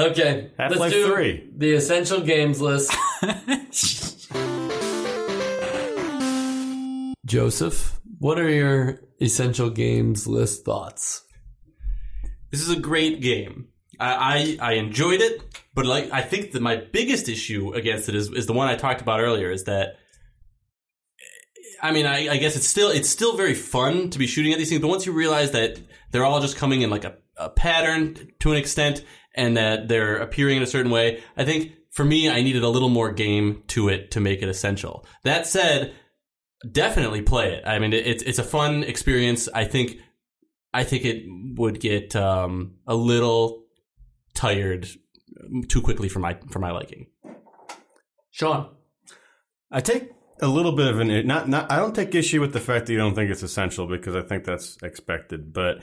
Okay, 0.00 0.50
Half-Life 0.56 0.80
let's 0.80 0.94
do 0.94 1.12
3. 1.12 1.50
the 1.56 1.74
essential 1.74 2.20
games 2.20 2.60
list. 2.60 2.94
Joseph, 7.26 8.00
what 8.18 8.38
are 8.38 8.48
your 8.48 9.00
essential 9.20 9.68
games 9.68 10.26
list 10.26 10.64
thoughts? 10.64 11.22
This 12.50 12.62
is 12.62 12.70
a 12.70 12.80
great 12.80 13.20
game. 13.20 13.68
I, 14.00 14.56
I 14.60 14.70
I 14.70 14.72
enjoyed 14.74 15.20
it, 15.20 15.42
but 15.74 15.84
like 15.84 16.10
I 16.10 16.22
think 16.22 16.52
that 16.52 16.62
my 16.62 16.76
biggest 16.76 17.28
issue 17.28 17.74
against 17.74 18.08
it 18.08 18.14
is 18.14 18.32
is 18.32 18.46
the 18.46 18.54
one 18.54 18.68
I 18.68 18.76
talked 18.76 19.02
about 19.02 19.20
earlier. 19.20 19.50
Is 19.50 19.64
that 19.64 19.96
I 21.82 21.92
mean 21.92 22.06
I, 22.06 22.30
I 22.30 22.36
guess 22.38 22.56
it's 22.56 22.66
still 22.66 22.90
it's 22.90 23.10
still 23.10 23.36
very 23.36 23.54
fun 23.54 24.08
to 24.10 24.18
be 24.18 24.26
shooting 24.26 24.52
at 24.52 24.58
these 24.58 24.70
things, 24.70 24.80
but 24.80 24.88
once 24.88 25.04
you 25.04 25.12
realize 25.12 25.50
that 25.50 25.78
they're 26.10 26.24
all 26.24 26.40
just 26.40 26.56
coming 26.56 26.80
in 26.80 26.88
like 26.88 27.04
a, 27.04 27.16
a 27.36 27.50
pattern 27.50 28.16
to 28.40 28.52
an 28.52 28.56
extent, 28.56 29.04
and 29.34 29.56
that 29.56 29.88
they're 29.88 30.16
appearing 30.16 30.56
in 30.56 30.62
a 30.62 30.66
certain 30.66 30.90
way, 30.90 31.22
I 31.36 31.44
think 31.44 31.72
for 31.90 32.04
me 32.04 32.28
I 32.28 32.42
needed 32.42 32.62
a 32.62 32.68
little 32.68 32.88
more 32.88 33.12
game 33.12 33.62
to 33.68 33.88
it 33.88 34.12
to 34.12 34.20
make 34.20 34.42
it 34.42 34.48
essential. 34.48 35.06
That 35.24 35.46
said, 35.46 35.94
definitely 36.70 37.22
play 37.22 37.54
it. 37.54 37.64
I 37.66 37.78
mean 37.78 37.92
it's 37.92 38.22
it's 38.22 38.38
a 38.38 38.44
fun 38.44 38.84
experience. 38.84 39.48
I 39.52 39.64
think 39.64 39.98
I 40.72 40.84
think 40.84 41.04
it 41.04 41.24
would 41.56 41.80
get 41.80 42.14
um, 42.14 42.76
a 42.86 42.94
little 42.94 43.64
tired 44.34 44.88
too 45.68 45.82
quickly 45.82 46.08
for 46.08 46.20
my 46.20 46.38
for 46.50 46.58
my 46.58 46.70
liking. 46.70 47.06
Sean, 48.30 48.68
I 49.70 49.80
take 49.80 50.10
a 50.40 50.46
little 50.46 50.72
bit 50.72 50.86
of 50.88 51.00
an 51.00 51.26
not 51.26 51.48
not. 51.48 51.70
I 51.70 51.76
don't 51.76 51.94
take 51.94 52.14
issue 52.14 52.40
with 52.40 52.52
the 52.52 52.60
fact 52.60 52.86
that 52.86 52.92
you 52.92 52.98
don't 52.98 53.14
think 53.14 53.30
it's 53.30 53.42
essential 53.42 53.86
because 53.86 54.14
I 54.14 54.22
think 54.22 54.44
that's 54.44 54.76
expected, 54.82 55.52
but 55.52 55.80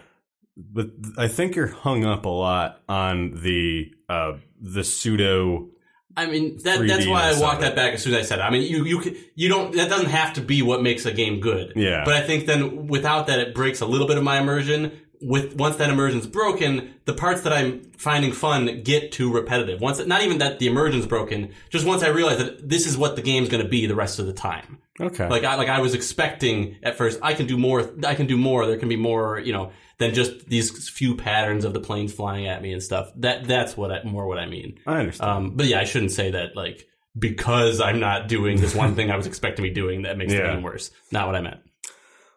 but 0.58 0.90
I 1.18 1.28
think 1.28 1.56
you're 1.56 1.68
hung 1.68 2.04
up 2.04 2.26
a 2.26 2.30
lot 2.30 2.82
on 2.90 3.32
the 3.42 3.94
uh, 4.10 4.34
the 4.60 4.84
pseudo. 4.84 5.70
I 6.16 6.26
mean 6.26 6.58
that 6.64 6.86
that's 6.88 7.06
why 7.06 7.30
I 7.30 7.40
walked 7.40 7.62
that 7.62 7.76
back 7.76 7.94
as 7.94 8.02
soon 8.02 8.16
as 8.16 8.26
I 8.26 8.28
said 8.28 8.40
it. 8.40 8.42
I 8.42 8.50
mean 8.50 8.64
you 8.64 8.86
you 8.86 9.16
you 9.36 9.50
don't 9.50 9.76
that 9.76 9.88
doesn't 9.90 10.10
have 10.10 10.34
to 10.34 10.42
be 10.42 10.64
what 10.64 10.82
makes 10.82 11.06
a 11.06 11.12
game 11.12 11.40
good. 11.40 11.74
Yeah. 11.76 12.04
But 12.06 12.16
I 12.16 12.22
think 12.22 12.48
then 12.48 12.88
without 12.88 13.28
that 13.28 13.40
it 13.40 13.54
breaks 13.54 13.82
a 13.82 13.86
little 13.86 14.08
bit 14.08 14.18
of 14.18 14.24
my 14.24 14.40
immersion. 14.40 15.00
With 15.20 15.56
once 15.56 15.78
that 15.78 15.90
immersion's 15.90 16.28
broken, 16.28 16.94
the 17.06 17.14
parts 17.14 17.42
that 17.42 17.52
I'm 17.52 17.82
finding 17.98 18.32
fun 18.34 18.84
get 18.84 19.12
too 19.12 19.34
repetitive. 19.34 19.82
Once 19.82 20.04
not 20.06 20.22
even 20.22 20.38
that 20.40 20.60
the 20.60 20.68
immersion's 20.68 21.08
broken, 21.08 21.54
just 21.72 21.88
once 21.88 22.04
I 22.04 22.10
realize 22.10 22.38
that 22.38 22.70
this 22.70 22.86
is 22.86 22.96
what 22.96 23.16
the 23.16 23.24
game's 23.24 23.50
going 23.50 23.64
to 23.64 23.68
be 23.68 23.88
the 23.88 23.96
rest 23.96 24.20
of 24.20 24.28
the 24.28 24.34
time. 24.34 24.78
Okay, 25.00 25.28
Like 25.28 25.44
I 25.44 25.56
like 25.56 25.70
I 25.70 25.82
was 25.82 25.96
expecting 25.96 26.78
at 26.84 26.98
first. 26.98 27.20
I 27.24 27.34
can 27.34 27.48
do 27.48 27.58
more. 27.58 27.90
I 28.06 28.14
can 28.14 28.28
do 28.28 28.38
more. 28.38 28.68
There 28.68 28.78
can 28.78 28.90
be 28.90 28.96
more. 28.96 29.40
You 29.40 29.54
know, 29.54 29.72
than 30.00 30.14
just 30.14 30.48
these 30.48 30.90
few 30.90 31.16
patterns 31.16 31.66
of 31.66 31.74
the 31.74 31.80
planes 31.80 32.14
flying 32.14 32.48
at 32.48 32.62
me 32.62 32.72
and 32.74 32.84
stuff. 32.84 33.12
That 33.16 33.46
that's 33.48 33.76
what 33.76 33.92
I, 33.92 34.04
more 34.04 34.28
what 34.28 34.38
I 34.38 34.46
mean. 34.46 34.78
I 34.86 35.00
understand. 35.00 35.30
Um, 35.30 35.50
but 35.56 35.66
yeah, 35.68 35.80
I 35.80 35.86
shouldn't 35.86 36.12
say 36.12 36.32
that 36.32 36.56
like 36.56 36.88
because 37.18 37.82
I'm 37.82 38.00
not 38.00 38.28
doing 38.28 38.62
this 38.62 38.76
one 38.76 38.94
thing 38.96 39.10
I 39.10 39.18
was 39.18 39.26
expecting 39.26 39.64
to 39.66 39.70
be 39.70 39.74
doing 39.74 40.04
that 40.04 40.18
makes 40.18 40.32
the 40.32 40.38
Yeah. 40.40 40.54
game 40.54 40.62
worse. 40.64 40.92
Not 41.12 41.26
what 41.28 41.36
I 41.36 41.42
meant. 41.42 41.62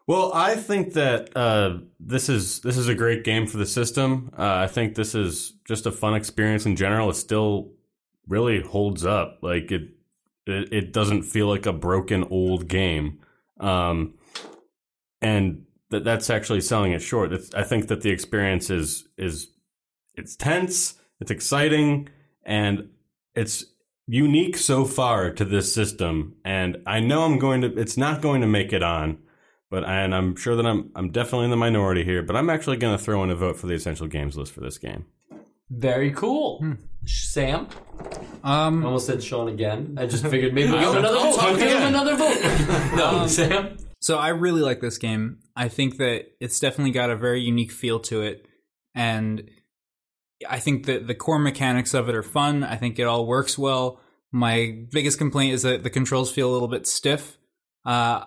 Well, 0.07 0.33
I 0.35 0.57
think 0.57 0.95
that 0.95 1.37
uh, 1.37 1.79
this 2.01 2.29
is 2.29 2.61
this 2.63 2.77
is 2.77 2.89
a 2.89 2.95
great 2.95 3.23
game 3.23 3.47
for 3.47 3.59
the 3.59 3.67
system. 3.67 4.31
Uh, 4.37 4.55
I 4.55 4.67
think 4.67 4.95
this 4.97 5.15
is 5.15 5.53
just 5.67 5.87
a 5.87 5.93
fun 5.93 6.15
experience 6.15 6.67
in 6.67 6.75
general. 6.77 7.11
It 7.11 7.15
still 7.15 7.73
really 8.27 8.61
holds 8.61 9.05
up. 9.07 9.39
Like 9.43 9.71
it, 9.71 9.91
it, 10.47 10.73
it 10.73 10.93
doesn't 10.93 11.25
feel 11.25 11.47
like 11.47 11.67
a 11.67 11.73
broken 11.73 12.25
old 12.25 12.67
game, 12.67 13.21
um, 13.61 14.15
and 15.21 15.67
that 15.91 16.05
that's 16.05 16.31
actually 16.31 16.61
selling 16.61 16.93
it 16.93 17.01
short. 17.03 17.33
It's, 17.33 17.53
I 17.55 17.63
think 17.63 17.89
that 17.89 18.01
the 18.03 18.11
experience 18.11 18.71
is 18.71 19.09
is 19.19 19.49
it's 20.15 20.37
tense, 20.37 20.95
it's 21.21 21.31
exciting, 21.31 22.09
and 22.45 22.91
it's 23.35 23.65
unique 24.07 24.57
so 24.57 24.85
far 24.85 25.31
to 25.33 25.45
this 25.45 25.73
system. 25.75 26.35
And 26.45 26.79
I 26.87 27.01
know 27.01 27.23
I'm 27.25 27.39
going 27.39 27.61
to. 27.61 27.69
It's 27.79 27.97
not 27.97 28.21
going 28.23 28.41
to 28.41 28.47
make 28.47 28.73
it 28.73 28.83
on 28.83 29.19
but 29.71 29.85
and 29.85 30.13
I'm 30.13 30.35
sure 30.35 30.57
that 30.57 30.67
I'm 30.67 30.91
I'm 30.97 31.11
definitely 31.11 31.45
in 31.45 31.51
the 31.53 31.57
minority 31.57 32.03
here, 32.05 32.23
but 32.25 32.35
I'm 32.37 32.51
actually 32.51 32.77
going 32.77 32.97
to 32.99 33.03
throw 33.03 33.23
in 33.23 33.31
a 33.31 33.37
vote 33.37 33.57
for 33.57 33.69
the 33.69 33.75
essential 33.75 34.09
games 34.09 34.37
list 34.37 34.53
for 34.53 34.61
this 34.61 34.79
game. 34.79 35.07
very 35.71 36.11
cool. 36.11 36.75
Sam, 37.07 37.69
I 38.43 38.67
Um, 38.67 38.85
almost 38.85 39.07
said 39.07 39.23
Sean 39.23 39.49
again. 39.49 39.97
I 39.97 40.07
just 40.07 40.27
figured 40.33 40.53
maybe 40.55 40.71
we'll 40.73 40.81
give 40.81 40.91
him 40.91 40.99
another 40.99 41.19
vote. 41.19 41.39
I'll 41.39 41.57
give 41.57 41.71
him 41.71 41.83
another 41.87 42.17
vote. 42.17 42.97
no, 42.97 43.27
Sam. 43.29 43.77
So 44.11 44.19
I 44.19 44.31
really 44.31 44.61
like 44.61 44.81
this 44.81 44.99
game. 44.99 45.39
I 45.55 45.69
think 45.69 45.99
that 45.99 46.33
it's 46.41 46.59
definitely 46.59 46.91
got 46.91 47.11
a 47.11 47.17
very 47.17 47.43
unique 47.43 47.71
feel 47.71 48.01
to 48.01 48.23
it, 48.23 48.45
and 48.93 49.49
I 50.49 50.59
think 50.59 50.87
that 50.87 51.07
the 51.07 51.15
core 51.15 51.39
mechanics 51.39 51.95
of 51.95 52.09
it 52.09 52.17
are 52.17 52.25
fun. 52.25 52.65
I 52.65 52.75
think 52.75 52.99
it 52.99 53.05
all 53.05 53.25
works 53.25 53.57
well. 53.57 54.01
My 54.33 54.81
biggest 54.91 55.17
complaint 55.19 55.55
is 55.55 55.63
that 55.63 55.85
the 55.85 55.91
controls 55.91 56.33
feel 56.33 56.51
a 56.51 56.53
little 56.53 56.67
bit 56.67 56.89
stiff. 56.89 57.39
Uh, 57.87 58.25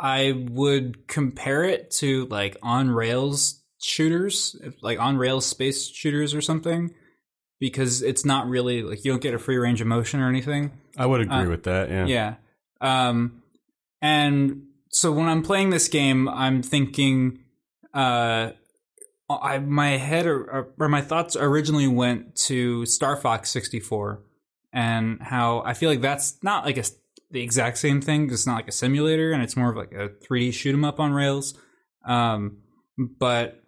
I 0.00 0.46
would 0.48 1.06
compare 1.06 1.64
it 1.64 1.90
to 1.98 2.24
like 2.30 2.56
on 2.62 2.88
rails 2.88 3.62
shooters, 3.78 4.56
like 4.80 4.98
on 4.98 5.18
rails 5.18 5.44
space 5.44 5.86
shooters 5.86 6.34
or 6.34 6.40
something, 6.40 6.94
because 7.58 8.00
it's 8.00 8.24
not 8.24 8.48
really 8.48 8.82
like 8.82 9.04
you 9.04 9.12
don't 9.12 9.20
get 9.20 9.34
a 9.34 9.38
free 9.38 9.58
range 9.58 9.82
of 9.82 9.86
motion 9.86 10.20
or 10.20 10.30
anything. 10.30 10.70
I 10.96 11.04
would 11.04 11.20
agree 11.20 11.36
Uh, 11.44 11.50
with 11.50 11.64
that. 11.64 11.90
Yeah. 11.90 12.06
Yeah. 12.06 12.34
Um, 12.80 13.42
and 14.00 14.62
so 14.90 15.12
when 15.12 15.28
I'm 15.28 15.42
playing 15.42 15.70
this 15.70 15.88
game, 15.88 16.28
I'm 16.28 16.62
thinking, 16.62 17.44
uh, 17.94 18.50
I 19.30 19.58
my 19.60 19.90
head 19.90 20.26
or, 20.26 20.72
or 20.78 20.88
my 20.88 21.00
thoughts 21.00 21.36
originally 21.36 21.86
went 21.86 22.34
to 22.46 22.84
Star 22.86 23.16
Fox 23.16 23.50
64 23.50 24.22
and 24.72 25.22
how 25.22 25.62
I 25.64 25.74
feel 25.74 25.88
like 25.88 26.00
that's 26.00 26.42
not 26.42 26.64
like 26.64 26.76
a 26.76 26.84
the 27.30 27.40
exact 27.40 27.78
same 27.78 28.00
thing. 28.00 28.28
It's 28.30 28.46
not 28.46 28.56
like 28.56 28.68
a 28.68 28.72
simulator, 28.72 29.30
and 29.30 29.42
it's 29.42 29.56
more 29.56 29.70
of 29.70 29.76
like 29.76 29.92
a 29.92 30.08
3D 30.08 30.52
shoot 30.52 30.74
'em 30.74 30.84
up 30.84 30.98
on 30.98 31.12
rails. 31.12 31.54
Um, 32.04 32.58
but 32.98 33.62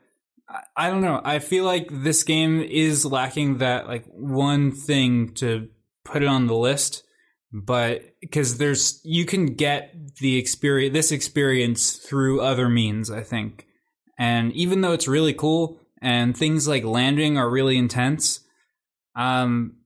I, 0.49 0.63
I 0.77 0.91
don't 0.91 1.03
know. 1.03 1.21
I 1.25 1.39
feel 1.39 1.65
like 1.65 1.87
this 1.91 2.25
game 2.25 2.61
is 2.61 3.05
lacking 3.05 3.59
that 3.59 3.87
like 3.87 4.05
one 4.07 4.73
thing 4.73 5.35
to 5.35 5.69
put 6.05 6.23
it 6.23 6.29
on 6.29 6.49
the 6.49 6.57
list 6.57 7.05
but 7.53 8.15
because 8.21 8.57
there's 8.57 9.01
you 9.05 9.27
can 9.27 9.55
get 9.55 10.17
the 10.17 10.37
experience 10.37 10.95
this 10.95 11.13
experience 11.13 11.97
through 11.97 12.41
other 12.41 12.69
means 12.69 13.11
i 13.11 13.23
think. 13.23 13.67
And 14.19 14.53
even 14.53 14.81
though 14.81 14.93
it's 14.93 15.09
really 15.09 15.35
cool 15.35 15.81
and 16.01 16.37
things 16.37 16.69
like 16.69 16.85
landing 16.85 17.37
are 17.37 17.51
really 17.51 17.77
intense 17.77 18.41
um 19.17 19.77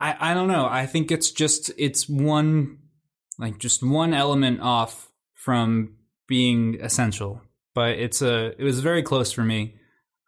i 0.00 0.16
i 0.20 0.34
don't 0.34 0.48
know. 0.48 0.66
I 0.66 0.86
think 0.86 1.10
it's 1.10 1.30
just 1.30 1.70
it's 1.76 2.08
one 2.08 2.78
like 3.38 3.58
just 3.58 3.82
one 3.82 4.14
element 4.14 4.60
off 4.60 5.10
from 5.34 5.96
being 6.28 6.78
essential. 6.80 7.42
But 7.74 7.98
it's 7.98 8.22
a 8.22 8.54
it 8.58 8.64
was 8.64 8.80
very 8.80 9.02
close 9.02 9.32
for 9.32 9.42
me. 9.42 9.74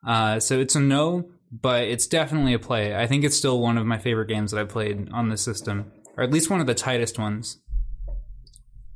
Uh 0.06 0.40
so 0.40 0.58
it's 0.58 0.74
a 0.74 0.80
no 0.80 1.30
but 1.50 1.84
it's 1.84 2.06
definitely 2.06 2.52
a 2.52 2.58
play. 2.58 2.94
I 2.94 3.06
think 3.06 3.24
it's 3.24 3.36
still 3.36 3.60
one 3.60 3.78
of 3.78 3.86
my 3.86 3.98
favorite 3.98 4.28
games 4.28 4.50
that 4.50 4.60
i 4.60 4.64
played 4.64 5.08
on 5.12 5.28
this 5.28 5.42
system 5.42 5.92
or 6.18 6.24
at 6.24 6.32
least 6.32 6.50
one 6.50 6.60
of 6.60 6.66
the 6.66 6.74
tightest 6.74 7.18
ones 7.18 7.58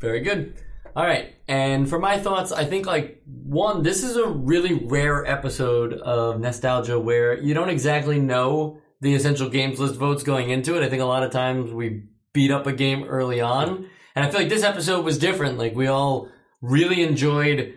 Very 0.00 0.20
good. 0.20 0.54
All 0.94 1.06
right. 1.06 1.34
And 1.48 1.88
for 1.88 1.98
my 1.98 2.18
thoughts, 2.18 2.52
I 2.52 2.64
think 2.66 2.84
like 2.84 3.22
one, 3.24 3.82
this 3.82 4.02
is 4.02 4.16
a 4.16 4.26
really 4.26 4.74
rare 4.74 5.24
episode 5.24 5.94
of 5.94 6.38
nostalgia 6.38 6.98
where 6.98 7.38
you 7.40 7.54
don't 7.54 7.70
exactly 7.70 8.20
know 8.20 8.78
the 9.00 9.14
essential 9.14 9.48
games 9.48 9.80
list 9.80 9.94
votes 9.94 10.22
going 10.22 10.50
into 10.50 10.76
it. 10.76 10.84
I 10.84 10.90
think 10.90 11.00
a 11.00 11.06
lot 11.06 11.22
of 11.22 11.30
times 11.30 11.72
we 11.72 12.02
beat 12.34 12.50
up 12.50 12.66
a 12.66 12.72
game 12.72 13.04
early 13.04 13.40
on. 13.40 13.86
And 14.14 14.24
I 14.24 14.30
feel 14.30 14.40
like 14.40 14.50
this 14.50 14.64
episode 14.64 15.04
was 15.04 15.18
different. 15.18 15.56
Like 15.56 15.74
we 15.74 15.86
all 15.86 16.28
really 16.60 17.02
enjoyed 17.02 17.74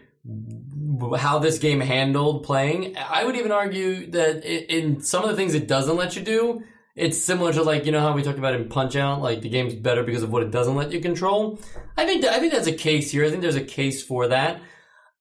how 1.17 1.39
this 1.39 1.59
game 1.59 1.79
handled 1.79 2.43
playing. 2.43 2.97
I 2.97 3.23
would 3.23 3.35
even 3.35 3.51
argue 3.51 4.09
that 4.11 4.43
in 4.43 5.01
some 5.01 5.23
of 5.23 5.29
the 5.29 5.35
things 5.35 5.53
it 5.53 5.67
doesn't 5.67 5.95
let 5.95 6.15
you 6.15 6.21
do, 6.21 6.63
it's 6.95 7.21
similar 7.21 7.51
to 7.53 7.63
like 7.63 7.85
you 7.85 7.91
know 7.91 7.99
how 7.99 8.13
we 8.13 8.23
talked 8.23 8.39
about 8.39 8.55
in 8.55 8.69
Punch 8.69 8.95
Out, 8.95 9.21
like 9.21 9.41
the 9.41 9.49
game's 9.49 9.75
better 9.75 10.03
because 10.03 10.23
of 10.23 10.31
what 10.31 10.43
it 10.43 10.51
doesn't 10.51 10.75
let 10.75 10.91
you 10.91 11.01
control. 11.01 11.59
I 11.97 12.05
think 12.05 12.23
I 12.25 12.39
think 12.39 12.53
that's 12.53 12.67
a 12.67 12.73
case 12.73 13.11
here. 13.11 13.25
I 13.25 13.29
think 13.29 13.41
there's 13.41 13.55
a 13.55 13.63
case 13.63 14.01
for 14.01 14.27
that. 14.29 14.61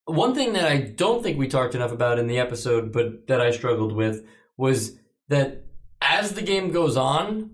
One 0.07 0.35
thing 0.35 0.53
that 0.53 0.71
I 0.71 0.79
don't 0.79 1.23
think 1.23 1.39
we 1.39 1.49
talked 1.49 1.75
enough 1.75 1.91
about 1.91 2.19
in 2.19 2.27
the 2.27 2.39
episode, 2.39 2.93
but 2.93 3.27
that 3.27 3.41
I 3.41 3.51
struggled 3.51 3.93
with 3.93 4.25
was 4.57 4.99
that 5.29 5.65
as 6.01 6.35
the 6.35 6.43
game 6.43 6.71
goes 6.71 6.97
on, 6.97 7.51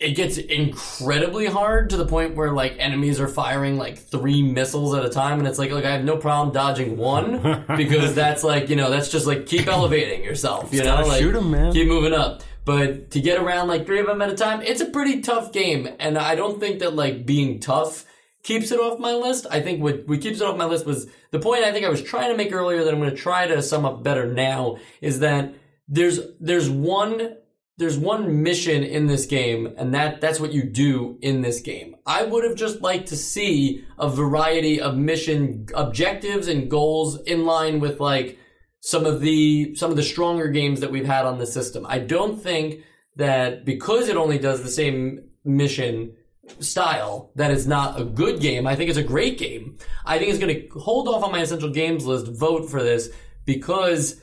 it 0.00 0.16
gets 0.16 0.38
incredibly 0.38 1.46
hard 1.46 1.90
to 1.90 1.96
the 1.96 2.06
point 2.06 2.34
where 2.34 2.52
like 2.52 2.74
enemies 2.78 3.20
are 3.20 3.28
firing 3.28 3.76
like 3.76 3.96
three 3.96 4.42
missiles 4.42 4.92
at 4.94 5.04
a 5.04 5.08
time 5.08 5.38
and 5.38 5.46
it's 5.46 5.58
like 5.58 5.70
like 5.70 5.84
I 5.84 5.92
have 5.92 6.04
no 6.04 6.16
problem 6.16 6.52
dodging 6.52 6.96
one 6.96 7.64
because 7.76 8.14
that's 8.14 8.42
like 8.42 8.68
you 8.68 8.76
know 8.76 8.90
that's 8.90 9.08
just 9.08 9.26
like 9.26 9.46
keep 9.46 9.68
elevating 9.68 10.24
yourself 10.24 10.72
you 10.72 10.80
know 10.80 10.96
gotta 10.96 11.06
like 11.06 11.44
man. 11.44 11.72
keep 11.72 11.86
moving 11.86 12.12
up 12.12 12.42
but 12.64 13.10
to 13.10 13.20
get 13.20 13.40
around 13.40 13.68
like 13.68 13.86
three 13.86 14.00
of 14.00 14.06
them 14.06 14.22
at 14.22 14.30
a 14.30 14.34
time 14.34 14.62
it's 14.62 14.80
a 14.80 14.86
pretty 14.86 15.20
tough 15.20 15.52
game 15.52 15.88
and 15.98 16.18
I 16.18 16.34
don't 16.34 16.60
think 16.60 16.80
that 16.80 16.94
like 16.94 17.26
being 17.26 17.60
tough 17.60 18.04
keeps 18.42 18.70
it 18.70 18.80
off 18.80 18.98
my 18.98 19.14
list 19.14 19.46
I 19.50 19.60
think 19.60 19.82
what 19.82 20.06
what 20.06 20.20
keeps 20.20 20.40
it 20.40 20.46
off 20.46 20.56
my 20.56 20.66
list 20.66 20.86
was 20.86 21.06
the 21.30 21.38
point 21.38 21.64
I 21.64 21.72
think 21.72 21.84
I 21.86 21.90
was 21.90 22.02
trying 22.02 22.30
to 22.30 22.36
make 22.36 22.52
earlier 22.52 22.84
that 22.84 22.92
I'm 22.92 23.00
going 23.00 23.10
to 23.10 23.16
try 23.16 23.46
to 23.46 23.62
sum 23.62 23.84
up 23.84 24.02
better 24.02 24.32
now 24.32 24.78
is 25.00 25.20
that 25.20 25.54
there's 25.88 26.20
there's 26.40 26.70
one 26.70 27.36
there's 27.76 27.98
one 27.98 28.42
mission 28.42 28.84
in 28.84 29.06
this 29.06 29.26
game 29.26 29.74
and 29.76 29.94
that 29.94 30.20
that's 30.20 30.38
what 30.38 30.52
you 30.52 30.62
do 30.62 31.18
in 31.20 31.42
this 31.42 31.60
game. 31.60 31.96
I 32.06 32.22
would 32.24 32.44
have 32.44 32.54
just 32.54 32.82
liked 32.82 33.08
to 33.08 33.16
see 33.16 33.84
a 33.98 34.08
variety 34.08 34.80
of 34.80 34.96
mission 34.96 35.66
objectives 35.74 36.46
and 36.46 36.70
goals 36.70 37.20
in 37.22 37.44
line 37.44 37.80
with 37.80 37.98
like 37.98 38.38
some 38.86 39.06
of 39.06 39.22
the 39.22 39.74
some 39.74 39.90
of 39.90 39.96
the 39.96 40.02
stronger 40.02 40.46
games 40.46 40.80
that 40.80 40.90
we've 40.90 41.06
had 41.06 41.24
on 41.24 41.38
the 41.38 41.46
system. 41.46 41.86
I 41.88 41.98
don't 42.00 42.38
think 42.38 42.82
that 43.16 43.64
because 43.64 44.10
it 44.10 44.16
only 44.18 44.38
does 44.38 44.62
the 44.62 44.68
same 44.68 45.24
mission 45.42 46.14
style 46.60 47.32
that 47.34 47.50
it's 47.50 47.64
not 47.64 47.98
a 47.98 48.04
good 48.04 48.40
game. 48.40 48.66
I 48.66 48.76
think 48.76 48.90
it's 48.90 48.98
a 48.98 49.02
great 49.02 49.38
game. 49.38 49.78
I 50.04 50.18
think 50.18 50.28
it's 50.28 50.38
going 50.38 50.54
to 50.54 50.78
hold 50.78 51.08
off 51.08 51.24
on 51.24 51.32
my 51.32 51.40
essential 51.40 51.70
games 51.70 52.04
list 52.04 52.26
vote 52.26 52.68
for 52.68 52.82
this 52.82 53.08
because 53.46 54.20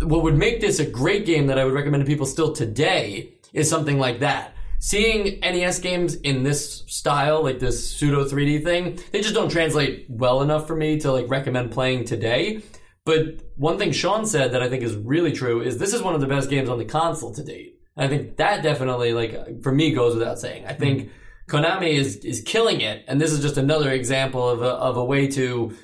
what 0.00 0.24
would 0.24 0.36
make 0.36 0.60
this 0.60 0.80
a 0.80 0.86
great 0.86 1.24
game 1.24 1.46
that 1.46 1.56
I 1.56 1.64
would 1.64 1.74
recommend 1.74 2.04
to 2.04 2.10
people 2.10 2.26
still 2.26 2.52
today 2.52 3.34
is 3.52 3.70
something 3.70 4.00
like 4.00 4.18
that. 4.18 4.52
Seeing 4.80 5.38
NES 5.40 5.78
games 5.78 6.16
in 6.16 6.42
this 6.42 6.82
style, 6.88 7.44
like 7.44 7.60
this 7.60 7.88
pseudo 7.88 8.24
3D 8.24 8.64
thing, 8.64 8.98
they 9.12 9.20
just 9.20 9.34
don't 9.34 9.50
translate 9.50 10.06
well 10.08 10.42
enough 10.42 10.66
for 10.66 10.74
me 10.74 10.98
to 11.00 11.12
like 11.12 11.30
recommend 11.30 11.70
playing 11.70 12.06
today. 12.06 12.62
But 13.10 13.42
one 13.56 13.76
thing 13.76 13.90
Sean 13.90 14.24
said 14.24 14.52
that 14.52 14.62
I 14.62 14.68
think 14.68 14.84
is 14.84 14.94
really 14.94 15.32
true 15.32 15.62
is 15.62 15.78
this 15.78 15.92
is 15.92 16.00
one 16.00 16.14
of 16.14 16.20
the 16.20 16.28
best 16.28 16.48
games 16.48 16.68
on 16.68 16.78
the 16.78 16.84
console 16.84 17.34
to 17.34 17.42
date. 17.42 17.80
And 17.96 18.04
I 18.04 18.08
think 18.08 18.36
that 18.36 18.62
definitely, 18.62 19.12
like, 19.12 19.64
for 19.64 19.72
me, 19.72 19.92
goes 19.92 20.14
without 20.14 20.38
saying. 20.38 20.64
I 20.66 20.74
think 20.74 21.10
Konami 21.48 21.94
is 21.94 22.18
is 22.18 22.40
killing 22.42 22.80
it, 22.80 23.04
and 23.08 23.20
this 23.20 23.32
is 23.32 23.40
just 23.40 23.56
another 23.56 23.90
example 23.90 24.48
of 24.48 24.62
a, 24.62 24.68
of 24.68 24.96
a 24.96 25.04
way 25.04 25.26
to 25.26 25.76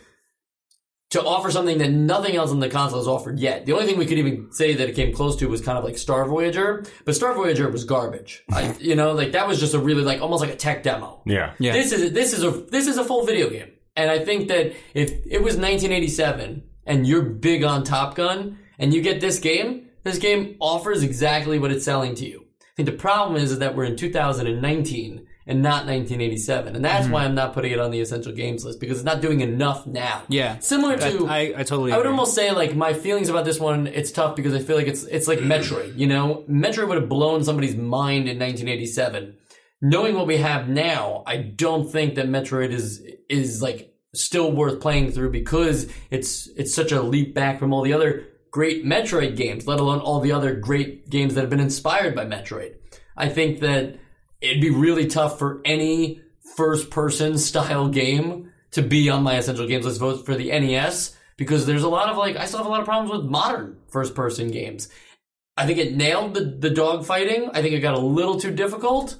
to 1.10 1.22
offer 1.22 1.50
something 1.50 1.78
that 1.78 1.90
nothing 1.90 2.36
else 2.36 2.52
on 2.52 2.60
the 2.60 2.68
console 2.68 3.00
has 3.00 3.08
offered 3.08 3.40
yet. 3.40 3.66
The 3.66 3.72
only 3.72 3.86
thing 3.86 3.98
we 3.98 4.06
could 4.06 4.18
even 4.18 4.52
say 4.52 4.74
that 4.74 4.88
it 4.88 4.94
came 4.94 5.12
close 5.12 5.34
to 5.36 5.48
was 5.48 5.60
kind 5.60 5.78
of 5.78 5.84
like 5.84 5.98
Star 5.98 6.26
Voyager, 6.28 6.84
but 7.04 7.16
Star 7.16 7.34
Voyager 7.34 7.68
was 7.68 7.82
garbage. 7.84 8.44
I, 8.52 8.76
you 8.78 8.94
know, 8.94 9.12
like 9.12 9.32
that 9.32 9.48
was 9.48 9.58
just 9.58 9.74
a 9.74 9.80
really 9.80 10.04
like 10.04 10.20
almost 10.20 10.42
like 10.42 10.52
a 10.52 10.56
tech 10.56 10.84
demo. 10.84 11.22
Yeah. 11.26 11.54
Yeah. 11.58 11.72
This 11.72 11.90
is 11.90 12.12
this 12.12 12.32
is 12.32 12.44
a 12.44 12.52
this 12.52 12.86
is 12.86 12.98
a 12.98 13.04
full 13.04 13.26
video 13.26 13.50
game, 13.50 13.72
and 13.96 14.12
I 14.12 14.24
think 14.24 14.46
that 14.46 14.74
if 14.94 15.10
it 15.26 15.42
was 15.42 15.56
1987 15.56 16.62
and 16.86 17.06
you're 17.06 17.22
big 17.22 17.64
on 17.64 17.84
Top 17.84 18.14
Gun 18.14 18.58
and 18.78 18.94
you 18.94 19.02
get 19.02 19.20
this 19.20 19.38
game, 19.38 19.88
this 20.04 20.18
game 20.18 20.56
offers 20.60 21.02
exactly 21.02 21.58
what 21.58 21.70
it's 21.70 21.84
selling 21.84 22.14
to 22.16 22.26
you. 22.26 22.46
I 22.60 22.76
think 22.76 22.86
the 22.86 22.96
problem 22.96 23.42
is, 23.42 23.52
is 23.52 23.58
that 23.58 23.74
we're 23.74 23.84
in 23.84 23.96
2019 23.96 25.26
and 25.48 25.62
not 25.62 25.86
1987, 25.86 26.74
and 26.74 26.84
that's 26.84 27.04
mm-hmm. 27.04 27.12
why 27.12 27.24
I'm 27.24 27.34
not 27.34 27.52
putting 27.54 27.70
it 27.70 27.78
on 27.78 27.92
the 27.92 28.00
essential 28.00 28.32
games 28.32 28.64
list 28.64 28.80
because 28.80 28.98
it's 28.98 29.04
not 29.04 29.20
doing 29.20 29.40
enough 29.40 29.86
now. 29.86 30.24
Yeah. 30.28 30.58
similar 30.58 30.96
to 30.96 31.26
I, 31.28 31.54
I 31.56 31.62
totally. 31.62 31.92
I 31.92 31.96
would 31.96 32.04
agree. 32.04 32.10
almost 32.10 32.34
say 32.34 32.50
like 32.50 32.74
my 32.74 32.92
feelings 32.92 33.28
about 33.28 33.44
this 33.44 33.60
one. 33.60 33.86
It's 33.86 34.10
tough 34.10 34.34
because 34.34 34.54
I 34.54 34.58
feel 34.58 34.76
like 34.76 34.88
it's 34.88 35.04
it's 35.04 35.28
like 35.28 35.38
Metroid. 35.38 35.96
You 35.96 36.08
know, 36.08 36.44
Metroid 36.50 36.88
would 36.88 36.98
have 36.98 37.08
blown 37.08 37.44
somebody's 37.44 37.76
mind 37.76 38.28
in 38.28 38.38
1987. 38.38 39.36
Knowing 39.82 40.16
what 40.16 40.26
we 40.26 40.38
have 40.38 40.68
now, 40.68 41.22
I 41.26 41.36
don't 41.36 41.90
think 41.90 42.16
that 42.16 42.26
Metroid 42.26 42.72
is 42.72 43.02
is 43.30 43.62
like 43.62 43.95
still 44.22 44.52
worth 44.52 44.80
playing 44.80 45.12
through 45.12 45.30
because 45.30 45.88
it's 46.10 46.48
it's 46.56 46.74
such 46.74 46.92
a 46.92 47.02
leap 47.02 47.34
back 47.34 47.58
from 47.58 47.72
all 47.72 47.82
the 47.82 47.92
other 47.92 48.26
great 48.50 48.84
Metroid 48.84 49.36
games, 49.36 49.66
let 49.66 49.80
alone 49.80 50.00
all 50.00 50.20
the 50.20 50.32
other 50.32 50.54
great 50.54 51.10
games 51.10 51.34
that 51.34 51.42
have 51.42 51.50
been 51.50 51.60
inspired 51.60 52.14
by 52.14 52.24
Metroid. 52.24 52.74
I 53.16 53.28
think 53.28 53.60
that 53.60 53.98
it'd 54.40 54.60
be 54.60 54.70
really 54.70 55.06
tough 55.06 55.38
for 55.38 55.60
any 55.64 56.22
first 56.56 56.90
person 56.90 57.38
style 57.50 57.88
game 57.88 58.52
to 58.72 58.82
be 58.82 59.08
on 59.10 59.22
my 59.22 59.36
essential 59.36 59.66
games 59.66 59.84
list 59.84 60.00
votes 60.00 60.22
for 60.22 60.34
the 60.34 60.48
NES 60.48 61.16
because 61.36 61.66
there's 61.66 61.82
a 61.82 61.88
lot 61.88 62.08
of 62.08 62.16
like 62.16 62.36
I 62.36 62.46
still 62.46 62.58
have 62.58 62.66
a 62.66 62.70
lot 62.70 62.80
of 62.80 62.86
problems 62.86 63.10
with 63.10 63.30
modern 63.30 63.76
first 63.88 64.14
person 64.14 64.50
games. 64.50 64.88
I 65.56 65.66
think 65.66 65.78
it 65.78 65.96
nailed 65.96 66.34
the 66.34 66.44
the 66.44 66.70
dog 66.70 67.04
fighting. 67.04 67.50
I 67.52 67.62
think 67.62 67.74
it 67.74 67.80
got 67.80 67.94
a 67.94 68.00
little 68.00 68.38
too 68.38 68.50
difficult. 68.50 69.16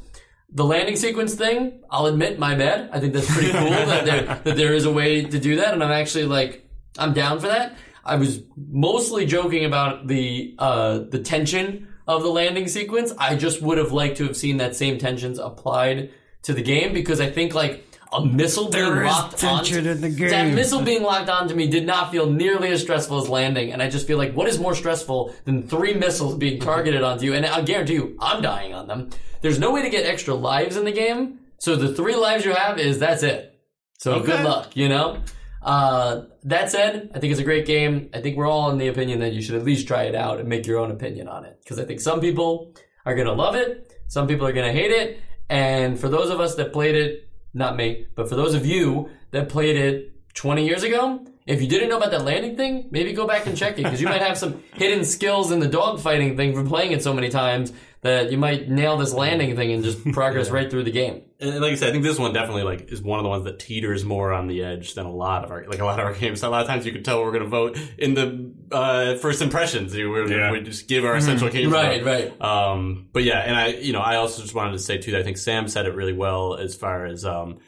The 0.51 0.65
landing 0.65 0.97
sequence 0.97 1.35
thing, 1.35 1.83
I'll 1.91 2.07
admit, 2.07 2.39
my 2.39 2.55
bad. 2.55 2.91
I 2.93 3.01
think 3.01 3.13
that's 3.15 3.33
pretty 3.33 3.53
cool 3.53 3.69
that 3.69 4.05
there 4.05 4.23
that 4.45 4.57
there 4.57 4.75
is 4.75 4.85
a 4.85 4.93
way 4.93 5.23
to 5.23 5.39
do 5.39 5.57
that, 5.57 5.75
and 5.75 5.83
I'm 5.83 5.91
actually 5.91 6.27
like 6.27 6.69
I'm 6.99 7.13
down 7.13 7.41
for 7.41 7.49
that. 7.49 7.77
I 8.05 8.17
was 8.17 8.43
mostly 8.57 9.27
joking 9.27 9.65
about 9.65 10.07
the 10.07 10.55
uh, 10.59 10.99
the 11.11 11.19
tension 11.19 11.89
of 12.07 12.23
the 12.23 12.29
landing 12.29 12.69
sequence. 12.69 13.13
I 13.19 13.35
just 13.35 13.61
would 13.61 13.79
have 13.79 13.93
liked 13.93 14.19
to 14.19 14.25
have 14.25 14.37
seen 14.37 14.59
that 14.59 14.77
same 14.77 14.99
tensions 14.99 15.39
applied 15.39 16.11
to 16.43 16.53
the 16.53 16.63
game 16.63 16.93
because 16.93 17.21
I 17.21 17.29
think 17.29 17.55
like 17.55 17.85
a 18.17 18.25
missile 18.25 18.71
being 18.71 18.95
There 18.95 19.05
locked 19.05 19.39
tension 19.39 19.79
onto 19.79 19.91
in 19.91 20.01
the 20.01 20.29
that 20.29 20.55
missile 20.55 20.83
being 20.83 21.03
locked 21.03 21.29
onto 21.29 21.55
me 21.55 21.69
did 21.69 21.87
not 21.87 22.11
feel 22.11 22.31
nearly 22.31 22.71
as 22.71 22.83
stressful 22.83 23.19
as 23.19 23.29
landing, 23.29 23.73
and 23.73 23.83
I 23.83 23.91
just 23.91 24.07
feel 24.07 24.19
like 24.19 24.33
what 24.35 24.49
is 24.49 24.59
more 24.59 24.75
stressful 24.75 25.35
than 25.45 25.67
three 25.67 25.95
missiles 25.95 26.37
being 26.37 26.61
targeted 26.61 27.03
onto 27.03 27.27
you? 27.27 27.35
And 27.35 27.45
I 27.45 27.61
guarantee 27.63 27.95
you, 27.95 28.17
I'm 28.21 28.43
dying 28.43 28.75
on 28.75 28.87
them. 28.87 29.11
There's 29.43 29.59
no 29.59 29.73
way 29.73 29.83
to 29.83 29.91
get 29.91 30.07
extra 30.07 30.35
lives 30.35 30.77
in 30.77 30.85
the 30.85 30.93
game, 30.93 31.41
so 31.59 31.77
the 31.77 31.95
three 31.95 32.17
lives 32.17 32.45
you 32.45 32.55
have 32.55 32.79
is 32.79 32.99
that's 32.99 33.23
it. 33.23 33.59
So 33.99 34.21
good 34.21 34.45
luck, 34.45 34.77
you 34.77 34.89
know. 34.89 35.23
Uh, 35.63 36.27
that 36.45 36.71
said, 36.71 37.11
I 37.15 37.19
think 37.19 37.33
it's 37.33 37.41
a 37.41 37.45
great 37.45 37.67
game. 37.67 38.09
I 38.15 38.21
think 38.21 38.37
we're 38.37 38.49
all 38.49 38.71
in 38.71 38.79
the 38.79 38.89
opinion 38.89 39.19
that 39.21 39.33
you 39.33 39.43
should 39.43 39.57
at 39.57 39.65
least 39.65 39.89
try 39.89 40.05
it 40.05 40.15
out 40.15 40.39
and 40.39 40.49
make 40.49 40.67
your 40.67 40.79
own 40.79 40.93
opinion 40.93 41.27
on 41.29 41.45
it. 41.45 41.59
Because 41.63 41.81
I 41.81 41.85
think 41.85 42.01
some 42.01 42.21
people 42.21 42.73
are 43.05 43.15
going 43.15 43.27
to 43.27 43.33
love 43.33 43.57
it, 43.57 43.93
some 44.07 44.29
people 44.29 44.47
are 44.47 44.53
going 44.53 44.67
to 44.67 44.73
hate 44.73 44.93
it, 44.93 45.21
and 45.49 45.99
for 45.99 46.09
those 46.09 46.31
of 46.31 46.41
us 46.41 46.55
that 46.57 46.73
played 46.73 46.95
it, 46.95 47.26
not 47.57 47.77
me, 47.77 48.07
but 48.15 48.29
for 48.29 48.37
those 48.37 48.55
of 48.55 48.67
you 48.67 49.11
that 49.31 49.49
played 49.49 49.77
it 49.77 50.13
20 50.35 50.65
years 50.65 50.83
ago, 50.83 51.25
if 51.47 51.63
you 51.63 51.69
didn't 51.69 51.89
know 51.89 51.97
about 51.97 52.11
that 52.11 52.25
landing 52.25 52.57
thing, 52.57 52.89
maybe 52.91 53.13
go 53.13 53.27
back 53.27 53.47
and 53.47 53.57
check 53.57 53.79
it 53.79 53.85
because 53.85 54.01
you 54.01 54.09
might 54.09 54.21
have 54.21 54.37
some 54.37 54.63
hidden 54.75 55.05
skills 55.05 55.51
in 55.51 55.61
the 55.61 55.69
dogfighting 55.69 56.37
thing 56.37 56.55
from 56.55 56.69
playing 56.69 56.93
it 56.93 57.03
so 57.03 57.15
many 57.15 57.29
times 57.29 57.73
that 58.07 58.31
you 58.33 58.39
might 58.39 58.69
nail 58.69 58.97
this 58.97 59.13
landing 59.13 59.55
thing 59.57 59.73
and 59.73 59.85
just 59.85 60.05
progress 60.13 60.51
right 60.51 60.71
through 60.71 60.85
the 60.85 60.91
game. 60.91 61.23
And 61.39 61.61
like 61.61 61.73
I 61.73 61.75
said, 61.75 61.91
I 61.91 61.93
think 61.93 62.03
this 62.05 62.19
one 62.19 62.33
definitely 62.33 62.63
like 62.63 62.91
is 62.91 63.03
one 63.03 63.19
of 63.19 63.23
the 63.23 63.29
ones 63.29 63.45
that 63.45 63.59
teeters 63.59 64.05
more 64.05 64.33
on 64.33 64.47
the 64.47 64.63
edge 64.65 64.95
than 64.95 65.05
a 65.05 65.13
lot 65.13 65.45
of 65.45 65.51
our 65.51 65.67
like 65.69 65.81
a 65.81 65.85
lot 65.85 65.99
of 66.01 66.07
our 66.07 66.15
games. 66.23 66.43
A 66.43 66.49
lot 66.49 66.63
of 66.63 66.67
times 66.67 66.87
you 66.87 66.93
can 66.93 67.03
tell 67.03 67.23
we're 67.23 67.31
going 67.33 67.43
to 67.45 67.49
vote 67.51 67.79
in 67.99 68.15
the 68.15 68.55
uh, 68.73 69.17
first 69.17 69.43
impressions. 69.43 69.95
You 69.95 70.11
we 70.11 70.31
Yeah. 70.35 70.51
we 70.51 70.61
just 70.63 70.89
give 70.89 71.05
our 71.05 71.15
essential 71.17 71.49
games 71.51 71.71
Right, 71.73 72.03
vote. 72.03 72.33
right. 72.41 72.41
Um, 72.41 73.09
but 73.13 73.23
yeah, 73.25 73.41
and 73.41 73.55
I 73.55 73.67
you 73.69 73.93
know 73.93 74.01
I 74.01 74.17
also 74.17 74.41
just 74.43 74.55
wanted 74.55 74.73
to 74.73 74.79
say 74.79 74.97
too 74.99 75.11
that 75.13 75.21
I 75.21 75.25
think 75.25 75.37
Sam 75.37 75.69
said 75.69 75.87
it 75.87 75.95
really 75.95 76.15
well 76.15 76.55
as 76.55 76.75
far 76.75 77.05
as 77.05 77.25
um 77.25 77.59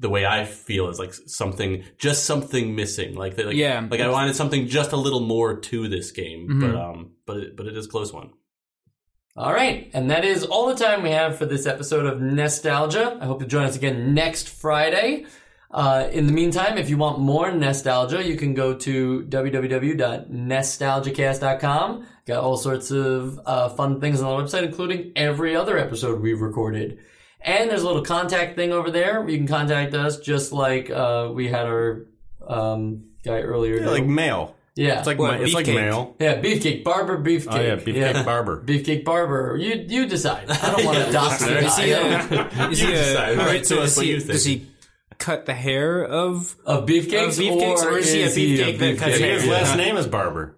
the 0.00 0.08
way 0.08 0.24
I 0.24 0.44
feel 0.44 0.88
is 0.90 1.00
like 1.00 1.12
something 1.12 1.82
just 1.98 2.24
something 2.24 2.76
missing. 2.76 3.16
Like 3.16 3.36
like 3.36 3.56
Yeah. 3.56 3.84
like 3.90 4.00
I 4.00 4.08
wanted 4.10 4.36
something 4.36 4.68
just 4.68 4.92
a 4.92 4.96
little 4.96 5.20
more 5.26 5.58
to 5.58 5.88
this 5.88 6.12
game, 6.12 6.46
Mm-hmm. 6.48 6.60
but 6.60 6.74
um 6.76 7.10
but 7.26 7.36
it, 7.38 7.56
but 7.56 7.66
it 7.66 7.76
is 7.76 7.86
a 7.86 7.88
close 7.88 8.12
one. 8.12 8.30
All 9.38 9.52
right, 9.52 9.88
and 9.94 10.10
that 10.10 10.24
is 10.24 10.42
all 10.42 10.66
the 10.66 10.74
time 10.74 11.04
we 11.04 11.10
have 11.10 11.38
for 11.38 11.46
this 11.46 11.64
episode 11.64 12.06
of 12.06 12.20
Nostalgia. 12.20 13.16
I 13.20 13.26
hope 13.26 13.40
you'll 13.40 13.48
join 13.48 13.66
us 13.66 13.76
again 13.76 14.12
next 14.12 14.48
Friday. 14.48 15.26
Uh, 15.70 16.08
in 16.10 16.26
the 16.26 16.32
meantime, 16.32 16.76
if 16.76 16.90
you 16.90 16.96
want 16.96 17.20
more 17.20 17.52
nostalgia, 17.52 18.26
you 18.26 18.36
can 18.36 18.52
go 18.52 18.74
to 18.74 19.22
www.nostalgicast.com. 19.28 22.06
Got 22.26 22.42
all 22.42 22.56
sorts 22.56 22.90
of 22.90 23.40
uh, 23.46 23.68
fun 23.68 24.00
things 24.00 24.20
on 24.20 24.36
the 24.36 24.42
website, 24.42 24.64
including 24.64 25.12
every 25.14 25.54
other 25.54 25.78
episode 25.78 26.20
we've 26.20 26.40
recorded. 26.40 26.98
And 27.40 27.70
there's 27.70 27.82
a 27.82 27.86
little 27.86 28.02
contact 28.02 28.56
thing 28.56 28.72
over 28.72 28.90
there. 28.90 29.20
where 29.20 29.30
You 29.30 29.38
can 29.38 29.46
contact 29.46 29.94
us 29.94 30.18
just 30.18 30.50
like 30.50 30.90
uh, 30.90 31.30
we 31.32 31.46
had 31.46 31.66
our 31.66 32.06
um, 32.44 33.04
guy 33.22 33.42
earlier. 33.42 33.78
do. 33.78 33.88
Like 33.88 34.04
mail. 34.04 34.56
Yeah, 34.78 34.98
It's 34.98 35.06
like 35.06 35.18
What, 35.18 35.38
ma- 35.38 35.44
it's 35.44 35.52
like 35.54 35.66
beefcake? 35.66 35.74
mail. 35.74 36.16
yeah, 36.20 36.40
beefcake 36.40 36.84
barber, 36.84 37.18
beefcake. 37.18 37.46
Oh 37.52 37.60
yeah, 37.60 37.76
beefcake 37.76 38.24
barber. 38.24 38.62
Beefcake 38.64 39.04
Barber. 39.04 39.56
You 39.56 39.84
you 39.88 40.06
decide. 40.06 40.48
I 40.48 40.70
don't 40.76 40.84
want 40.86 40.98
to 41.04 41.12
dox 41.20 41.38
the 41.44 41.58
Is 41.58 41.76
he 41.76 41.90
guy. 41.90 41.96
a, 41.98 42.70
is 42.70 42.78
he 42.80 42.86
a, 42.86 42.96
decide. 42.96 43.30
all 43.30 43.36
Write 43.36 43.46
right, 43.46 43.66
so 43.66 43.80
us 43.80 43.90
is 43.92 43.96
what 43.96 44.06
he, 44.06 44.12
you 44.12 44.20
think. 44.20 44.32
does 44.32 44.44
he 44.44 44.66
cut 45.18 45.46
the 45.46 45.54
hair 45.54 46.04
of? 46.04 46.56
Of 46.64 46.86
beefcakes, 46.86 47.28
Of 47.38 47.44
beefcakes, 47.44 47.82
or, 47.82 47.90
or 47.94 47.98
is 47.98 48.12
he 48.12 48.22
a 48.22 48.28
beefcake 48.28 48.78
that 48.78 48.98
cuts 48.98 49.18
hair? 49.18 49.34
his 49.34 49.46
Yeah. 49.46 49.52
last 49.52 49.76
name 49.76 49.96
is 49.96 50.06
Barber. 50.06 50.56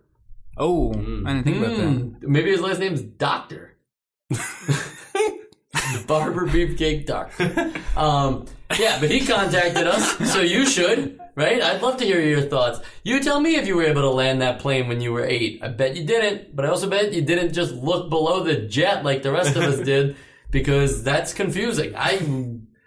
Oh, 0.56 0.92
I 0.92 0.96
didn't 0.96 1.44
think 1.44 1.56
about 1.56 1.76
that. 1.76 1.86
Hmm. 1.86 2.08
Maybe 2.32 2.50
his 2.50 2.60
last 2.60 2.78
name's 2.80 3.00
Doctor. 3.02 3.76
Barber 6.10 6.44
Beefcake 6.48 7.06
Doctor. 7.06 7.72
Um, 7.96 8.46
yeah, 8.76 8.98
but 8.98 9.12
he 9.12 9.24
contacted 9.24 9.86
us, 9.86 10.32
so 10.32 10.40
you 10.40 10.66
should, 10.66 11.20
right? 11.36 11.62
I'd 11.62 11.82
love 11.82 11.98
to 11.98 12.04
hear 12.04 12.20
your 12.20 12.40
thoughts. 12.40 12.80
You 13.04 13.20
tell 13.20 13.38
me 13.38 13.54
if 13.54 13.68
you 13.68 13.76
were 13.76 13.84
able 13.84 14.02
to 14.02 14.10
land 14.10 14.42
that 14.42 14.58
plane 14.58 14.88
when 14.88 15.00
you 15.00 15.12
were 15.12 15.24
eight. 15.24 15.60
I 15.62 15.68
bet 15.68 15.94
you 15.96 16.04
didn't, 16.04 16.56
but 16.56 16.64
I 16.64 16.68
also 16.68 16.90
bet 16.90 17.12
you 17.12 17.22
didn't 17.22 17.52
just 17.52 17.72
look 17.74 18.10
below 18.10 18.42
the 18.42 18.56
jet 18.56 19.04
like 19.04 19.22
the 19.22 19.30
rest 19.30 19.54
of 19.54 19.62
us 19.62 19.78
did, 19.84 20.16
because 20.50 21.04
that's 21.04 21.32
confusing. 21.32 21.94
I 21.96 22.14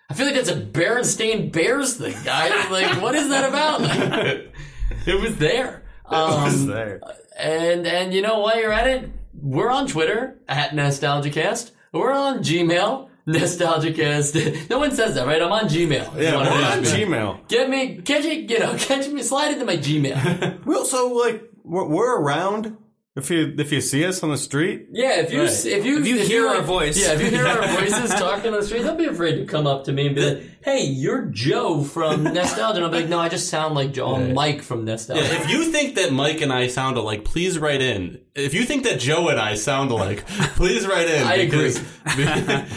I 0.10 0.14
feel 0.16 0.26
like 0.26 0.36
that's 0.36 0.50
a 0.50 0.60
Berenstain 0.60 1.50
Bears 1.50 1.96
thing. 1.96 2.16
I 2.30 2.70
like, 2.70 3.02
what 3.02 3.16
is 3.16 3.30
that 3.30 3.48
about? 3.48 3.82
it 5.08 5.22
was 5.22 5.38
there. 5.38 5.84
Um, 6.06 6.44
was 6.44 6.68
there. 6.68 7.00
and 7.40 7.88
and 7.88 8.14
you 8.14 8.22
know 8.22 8.40
while 8.40 8.60
you're 8.60 8.74
at 8.74 8.88
it, 8.88 9.10
we're 9.34 9.72
on 9.72 9.88
Twitter 9.88 10.40
at 10.50 10.72
NostalgiaCast. 10.72 11.72
We're 11.94 12.12
on 12.12 12.40
Gmail, 12.40 13.10
NostalgiaCast. 13.28 14.70
no 14.70 14.80
one 14.80 14.92
says 14.92 15.16
that, 15.16 15.26
right? 15.26 15.42
I'm 15.42 15.52
on 15.52 15.66
Gmail. 15.66 16.22
Yeah, 16.22 16.36
we're 16.38 16.64
on. 16.66 16.84
Gmail. 16.84 17.48
Get 17.48 17.70
me, 17.70 17.98
catch 17.98 18.26
it, 18.26 18.50
you 18.50 18.60
know, 18.60 18.76
catch 18.78 19.08
me, 19.08 19.22
slide 19.24 19.54
into 19.54 19.66
my 19.66 19.78
Gmail. 19.78 20.60
Well, 20.66 20.86
so 20.86 21.08
like 21.10 21.44
we're, 21.64 21.86
we're 21.86 22.20
around. 22.20 22.78
If 23.16 23.30
you 23.30 23.54
if 23.60 23.72
you 23.72 23.80
see 23.80 24.04
us 24.06 24.24
on 24.24 24.32
the 24.32 24.38
street, 24.38 24.88
Yeah, 24.92 25.20
if 25.20 25.32
you 25.32 25.42
Right. 25.42 25.66
if 25.66 25.86
you 25.86 26.00
If 26.00 26.08
you 26.08 26.18
hear 26.18 26.48
like- 26.48 26.56
our 26.58 26.62
voice. 26.64 27.00
yeah, 27.00 27.14
if 27.14 27.22
you 27.22 27.28
hear 27.30 27.46
our 27.46 27.68
voices 27.80 28.10
talking 28.10 28.52
on 28.52 28.60
the 28.60 28.66
street, 28.66 28.82
don't 28.82 28.98
be 28.98 29.06
afraid 29.06 29.36
to 29.36 29.46
come 29.46 29.68
up 29.68 29.84
to 29.84 29.92
me 29.92 30.08
and 30.08 30.16
be 30.16 30.26
like, 30.28 30.42
"Hey, 30.62 30.86
you're 30.86 31.26
Joe 31.26 31.84
from 31.84 32.24
Nostalgia." 32.34 32.78
And 32.78 32.86
I'll 32.86 32.90
be 32.92 33.02
like, 33.02 33.10
"No, 33.10 33.20
I 33.20 33.30
just 33.30 33.50
sound 33.50 33.76
like 33.76 33.94
Joe. 33.94 34.16
I'm 34.16 34.34
Mike 34.34 34.64
from 34.64 34.84
Nostalgia." 34.86 35.22
If 35.24 35.52
you 35.52 35.66
think 35.66 35.94
that 35.94 36.12
Mike 36.12 36.42
and 36.42 36.52
I 36.52 36.66
sound 36.66 36.98
alike, 36.98 37.24
please 37.24 37.60
write 37.60 37.84
in. 37.84 38.20
If 38.34 38.56
you 38.56 38.64
think 38.66 38.84
that 38.86 39.00
Joe 39.00 39.28
and 39.28 39.40
I 39.40 39.54
sound 39.56 39.92
alike, 39.92 40.26
please 40.56 40.88
write 40.88 41.08
in. 41.08 41.22
I 41.22 41.36
agree. 41.36 41.68
because, 41.68 41.80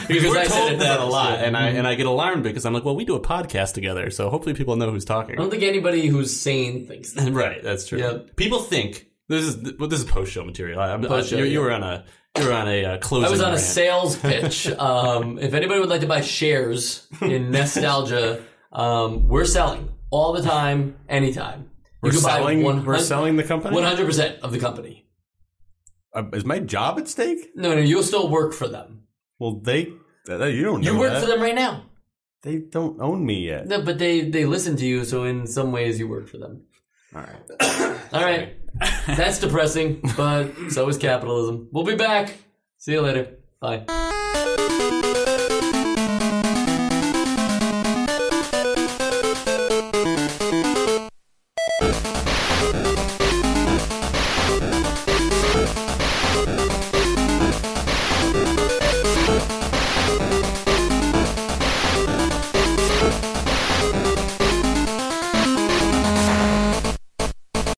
because 0.06 0.22
we're 0.22 0.38
I 0.38 0.44
said 0.44 0.48
told 0.48 0.72
it 0.72 0.78
that 0.80 1.00
a 1.00 1.04
lot, 1.06 1.38
and 1.38 1.56
I 1.56 1.68
mm-hmm. 1.68 1.78
and 1.78 1.86
I 1.86 1.94
get 1.94 2.04
alarmed 2.04 2.42
because 2.42 2.66
I'm 2.66 2.74
like, 2.74 2.84
well, 2.84 2.94
we 2.94 3.06
do 3.06 3.14
a 3.14 3.20
podcast 3.20 3.72
together, 3.72 4.10
so 4.10 4.28
hopefully 4.28 4.54
people 4.54 4.76
know 4.76 4.90
who's 4.90 5.06
talking. 5.06 5.36
I 5.36 5.38
don't 5.40 5.50
think 5.50 5.62
anybody 5.62 6.08
who's 6.08 6.38
sane 6.38 6.86
thinks 6.86 7.12
that. 7.12 7.32
Right, 7.32 7.62
that's 7.62 7.86
true. 7.88 7.98
Yeah. 8.00 8.18
People 8.36 8.58
think 8.58 9.06
this 9.28 9.44
is 9.44 9.74
well, 9.78 9.88
this 9.88 10.00
is 10.00 10.04
post 10.04 10.32
show 10.32 10.44
material. 10.44 10.80
I, 10.80 10.92
I'm, 10.92 11.04
I, 11.04 11.08
Post-show, 11.08 11.38
you, 11.38 11.44
you 11.44 11.60
were 11.60 11.72
on 11.72 11.82
a 11.82 12.04
you 12.38 12.46
were 12.46 12.52
on 12.52 12.68
a 12.68 12.84
uh, 12.84 12.98
closing. 12.98 13.26
I 13.28 13.30
was 13.30 13.40
on 13.40 13.54
a 13.54 13.58
sales 13.58 14.16
pitch. 14.28 14.68
Um, 14.68 15.38
if 15.38 15.54
anybody 15.54 15.80
would 15.80 15.88
like 15.88 16.02
to 16.02 16.06
buy 16.06 16.20
shares 16.20 17.06
in 17.20 17.50
Nostalgia, 17.50 18.42
um, 18.72 19.28
we're 19.28 19.44
selling 19.44 19.88
all 20.10 20.32
the 20.32 20.42
time, 20.42 20.96
anytime. 21.08 21.70
we're 22.02 22.10
can 22.10 22.20
selling. 22.20 22.62
100 22.62 22.86
We're 22.86 22.98
selling 22.98 23.36
the 23.36 23.42
company. 23.44 23.76
100% 23.76 24.40
of 24.40 24.52
the 24.52 24.58
company. 24.58 25.06
Uh, 26.14 26.24
is 26.32 26.44
my 26.44 26.58
job 26.60 26.98
at 26.98 27.08
stake? 27.08 27.50
No, 27.54 27.74
no, 27.74 27.80
you'll 27.80 28.02
still 28.02 28.28
work 28.28 28.54
for 28.54 28.68
them. 28.68 29.02
Well, 29.38 29.60
they. 29.60 29.92
uh, 30.28 30.44
you 30.44 30.62
don't 30.62 30.80
know 30.80 30.92
You 30.92 30.98
work 30.98 31.12
that. 31.12 31.22
for 31.22 31.26
them 31.26 31.40
right 31.42 31.54
now. 31.54 31.84
They 32.42 32.58
don't 32.58 33.00
own 33.00 33.26
me 33.26 33.46
yet. 33.46 33.66
No, 33.66 33.82
but 33.82 33.98
they 33.98 34.30
they 34.30 34.44
listen 34.44 34.76
to 34.76 34.86
you, 34.86 35.04
so 35.04 35.24
in 35.24 35.46
some 35.46 35.72
ways 35.72 35.98
you 35.98 36.06
work 36.06 36.28
for 36.28 36.38
them. 36.38 36.62
All 37.16 37.22
right. 37.22 38.12
All 38.12 38.22
right, 38.22 38.56
that's 39.06 39.38
depressing, 39.38 40.00
but 40.16 40.52
so 40.68 40.86
is 40.88 40.98
capitalism. 40.98 41.68
We'll 41.72 41.84
be 41.84 41.96
back. 41.96 42.34
See 42.76 42.92
you 42.92 43.00
later. 43.00 43.38
Bye. 43.58 44.12